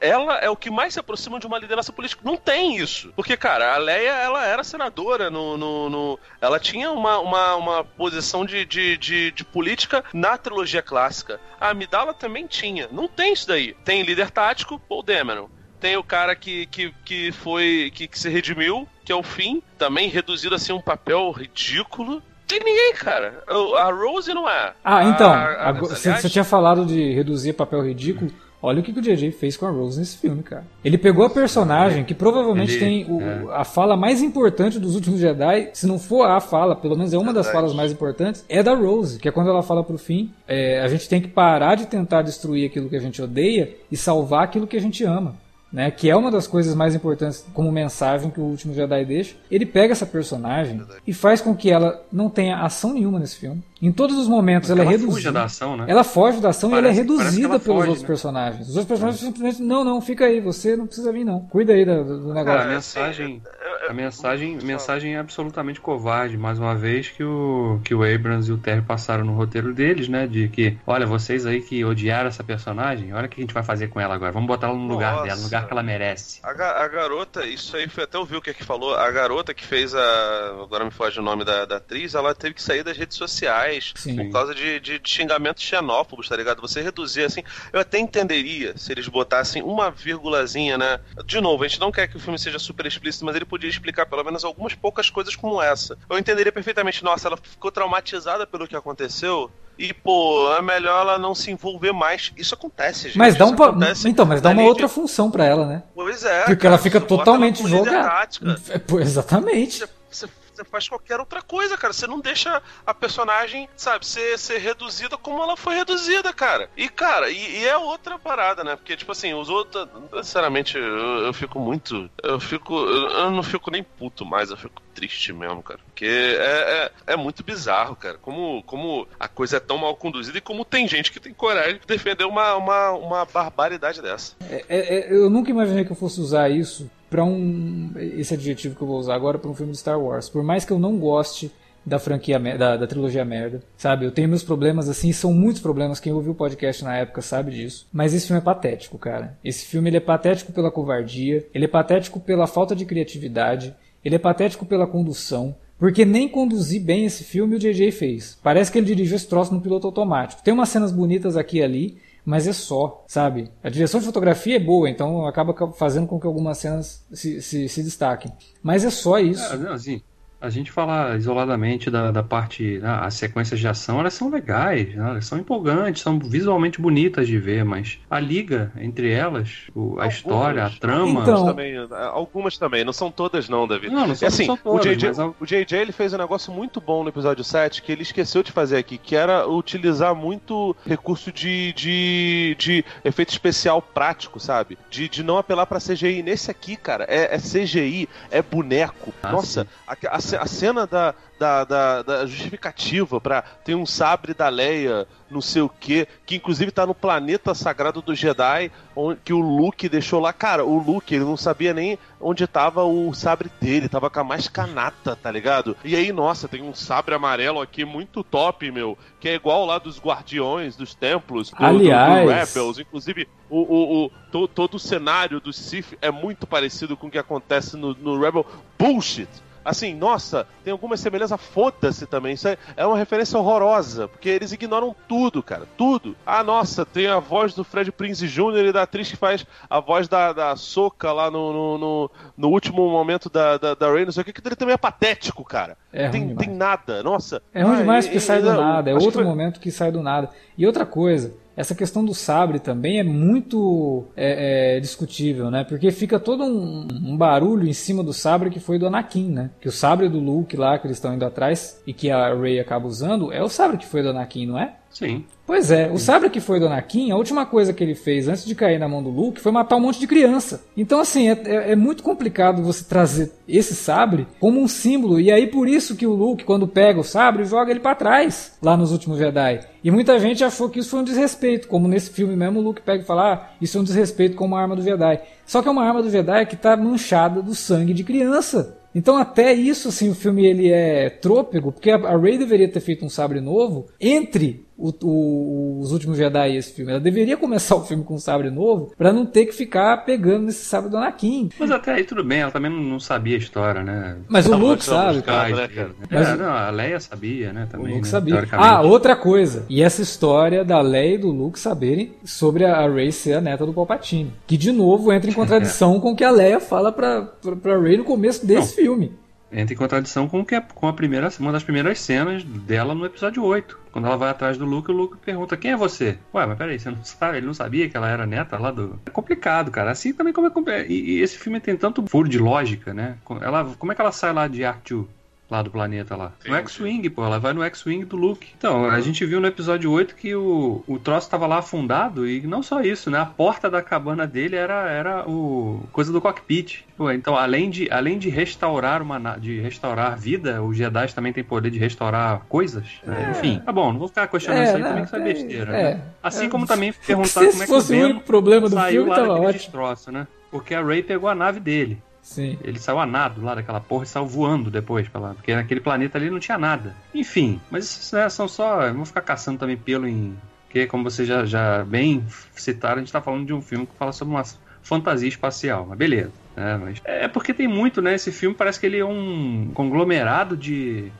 Ela 0.00 0.38
é 0.38 0.50
o 0.50 0.56
que 0.56 0.70
mais 0.70 0.94
se 0.94 1.00
aproxima 1.00 1.38
de 1.38 1.46
uma 1.46 1.58
liderança 1.58 1.92
política. 1.92 2.22
Não 2.24 2.36
tem 2.36 2.76
isso. 2.76 3.12
Porque, 3.14 3.36
cara, 3.36 3.74
a 3.74 3.78
Leia, 3.78 4.10
ela 4.10 4.44
era 4.44 4.64
senadora 4.64 5.30
no. 5.30 5.56
no, 5.56 5.90
no 5.90 6.18
ela 6.40 6.58
tinha 6.58 6.90
uma, 6.90 7.18
uma, 7.18 7.54
uma 7.56 7.84
posição 7.84 8.44
de, 8.44 8.64
de, 8.64 8.96
de, 8.96 9.30
de, 9.30 9.44
política 9.44 10.04
na 10.12 10.36
trilogia 10.36 10.82
clássica. 10.82 11.40
A 11.60 11.70
Amidala 11.70 12.12
também 12.12 12.46
tinha. 12.46 12.88
Não 12.90 13.06
tem 13.06 13.32
isso 13.32 13.46
daí. 13.46 13.74
Tem 13.84 14.02
líder 14.02 14.30
tático, 14.30 14.78
Paul 14.78 15.02
Dameron. 15.02 15.48
Tem 15.78 15.96
o 15.96 16.04
cara 16.04 16.34
que, 16.34 16.66
que, 16.66 16.94
que 17.04 17.32
foi. 17.32 17.92
Que, 17.94 18.06
que 18.08 18.18
se 18.18 18.28
redimiu, 18.28 18.88
que 19.04 19.12
é 19.12 19.16
o 19.16 19.22
fim, 19.22 19.62
também 19.78 20.08
reduzido 20.08 20.54
assim 20.54 20.72
um 20.72 20.80
papel 20.80 21.30
ridículo 21.30 22.22
tem 22.58 22.64
ninguém, 22.64 22.92
cara. 22.94 23.42
A 23.46 23.90
Rose 23.92 24.32
não 24.34 24.48
é. 24.48 24.72
Ah, 24.84 25.04
então. 25.04 25.32
Você 25.80 26.28
tinha 26.28 26.44
falado 26.44 26.84
de 26.84 27.12
reduzir 27.12 27.52
papel 27.52 27.84
ridículo. 27.84 28.30
Olha 28.64 28.78
o 28.78 28.82
que, 28.82 28.92
que 28.92 29.00
o 29.00 29.02
JJ 29.02 29.32
fez 29.32 29.56
com 29.56 29.66
a 29.66 29.70
Rose 29.70 29.98
nesse 29.98 30.18
filme, 30.18 30.40
cara. 30.40 30.64
Ele 30.84 30.96
pegou 30.96 31.26
a 31.26 31.30
personagem 31.30 32.04
que 32.04 32.14
provavelmente 32.14 32.74
Ele, 32.74 32.80
tem 32.80 33.06
o, 33.10 33.20
é. 33.20 33.56
a 33.56 33.64
fala 33.64 33.96
mais 33.96 34.22
importante 34.22 34.78
dos 34.78 34.94
últimos 34.94 35.18
Jedi, 35.18 35.70
se 35.72 35.84
não 35.84 35.98
for 35.98 36.30
a 36.30 36.38
fala, 36.38 36.76
pelo 36.76 36.96
menos 36.96 37.12
é 37.12 37.18
uma 37.18 37.32
das 37.32 37.50
falas 37.50 37.74
mais 37.74 37.90
importantes, 37.90 38.44
é 38.48 38.62
da 38.62 38.72
Rose, 38.72 39.18
que 39.18 39.28
é 39.28 39.32
quando 39.32 39.50
ela 39.50 39.64
fala 39.64 39.82
pro 39.82 39.98
fim: 39.98 40.32
é, 40.46 40.80
a 40.80 40.86
gente 40.86 41.08
tem 41.08 41.20
que 41.20 41.26
parar 41.26 41.74
de 41.74 41.86
tentar 41.86 42.22
destruir 42.22 42.64
aquilo 42.64 42.88
que 42.88 42.94
a 42.94 43.00
gente 43.00 43.20
odeia 43.20 43.74
e 43.90 43.96
salvar 43.96 44.44
aquilo 44.44 44.68
que 44.68 44.76
a 44.76 44.80
gente 44.80 45.02
ama 45.02 45.34
né, 45.72 45.90
que 45.90 46.10
é 46.10 46.14
uma 46.14 46.30
das 46.30 46.46
coisas 46.46 46.74
mais 46.74 46.94
importantes 46.94 47.44
como 47.54 47.72
mensagem 47.72 48.30
que 48.30 48.40
o 48.40 48.44
último 48.44 48.74
Jedi 48.74 49.04
deixa, 49.04 49.36
ele 49.50 49.64
pega 49.64 49.92
essa 49.92 50.04
personagem 50.04 50.82
e 51.06 51.14
faz 51.14 51.40
com 51.40 51.56
que 51.56 51.70
ela 51.70 52.04
não 52.12 52.28
tenha 52.28 52.58
ação 52.58 52.92
nenhuma 52.92 53.18
nesse 53.18 53.36
filme. 53.36 53.62
Em 53.80 53.90
todos 53.90 54.16
os 54.16 54.28
momentos 54.28 54.70
ela, 54.70 54.82
ela 54.82 54.90
é 54.90 54.92
reduzida. 54.92 55.14
Foge 55.14 55.32
da 55.32 55.44
ação, 55.44 55.76
né? 55.76 55.84
Ela 55.88 56.04
foge 56.04 56.40
da 56.40 56.50
ação 56.50 56.70
parece, 56.70 56.86
e 56.86 56.88
ela 56.88 56.94
é 56.94 56.96
reduzida 56.96 57.46
ela 57.48 57.58
pelos 57.58 57.64
foge, 57.64 57.88
outros 57.88 58.02
né? 58.02 58.06
personagens. 58.06 58.68
Os 58.68 58.76
outros 58.76 58.86
personagens 58.86 59.22
é. 59.22 59.26
simplesmente, 59.26 59.62
não, 59.62 59.82
não, 59.82 60.00
fica 60.00 60.26
aí, 60.26 60.40
você 60.40 60.76
não 60.76 60.86
precisa 60.86 61.10
vir 61.10 61.24
não. 61.24 61.40
Cuida 61.40 61.72
aí 61.72 61.84
do, 61.84 62.04
do 62.04 62.34
negócio. 62.34 62.44
Cara, 62.44 62.64
a 62.64 62.74
mensagem, 62.74 63.42
a 63.88 63.92
mensagem, 63.92 64.58
mensagem 64.62 65.14
é 65.14 65.18
absolutamente 65.18 65.80
covarde, 65.80 66.36
mais 66.36 66.58
uma 66.58 66.74
vez 66.74 67.08
que 67.08 67.24
o 67.24 67.80
que 67.84 67.94
o 67.94 68.02
Abrams 68.02 68.50
e 68.50 68.52
o 68.52 68.58
Terry 68.58 68.82
passaram 68.82 69.24
no 69.24 69.34
roteiro 69.34 69.72
deles, 69.72 70.08
né, 70.08 70.26
de 70.26 70.48
que, 70.48 70.78
olha, 70.86 71.06
vocês 71.06 71.46
aí 71.46 71.60
que 71.60 71.84
odiaram 71.84 72.28
essa 72.28 72.44
personagem, 72.44 73.12
olha 73.12 73.26
o 73.26 73.28
que 73.28 73.40
a 73.40 73.42
gente 73.42 73.54
vai 73.54 73.62
fazer 73.62 73.88
com 73.88 73.98
ela 73.98 74.14
agora. 74.14 74.32
Vamos 74.32 74.46
botar 74.46 74.68
ela 74.68 74.76
no 74.76 74.86
lugar 74.86 75.12
Nossa. 75.12 75.24
dela, 75.24 75.36
no 75.36 75.44
lugar 75.44 75.66
que 75.66 75.72
ela 75.72 75.82
merece. 75.82 76.40
A, 76.42 76.50
a 76.50 76.88
garota, 76.88 77.46
isso 77.46 77.76
aí 77.76 77.88
foi 77.88 78.04
até 78.04 78.18
ouviu 78.18 78.38
o 78.38 78.42
que 78.42 78.50
é 78.50 78.54
que 78.54 78.64
falou, 78.64 78.94
a 78.94 79.10
garota 79.10 79.54
que 79.54 79.64
fez 79.64 79.94
a, 79.94 80.62
agora 80.62 80.84
me 80.84 80.90
foge 80.90 81.18
o 81.18 81.22
nome 81.22 81.44
da, 81.44 81.64
da 81.64 81.76
atriz, 81.76 82.14
ela 82.14 82.34
teve 82.34 82.54
que 82.54 82.62
sair 82.62 82.82
das 82.82 82.96
redes 82.96 83.16
sociais 83.16 83.92
Sim. 83.96 84.16
por 84.16 84.30
causa 84.30 84.42
causa 84.42 84.54
de, 84.54 84.80
de, 84.80 84.98
de 84.98 85.08
xingamentos 85.08 85.62
xenófobos, 85.62 86.28
tá 86.28 86.36
ligado? 86.36 86.60
Você 86.60 86.80
reduzir 86.80 87.24
assim. 87.24 87.42
Eu 87.72 87.80
até 87.80 87.98
entenderia 87.98 88.76
se 88.76 88.92
eles 88.92 89.08
botassem 89.08 89.62
uma 89.62 89.90
vírgulazinha, 89.90 90.76
né? 90.76 91.00
De 91.24 91.40
novo, 91.40 91.64
a 91.64 91.68
gente 91.68 91.80
não 91.80 91.92
quer 91.92 92.08
que 92.08 92.16
o 92.16 92.20
filme 92.20 92.38
seja 92.38 92.58
super 92.58 92.86
explícito, 92.86 93.24
mas 93.24 93.36
ele 93.36 93.44
podia 93.44 93.70
explicar 93.72 94.06
pelo 94.06 94.24
menos 94.24 94.44
algumas 94.44 94.74
poucas 94.74 95.10
coisas 95.10 95.34
como 95.34 95.60
essa. 95.60 95.96
Eu 96.08 96.18
entenderia 96.18 96.52
perfeitamente, 96.52 97.02
nossa, 97.02 97.28
ela 97.28 97.36
ficou 97.36 97.70
traumatizada 97.70 98.46
pelo 98.46 98.68
que 98.68 98.76
aconteceu. 98.76 99.50
E, 99.78 99.92
pô, 99.92 100.52
é 100.54 100.62
melhor 100.62 101.00
ela 101.00 101.18
não 101.18 101.34
se 101.34 101.50
envolver 101.50 101.92
mais. 101.92 102.32
Isso 102.36 102.54
acontece, 102.54 103.08
gente. 103.08 103.18
Mas 103.18 103.36
dá 103.36 103.46
um 103.46 103.54
acontece 103.54 104.08
Então, 104.08 104.26
mas 104.26 104.40
dá 104.40 104.50
uma 104.50 104.62
outra 104.62 104.86
de... 104.86 104.92
função 104.92 105.30
para 105.30 105.44
ela, 105.44 105.66
né? 105.66 105.82
Pois 105.94 106.24
é. 106.24 106.40
Porque 106.40 106.56
cara, 106.56 106.74
ela 106.74 106.78
fica 106.82 107.00
totalmente 107.00 107.66
jogada. 107.66 108.28
É, 108.70 109.02
exatamente. 109.02 109.78
Você, 109.78 109.88
você 110.10 110.28
você 110.56 110.64
faz 110.64 110.88
qualquer 110.88 111.18
outra 111.18 111.42
coisa, 111.42 111.76
cara. 111.76 111.92
Você 111.92 112.06
não 112.06 112.20
deixa 112.20 112.62
a 112.86 112.94
personagem, 112.94 113.68
sabe, 113.76 114.06
ser, 114.06 114.38
ser 114.38 114.58
reduzida 114.58 115.16
como 115.16 115.42
ela 115.42 115.56
foi 115.56 115.74
reduzida, 115.74 116.32
cara. 116.32 116.68
E, 116.76 116.88
cara, 116.88 117.30
e, 117.30 117.60
e 117.60 117.66
é 117.66 117.76
outra 117.76 118.18
parada, 118.18 118.62
né? 118.62 118.76
Porque, 118.76 118.96
tipo 118.96 119.12
assim, 119.12 119.34
os 119.34 119.48
outros. 119.48 119.88
Sinceramente, 120.22 120.76
eu, 120.76 121.24
eu 121.24 121.32
fico 121.32 121.58
muito. 121.58 122.10
Eu 122.22 122.38
fico. 122.38 122.74
Eu, 122.74 123.08
eu, 123.10 123.30
não 123.30 123.42
fico 123.42 123.70
nem 123.70 123.82
puto 123.82 124.24
mais, 124.24 124.50
eu 124.50 124.56
fico 124.56 124.82
triste 124.94 125.32
mesmo, 125.32 125.62
cara. 125.62 125.80
Porque 125.86 126.04
é, 126.04 126.90
é, 127.06 127.12
é, 127.14 127.16
muito 127.16 127.42
bizarro, 127.42 127.96
cara. 127.96 128.18
Como, 128.18 128.62
como 128.64 129.06
a 129.18 129.28
coisa 129.28 129.56
é 129.56 129.60
tão 129.60 129.78
mal 129.78 129.96
conduzida 129.96 130.38
e 130.38 130.42
como 130.42 130.64
tem 130.64 130.86
gente 130.86 131.10
que 131.10 131.20
tem 131.20 131.32
coragem 131.32 131.78
de 131.78 131.86
defender 131.86 132.24
uma, 132.24 132.54
uma, 132.56 132.90
uma 132.90 133.24
barbaridade 133.24 134.02
dessa. 134.02 134.34
É, 134.48 134.64
é, 134.68 134.94
é 134.98 135.12
eu 135.12 135.30
nunca 135.30 135.50
imaginei 135.50 135.84
que 135.84 135.92
eu 135.92 135.96
fosse 135.96 136.20
usar 136.20 136.50
isso 136.50 136.90
para 137.12 137.22
um 137.22 137.90
esse 138.16 138.32
adjetivo 138.32 138.74
que 138.74 138.82
eu 138.82 138.88
vou 138.88 138.98
usar 138.98 139.14
agora 139.14 139.38
para 139.38 139.50
um 139.50 139.54
filme 139.54 139.72
de 139.72 139.78
Star 139.78 140.00
Wars. 140.00 140.30
Por 140.30 140.42
mais 140.42 140.64
que 140.64 140.72
eu 140.72 140.78
não 140.78 140.98
goste 140.98 141.52
da 141.84 141.98
franquia 141.98 142.38
da, 142.38 142.76
da, 142.76 142.86
trilogia 142.86 143.24
merda, 143.24 143.60
sabe? 143.76 144.06
Eu 144.06 144.10
tenho 144.12 144.28
meus 144.28 144.42
problemas 144.42 144.88
assim, 144.88 145.12
são 145.12 145.34
muitos 145.34 145.60
problemas. 145.60 146.00
Quem 146.00 146.12
ouviu 146.12 146.32
o 146.32 146.34
podcast 146.34 146.82
na 146.82 146.96
época 146.96 147.20
sabe 147.20 147.50
disso. 147.50 147.86
Mas 147.92 148.14
esse 148.14 148.28
filme 148.28 148.40
é 148.40 148.44
patético, 148.44 148.96
cara. 148.96 149.36
Esse 149.44 149.66
filme 149.66 149.90
ele 149.90 149.98
é 149.98 150.00
patético 150.00 150.52
pela 150.52 150.70
covardia, 150.70 151.46
ele 151.52 151.66
é 151.66 151.68
patético 151.68 152.18
pela 152.18 152.46
falta 152.46 152.74
de 152.74 152.86
criatividade, 152.86 153.74
ele 154.02 154.14
é 154.14 154.18
patético 154.18 154.64
pela 154.64 154.86
condução. 154.86 155.54
Porque 155.78 156.04
nem 156.04 156.28
conduzir 156.28 156.80
bem 156.80 157.04
esse 157.04 157.24
filme 157.24 157.56
o 157.56 157.58
JJ 157.58 157.90
fez. 157.90 158.38
Parece 158.42 158.70
que 158.70 158.78
ele 158.78 158.86
dirigiu 158.86 159.16
esse 159.16 159.28
troço 159.28 159.52
no 159.52 159.60
piloto 159.60 159.88
automático. 159.88 160.42
Tem 160.42 160.54
umas 160.54 160.68
cenas 160.68 160.92
bonitas 160.92 161.36
aqui 161.36 161.58
e 161.58 161.62
ali, 161.62 161.98
mas 162.24 162.46
é 162.46 162.52
só, 162.52 163.04
sabe? 163.08 163.50
A 163.62 163.68
direção 163.68 163.98
de 164.00 164.06
fotografia 164.06 164.56
é 164.56 164.60
boa, 164.60 164.88
então 164.88 165.26
acaba 165.26 165.54
fazendo 165.72 166.06
com 166.06 166.20
que 166.20 166.26
algumas 166.26 166.58
cenas 166.58 167.04
se, 167.12 167.42
se, 167.42 167.68
se 167.68 167.82
destaquem. 167.82 168.32
Mas 168.62 168.84
é 168.84 168.90
só 168.90 169.18
isso. 169.18 169.52
É, 169.52 169.56
não, 169.56 169.72
assim, 169.72 170.00
a 170.42 170.50
gente 170.50 170.72
falar 170.72 171.16
isoladamente 171.16 171.88
da, 171.88 172.10
da 172.10 172.22
parte, 172.22 172.78
né, 172.78 172.98
as 173.02 173.14
sequências 173.14 173.60
de 173.60 173.68
ação, 173.68 174.00
elas 174.00 174.12
são 174.12 174.28
legais, 174.28 174.92
né, 174.92 175.10
elas 175.10 175.24
são 175.24 175.38
empolgantes, 175.38 176.02
são 176.02 176.18
visualmente 176.18 176.80
bonitas 176.80 177.28
de 177.28 177.38
ver, 177.38 177.64
mas 177.64 178.00
a 178.10 178.18
liga 178.18 178.72
entre 178.76 179.10
elas, 179.12 179.68
o, 179.72 179.80
a 179.80 179.84
algumas. 179.84 180.14
história, 180.14 180.64
a 180.64 180.70
trama. 180.70 181.22
Então... 181.22 181.46
Também, 181.46 181.74
algumas 182.12 182.58
também, 182.58 182.84
não 182.84 182.92
são 182.92 183.10
todas, 183.10 183.48
não, 183.48 183.68
David. 183.68 183.94
Não, 183.94 184.08
não 184.08 184.14
são, 184.16 184.26
é 184.26 184.28
assim, 184.28 184.46
não 184.46 184.56
são 184.56 184.64
todas. 184.64 184.86
O 184.86 184.96
JJ, 184.96 185.08
mas... 185.08 185.18
o 185.18 185.46
JJ 185.46 185.78
ele 185.78 185.92
fez 185.92 186.12
um 186.12 186.18
negócio 186.18 186.52
muito 186.52 186.80
bom 186.80 187.04
no 187.04 187.10
episódio 187.10 187.44
7 187.44 187.80
que 187.80 187.92
ele 187.92 188.02
esqueceu 188.02 188.42
de 188.42 188.50
fazer 188.50 188.78
aqui, 188.78 188.98
que 188.98 189.14
era 189.14 189.46
utilizar 189.46 190.14
muito 190.14 190.74
recurso 190.84 191.30
de, 191.30 191.72
de, 191.74 192.56
de 192.58 192.84
efeito 193.04 193.30
especial 193.30 193.80
prático, 193.80 194.40
sabe? 194.40 194.76
De, 194.90 195.08
de 195.08 195.22
não 195.22 195.38
apelar 195.38 195.66
pra 195.66 195.78
CGI. 195.78 196.22
Nesse 196.22 196.50
aqui, 196.50 196.74
cara, 196.74 197.04
é, 197.08 197.34
é 197.34 197.38
CGI, 197.38 198.08
é 198.30 198.42
boneco. 198.42 199.14
Ah, 199.22 199.30
Nossa, 199.30 199.66
a, 199.86 199.96
a 200.16 200.20
a 200.36 200.46
cena 200.46 200.86
da, 200.86 201.14
da, 201.38 201.64
da, 201.64 202.02
da 202.02 202.26
justificativa 202.26 203.20
para 203.20 203.42
ter 203.42 203.74
um 203.74 203.84
sabre 203.84 204.32
da 204.32 204.48
Leia, 204.48 205.06
não 205.30 205.40
sei 205.40 205.62
o 205.62 205.68
que, 205.68 206.06
que 206.24 206.36
inclusive 206.36 206.70
tá 206.70 206.86
no 206.86 206.94
planeta 206.94 207.54
sagrado 207.54 208.00
do 208.00 208.14
Jedi, 208.14 208.70
onde, 208.94 209.20
que 209.24 209.32
o 209.32 209.40
Luke 209.40 209.88
deixou 209.88 210.20
lá. 210.20 210.32
Cara, 210.32 210.64
o 210.64 210.78
Luke, 210.78 211.14
ele 211.14 211.24
não 211.24 211.36
sabia 211.36 211.74
nem 211.74 211.98
onde 212.20 212.46
tava 212.46 212.84
o 212.84 213.12
sabre 213.12 213.50
dele, 213.60 213.88
tava 213.88 214.08
com 214.08 214.20
a 214.20 214.24
mais 214.24 214.48
canata, 214.48 215.16
tá 215.16 215.30
ligado? 215.30 215.76
E 215.84 215.96
aí, 215.96 216.12
nossa, 216.12 216.46
tem 216.46 216.62
um 216.62 216.74
sabre 216.74 217.14
amarelo 217.14 217.60
aqui 217.60 217.84
muito 217.84 218.22
top, 218.22 218.70
meu, 218.70 218.96
que 219.18 219.28
é 219.28 219.34
igual 219.34 219.66
lá 219.66 219.78
dos 219.78 219.98
Guardiões, 219.98 220.76
dos 220.76 220.94
Templos, 220.94 221.50
do, 221.50 221.64
Aliás... 221.64 222.20
do, 222.20 222.26
do 222.26 222.32
Rebels, 222.32 222.78
inclusive 222.78 223.28
o, 223.50 223.58
o, 223.58 224.04
o 224.04 224.10
to, 224.30 224.48
todo 224.48 224.76
o 224.76 224.78
cenário 224.78 225.40
do 225.40 225.52
Sith 225.52 225.98
é 226.00 226.10
muito 226.10 226.46
parecido 226.46 226.96
com 226.96 227.08
o 227.08 227.10
que 227.10 227.18
acontece 227.18 227.76
no, 227.76 227.94
no 227.94 228.20
Rebel. 228.20 228.46
Bullshit! 228.78 229.28
Assim, 229.64 229.94
nossa, 229.94 230.46
tem 230.64 230.72
alguma 230.72 230.96
semelhança, 230.96 231.36
foda-se 231.36 232.06
também. 232.06 232.34
Isso 232.34 232.48
é, 232.48 232.56
é 232.76 232.86
uma 232.86 232.96
referência 232.96 233.38
horrorosa, 233.38 234.08
porque 234.08 234.28
eles 234.28 234.52
ignoram 234.52 234.94
tudo, 235.08 235.42
cara, 235.42 235.66
tudo. 235.76 236.16
Ah, 236.26 236.42
nossa, 236.42 236.84
tem 236.84 237.06
a 237.06 237.18
voz 237.18 237.54
do 237.54 237.64
Fred 237.64 237.90
Prinze 237.92 238.26
Jr. 238.26 238.66
e 238.66 238.72
da 238.72 238.82
atriz 238.82 239.10
que 239.10 239.16
faz 239.16 239.46
a 239.68 239.80
voz 239.80 240.08
da, 240.08 240.32
da 240.32 240.56
Soca 240.56 241.12
lá 241.12 241.30
no, 241.30 241.52
no, 241.52 241.78
no, 241.78 242.10
no, 242.36 242.48
último 242.48 242.90
momento 242.90 243.30
da, 243.30 243.56
da, 243.56 243.74
da 243.74 243.92
Rey, 243.92 244.04
não 244.04 244.12
sei 244.12 244.22
o 244.22 244.24
que, 244.24 244.32
que 244.32 244.46
ele 244.46 244.56
também 244.56 244.74
é 244.74 244.78
patético, 244.78 245.44
cara. 245.44 245.76
É 245.92 246.08
tem, 246.08 246.34
tem 246.34 246.48
nada, 246.48 247.02
nossa. 247.02 247.42
É 247.52 247.62
ruim 247.62 247.78
demais 247.78 248.06
porque 248.06 248.20
sai 248.20 248.40
do 248.42 248.52
nada, 248.52 248.90
é 248.90 248.94
outro 248.94 249.24
momento 249.24 249.60
que 249.60 249.70
sai 249.70 249.92
do 249.92 250.02
nada. 250.02 250.30
E 250.56 250.66
outra 250.66 250.84
coisa, 250.86 251.34
essa 251.56 251.74
questão 251.74 252.04
do 252.04 252.14
sabre 252.14 252.58
também 252.58 252.98
é 252.98 253.02
muito 253.02 254.06
é, 254.16 254.76
é, 254.76 254.80
discutível, 254.80 255.50
né? 255.50 255.64
Porque 255.64 255.90
fica 255.90 256.18
todo 256.18 256.44
um, 256.44 256.88
um, 256.90 257.16
barulho 257.16 257.68
em 257.68 257.72
cima 257.72 258.02
do 258.02 258.12
sabre 258.12 258.50
que 258.50 258.60
foi 258.60 258.78
do 258.78 258.86
Anakin, 258.86 259.30
né? 259.30 259.50
Que 259.60 259.68
o 259.68 259.72
sabre 259.72 260.08
do 260.08 260.18
Luke 260.18 260.56
lá 260.56 260.78
que 260.78 260.86
eles 260.86 260.96
estão 260.96 261.14
indo 261.14 261.24
atrás 261.24 261.82
e 261.86 261.92
que 261.92 262.10
a 262.10 262.34
Rey 262.34 262.58
acaba 262.58 262.86
usando 262.86 263.32
é 263.32 263.42
o 263.42 263.48
sabre 263.48 263.76
que 263.76 263.86
foi 263.86 264.02
do 264.02 264.10
Anakin, 264.10 264.46
não 264.46 264.58
é? 264.58 264.76
Sim. 264.90 265.24
Pois 265.52 265.70
é, 265.70 265.90
o 265.92 265.98
sabre 265.98 266.30
que 266.30 266.40
foi 266.40 266.58
do 266.58 266.64
Anakin, 266.64 267.10
a 267.10 267.16
última 267.16 267.44
coisa 267.44 267.74
que 267.74 267.84
ele 267.84 267.94
fez 267.94 268.26
antes 268.26 268.42
de 268.42 268.54
cair 268.54 268.78
na 268.78 268.88
mão 268.88 269.02
do 269.02 269.10
Luke 269.10 269.38
foi 269.38 269.52
matar 269.52 269.76
um 269.76 269.80
monte 269.80 270.00
de 270.00 270.06
criança. 270.06 270.64
Então, 270.74 270.98
assim, 270.98 271.28
é, 271.28 271.32
é, 271.44 271.72
é, 271.72 271.76
muito 271.76 272.02
complicado 272.02 272.62
você 272.62 272.82
trazer 272.82 273.30
esse 273.46 273.74
sabre 273.74 274.26
como 274.40 274.58
um 274.58 274.66
símbolo. 274.66 275.20
E 275.20 275.30
aí, 275.30 275.46
por 275.46 275.68
isso 275.68 275.94
que 275.94 276.06
o 276.06 276.14
Luke, 276.14 276.44
quando 276.44 276.66
pega 276.66 276.98
o 276.98 277.04
sabre, 277.04 277.44
joga 277.44 277.70
ele 277.70 277.80
para 277.80 277.94
trás, 277.94 278.56
lá 278.62 278.78
nos 278.78 278.92
últimos 278.92 279.18
Jedi. 279.18 279.60
E 279.84 279.90
muita 279.90 280.18
gente 280.18 280.42
achou 280.42 280.70
que 280.70 280.78
isso 280.78 280.88
foi 280.88 281.00
um 281.00 281.04
desrespeito, 281.04 281.68
como 281.68 281.86
nesse 281.86 282.08
filme 282.08 282.34
mesmo 282.34 282.58
o 282.58 282.62
Luke 282.62 282.80
pega 282.80 283.02
e 283.02 283.06
fala, 283.06 283.34
ah, 283.34 283.48
isso 283.60 283.76
é 283.76 283.80
um 283.82 283.84
desrespeito 283.84 284.36
com 284.36 284.46
uma 284.46 284.58
arma 284.58 284.74
do 284.74 284.80
Jedi. 284.80 285.20
Só 285.44 285.60
que 285.60 285.68
é 285.68 285.70
uma 285.70 285.84
arma 285.84 286.02
do 286.02 286.08
Jedi 286.08 286.46
que 286.46 286.56
tá 286.56 286.74
manchada 286.78 287.42
do 287.42 287.54
sangue 287.54 287.92
de 287.92 288.02
criança. 288.02 288.78
Então 288.94 289.16
até 289.16 289.52
isso, 289.52 289.88
assim, 289.88 290.10
o 290.10 290.14
filme 290.14 290.44
ele 290.44 290.70
é 290.70 291.08
trôpego, 291.08 291.72
porque 291.72 291.90
a, 291.90 292.16
Rey 292.16 292.36
deveria 292.36 292.70
ter 292.70 292.80
feito 292.80 293.04
um 293.04 293.08
sabre 293.08 293.40
novo 293.40 293.86
entre 294.00 294.64
o, 294.76 294.92
o, 295.02 295.80
os 295.80 295.92
últimos 295.92 296.16
Jedi 296.16 296.56
esse 296.56 296.72
filme.Ela 296.72 297.00
deveria 297.00 297.36
começar 297.36 297.76
o 297.76 297.84
filme 297.84 298.04
com 298.04 298.14
um 298.14 298.18
sabre 298.18 298.50
novo 298.50 298.92
para 298.96 299.12
não 299.12 299.26
ter 299.26 299.46
que 299.46 299.52
ficar 299.52 300.04
pegando 300.04 300.46
nesse 300.46 300.64
sabre 300.64 300.90
do 300.90 300.96
Anakin. 300.96 301.50
Mas 301.58 301.70
até 301.70 301.94
aí 301.94 302.04
tudo 302.04 302.24
bem, 302.24 302.40
ela 302.40 302.50
também 302.50 302.70
não, 302.70 303.00
sabia 303.00 303.36
a 303.36 303.38
história, 303.38 303.82
né? 303.82 304.16
Mas 304.28 304.46
o 304.46 304.56
Luke 304.56 304.84
sabe. 304.84 305.22
Cara. 305.22 305.54
Né, 305.54 305.68
cara? 305.68 305.90
Mas, 306.10 306.28
é, 306.28 306.36
não, 306.36 306.52
a 306.52 306.70
Leia 306.70 307.00
sabia, 307.00 307.52
né? 307.52 307.66
Também, 307.70 307.86
o 307.86 307.94
Luke 307.96 308.06
né? 308.06 308.10
sabia. 308.10 308.48
Ah, 308.52 308.80
outra 308.82 309.16
coisa. 309.16 309.64
E 309.68 309.82
essa 309.82 310.02
história 310.02 310.64
da 310.64 310.80
Leia 310.80 311.14
e 311.14 311.18
do 311.18 311.30
Luke 311.30 311.58
saberem 311.58 312.12
sobre 312.24 312.64
a 312.64 312.88
Rey 312.88 313.12
ser 313.12 313.34
a 313.34 313.40
neta 313.40 313.66
do 313.66 313.72
Palpatine. 313.72 314.32
Que 314.46 314.56
de 314.56 314.72
novo 314.72 315.12
entra 315.12 315.30
em 315.30 315.34
contradição 315.34 316.00
com 316.00 316.12
o 316.12 316.16
que 316.16 316.24
a 316.24 316.30
Leia 316.30 316.60
fala 316.60 316.92
pra, 316.92 317.22
pra, 317.22 317.56
pra 317.56 317.80
Rey 317.80 317.96
no 317.96 318.04
começo 318.04 318.46
desse 318.46 318.76
não. 318.76 318.84
filme 318.84 319.21
entra 319.52 319.74
em 319.74 319.76
contradição 319.76 320.28
com, 320.28 320.44
que 320.44 320.54
é, 320.54 320.60
com 320.60 320.88
a 320.88 320.92
primeira, 320.92 321.28
uma 321.38 321.52
das 321.52 321.62
primeiras 321.62 322.00
cenas 322.00 322.42
dela 322.42 322.94
no 322.94 323.04
episódio 323.04 323.44
8. 323.44 323.78
Quando 323.92 324.06
ela 324.06 324.16
vai 324.16 324.30
atrás 324.30 324.56
do 324.56 324.64
Luke, 324.64 324.90
o 324.90 324.94
Luke 324.94 325.18
pergunta: 325.18 325.56
Quem 325.56 325.72
é 325.72 325.76
você? 325.76 326.18
Ué, 326.34 326.46
mas 326.46 326.56
peraí, 326.56 326.78
você 326.78 326.90
não 326.90 327.04
sabe? 327.04 327.36
Ele 327.36 327.46
não 327.46 327.54
sabia 327.54 327.88
que 327.88 327.96
ela 327.96 328.08
era 328.08 328.26
neta 328.26 328.58
lá 328.58 328.70
do. 328.70 328.98
É 329.04 329.10
complicado, 329.10 329.70
cara. 329.70 329.90
Assim 329.90 330.12
também 330.12 330.32
como 330.32 330.48
é. 330.70 330.86
E, 330.86 331.18
e 331.18 331.20
esse 331.20 331.38
filme 331.38 331.60
tem 331.60 331.76
tanto 331.76 332.06
furo 332.06 332.28
de 332.28 332.38
lógica, 332.38 332.94
né? 332.94 333.16
Ela, 333.40 333.64
como 333.78 333.92
é 333.92 333.94
que 333.94 334.00
ela 334.00 334.12
sai 334.12 334.32
lá 334.32 334.48
de 334.48 334.64
Artu? 334.64 335.08
Lá 335.52 335.62
do 335.62 335.70
planeta 335.70 336.16
lá. 336.16 336.32
Sim, 336.40 336.50
no 336.50 336.56
X-Wing, 336.56 337.10
pô, 337.10 337.24
ela 337.24 337.38
vai 337.38 337.52
no 337.52 337.62
X-Wing 337.62 338.04
do 338.06 338.16
Luke. 338.16 338.48
Então, 338.56 338.86
a 338.86 339.00
gente 339.00 339.24
viu 339.26 339.38
no 339.40 339.46
episódio 339.46 339.90
8 339.90 340.16
que 340.16 340.34
o, 340.34 340.82
o 340.86 340.98
troço 340.98 341.28
tava 341.28 341.46
lá 341.46 341.58
afundado 341.58 342.26
e 342.26 342.40
não 342.46 342.62
só 342.62 342.80
isso, 342.80 343.10
né? 343.10 343.18
A 343.18 343.26
porta 343.26 343.68
da 343.68 343.82
cabana 343.82 344.26
dele 344.26 344.56
era, 344.56 344.88
era 344.88 345.28
o 345.28 345.82
coisa 345.92 346.10
do 346.10 346.20
cockpit. 346.20 346.84
Pô, 346.96 347.10
então, 347.10 347.36
além 347.36 347.68
de, 347.68 347.88
além 347.90 348.18
de 348.18 348.30
restaurar 348.30 349.02
uma 349.02 349.36
de 349.36 349.60
restaurar 349.60 350.18
vida, 350.18 350.62
os 350.62 350.76
Jedi 350.76 351.14
também 351.14 351.32
têm 351.32 351.44
poder 351.44 351.70
de 351.70 351.78
restaurar 351.78 352.40
coisas. 352.48 352.84
Né? 353.04 353.26
É. 353.26 353.30
Enfim, 353.30 353.62
tá 353.64 353.72
bom, 353.72 353.92
não 353.92 353.98
vou 353.98 354.08
ficar 354.08 354.26
questionando 354.28 354.62
é, 354.62 354.64
isso 354.64 354.76
aí 354.76 354.82
não, 354.82 354.88
também 354.88 355.04
que 355.04 355.08
isso 355.08 355.16
é 355.16 355.20
besteira. 355.20 355.76
É, 355.76 355.94
né? 355.94 356.02
Assim 356.22 356.48
como 356.48 356.66
também 356.66 356.92
perguntar 357.06 357.40
como 357.46 357.62
é 357.62 357.66
que 357.66 357.72
fosse 357.72 357.94
o 357.94 358.04
único 358.04 358.20
problema 358.20 358.68
do 358.68 358.74
saiu 358.74 359.04
filme, 359.04 359.10
lá 359.10 359.16
tava 359.16 359.32
ótimo. 359.34 359.52
destroço, 359.52 360.10
né? 360.10 360.26
Porque 360.50 360.74
a 360.74 360.82
Ray 360.82 361.02
pegou 361.02 361.28
a 361.28 361.34
nave 361.34 361.60
dele. 361.60 362.02
Sim. 362.22 362.56
Ele 362.62 362.78
saiu 362.78 363.00
a 363.00 363.04
nado 363.04 363.44
lá 363.44 363.54
daquela 363.54 363.80
porra 363.80 364.04
e 364.04 364.06
saiu 364.06 364.26
voando 364.26 364.70
depois 364.70 365.08
pra 365.08 365.20
lá. 365.20 365.34
Porque 365.34 365.54
naquele 365.54 365.80
planeta 365.80 366.16
ali 366.16 366.30
não 366.30 366.38
tinha 366.38 366.56
nada. 366.56 366.94
Enfim, 367.12 367.60
mas 367.70 367.84
isso 367.84 368.14
né, 368.14 368.28
são 368.28 368.46
só. 368.46 368.86
Vamos 368.86 369.08
ficar 369.08 369.22
caçando 369.22 369.58
também 369.58 369.76
pelo 369.76 370.06
em. 370.06 370.38
Porque, 370.64 370.86
como 370.86 371.04
vocês 371.04 371.28
já, 371.28 371.44
já 371.44 371.84
bem 371.84 372.24
citaram, 372.54 372.96
a 372.96 373.00
gente 373.00 373.12
tá 373.12 373.20
falando 373.20 373.44
de 373.44 373.52
um 373.52 373.60
filme 373.60 373.86
que 373.86 373.94
fala 373.94 374.12
sobre 374.12 374.34
uma 374.34 374.44
fantasia 374.82 375.28
espacial. 375.28 375.84
Mas 375.86 375.98
beleza. 375.98 376.32
É, 376.56 376.76
mas 376.76 377.02
é 377.04 377.28
porque 377.28 377.52
tem 377.52 377.66
muito, 377.66 378.00
né? 378.00 378.14
Esse 378.14 378.30
filme 378.30 378.54
parece 378.54 378.78
que 378.78 378.86
ele 378.86 378.98
é 378.98 379.04
um 379.04 379.70
conglomerado 379.74 380.56
de. 380.56 381.10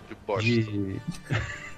De. 0.41 0.63
de... 0.63 1.01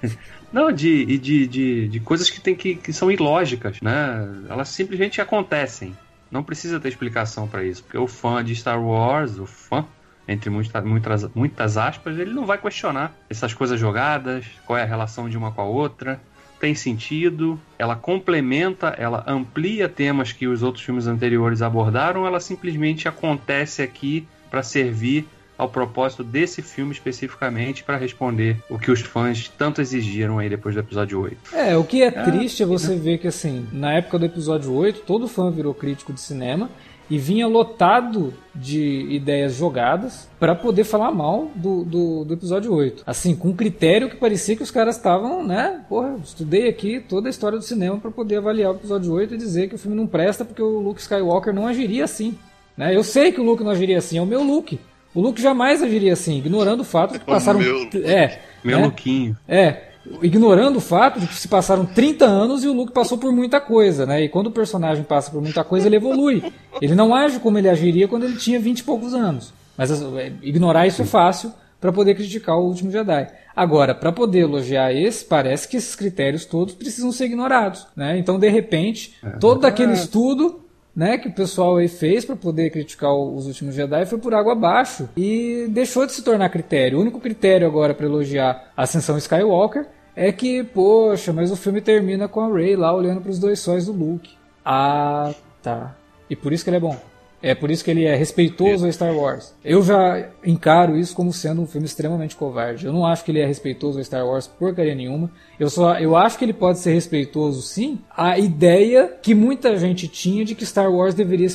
Não, 0.53 0.71
de, 0.71 1.17
de, 1.17 1.47
de, 1.47 1.87
de 1.89 1.99
coisas 1.99 2.29
que, 2.29 2.39
tem 2.39 2.55
que, 2.55 2.75
que 2.75 2.93
são 2.93 3.11
ilógicas, 3.11 3.81
né? 3.81 4.25
Elas 4.47 4.69
simplesmente 4.69 5.19
acontecem. 5.19 5.93
Não 6.35 6.43
precisa 6.43 6.81
ter 6.81 6.89
explicação 6.89 7.47
para 7.47 7.63
isso, 7.63 7.81
porque 7.81 7.97
o 7.97 8.09
fã 8.09 8.43
de 8.43 8.53
Star 8.53 8.83
Wars, 8.83 9.39
o 9.39 9.45
fã, 9.45 9.85
entre 10.27 10.49
muitas, 10.49 10.83
muitas, 10.83 11.29
muitas 11.33 11.77
aspas, 11.77 12.19
ele 12.19 12.33
não 12.33 12.45
vai 12.45 12.57
questionar 12.57 13.15
essas 13.29 13.53
coisas 13.53 13.79
jogadas, 13.79 14.45
qual 14.65 14.77
é 14.77 14.81
a 14.81 14.85
relação 14.85 15.29
de 15.29 15.37
uma 15.37 15.53
com 15.53 15.61
a 15.61 15.63
outra, 15.63 16.19
tem 16.59 16.75
sentido, 16.75 17.57
ela 17.79 17.95
complementa, 17.95 18.87
ela 18.97 19.23
amplia 19.25 19.87
temas 19.87 20.33
que 20.33 20.45
os 20.45 20.61
outros 20.61 20.83
filmes 20.83 21.07
anteriores 21.07 21.61
abordaram, 21.61 22.27
ela 22.27 22.41
simplesmente 22.41 23.07
acontece 23.07 23.81
aqui 23.81 24.27
para 24.51 24.61
servir 24.61 25.25
ao 25.57 25.69
propósito 25.69 26.23
desse 26.23 26.61
filme 26.61 26.91
especificamente 26.91 27.83
para 27.83 27.97
responder 27.97 28.57
o 28.69 28.77
que 28.77 28.91
os 28.91 29.01
fãs 29.01 29.51
tanto 29.57 29.81
exigiram 29.81 30.39
aí 30.39 30.49
depois 30.49 30.75
do 30.75 30.81
episódio 30.81 31.21
8. 31.21 31.37
É, 31.53 31.77
o 31.77 31.83
que 31.83 32.01
é, 32.01 32.07
é 32.07 32.11
triste 32.11 32.63
é 32.63 32.65
você 32.65 32.95
ver 32.95 33.17
que 33.17 33.27
assim, 33.27 33.67
na 33.71 33.93
época 33.93 34.19
do 34.19 34.25
episódio 34.25 34.73
8, 34.73 35.01
todo 35.01 35.27
fã 35.27 35.49
virou 35.51 35.73
crítico 35.73 36.13
de 36.13 36.21
cinema 36.21 36.69
e 37.09 37.17
vinha 37.17 37.47
lotado 37.47 38.33
de 38.53 39.07
ideias 39.11 39.55
jogadas 39.55 40.27
para 40.39 40.55
poder 40.55 40.83
falar 40.83 41.11
mal 41.11 41.51
do, 41.55 41.83
do, 41.83 42.25
do, 42.25 42.33
episódio 42.33 42.73
8. 42.73 43.03
Assim, 43.05 43.35
com 43.35 43.49
um 43.49 43.55
critério 43.55 44.09
que 44.09 44.15
parecia 44.15 44.55
que 44.55 44.63
os 44.63 44.71
caras 44.71 44.95
estavam, 44.95 45.45
né? 45.45 45.83
Porra, 45.87 46.15
estudei 46.23 46.67
aqui 46.67 46.99
toda 46.99 47.29
a 47.29 47.29
história 47.29 47.57
do 47.57 47.63
cinema 47.63 47.97
para 47.99 48.11
poder 48.11 48.37
avaliar 48.37 48.71
o 48.71 48.75
episódio 48.75 49.13
8 49.13 49.35
e 49.35 49.37
dizer 49.37 49.69
que 49.69 49.75
o 49.75 49.77
filme 49.77 49.95
não 49.95 50.07
presta 50.07 50.43
porque 50.43 50.61
o 50.61 50.79
Luke 50.79 50.99
Skywalker 50.99 51.53
não 51.53 51.67
agiria 51.67 52.03
assim. 52.03 52.37
Né? 52.75 52.95
Eu 52.95 53.03
sei 53.03 53.31
que 53.31 53.39
o 53.39 53.43
Luke 53.43 53.63
não 53.63 53.71
agiria 53.71 53.99
assim, 53.99 54.17
é 54.17 54.21
o 54.21 54.25
meu 54.25 54.43
Luke. 54.43 54.79
O 55.15 55.21
Luke 55.21 55.41
jamais 55.41 55.81
agiria 55.81 56.11
assim, 56.11 56.37
ignorando 56.37 56.81
o 56.81 56.83
fato 56.83 57.13
de 57.13 57.19
que 57.19 57.25
passaram. 57.25 57.59
Meu, 57.59 57.89
é. 58.03 58.39
Meu 58.61 58.79
né? 58.79 58.85
Luquinho. 58.85 59.37
É. 59.47 59.83
Ignorando 60.21 60.75
o 60.75 60.81
fato 60.81 61.19
de 61.19 61.25
que 61.25 61.33
se 61.33 61.47
passaram 61.47 61.85
30 61.85 62.25
anos 62.25 62.63
e 62.63 62.67
o 62.67 62.73
Luke 62.73 62.91
passou 62.91 63.17
por 63.17 63.31
muita 63.31 63.59
coisa, 63.59 64.05
né? 64.05 64.23
E 64.23 64.29
quando 64.29 64.47
o 64.47 64.51
personagem 64.51 65.03
passa 65.03 65.31
por 65.31 65.41
muita 65.41 65.63
coisa, 65.63 65.87
ele 65.87 65.95
evolui. 65.95 66.43
Ele 66.81 66.93
não 66.93 67.15
age 67.15 67.39
como 67.39 67.57
ele 67.57 67.69
agiria 67.69 68.07
quando 68.07 68.25
ele 68.25 68.35
tinha 68.35 68.59
20 68.59 68.79
e 68.79 68.83
poucos 68.83 69.13
anos. 69.13 69.53
Mas 69.77 69.89
é, 69.91 70.33
ignorar 70.43 70.85
isso 70.85 71.01
é 71.01 71.05
fácil 71.05 71.51
para 71.79 71.91
poder 71.91 72.15
criticar 72.15 72.57
o 72.57 72.65
último 72.65 72.91
Jedi. 72.91 73.27
Agora, 73.55 73.95
para 73.95 74.11
poder 74.11 74.39
elogiar 74.39 74.91
esse, 74.91 75.23
parece 75.23 75.67
que 75.67 75.77
esses 75.77 75.95
critérios 75.95 76.43
todos 76.45 76.75
precisam 76.75 77.11
ser 77.11 77.25
ignorados, 77.25 77.87
né? 77.95 78.17
Então, 78.17 78.37
de 78.37 78.49
repente, 78.49 79.15
é. 79.23 79.29
todo 79.37 79.65
aquele 79.65 79.93
estudo 79.93 80.64
né, 80.95 81.17
que 81.17 81.27
o 81.27 81.33
pessoal 81.33 81.77
aí 81.77 81.87
fez 81.87 82.23
para 82.23 82.35
poder 82.35 82.69
criticar 82.69 83.13
os 83.13 83.47
últimos 83.47 83.75
Jedi 83.75 84.05
foi 84.05 84.17
por 84.17 84.33
água 84.33 84.53
abaixo 84.53 85.09
e 85.17 85.67
deixou 85.69 86.05
de 86.05 86.13
se 86.13 86.23
tornar 86.23 86.49
critério. 86.49 86.97
O 86.97 87.01
único 87.01 87.19
critério 87.19 87.67
agora 87.67 87.93
para 87.93 88.05
elogiar 88.05 88.71
a 88.75 88.83
ascensão 88.83 89.17
Skywalker 89.17 89.87
é 90.15 90.31
que, 90.31 90.63
poxa, 90.63 91.33
mas 91.33 91.51
o 91.51 91.57
filme 91.57 91.81
termina 91.81 92.27
com 92.27 92.39
a 92.39 92.53
Rey 92.53 92.75
lá 92.75 92.93
olhando 92.93 93.19
para 93.19 93.31
os 93.31 93.39
dois 93.39 93.59
sóis 93.59 93.87
do 93.87 93.91
Luke. 93.91 94.31
Ah, 94.63 95.33
tá. 95.61 95.95
E 96.29 96.35
por 96.35 96.53
isso 96.53 96.63
que 96.63 96.69
ele 96.69 96.77
é 96.77 96.79
bom. 96.79 96.97
É 97.45 97.53
por 97.53 97.69
isso 97.69 97.85
que 97.85 97.91
ele 97.91 98.05
é 98.05 98.15
respeitoso 98.15 98.87
a 98.87 98.91
Star 98.91 99.15
Wars. 99.15 99.53
Eu 99.63 99.83
já 99.83 100.29
encaro 100.43 100.97
isso 100.97 101.15
como 101.15 101.31
sendo 101.31 101.61
um 101.61 101.67
filme 101.67 101.85
extremamente 101.85 102.35
covarde. 102.35 102.87
Eu 102.87 102.91
não 102.91 103.05
acho 103.05 103.23
que 103.23 103.29
ele 103.29 103.39
é 103.39 103.45
respeitoso 103.45 103.99
a 103.99 104.03
Star 104.03 104.25
Wars 104.25 104.47
porcaria 104.47 104.95
nenhuma. 104.95 105.29
Eu 105.59 105.69
só 105.69 105.99
eu 105.99 106.15
acho 106.15 106.39
que 106.39 106.43
ele 106.43 106.53
pode 106.53 106.79
ser 106.79 106.93
respeitoso 106.93 107.61
sim 107.61 107.99
a 108.17 108.39
ideia 108.39 109.13
que 109.21 109.35
muita 109.35 109.77
gente 109.77 110.07
tinha 110.07 110.43
de 110.43 110.55
que 110.55 110.65
Star 110.65 110.91
Wars 110.91 111.13
deveria 111.13 111.47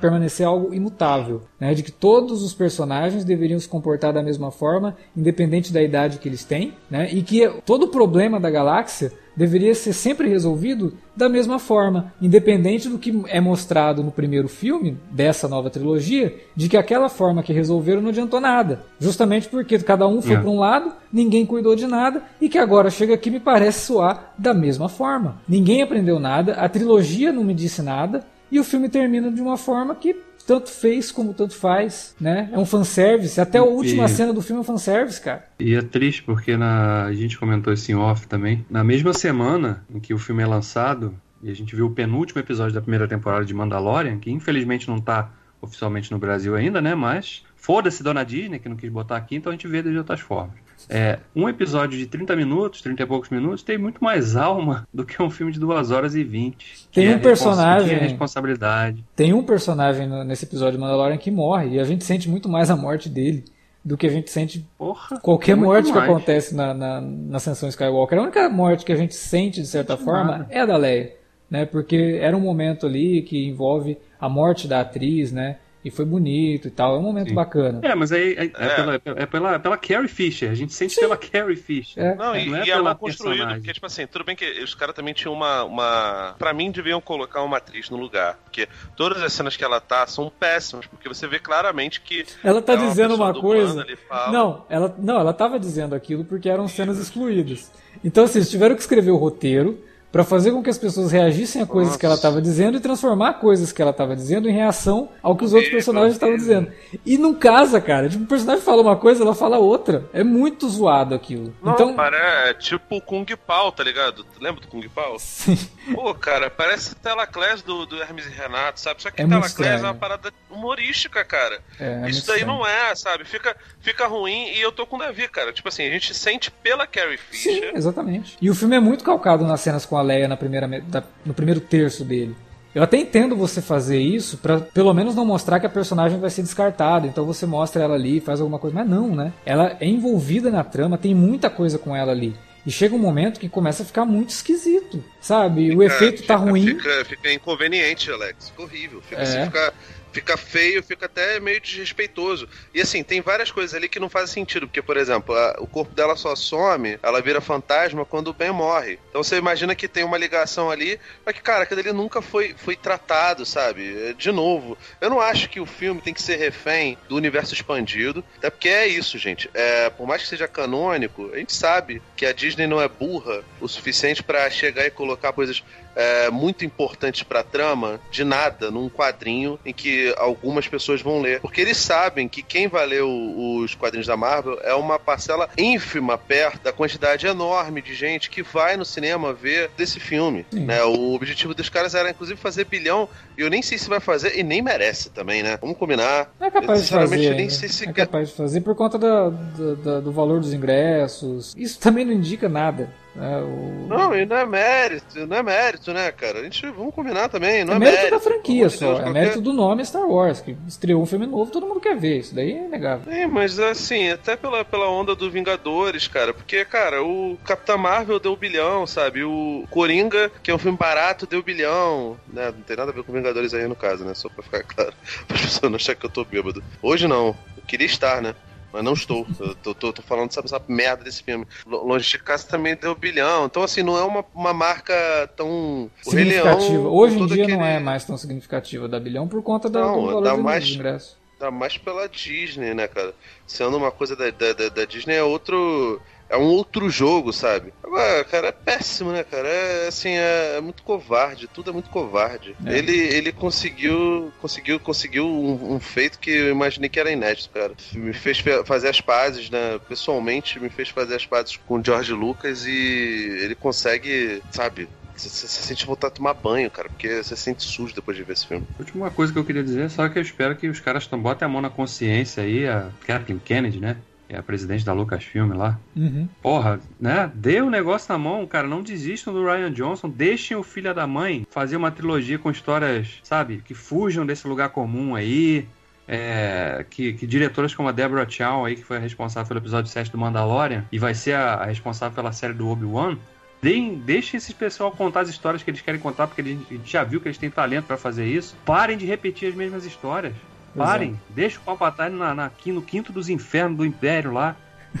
permanecer 0.00 0.46
algo 0.46 0.72
imutável, 0.72 1.42
né? 1.60 1.74
De 1.74 1.82
que 1.82 1.92
todos 1.92 2.42
os 2.42 2.54
personagens 2.54 3.22
deveriam 3.22 3.60
se 3.60 3.68
comportar 3.68 4.14
da 4.14 4.22
mesma 4.22 4.50
forma, 4.50 4.96
independente 5.14 5.74
da 5.74 5.82
idade 5.82 6.16
que 6.16 6.26
eles 6.26 6.42
têm, 6.42 6.72
né? 6.90 7.06
E 7.12 7.20
que 7.20 7.46
todo 7.66 7.82
o 7.82 7.88
problema 7.88 8.40
da 8.40 8.48
galáxia 8.48 9.12
deveria 9.38 9.72
ser 9.72 9.92
sempre 9.92 10.28
resolvido 10.28 10.94
da 11.16 11.28
mesma 11.28 11.60
forma, 11.60 12.12
independente 12.20 12.88
do 12.88 12.98
que 12.98 13.22
é 13.28 13.40
mostrado 13.40 14.02
no 14.02 14.10
primeiro 14.10 14.48
filme 14.48 14.98
dessa 15.12 15.46
nova 15.46 15.70
trilogia, 15.70 16.34
de 16.56 16.68
que 16.68 16.76
aquela 16.76 17.08
forma 17.08 17.40
que 17.40 17.52
resolveram 17.52 18.02
não 18.02 18.08
adiantou 18.08 18.40
nada. 18.40 18.84
Justamente 18.98 19.48
porque 19.48 19.78
cada 19.78 20.08
um 20.08 20.20
foi 20.20 20.34
é. 20.34 20.40
para 20.40 20.50
um 20.50 20.58
lado, 20.58 20.92
ninguém 21.12 21.46
cuidou 21.46 21.76
de 21.76 21.86
nada 21.86 22.20
e 22.40 22.48
que 22.48 22.58
agora 22.58 22.90
chega 22.90 23.14
aqui 23.14 23.30
me 23.30 23.38
parece 23.38 23.86
soar 23.86 24.34
da 24.36 24.52
mesma 24.52 24.88
forma. 24.88 25.40
Ninguém 25.48 25.82
aprendeu 25.82 26.18
nada, 26.18 26.54
a 26.54 26.68
trilogia 26.68 27.32
não 27.32 27.44
me 27.44 27.54
disse 27.54 27.80
nada 27.80 28.26
e 28.50 28.58
o 28.58 28.64
filme 28.64 28.88
termina 28.88 29.30
de 29.30 29.40
uma 29.40 29.56
forma 29.56 29.94
que 29.94 30.16
tanto 30.48 30.70
fez 30.70 31.12
como 31.12 31.34
tanto 31.34 31.54
faz, 31.54 32.16
né? 32.18 32.48
É 32.50 32.58
um 32.58 32.64
fanservice. 32.64 33.38
Até 33.38 33.58
a 33.58 33.62
última 33.62 34.06
e... 34.06 34.08
cena 34.08 34.32
do 34.32 34.40
filme 34.40 34.60
é 34.60 34.62
um 34.62 34.64
fanservice, 34.64 35.20
cara. 35.20 35.46
E 35.60 35.74
é 35.74 35.82
triste 35.82 36.22
porque 36.22 36.56
na... 36.56 37.04
a 37.04 37.12
gente 37.12 37.38
comentou 37.38 37.70
isso 37.70 37.92
em 37.92 37.94
off 37.94 38.26
também. 38.26 38.64
Na 38.70 38.82
mesma 38.82 39.12
semana 39.12 39.84
em 39.94 40.00
que 40.00 40.14
o 40.14 40.18
filme 40.18 40.42
é 40.42 40.46
lançado, 40.46 41.14
e 41.42 41.50
a 41.50 41.54
gente 41.54 41.76
viu 41.76 41.84
o 41.84 41.90
penúltimo 41.90 42.40
episódio 42.40 42.72
da 42.72 42.80
primeira 42.80 43.06
temporada 43.06 43.44
de 43.44 43.52
Mandalorian, 43.52 44.18
que 44.18 44.30
infelizmente 44.30 44.88
não 44.88 44.98
tá 44.98 45.30
oficialmente 45.60 46.10
no 46.10 46.18
Brasil 46.18 46.56
ainda, 46.56 46.80
né? 46.80 46.94
Mas 46.94 47.44
foda-se 47.54 48.02
Dona 48.02 48.24
Disney, 48.24 48.58
que 48.58 48.70
não 48.70 48.76
quis 48.76 48.90
botar 48.90 49.18
aqui, 49.18 49.36
então 49.36 49.50
a 49.50 49.54
gente 49.54 49.68
vê 49.68 49.82
de 49.82 49.98
outras 49.98 50.20
formas. 50.20 50.54
É, 50.88 51.18
um 51.36 51.48
episódio 51.48 51.98
de 51.98 52.06
30 52.06 52.34
minutos, 52.34 52.80
30 52.80 53.02
e 53.02 53.06
poucos 53.06 53.28
minutos, 53.28 53.62
tem 53.62 53.76
muito 53.76 54.02
mais 54.02 54.36
alma 54.36 54.86
do 54.92 55.04
que 55.04 55.22
um 55.22 55.30
filme 55.30 55.52
de 55.52 55.60
2 55.60 55.90
horas 55.90 56.14
e 56.14 56.24
20. 56.24 56.88
Tem 56.92 57.08
um 57.08 57.12
é 57.12 57.18
personagem. 57.18 57.94
É 57.94 57.98
responsabilidade. 57.98 59.04
Tem 59.14 59.32
um 59.32 59.42
personagem 59.42 60.08
nesse 60.24 60.44
episódio 60.44 60.74
de 60.74 60.78
Mandalorian 60.78 61.18
que 61.18 61.30
morre, 61.30 61.76
e 61.76 61.80
a 61.80 61.84
gente 61.84 62.04
sente 62.04 62.28
muito 62.28 62.48
mais 62.48 62.70
a 62.70 62.76
morte 62.76 63.08
dele 63.08 63.44
do 63.84 63.96
que 63.96 64.06
a 64.06 64.10
gente 64.10 64.30
sente 64.30 64.66
Porra, 64.76 65.18
qualquer 65.20 65.56
muito 65.56 65.68
morte 65.68 65.86
que 65.86 65.98
mais. 65.98 66.10
acontece 66.10 66.54
na, 66.54 66.74
na, 66.74 67.00
na 67.00 67.36
Ascensão 67.36 67.68
Skywalker. 67.68 68.18
A 68.18 68.22
única 68.22 68.48
morte 68.48 68.84
que 68.84 68.92
a 68.92 68.96
gente 68.96 69.14
sente, 69.14 69.60
de 69.60 69.66
certa 69.66 69.96
forma, 69.96 70.46
é 70.50 70.60
a 70.60 70.66
da 70.66 70.76
Leia. 70.76 71.12
Né? 71.50 71.64
Porque 71.64 72.18
era 72.20 72.36
um 72.36 72.40
momento 72.40 72.86
ali 72.86 73.22
que 73.22 73.48
envolve 73.48 73.96
a 74.20 74.28
morte 74.28 74.68
da 74.68 74.80
atriz, 74.80 75.32
né? 75.32 75.56
E 75.84 75.90
foi 75.90 76.04
bonito 76.04 76.66
e 76.68 76.70
tal. 76.70 76.96
É 76.96 76.98
um 76.98 77.02
momento 77.02 77.28
Sim. 77.28 77.34
bacana. 77.34 77.80
É, 77.82 77.94
mas 77.94 78.10
aí 78.10 78.34
é, 78.34 78.44
é 78.44 78.50
É. 78.54 78.74
Pela, 78.74 78.94
é 78.94 79.26
pela, 79.26 79.58
pela 79.58 79.76
Carrie 79.76 80.08
Fisher. 80.08 80.50
A 80.50 80.54
gente 80.54 80.72
sente 80.72 80.98
pela 80.98 81.16
Carrie 81.16 81.56
Fisher. 81.56 82.02
É. 82.02 82.14
Não, 82.16 82.36
e, 82.36 82.46
Não 82.46 82.58
é 82.58 82.66
e 82.66 82.70
é 82.70 82.94
construído, 82.94 83.28
personagem. 83.28 83.58
porque, 83.58 83.72
tipo 83.72 83.86
assim, 83.86 84.06
tudo 84.06 84.24
bem 84.24 84.34
que 84.34 84.44
os 84.62 84.74
caras 84.74 84.94
também 84.94 85.14
tinham 85.14 85.32
uma, 85.32 85.62
uma. 85.64 86.34
Pra 86.38 86.52
mim, 86.52 86.70
deviam 86.70 87.00
colocar 87.00 87.42
uma 87.42 87.58
atriz 87.58 87.88
no 87.90 87.96
lugar. 87.96 88.38
Porque 88.44 88.68
todas 88.96 89.22
as 89.22 89.32
cenas 89.32 89.56
que 89.56 89.64
ela 89.64 89.80
tá 89.80 90.06
são 90.06 90.30
péssimas, 90.30 90.86
porque 90.86 91.08
você 91.08 91.26
vê 91.28 91.38
claramente 91.38 92.00
que. 92.00 92.26
Ela 92.42 92.60
tá 92.60 92.72
é 92.72 92.76
uma 92.76 92.88
dizendo 92.88 93.14
uma 93.14 93.32
coisa. 93.32 93.86
Não, 94.32 94.64
ela 94.68 94.94
não, 94.98 95.20
ela 95.20 95.32
tava 95.32 95.60
dizendo 95.60 95.94
aquilo 95.94 96.24
porque 96.24 96.48
eram 96.48 96.66
cenas 96.66 96.98
excluídas. 96.98 97.70
Então, 98.04 98.24
assim, 98.24 98.38
eles 98.38 98.50
tiveram 98.50 98.74
que 98.74 98.80
escrever 98.80 99.10
o 99.10 99.16
roteiro 99.16 99.78
pra 100.10 100.24
fazer 100.24 100.52
com 100.52 100.62
que 100.62 100.70
as 100.70 100.78
pessoas 100.78 101.12
reagissem 101.12 101.60
a 101.62 101.66
coisas 101.66 101.88
Nossa. 101.90 101.98
que 102.00 102.06
ela 102.06 102.16
tava 102.18 102.40
dizendo 102.40 102.76
e 102.76 102.80
transformar 102.80 103.34
coisas 103.34 103.72
que 103.72 103.82
ela 103.82 103.92
tava 103.92 104.16
dizendo 104.16 104.48
em 104.48 104.52
reação 104.52 105.10
ao 105.22 105.36
que 105.36 105.44
os 105.44 105.52
outros 105.52 105.70
personagens 105.70 106.14
estavam 106.14 106.36
dizendo. 106.36 106.72
E 107.04 107.18
não 107.18 107.34
casa, 107.34 107.80
cara. 107.80 108.08
Tipo, 108.08 108.24
o 108.24 108.26
personagem 108.26 108.62
fala 108.64 108.82
uma 108.82 108.96
coisa, 108.96 109.22
ela 109.22 109.34
fala 109.34 109.58
outra. 109.58 110.08
É 110.12 110.24
muito 110.24 110.68
zoado 110.68 111.14
aquilo. 111.14 111.54
Não, 111.62 111.72
então, 111.74 111.94
parece 111.94 112.50
é 112.50 112.54
tipo 112.54 112.96
o 112.96 113.00
Kung 113.02 113.26
Pao, 113.46 113.70
tá 113.70 113.82
ligado? 113.84 114.24
Lembra 114.40 114.60
do 114.60 114.68
Kung 114.68 114.88
Pao? 114.88 115.16
sim, 115.18 115.58
Pô, 115.94 116.14
cara, 116.14 116.50
parece 116.50 116.94
Telaclass 116.94 117.62
do, 117.62 117.86
do 117.86 118.00
Hermes 118.00 118.26
e 118.26 118.30
Renato, 118.30 118.80
sabe? 118.80 119.02
Só 119.02 119.10
que 119.10 119.20
É 119.22 119.26
muito 119.26 119.40
Telaclass 119.42 119.82
é 119.82 119.86
uma 119.86 119.94
parada 119.94 120.32
humorística, 120.50 121.24
cara. 121.24 121.60
é, 121.78 122.02
é 122.04 122.10
Isso 122.10 122.26
daí 122.26 122.38
estranho. 122.40 122.46
não 122.46 122.66
é, 122.66 122.94
sabe? 122.94 123.24
Fica, 123.24 123.56
fica 123.80 124.06
ruim 124.06 124.48
e 124.52 124.60
eu 124.60 124.72
tô 124.72 124.86
com 124.86 124.96
o 124.96 124.98
Davi, 124.98 125.28
cara. 125.28 125.52
Tipo 125.52 125.68
assim, 125.68 125.86
a 125.86 125.90
gente 125.90 126.14
sente 126.14 126.50
pela 126.50 126.86
Carrie 126.86 127.18
Sim, 127.30 127.54
Fisher. 127.54 127.72
exatamente. 127.74 128.36
E 128.40 128.50
o 128.50 128.54
filme 128.54 128.76
é 128.76 128.80
muito 128.80 129.04
calcado 129.04 129.44
nas 129.46 129.60
cenas 129.60 129.84
com 129.86 129.96
a 129.96 130.02
Leia 130.08 130.26
na 130.28 130.36
primeira, 130.36 130.66
me- 130.66 130.80
da- 130.80 131.04
no 131.24 131.34
primeiro 131.34 131.60
terço 131.60 132.04
dele. 132.04 132.34
Eu 132.74 132.82
até 132.82 132.96
entendo 132.96 133.34
você 133.34 133.60
fazer 133.62 133.98
isso 133.98 134.36
pra 134.38 134.60
pelo 134.60 134.92
menos 134.94 135.14
não 135.14 135.24
mostrar 135.24 135.58
que 135.58 135.66
a 135.66 135.70
personagem 135.70 136.18
vai 136.20 136.30
ser 136.30 136.42
descartada. 136.42 137.06
Então 137.06 137.24
você 137.24 137.44
mostra 137.46 137.82
ela 137.82 137.94
ali, 137.94 138.20
faz 138.20 138.40
alguma 138.40 138.58
coisa. 138.58 138.74
Mas 138.76 138.88
não, 138.88 139.14
né? 139.14 139.32
Ela 139.44 139.76
é 139.80 139.86
envolvida 139.86 140.50
na 140.50 140.62
trama, 140.62 140.96
tem 140.98 141.14
muita 141.14 141.48
coisa 141.50 141.78
com 141.78 141.96
ela 141.96 142.12
ali. 142.12 142.34
E 142.66 142.70
chega 142.70 142.94
um 142.94 142.98
momento 142.98 143.40
que 143.40 143.48
começa 143.48 143.82
a 143.82 143.86
ficar 143.86 144.04
muito 144.04 144.30
esquisito, 144.30 145.02
sabe? 145.20 145.68
o 145.74 145.80
Fica- 145.80 145.84
efeito 145.86 146.22
tá 146.26 146.38
fica- 146.38 146.50
ruim. 146.50 146.66
Fica, 146.66 147.04
fica 147.06 147.32
inconveniente, 147.32 148.10
Alex. 148.10 148.50
Fica 148.50 148.62
horrível. 148.62 149.00
Fica, 149.00 149.16
É. 149.16 149.22
assim, 149.22 149.44
fica, 149.46 149.72
fica 150.18 150.36
feio, 150.36 150.82
fica 150.82 151.06
até 151.06 151.38
meio 151.38 151.60
desrespeitoso. 151.60 152.48
E 152.74 152.80
assim, 152.80 153.02
tem 153.04 153.20
várias 153.20 153.50
coisas 153.52 153.74
ali 153.74 153.88
que 153.88 154.00
não 154.00 154.08
fazem 154.08 154.34
sentido. 154.34 154.66
Porque, 154.66 154.82
por 154.82 154.96
exemplo, 154.96 155.34
a- 155.34 155.56
o 155.60 155.66
corpo 155.66 155.94
dela 155.94 156.16
só 156.16 156.34
some, 156.34 156.98
ela 157.02 157.20
vira 157.22 157.40
fantasma 157.40 158.04
quando 158.04 158.28
o 158.28 158.32
Ben 158.32 158.50
morre. 158.50 158.98
Então 159.08 159.22
você 159.22 159.36
imagina 159.36 159.74
que 159.74 159.86
tem 159.88 160.02
uma 160.04 160.18
ligação 160.18 160.70
ali, 160.70 160.98
mas 161.24 161.34
que, 161.34 161.42
cara, 161.42 161.62
aquilo 161.62 161.80
ali 161.80 161.92
nunca 161.92 162.20
foi, 162.20 162.54
foi 162.56 162.74
tratado, 162.76 163.46
sabe? 163.46 164.08
É, 164.08 164.12
De 164.12 164.32
novo, 164.32 164.76
eu 165.00 165.08
não 165.08 165.20
acho 165.20 165.48
que 165.48 165.60
o 165.60 165.66
filme 165.66 166.00
tem 166.00 166.12
que 166.12 166.22
ser 166.22 166.36
refém 166.36 166.98
do 167.08 167.16
universo 167.16 167.54
expandido. 167.54 168.24
Até 168.38 168.50
porque 168.50 168.68
é 168.68 168.86
isso, 168.88 169.16
gente. 169.18 169.48
É, 169.54 169.88
por 169.90 170.06
mais 170.06 170.22
que 170.22 170.28
seja 170.28 170.48
canônico, 170.48 171.30
a 171.32 171.38
gente 171.38 171.54
sabe 171.54 172.02
que 172.16 172.26
a 172.26 172.32
Disney 172.32 172.66
não 172.66 172.80
é 172.80 172.88
burra 172.88 173.44
o 173.60 173.68
suficiente 173.68 174.22
pra 174.22 174.50
chegar 174.50 174.84
e 174.86 174.90
colocar 174.90 175.32
coisas 175.32 175.62
é, 175.98 176.30
muito 176.30 176.64
importantes 176.64 177.24
pra 177.24 177.42
trama 177.42 177.98
de 178.10 178.22
nada 178.22 178.70
num 178.70 178.88
quadrinho 178.88 179.58
em 179.66 179.72
que 179.74 180.14
algumas 180.16 180.68
pessoas 180.68 181.02
vão 181.02 181.20
ler. 181.20 181.40
Porque 181.40 181.60
eles 181.60 181.76
sabem 181.76 182.28
que 182.28 182.40
quem 182.42 182.68
vai 182.68 182.86
ler 182.86 183.02
o- 183.02 183.58
os 183.58 183.74
quadrinhos 183.74 184.06
da 184.06 184.16
Marvel 184.16 184.58
é 184.62 184.72
uma 184.74 184.96
parcela 184.98 185.48
ínfima 185.58 186.16
perto 186.16 186.62
da 186.62 186.72
quantidade 186.72 187.26
enorme 187.26 187.82
de 187.82 187.94
gente 187.94 188.30
que 188.30 188.42
vai 188.42 188.76
no 188.76 188.84
cinema 188.84 189.32
ver 189.32 189.70
desse 189.76 189.98
filme. 189.98 190.46
Né? 190.52 190.82
O 190.84 191.14
objetivo 191.14 191.52
dos 191.52 191.68
caras 191.68 191.94
era 191.96 192.10
inclusive 192.10 192.38
fazer 192.38 192.64
bilhão 192.64 193.08
e 193.36 193.40
eu 193.42 193.50
nem 193.50 193.60
sei 193.60 193.76
se 193.76 193.88
vai 193.88 193.98
fazer 193.98 194.38
e 194.38 194.44
nem 194.44 194.62
merece 194.62 195.10
também, 195.10 195.42
né? 195.42 195.58
Vamos 195.60 195.76
combinar. 195.76 196.30
Não 196.38 196.46
é 196.46 196.50
capaz 196.50 196.78
Eu, 196.78 196.84
de 196.84 196.90
fazer. 196.92 197.16
nem 197.16 197.28
ainda. 197.40 197.50
sei 197.50 197.68
se 197.68 197.88
É 197.88 197.92
capaz 197.92 198.28
de 198.28 198.34
fazer 198.36 198.60
por 198.60 198.76
conta 198.76 198.96
da, 198.98 199.30
da- 199.30 199.74
da- 199.82 200.00
do 200.00 200.12
valor 200.12 200.38
dos 200.38 200.52
ingressos. 200.52 201.54
Isso 201.56 201.80
também 201.80 202.04
não 202.04 202.12
indica 202.12 202.48
nada. 202.48 202.88
Né? 203.18 203.38
O- 203.40 203.86
Não, 203.88 204.14
e 204.16 204.24
não 204.26 204.36
é 204.36 204.46
mérito, 204.46 205.26
não 205.26 205.36
é 205.36 205.42
mérito, 205.42 205.92
né, 205.92 206.12
cara? 206.12 206.40
A 206.40 206.42
gente 206.44 206.66
vamos 206.70 206.94
combinar 206.94 207.28
também, 207.28 207.64
não 207.64 207.74
é 207.74 207.76
é, 207.76 207.78
mérito, 207.80 208.02
da 208.02 208.08
pelo 208.10 208.20
franquia 208.20 208.68
só. 208.68 208.78
Deus, 208.78 208.98
é 208.98 209.02
qualquer- 209.02 209.12
mérito 209.12 209.40
do 209.40 209.52
nome 209.52 209.84
Star 209.84 210.06
Wars, 210.08 210.40
que 210.40 210.56
estreou 210.66 211.02
um 211.02 211.06
filme 211.06 211.26
novo, 211.26 211.50
todo 211.50 211.66
mundo 211.66 211.80
quer 211.80 211.96
ver. 211.96 212.18
Isso 212.20 212.34
daí 212.34 212.52
é 212.52 212.64
inegável. 212.66 213.12
Sim, 213.12 213.26
mas 213.26 213.58
assim, 213.58 214.10
até 214.10 214.36
pela, 214.36 214.64
pela 214.64 214.88
onda 214.90 215.14
do 215.14 215.30
Vingadores, 215.30 216.06
cara, 216.08 216.32
porque, 216.34 216.64
cara, 216.64 217.02
o 217.02 217.36
Capitão 217.44 217.78
Marvel 217.78 218.18
deu 218.20 218.36
bilhão, 218.36 218.86
sabe? 218.86 219.24
O 219.24 219.64
Coringa, 219.70 220.30
que 220.42 220.50
é 220.50 220.54
um 220.54 220.58
filme 220.58 220.76
barato, 220.78 221.26
deu 221.26 221.42
bilhão, 221.42 222.16
né? 222.32 222.46
Não 222.54 222.62
tem 222.62 222.76
nada 222.76 222.90
a 222.90 222.94
ver 222.94 223.02
com 223.02 223.12
Vingadores 223.12 223.52
aí 223.54 223.66
no 223.66 223.74
caso, 223.76 224.04
né? 224.04 224.14
Só 224.14 224.28
pra 224.28 224.42
ficar 224.42 224.62
claro, 224.68 224.92
para 225.26 225.36
as 225.36 225.42
pessoas 225.42 225.70
não 225.70 225.76
acharem 225.76 225.98
que 225.98 226.06
eu 226.06 226.10
tô 226.10 226.24
bêbado. 226.24 226.62
Hoje 226.82 227.08
não, 227.08 227.28
eu 227.56 227.62
queria 227.66 227.86
estar, 227.86 228.20
né? 228.22 228.34
Mas 228.72 228.84
não 228.84 228.92
estou. 228.92 229.26
Eu 229.40 229.54
tô, 229.54 229.74
tô- 229.74 229.92
tô 229.92 230.02
falando 230.02 230.28
dessa, 230.28 230.40
essa 230.44 230.62
merda 230.68 231.04
desse 231.04 231.22
filme. 231.22 231.46
Lo- 231.66 231.84
Longe 231.86 232.08
de 232.10 232.18
casa 232.18 232.46
também 232.46 232.76
deu 232.76 232.94
bilhão. 232.94 233.46
Então, 233.46 233.62
assim, 233.62 233.82
não 233.82 233.96
é 233.96 234.02
uma, 234.04 234.24
uma 234.34 234.52
marca 234.52 234.94
tão. 235.36 235.90
Leão, 236.06 236.50
Significativa. 236.58 236.88
Hoje 236.88 237.18
em 237.18 237.26
dia 237.26 237.48
não 237.48 237.54
aquele- 237.60 237.76
é 237.76 237.78
mais 237.80 238.04
tão 238.04 238.16
significativa 238.18 238.86
da 238.86 239.00
bilhão 239.00 239.26
por 239.26 239.42
conta 239.42 239.70
da, 239.70 239.80
Não, 239.80 239.94
do 240.00 240.06
valor 240.06 240.22
dá 240.22 240.34
dos 240.34 240.42
mais- 240.42 240.68
ingressos. 240.68 241.16
Ainda 241.40 241.50
mais 241.52 241.78
pela 241.78 242.08
Disney, 242.08 242.74
né, 242.74 242.88
cara? 242.88 243.14
Sendo 243.46 243.76
uma 243.76 243.92
coisa 243.92 244.16
da, 244.16 244.28
da, 244.30 244.52
da- 244.52 244.68
da 244.68 244.84
Disney 244.84 245.14
é 245.14 245.22
outro. 245.22 246.02
É 246.30 246.36
um 246.36 246.44
outro 246.44 246.90
jogo, 246.90 247.32
sabe? 247.32 247.72
Agora, 247.82 248.24
cara, 248.24 248.48
é 248.48 248.52
péssimo, 248.52 249.12
né, 249.12 249.24
cara? 249.24 249.48
É 249.48 249.88
assim, 249.88 250.10
é, 250.10 250.56
é 250.56 250.60
muito 250.60 250.82
covarde, 250.82 251.48
tudo 251.48 251.70
é 251.70 251.72
muito 251.72 251.88
covarde. 251.90 252.54
É. 252.66 252.76
Ele, 252.78 252.92
ele 252.96 253.32
conseguiu. 253.32 254.30
Conseguiu, 254.40 254.78
conseguiu 254.78 255.26
um, 255.26 255.74
um 255.74 255.80
feito 255.80 256.18
que 256.18 256.30
eu 256.30 256.50
imaginei 256.50 256.88
que 256.88 257.00
era 257.00 257.10
inédito, 257.10 257.50
cara. 257.50 257.72
Me 257.94 258.12
fez 258.12 258.38
fe- 258.40 258.64
fazer 258.64 258.88
as 258.88 259.00
pazes, 259.00 259.48
né? 259.48 259.78
Pessoalmente, 259.88 260.60
me 260.60 260.68
fez 260.68 260.90
fazer 260.90 261.14
as 261.16 261.24
pazes 261.26 261.56
com 261.66 261.78
o 261.78 261.84
George 261.84 262.12
Lucas 262.12 262.66
e 262.66 263.38
ele 263.42 263.54
consegue, 263.54 264.42
sabe? 264.50 264.88
Você 265.16 265.28
você 265.28 265.48
sente 265.48 265.84
voltar 265.84 266.08
a 266.08 266.10
tomar 266.10 266.34
banho, 266.34 266.70
cara, 266.70 266.88
porque 266.88 267.08
você 267.22 267.34
se 267.34 267.42
sente 267.42 267.64
sujo 267.64 267.92
depois 267.92 268.16
de 268.16 268.22
ver 268.22 268.34
esse 268.34 268.46
filme. 268.46 268.64
A 268.78 268.82
última 268.82 269.10
coisa 269.10 269.32
que 269.32 269.38
eu 269.38 269.44
queria 269.44 269.64
dizer 269.64 269.86
é 269.86 269.88
só 269.88 270.08
que 270.08 270.16
eu 270.18 270.22
espero 270.22 270.54
que 270.54 270.68
os 270.68 270.78
caras 270.78 271.06
botem 271.08 271.44
a 271.44 271.48
mão 271.48 271.60
na 271.60 271.70
consciência 271.70 272.44
aí, 272.44 272.68
a 272.68 272.88
Kathleen 273.04 273.40
Kennedy, 273.40 273.80
né? 273.80 273.96
É 274.28 274.36
a 274.36 274.42
presidente 274.42 274.84
da 274.84 274.92
Lucasfilm 274.92 275.54
lá. 275.56 275.78
Uhum. 275.96 276.28
Porra, 276.42 276.78
né? 277.00 277.30
Dê 277.34 277.62
o 277.62 277.70
negócio 277.70 278.12
na 278.12 278.18
mão, 278.18 278.46
cara. 278.46 278.68
Não 278.68 278.82
desistam 278.82 279.32
do 279.32 279.42
Ryan 279.44 279.72
Johnson. 279.72 280.08
Deixem 280.10 280.56
o 280.56 280.62
filho 280.62 280.92
da 280.94 281.06
mãe 281.06 281.46
fazer 281.50 281.76
uma 281.76 281.90
trilogia 281.90 282.38
com 282.38 282.50
histórias, 282.50 283.20
sabe? 283.22 283.62
Que 283.64 283.72
fujam 283.74 284.26
desse 284.26 284.46
lugar 284.46 284.68
comum 284.68 285.14
aí. 285.14 285.66
É, 286.10 286.86
que, 286.88 287.12
que 287.12 287.26
diretoras 287.26 287.74
como 287.74 287.88
a 287.88 287.92
Deborah 287.92 288.26
Chow 288.28 288.64
aí, 288.64 288.76
que 288.76 288.82
foi 288.82 288.96
a 288.96 289.00
responsável 289.00 289.46
pelo 289.48 289.60
episódio 289.60 289.90
7 289.90 290.10
do 290.10 290.16
Mandalorian 290.16 290.86
e 290.90 290.98
vai 290.98 291.12
ser 291.14 291.34
a, 291.34 291.54
a 291.54 291.64
responsável 291.66 292.14
pela 292.16 292.32
série 292.32 292.54
do 292.54 292.66
Obi-Wan, 292.66 293.18
deem- 293.60 293.94
deixem 293.96 294.38
esse 294.38 294.54
pessoal 294.54 294.90
contar 294.90 295.20
as 295.20 295.28
histórias 295.28 295.62
que 295.62 295.68
eles 295.70 295.82
querem 295.82 296.00
contar, 296.00 296.26
porque 296.26 296.40
a 296.40 296.44
gente 296.44 296.66
já 296.84 297.04
viu 297.04 297.20
que 297.20 297.28
eles 297.28 297.36
têm 297.36 297.50
talento 297.50 297.84
pra 297.84 297.98
fazer 297.98 298.26
isso. 298.26 298.56
Parem 298.64 298.96
de 298.96 299.04
repetir 299.04 299.50
as 299.50 299.54
mesmas 299.54 299.84
histórias. 299.84 300.32
Pois 300.78 300.88
é. 300.88 300.92
Parem. 300.92 301.20
Deixa 301.30 301.58
o 301.58 301.62
Palpatine 301.62 302.16
na, 302.16 302.34
na, 302.34 302.46
aqui 302.46 302.72
no 302.72 302.80
quinto 302.80 303.12
dos 303.12 303.28
infernos 303.28 303.76
do 303.76 303.84
Império 303.84 304.32
lá. 304.32 304.56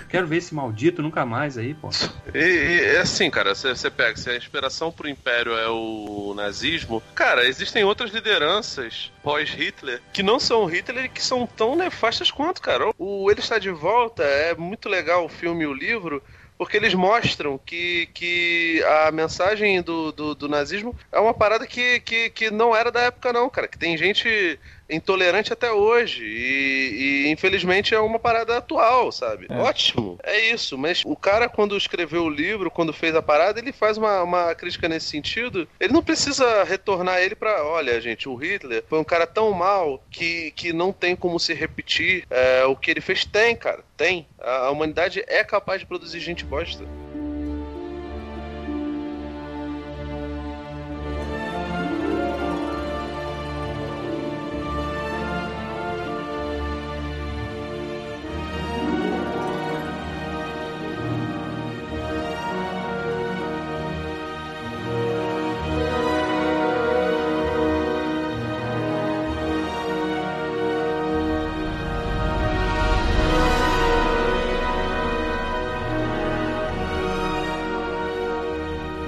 Quero 0.08 0.26
ver 0.26 0.36
esse 0.36 0.54
maldito 0.54 1.02
nunca 1.02 1.24
mais 1.24 1.56
aí, 1.56 1.72
pô. 1.72 1.88
E, 2.34 2.38
e 2.38 2.80
é 2.96 2.98
assim, 2.98 3.30
cara, 3.30 3.54
você 3.54 3.90
pega, 3.90 4.16
se 4.16 4.28
a 4.28 4.36
inspiração 4.36 4.92
pro 4.92 5.08
Império 5.08 5.56
é 5.56 5.68
o 5.68 6.34
nazismo, 6.36 7.02
cara, 7.14 7.46
existem 7.46 7.84
outras 7.84 8.10
lideranças 8.10 9.10
pós-Hitler 9.22 10.02
que 10.12 10.22
não 10.22 10.38
são 10.38 10.66
Hitler 10.66 11.06
e 11.06 11.08
que 11.08 11.22
são 11.22 11.46
tão 11.46 11.74
nefastas 11.74 12.30
quanto, 12.30 12.60
cara. 12.60 12.92
O 12.98 13.30
Ele 13.30 13.40
Está 13.40 13.58
de 13.58 13.70
Volta 13.70 14.22
é 14.22 14.54
muito 14.54 14.88
legal 14.88 15.24
o 15.24 15.28
filme 15.28 15.64
e 15.64 15.66
o 15.66 15.72
livro. 15.72 16.22
Porque 16.58 16.76
eles 16.76 16.92
mostram 16.92 17.56
que, 17.56 18.08
que 18.12 18.82
a 19.06 19.12
mensagem 19.12 19.80
do, 19.80 20.10
do, 20.10 20.34
do 20.34 20.48
nazismo 20.48 20.92
é 21.12 21.20
uma 21.20 21.32
parada 21.32 21.64
que, 21.64 22.00
que, 22.00 22.30
que 22.30 22.50
não 22.50 22.74
era 22.74 22.90
da 22.90 23.02
época, 23.02 23.32
não, 23.32 23.48
cara. 23.48 23.68
Que 23.68 23.78
tem 23.78 23.96
gente 23.96 24.58
intolerante 24.88 25.52
até 25.52 25.70
hoje. 25.72 26.24
E, 26.24 27.26
e, 27.26 27.30
infelizmente 27.30 27.94
é 27.94 28.00
uma 28.00 28.18
parada 28.18 28.56
atual, 28.56 29.12
sabe? 29.12 29.46
É. 29.48 29.58
Ótimo. 29.58 30.18
É 30.22 30.50
isso. 30.50 30.78
Mas 30.78 31.02
o 31.04 31.16
cara, 31.16 31.48
quando 31.48 31.76
escreveu 31.76 32.24
o 32.24 32.30
livro, 32.30 32.70
quando 32.70 32.92
fez 32.92 33.14
a 33.14 33.22
parada, 33.22 33.58
ele 33.58 33.72
faz 33.72 33.98
uma, 33.98 34.22
uma 34.22 34.54
crítica 34.54 34.88
nesse 34.88 35.06
sentido. 35.06 35.68
Ele 35.78 35.92
não 35.92 36.02
precisa 36.02 36.64
retornar 36.64 37.20
ele 37.20 37.34
pra. 37.34 37.64
Olha, 37.64 38.00
gente, 38.00 38.28
o 38.28 38.34
Hitler 38.34 38.84
foi 38.88 38.98
um 38.98 39.04
cara 39.04 39.26
tão 39.26 39.50
mal 39.52 40.02
que, 40.10 40.52
que 40.52 40.72
não 40.72 40.92
tem 40.92 41.14
como 41.14 41.38
se 41.38 41.52
repetir. 41.52 42.24
É, 42.30 42.64
o 42.64 42.76
que 42.76 42.90
ele 42.90 43.00
fez 43.00 43.24
tem, 43.24 43.54
cara. 43.56 43.84
Tem. 43.96 44.26
A, 44.40 44.66
a 44.66 44.70
humanidade 44.70 45.22
é 45.26 45.44
capaz 45.44 45.80
de 45.80 45.86
produzir 45.86 46.20
gente 46.20 46.44
bosta. 46.44 46.84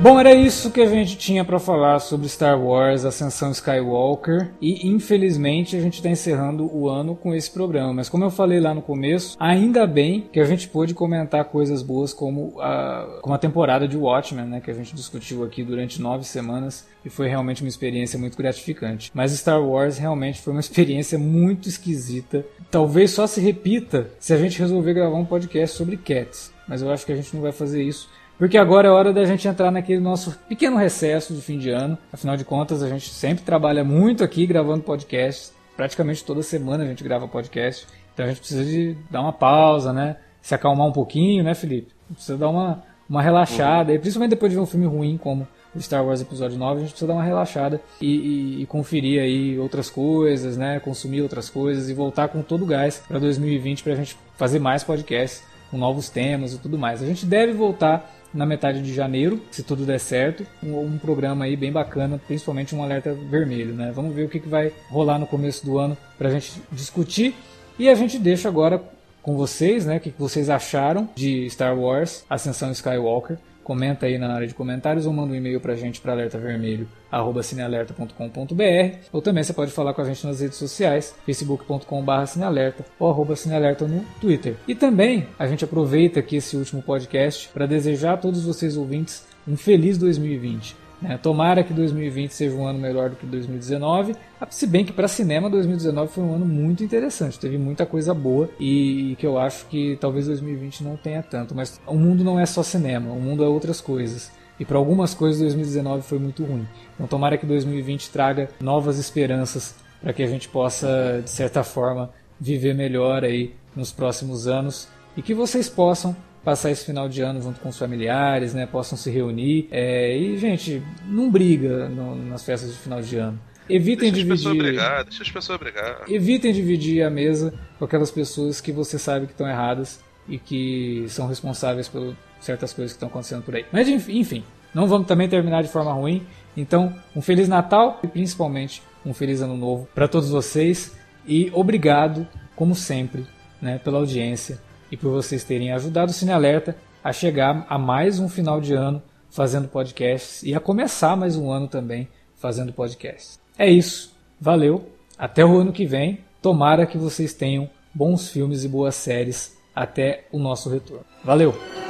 Bom, 0.02 0.18
era 0.18 0.32
isso 0.32 0.70
que 0.70 0.80
a 0.80 0.86
gente 0.86 1.14
tinha 1.18 1.44
para 1.44 1.58
falar 1.58 1.98
sobre 1.98 2.26
Star 2.26 2.58
Wars 2.58 3.04
Ascensão 3.04 3.50
Skywalker 3.50 4.50
e 4.58 4.88
infelizmente 4.88 5.76
a 5.76 5.80
gente 5.80 5.96
está 5.96 6.08
encerrando 6.08 6.74
o 6.74 6.88
ano 6.88 7.14
com 7.14 7.34
esse 7.34 7.50
programa. 7.50 7.92
Mas 7.92 8.08
como 8.08 8.24
eu 8.24 8.30
falei 8.30 8.60
lá 8.60 8.72
no 8.72 8.80
começo, 8.80 9.36
ainda 9.38 9.86
bem 9.86 10.26
que 10.32 10.40
a 10.40 10.44
gente 10.46 10.68
pôde 10.68 10.94
comentar 10.94 11.44
coisas 11.44 11.82
boas 11.82 12.14
como 12.14 12.58
a, 12.62 13.18
como 13.20 13.34
a 13.34 13.38
temporada 13.38 13.86
de 13.86 13.94
Watchmen, 13.94 14.46
né, 14.46 14.60
que 14.60 14.70
a 14.70 14.74
gente 14.74 14.94
discutiu 14.94 15.44
aqui 15.44 15.62
durante 15.62 16.00
nove 16.00 16.24
semanas 16.24 16.88
e 17.04 17.10
foi 17.10 17.28
realmente 17.28 17.62
uma 17.62 17.68
experiência 17.68 18.18
muito 18.18 18.38
gratificante. 18.38 19.10
Mas 19.12 19.32
Star 19.32 19.62
Wars 19.62 19.98
realmente 19.98 20.40
foi 20.40 20.54
uma 20.54 20.60
experiência 20.64 21.18
muito 21.18 21.68
esquisita. 21.68 22.42
Talvez 22.70 23.10
só 23.10 23.26
se 23.26 23.38
repita 23.38 24.08
se 24.18 24.32
a 24.32 24.38
gente 24.38 24.58
resolver 24.58 24.94
gravar 24.94 25.18
um 25.18 25.26
podcast 25.26 25.76
sobre 25.76 25.98
Cats. 25.98 26.50
Mas 26.66 26.80
eu 26.80 26.90
acho 26.90 27.04
que 27.04 27.12
a 27.12 27.16
gente 27.16 27.34
não 27.34 27.42
vai 27.42 27.52
fazer 27.52 27.82
isso 27.82 28.08
porque 28.40 28.56
agora 28.56 28.88
é 28.88 28.90
hora 28.90 29.12
da 29.12 29.22
gente 29.26 29.46
entrar 29.46 29.70
naquele 29.70 30.00
nosso 30.00 30.34
pequeno 30.48 30.78
recesso 30.78 31.34
de 31.34 31.42
fim 31.42 31.58
de 31.58 31.68
ano. 31.68 31.98
Afinal 32.10 32.38
de 32.38 32.44
contas, 32.44 32.82
a 32.82 32.88
gente 32.88 33.10
sempre 33.10 33.44
trabalha 33.44 33.84
muito 33.84 34.24
aqui 34.24 34.46
gravando 34.46 34.82
podcasts. 34.82 35.52
Praticamente 35.76 36.24
toda 36.24 36.42
semana 36.42 36.82
a 36.82 36.86
gente 36.86 37.04
grava 37.04 37.28
podcast. 37.28 37.86
Então 38.14 38.24
a 38.24 38.28
gente 38.30 38.38
precisa 38.38 38.64
de 38.64 38.96
dar 39.10 39.20
uma 39.20 39.32
pausa, 39.34 39.92
né? 39.92 40.16
Se 40.40 40.54
acalmar 40.54 40.86
um 40.86 40.92
pouquinho, 40.92 41.44
né, 41.44 41.54
Felipe? 41.54 41.92
Precisa 42.14 42.38
dar 42.38 42.48
uma, 42.48 42.82
uma 43.06 43.20
relaxada. 43.20 43.90
Uhum. 43.90 43.96
E 43.96 43.98
principalmente 43.98 44.30
depois 44.30 44.50
de 44.50 44.56
ver 44.56 44.62
um 44.62 44.66
filme 44.66 44.86
ruim 44.86 45.18
como 45.18 45.46
o 45.74 45.80
Star 45.82 46.02
Wars 46.02 46.22
Episódio 46.22 46.56
9, 46.56 46.76
a 46.76 46.80
gente 46.80 46.92
precisa 46.92 47.08
dar 47.08 47.18
uma 47.18 47.22
relaxada 47.22 47.78
e, 48.00 48.06
e, 48.06 48.62
e, 48.62 48.66
conferir 48.66 49.20
aí 49.20 49.58
outras 49.58 49.90
coisas, 49.90 50.56
né? 50.56 50.80
Consumir 50.80 51.20
outras 51.20 51.50
coisas 51.50 51.90
e 51.90 51.92
voltar 51.92 52.28
com 52.28 52.40
todo 52.40 52.62
o 52.62 52.66
gás 52.66 53.02
para 53.06 53.18
2020 53.18 53.82
para 53.82 53.92
a 53.92 53.96
gente 53.96 54.16
fazer 54.38 54.58
mais 54.58 54.82
podcasts 54.82 55.44
com 55.70 55.76
novos 55.76 56.08
temas 56.10 56.54
e 56.54 56.58
tudo 56.58 56.78
mais. 56.78 57.02
A 57.02 57.06
gente 57.06 57.24
deve 57.24 57.52
voltar 57.52 58.19
na 58.32 58.46
metade 58.46 58.82
de 58.82 58.94
janeiro, 58.94 59.42
se 59.50 59.62
tudo 59.62 59.84
der 59.84 59.98
certo, 59.98 60.46
um, 60.62 60.78
um, 60.78 60.98
programa 60.98 61.44
aí 61.44 61.56
bem 61.56 61.72
bacana, 61.72 62.20
principalmente 62.26 62.74
um 62.74 62.82
alerta 62.82 63.12
vermelho, 63.12 63.74
né? 63.74 63.92
Vamos 63.94 64.14
ver 64.14 64.24
o 64.24 64.28
que, 64.28 64.38
que 64.38 64.48
vai 64.48 64.72
rolar 64.88 65.18
no 65.18 65.26
começo 65.26 65.64
do 65.64 65.78
ano 65.78 65.96
para 66.16 66.28
a 66.28 66.30
gente 66.30 66.62
discutir 66.70 67.34
e 67.78 67.88
a 67.88 67.94
gente 67.94 68.18
deixa 68.18 68.48
agora 68.48 68.82
com 69.22 69.36
vocês, 69.36 69.84
né? 69.84 69.96
O 69.96 70.00
que, 70.00 70.10
que 70.10 70.20
vocês 70.20 70.48
acharam 70.48 71.08
de 71.14 71.48
Star 71.50 71.76
Wars 71.78 72.24
Ascensão 72.28 72.70
Skywalker? 72.70 73.38
Comenta 73.62 74.06
aí 74.06 74.18
na 74.18 74.32
área 74.32 74.46
de 74.46 74.54
comentários 74.54 75.04
ou 75.06 75.12
manda 75.12 75.32
um 75.32 75.36
e-mail 75.36 75.60
pra 75.60 75.74
gente 75.74 76.00
para 76.00 76.12
alertavermelho@cinealerta.com.br 76.12 78.96
ou 79.12 79.20
também 79.22 79.44
você 79.44 79.52
pode 79.52 79.72
falar 79.72 79.92
com 79.94 80.02
a 80.02 80.04
gente 80.04 80.24
nas 80.26 80.40
redes 80.40 80.58
sociais, 80.58 81.14
facebook.com.br 81.24 82.26
cinealerta 82.26 82.84
ou 82.98 83.08
arroba 83.10 83.36
cinealerta 83.36 83.86
no 83.86 84.04
Twitter. 84.20 84.56
E 84.66 84.74
também 84.74 85.28
a 85.38 85.46
gente 85.46 85.64
aproveita 85.64 86.18
aqui 86.20 86.36
esse 86.36 86.56
último 86.56 86.82
podcast 86.82 87.48
para 87.48 87.66
desejar 87.66 88.14
a 88.14 88.16
todos 88.16 88.44
vocês 88.44 88.76
ouvintes 88.76 89.24
um 89.46 89.56
feliz 89.56 89.96
2020. 89.98 90.89
Né? 91.00 91.18
Tomara 91.18 91.64
que 91.64 91.72
2020 91.72 92.30
seja 92.30 92.54
um 92.54 92.66
ano 92.66 92.78
melhor 92.78 93.10
do 93.10 93.16
que 93.16 93.26
2019, 93.26 94.14
se 94.50 94.66
bem 94.66 94.84
que 94.84 94.92
para 94.92 95.08
cinema 95.08 95.48
2019 95.48 96.12
foi 96.12 96.24
um 96.24 96.34
ano 96.34 96.44
muito 96.44 96.84
interessante, 96.84 97.38
teve 97.38 97.56
muita 97.56 97.86
coisa 97.86 98.12
boa 98.12 98.50
e, 98.58 99.16
que 99.18 99.26
eu 99.26 99.38
acho 99.38 99.66
que 99.66 99.96
talvez 100.00 100.26
2020 100.26 100.84
não 100.84 100.96
tenha 100.96 101.22
tanto, 101.22 101.54
mas 101.54 101.80
o 101.86 101.94
mundo 101.94 102.22
não 102.22 102.38
é 102.38 102.44
só 102.44 102.62
cinema, 102.62 103.12
o 103.12 103.20
mundo 103.20 103.42
é 103.42 103.48
outras 103.48 103.80
coisas. 103.80 104.30
E 104.58 104.64
para 104.64 104.76
algumas 104.76 105.14
coisas 105.14 105.40
2019 105.40 106.02
foi 106.02 106.18
muito 106.18 106.44
ruim. 106.44 106.66
Então 106.94 107.06
tomara 107.06 107.38
que 107.38 107.46
2020 107.46 108.10
traga 108.10 108.50
novas 108.60 108.98
esperanças 108.98 109.74
para 110.02 110.12
que 110.12 110.22
a 110.22 110.26
gente 110.26 110.48
possa, 110.50 111.22
de 111.24 111.30
certa 111.30 111.64
forma, 111.64 112.10
viver 112.38 112.74
melhor 112.74 113.24
aí 113.24 113.54
nos 113.74 113.90
próximos 113.90 114.46
anos 114.46 114.86
e 115.16 115.22
que 115.22 115.32
vocês 115.32 115.68
possam 115.68 116.14
passar 116.44 116.70
esse 116.70 116.84
final 116.84 117.08
de 117.08 117.20
ano 117.22 117.40
junto 117.42 117.60
com 117.60 117.68
os 117.68 117.78
familiares, 117.78 118.54
né? 118.54 118.66
Possam 118.66 118.96
se 118.96 119.10
reunir. 119.10 119.68
É, 119.70 120.16
e, 120.16 120.36
gente, 120.38 120.82
não 121.06 121.30
briga 121.30 121.88
no, 121.88 122.16
nas 122.16 122.44
festas 122.44 122.72
de 122.72 122.78
final 122.78 123.00
de 123.00 123.16
ano. 123.16 123.38
Evitem 123.68 124.10
deixa 124.10 124.26
dividir. 124.26 124.50
As 124.50 124.56
brigar, 124.56 125.04
deixa 125.04 125.22
as 125.22 125.30
pessoas 125.30 125.58
brigar. 125.58 126.02
Evitem 126.08 126.52
dividir 126.52 127.02
a 127.04 127.10
mesa 127.10 127.54
com 127.78 127.84
aquelas 127.84 128.10
pessoas 128.10 128.60
que 128.60 128.72
você 128.72 128.98
sabe 128.98 129.26
que 129.26 129.32
estão 129.32 129.48
erradas 129.48 130.02
e 130.28 130.38
que 130.38 131.04
são 131.08 131.28
responsáveis 131.28 131.88
por 131.88 132.16
certas 132.40 132.72
coisas 132.72 132.92
que 132.92 132.96
estão 132.96 133.08
acontecendo 133.08 133.42
por 133.42 133.54
aí. 133.54 133.64
Mas 133.72 133.88
enfim, 133.88 134.42
não 134.74 134.88
vamos 134.88 135.06
também 135.06 135.28
terminar 135.28 135.62
de 135.62 135.68
forma 135.68 135.92
ruim. 135.92 136.26
Então, 136.56 136.92
um 137.14 137.22
feliz 137.22 137.48
Natal 137.48 138.00
e 138.02 138.08
principalmente 138.08 138.82
um 139.06 139.14
feliz 139.14 139.40
ano 139.40 139.56
novo 139.56 139.88
para 139.94 140.08
todos 140.08 140.30
vocês 140.30 140.96
e 141.26 141.50
obrigado, 141.52 142.26
como 142.56 142.74
sempre, 142.74 143.24
né, 143.62 143.78
pela 143.78 143.98
audiência 143.98 144.58
e 144.90 144.96
por 144.96 145.10
vocês 145.10 145.44
terem 145.44 145.72
ajudado 145.72 146.10
o 146.10 146.14
Cine 146.14 146.32
Alerta 146.32 146.76
a 147.02 147.12
chegar 147.12 147.66
a 147.68 147.78
mais 147.78 148.18
um 148.18 148.28
final 148.28 148.60
de 148.60 148.74
ano 148.74 149.02
fazendo 149.30 149.68
podcasts 149.68 150.42
e 150.42 150.54
a 150.54 150.60
começar 150.60 151.16
mais 151.16 151.36
um 151.36 151.50
ano 151.50 151.68
também 151.68 152.08
fazendo 152.36 152.72
podcasts. 152.72 153.38
É 153.58 153.68
isso. 153.68 154.14
Valeu. 154.40 154.90
Até 155.18 155.44
o 155.44 155.58
ano 155.58 155.72
que 155.72 155.86
vem. 155.86 156.20
Tomara 156.42 156.86
que 156.86 156.96
vocês 156.96 157.34
tenham 157.34 157.68
bons 157.94 158.30
filmes 158.30 158.64
e 158.64 158.68
boas 158.68 158.94
séries 158.94 159.56
até 159.74 160.24
o 160.32 160.38
nosso 160.38 160.70
retorno. 160.70 161.04
Valeu! 161.22 161.89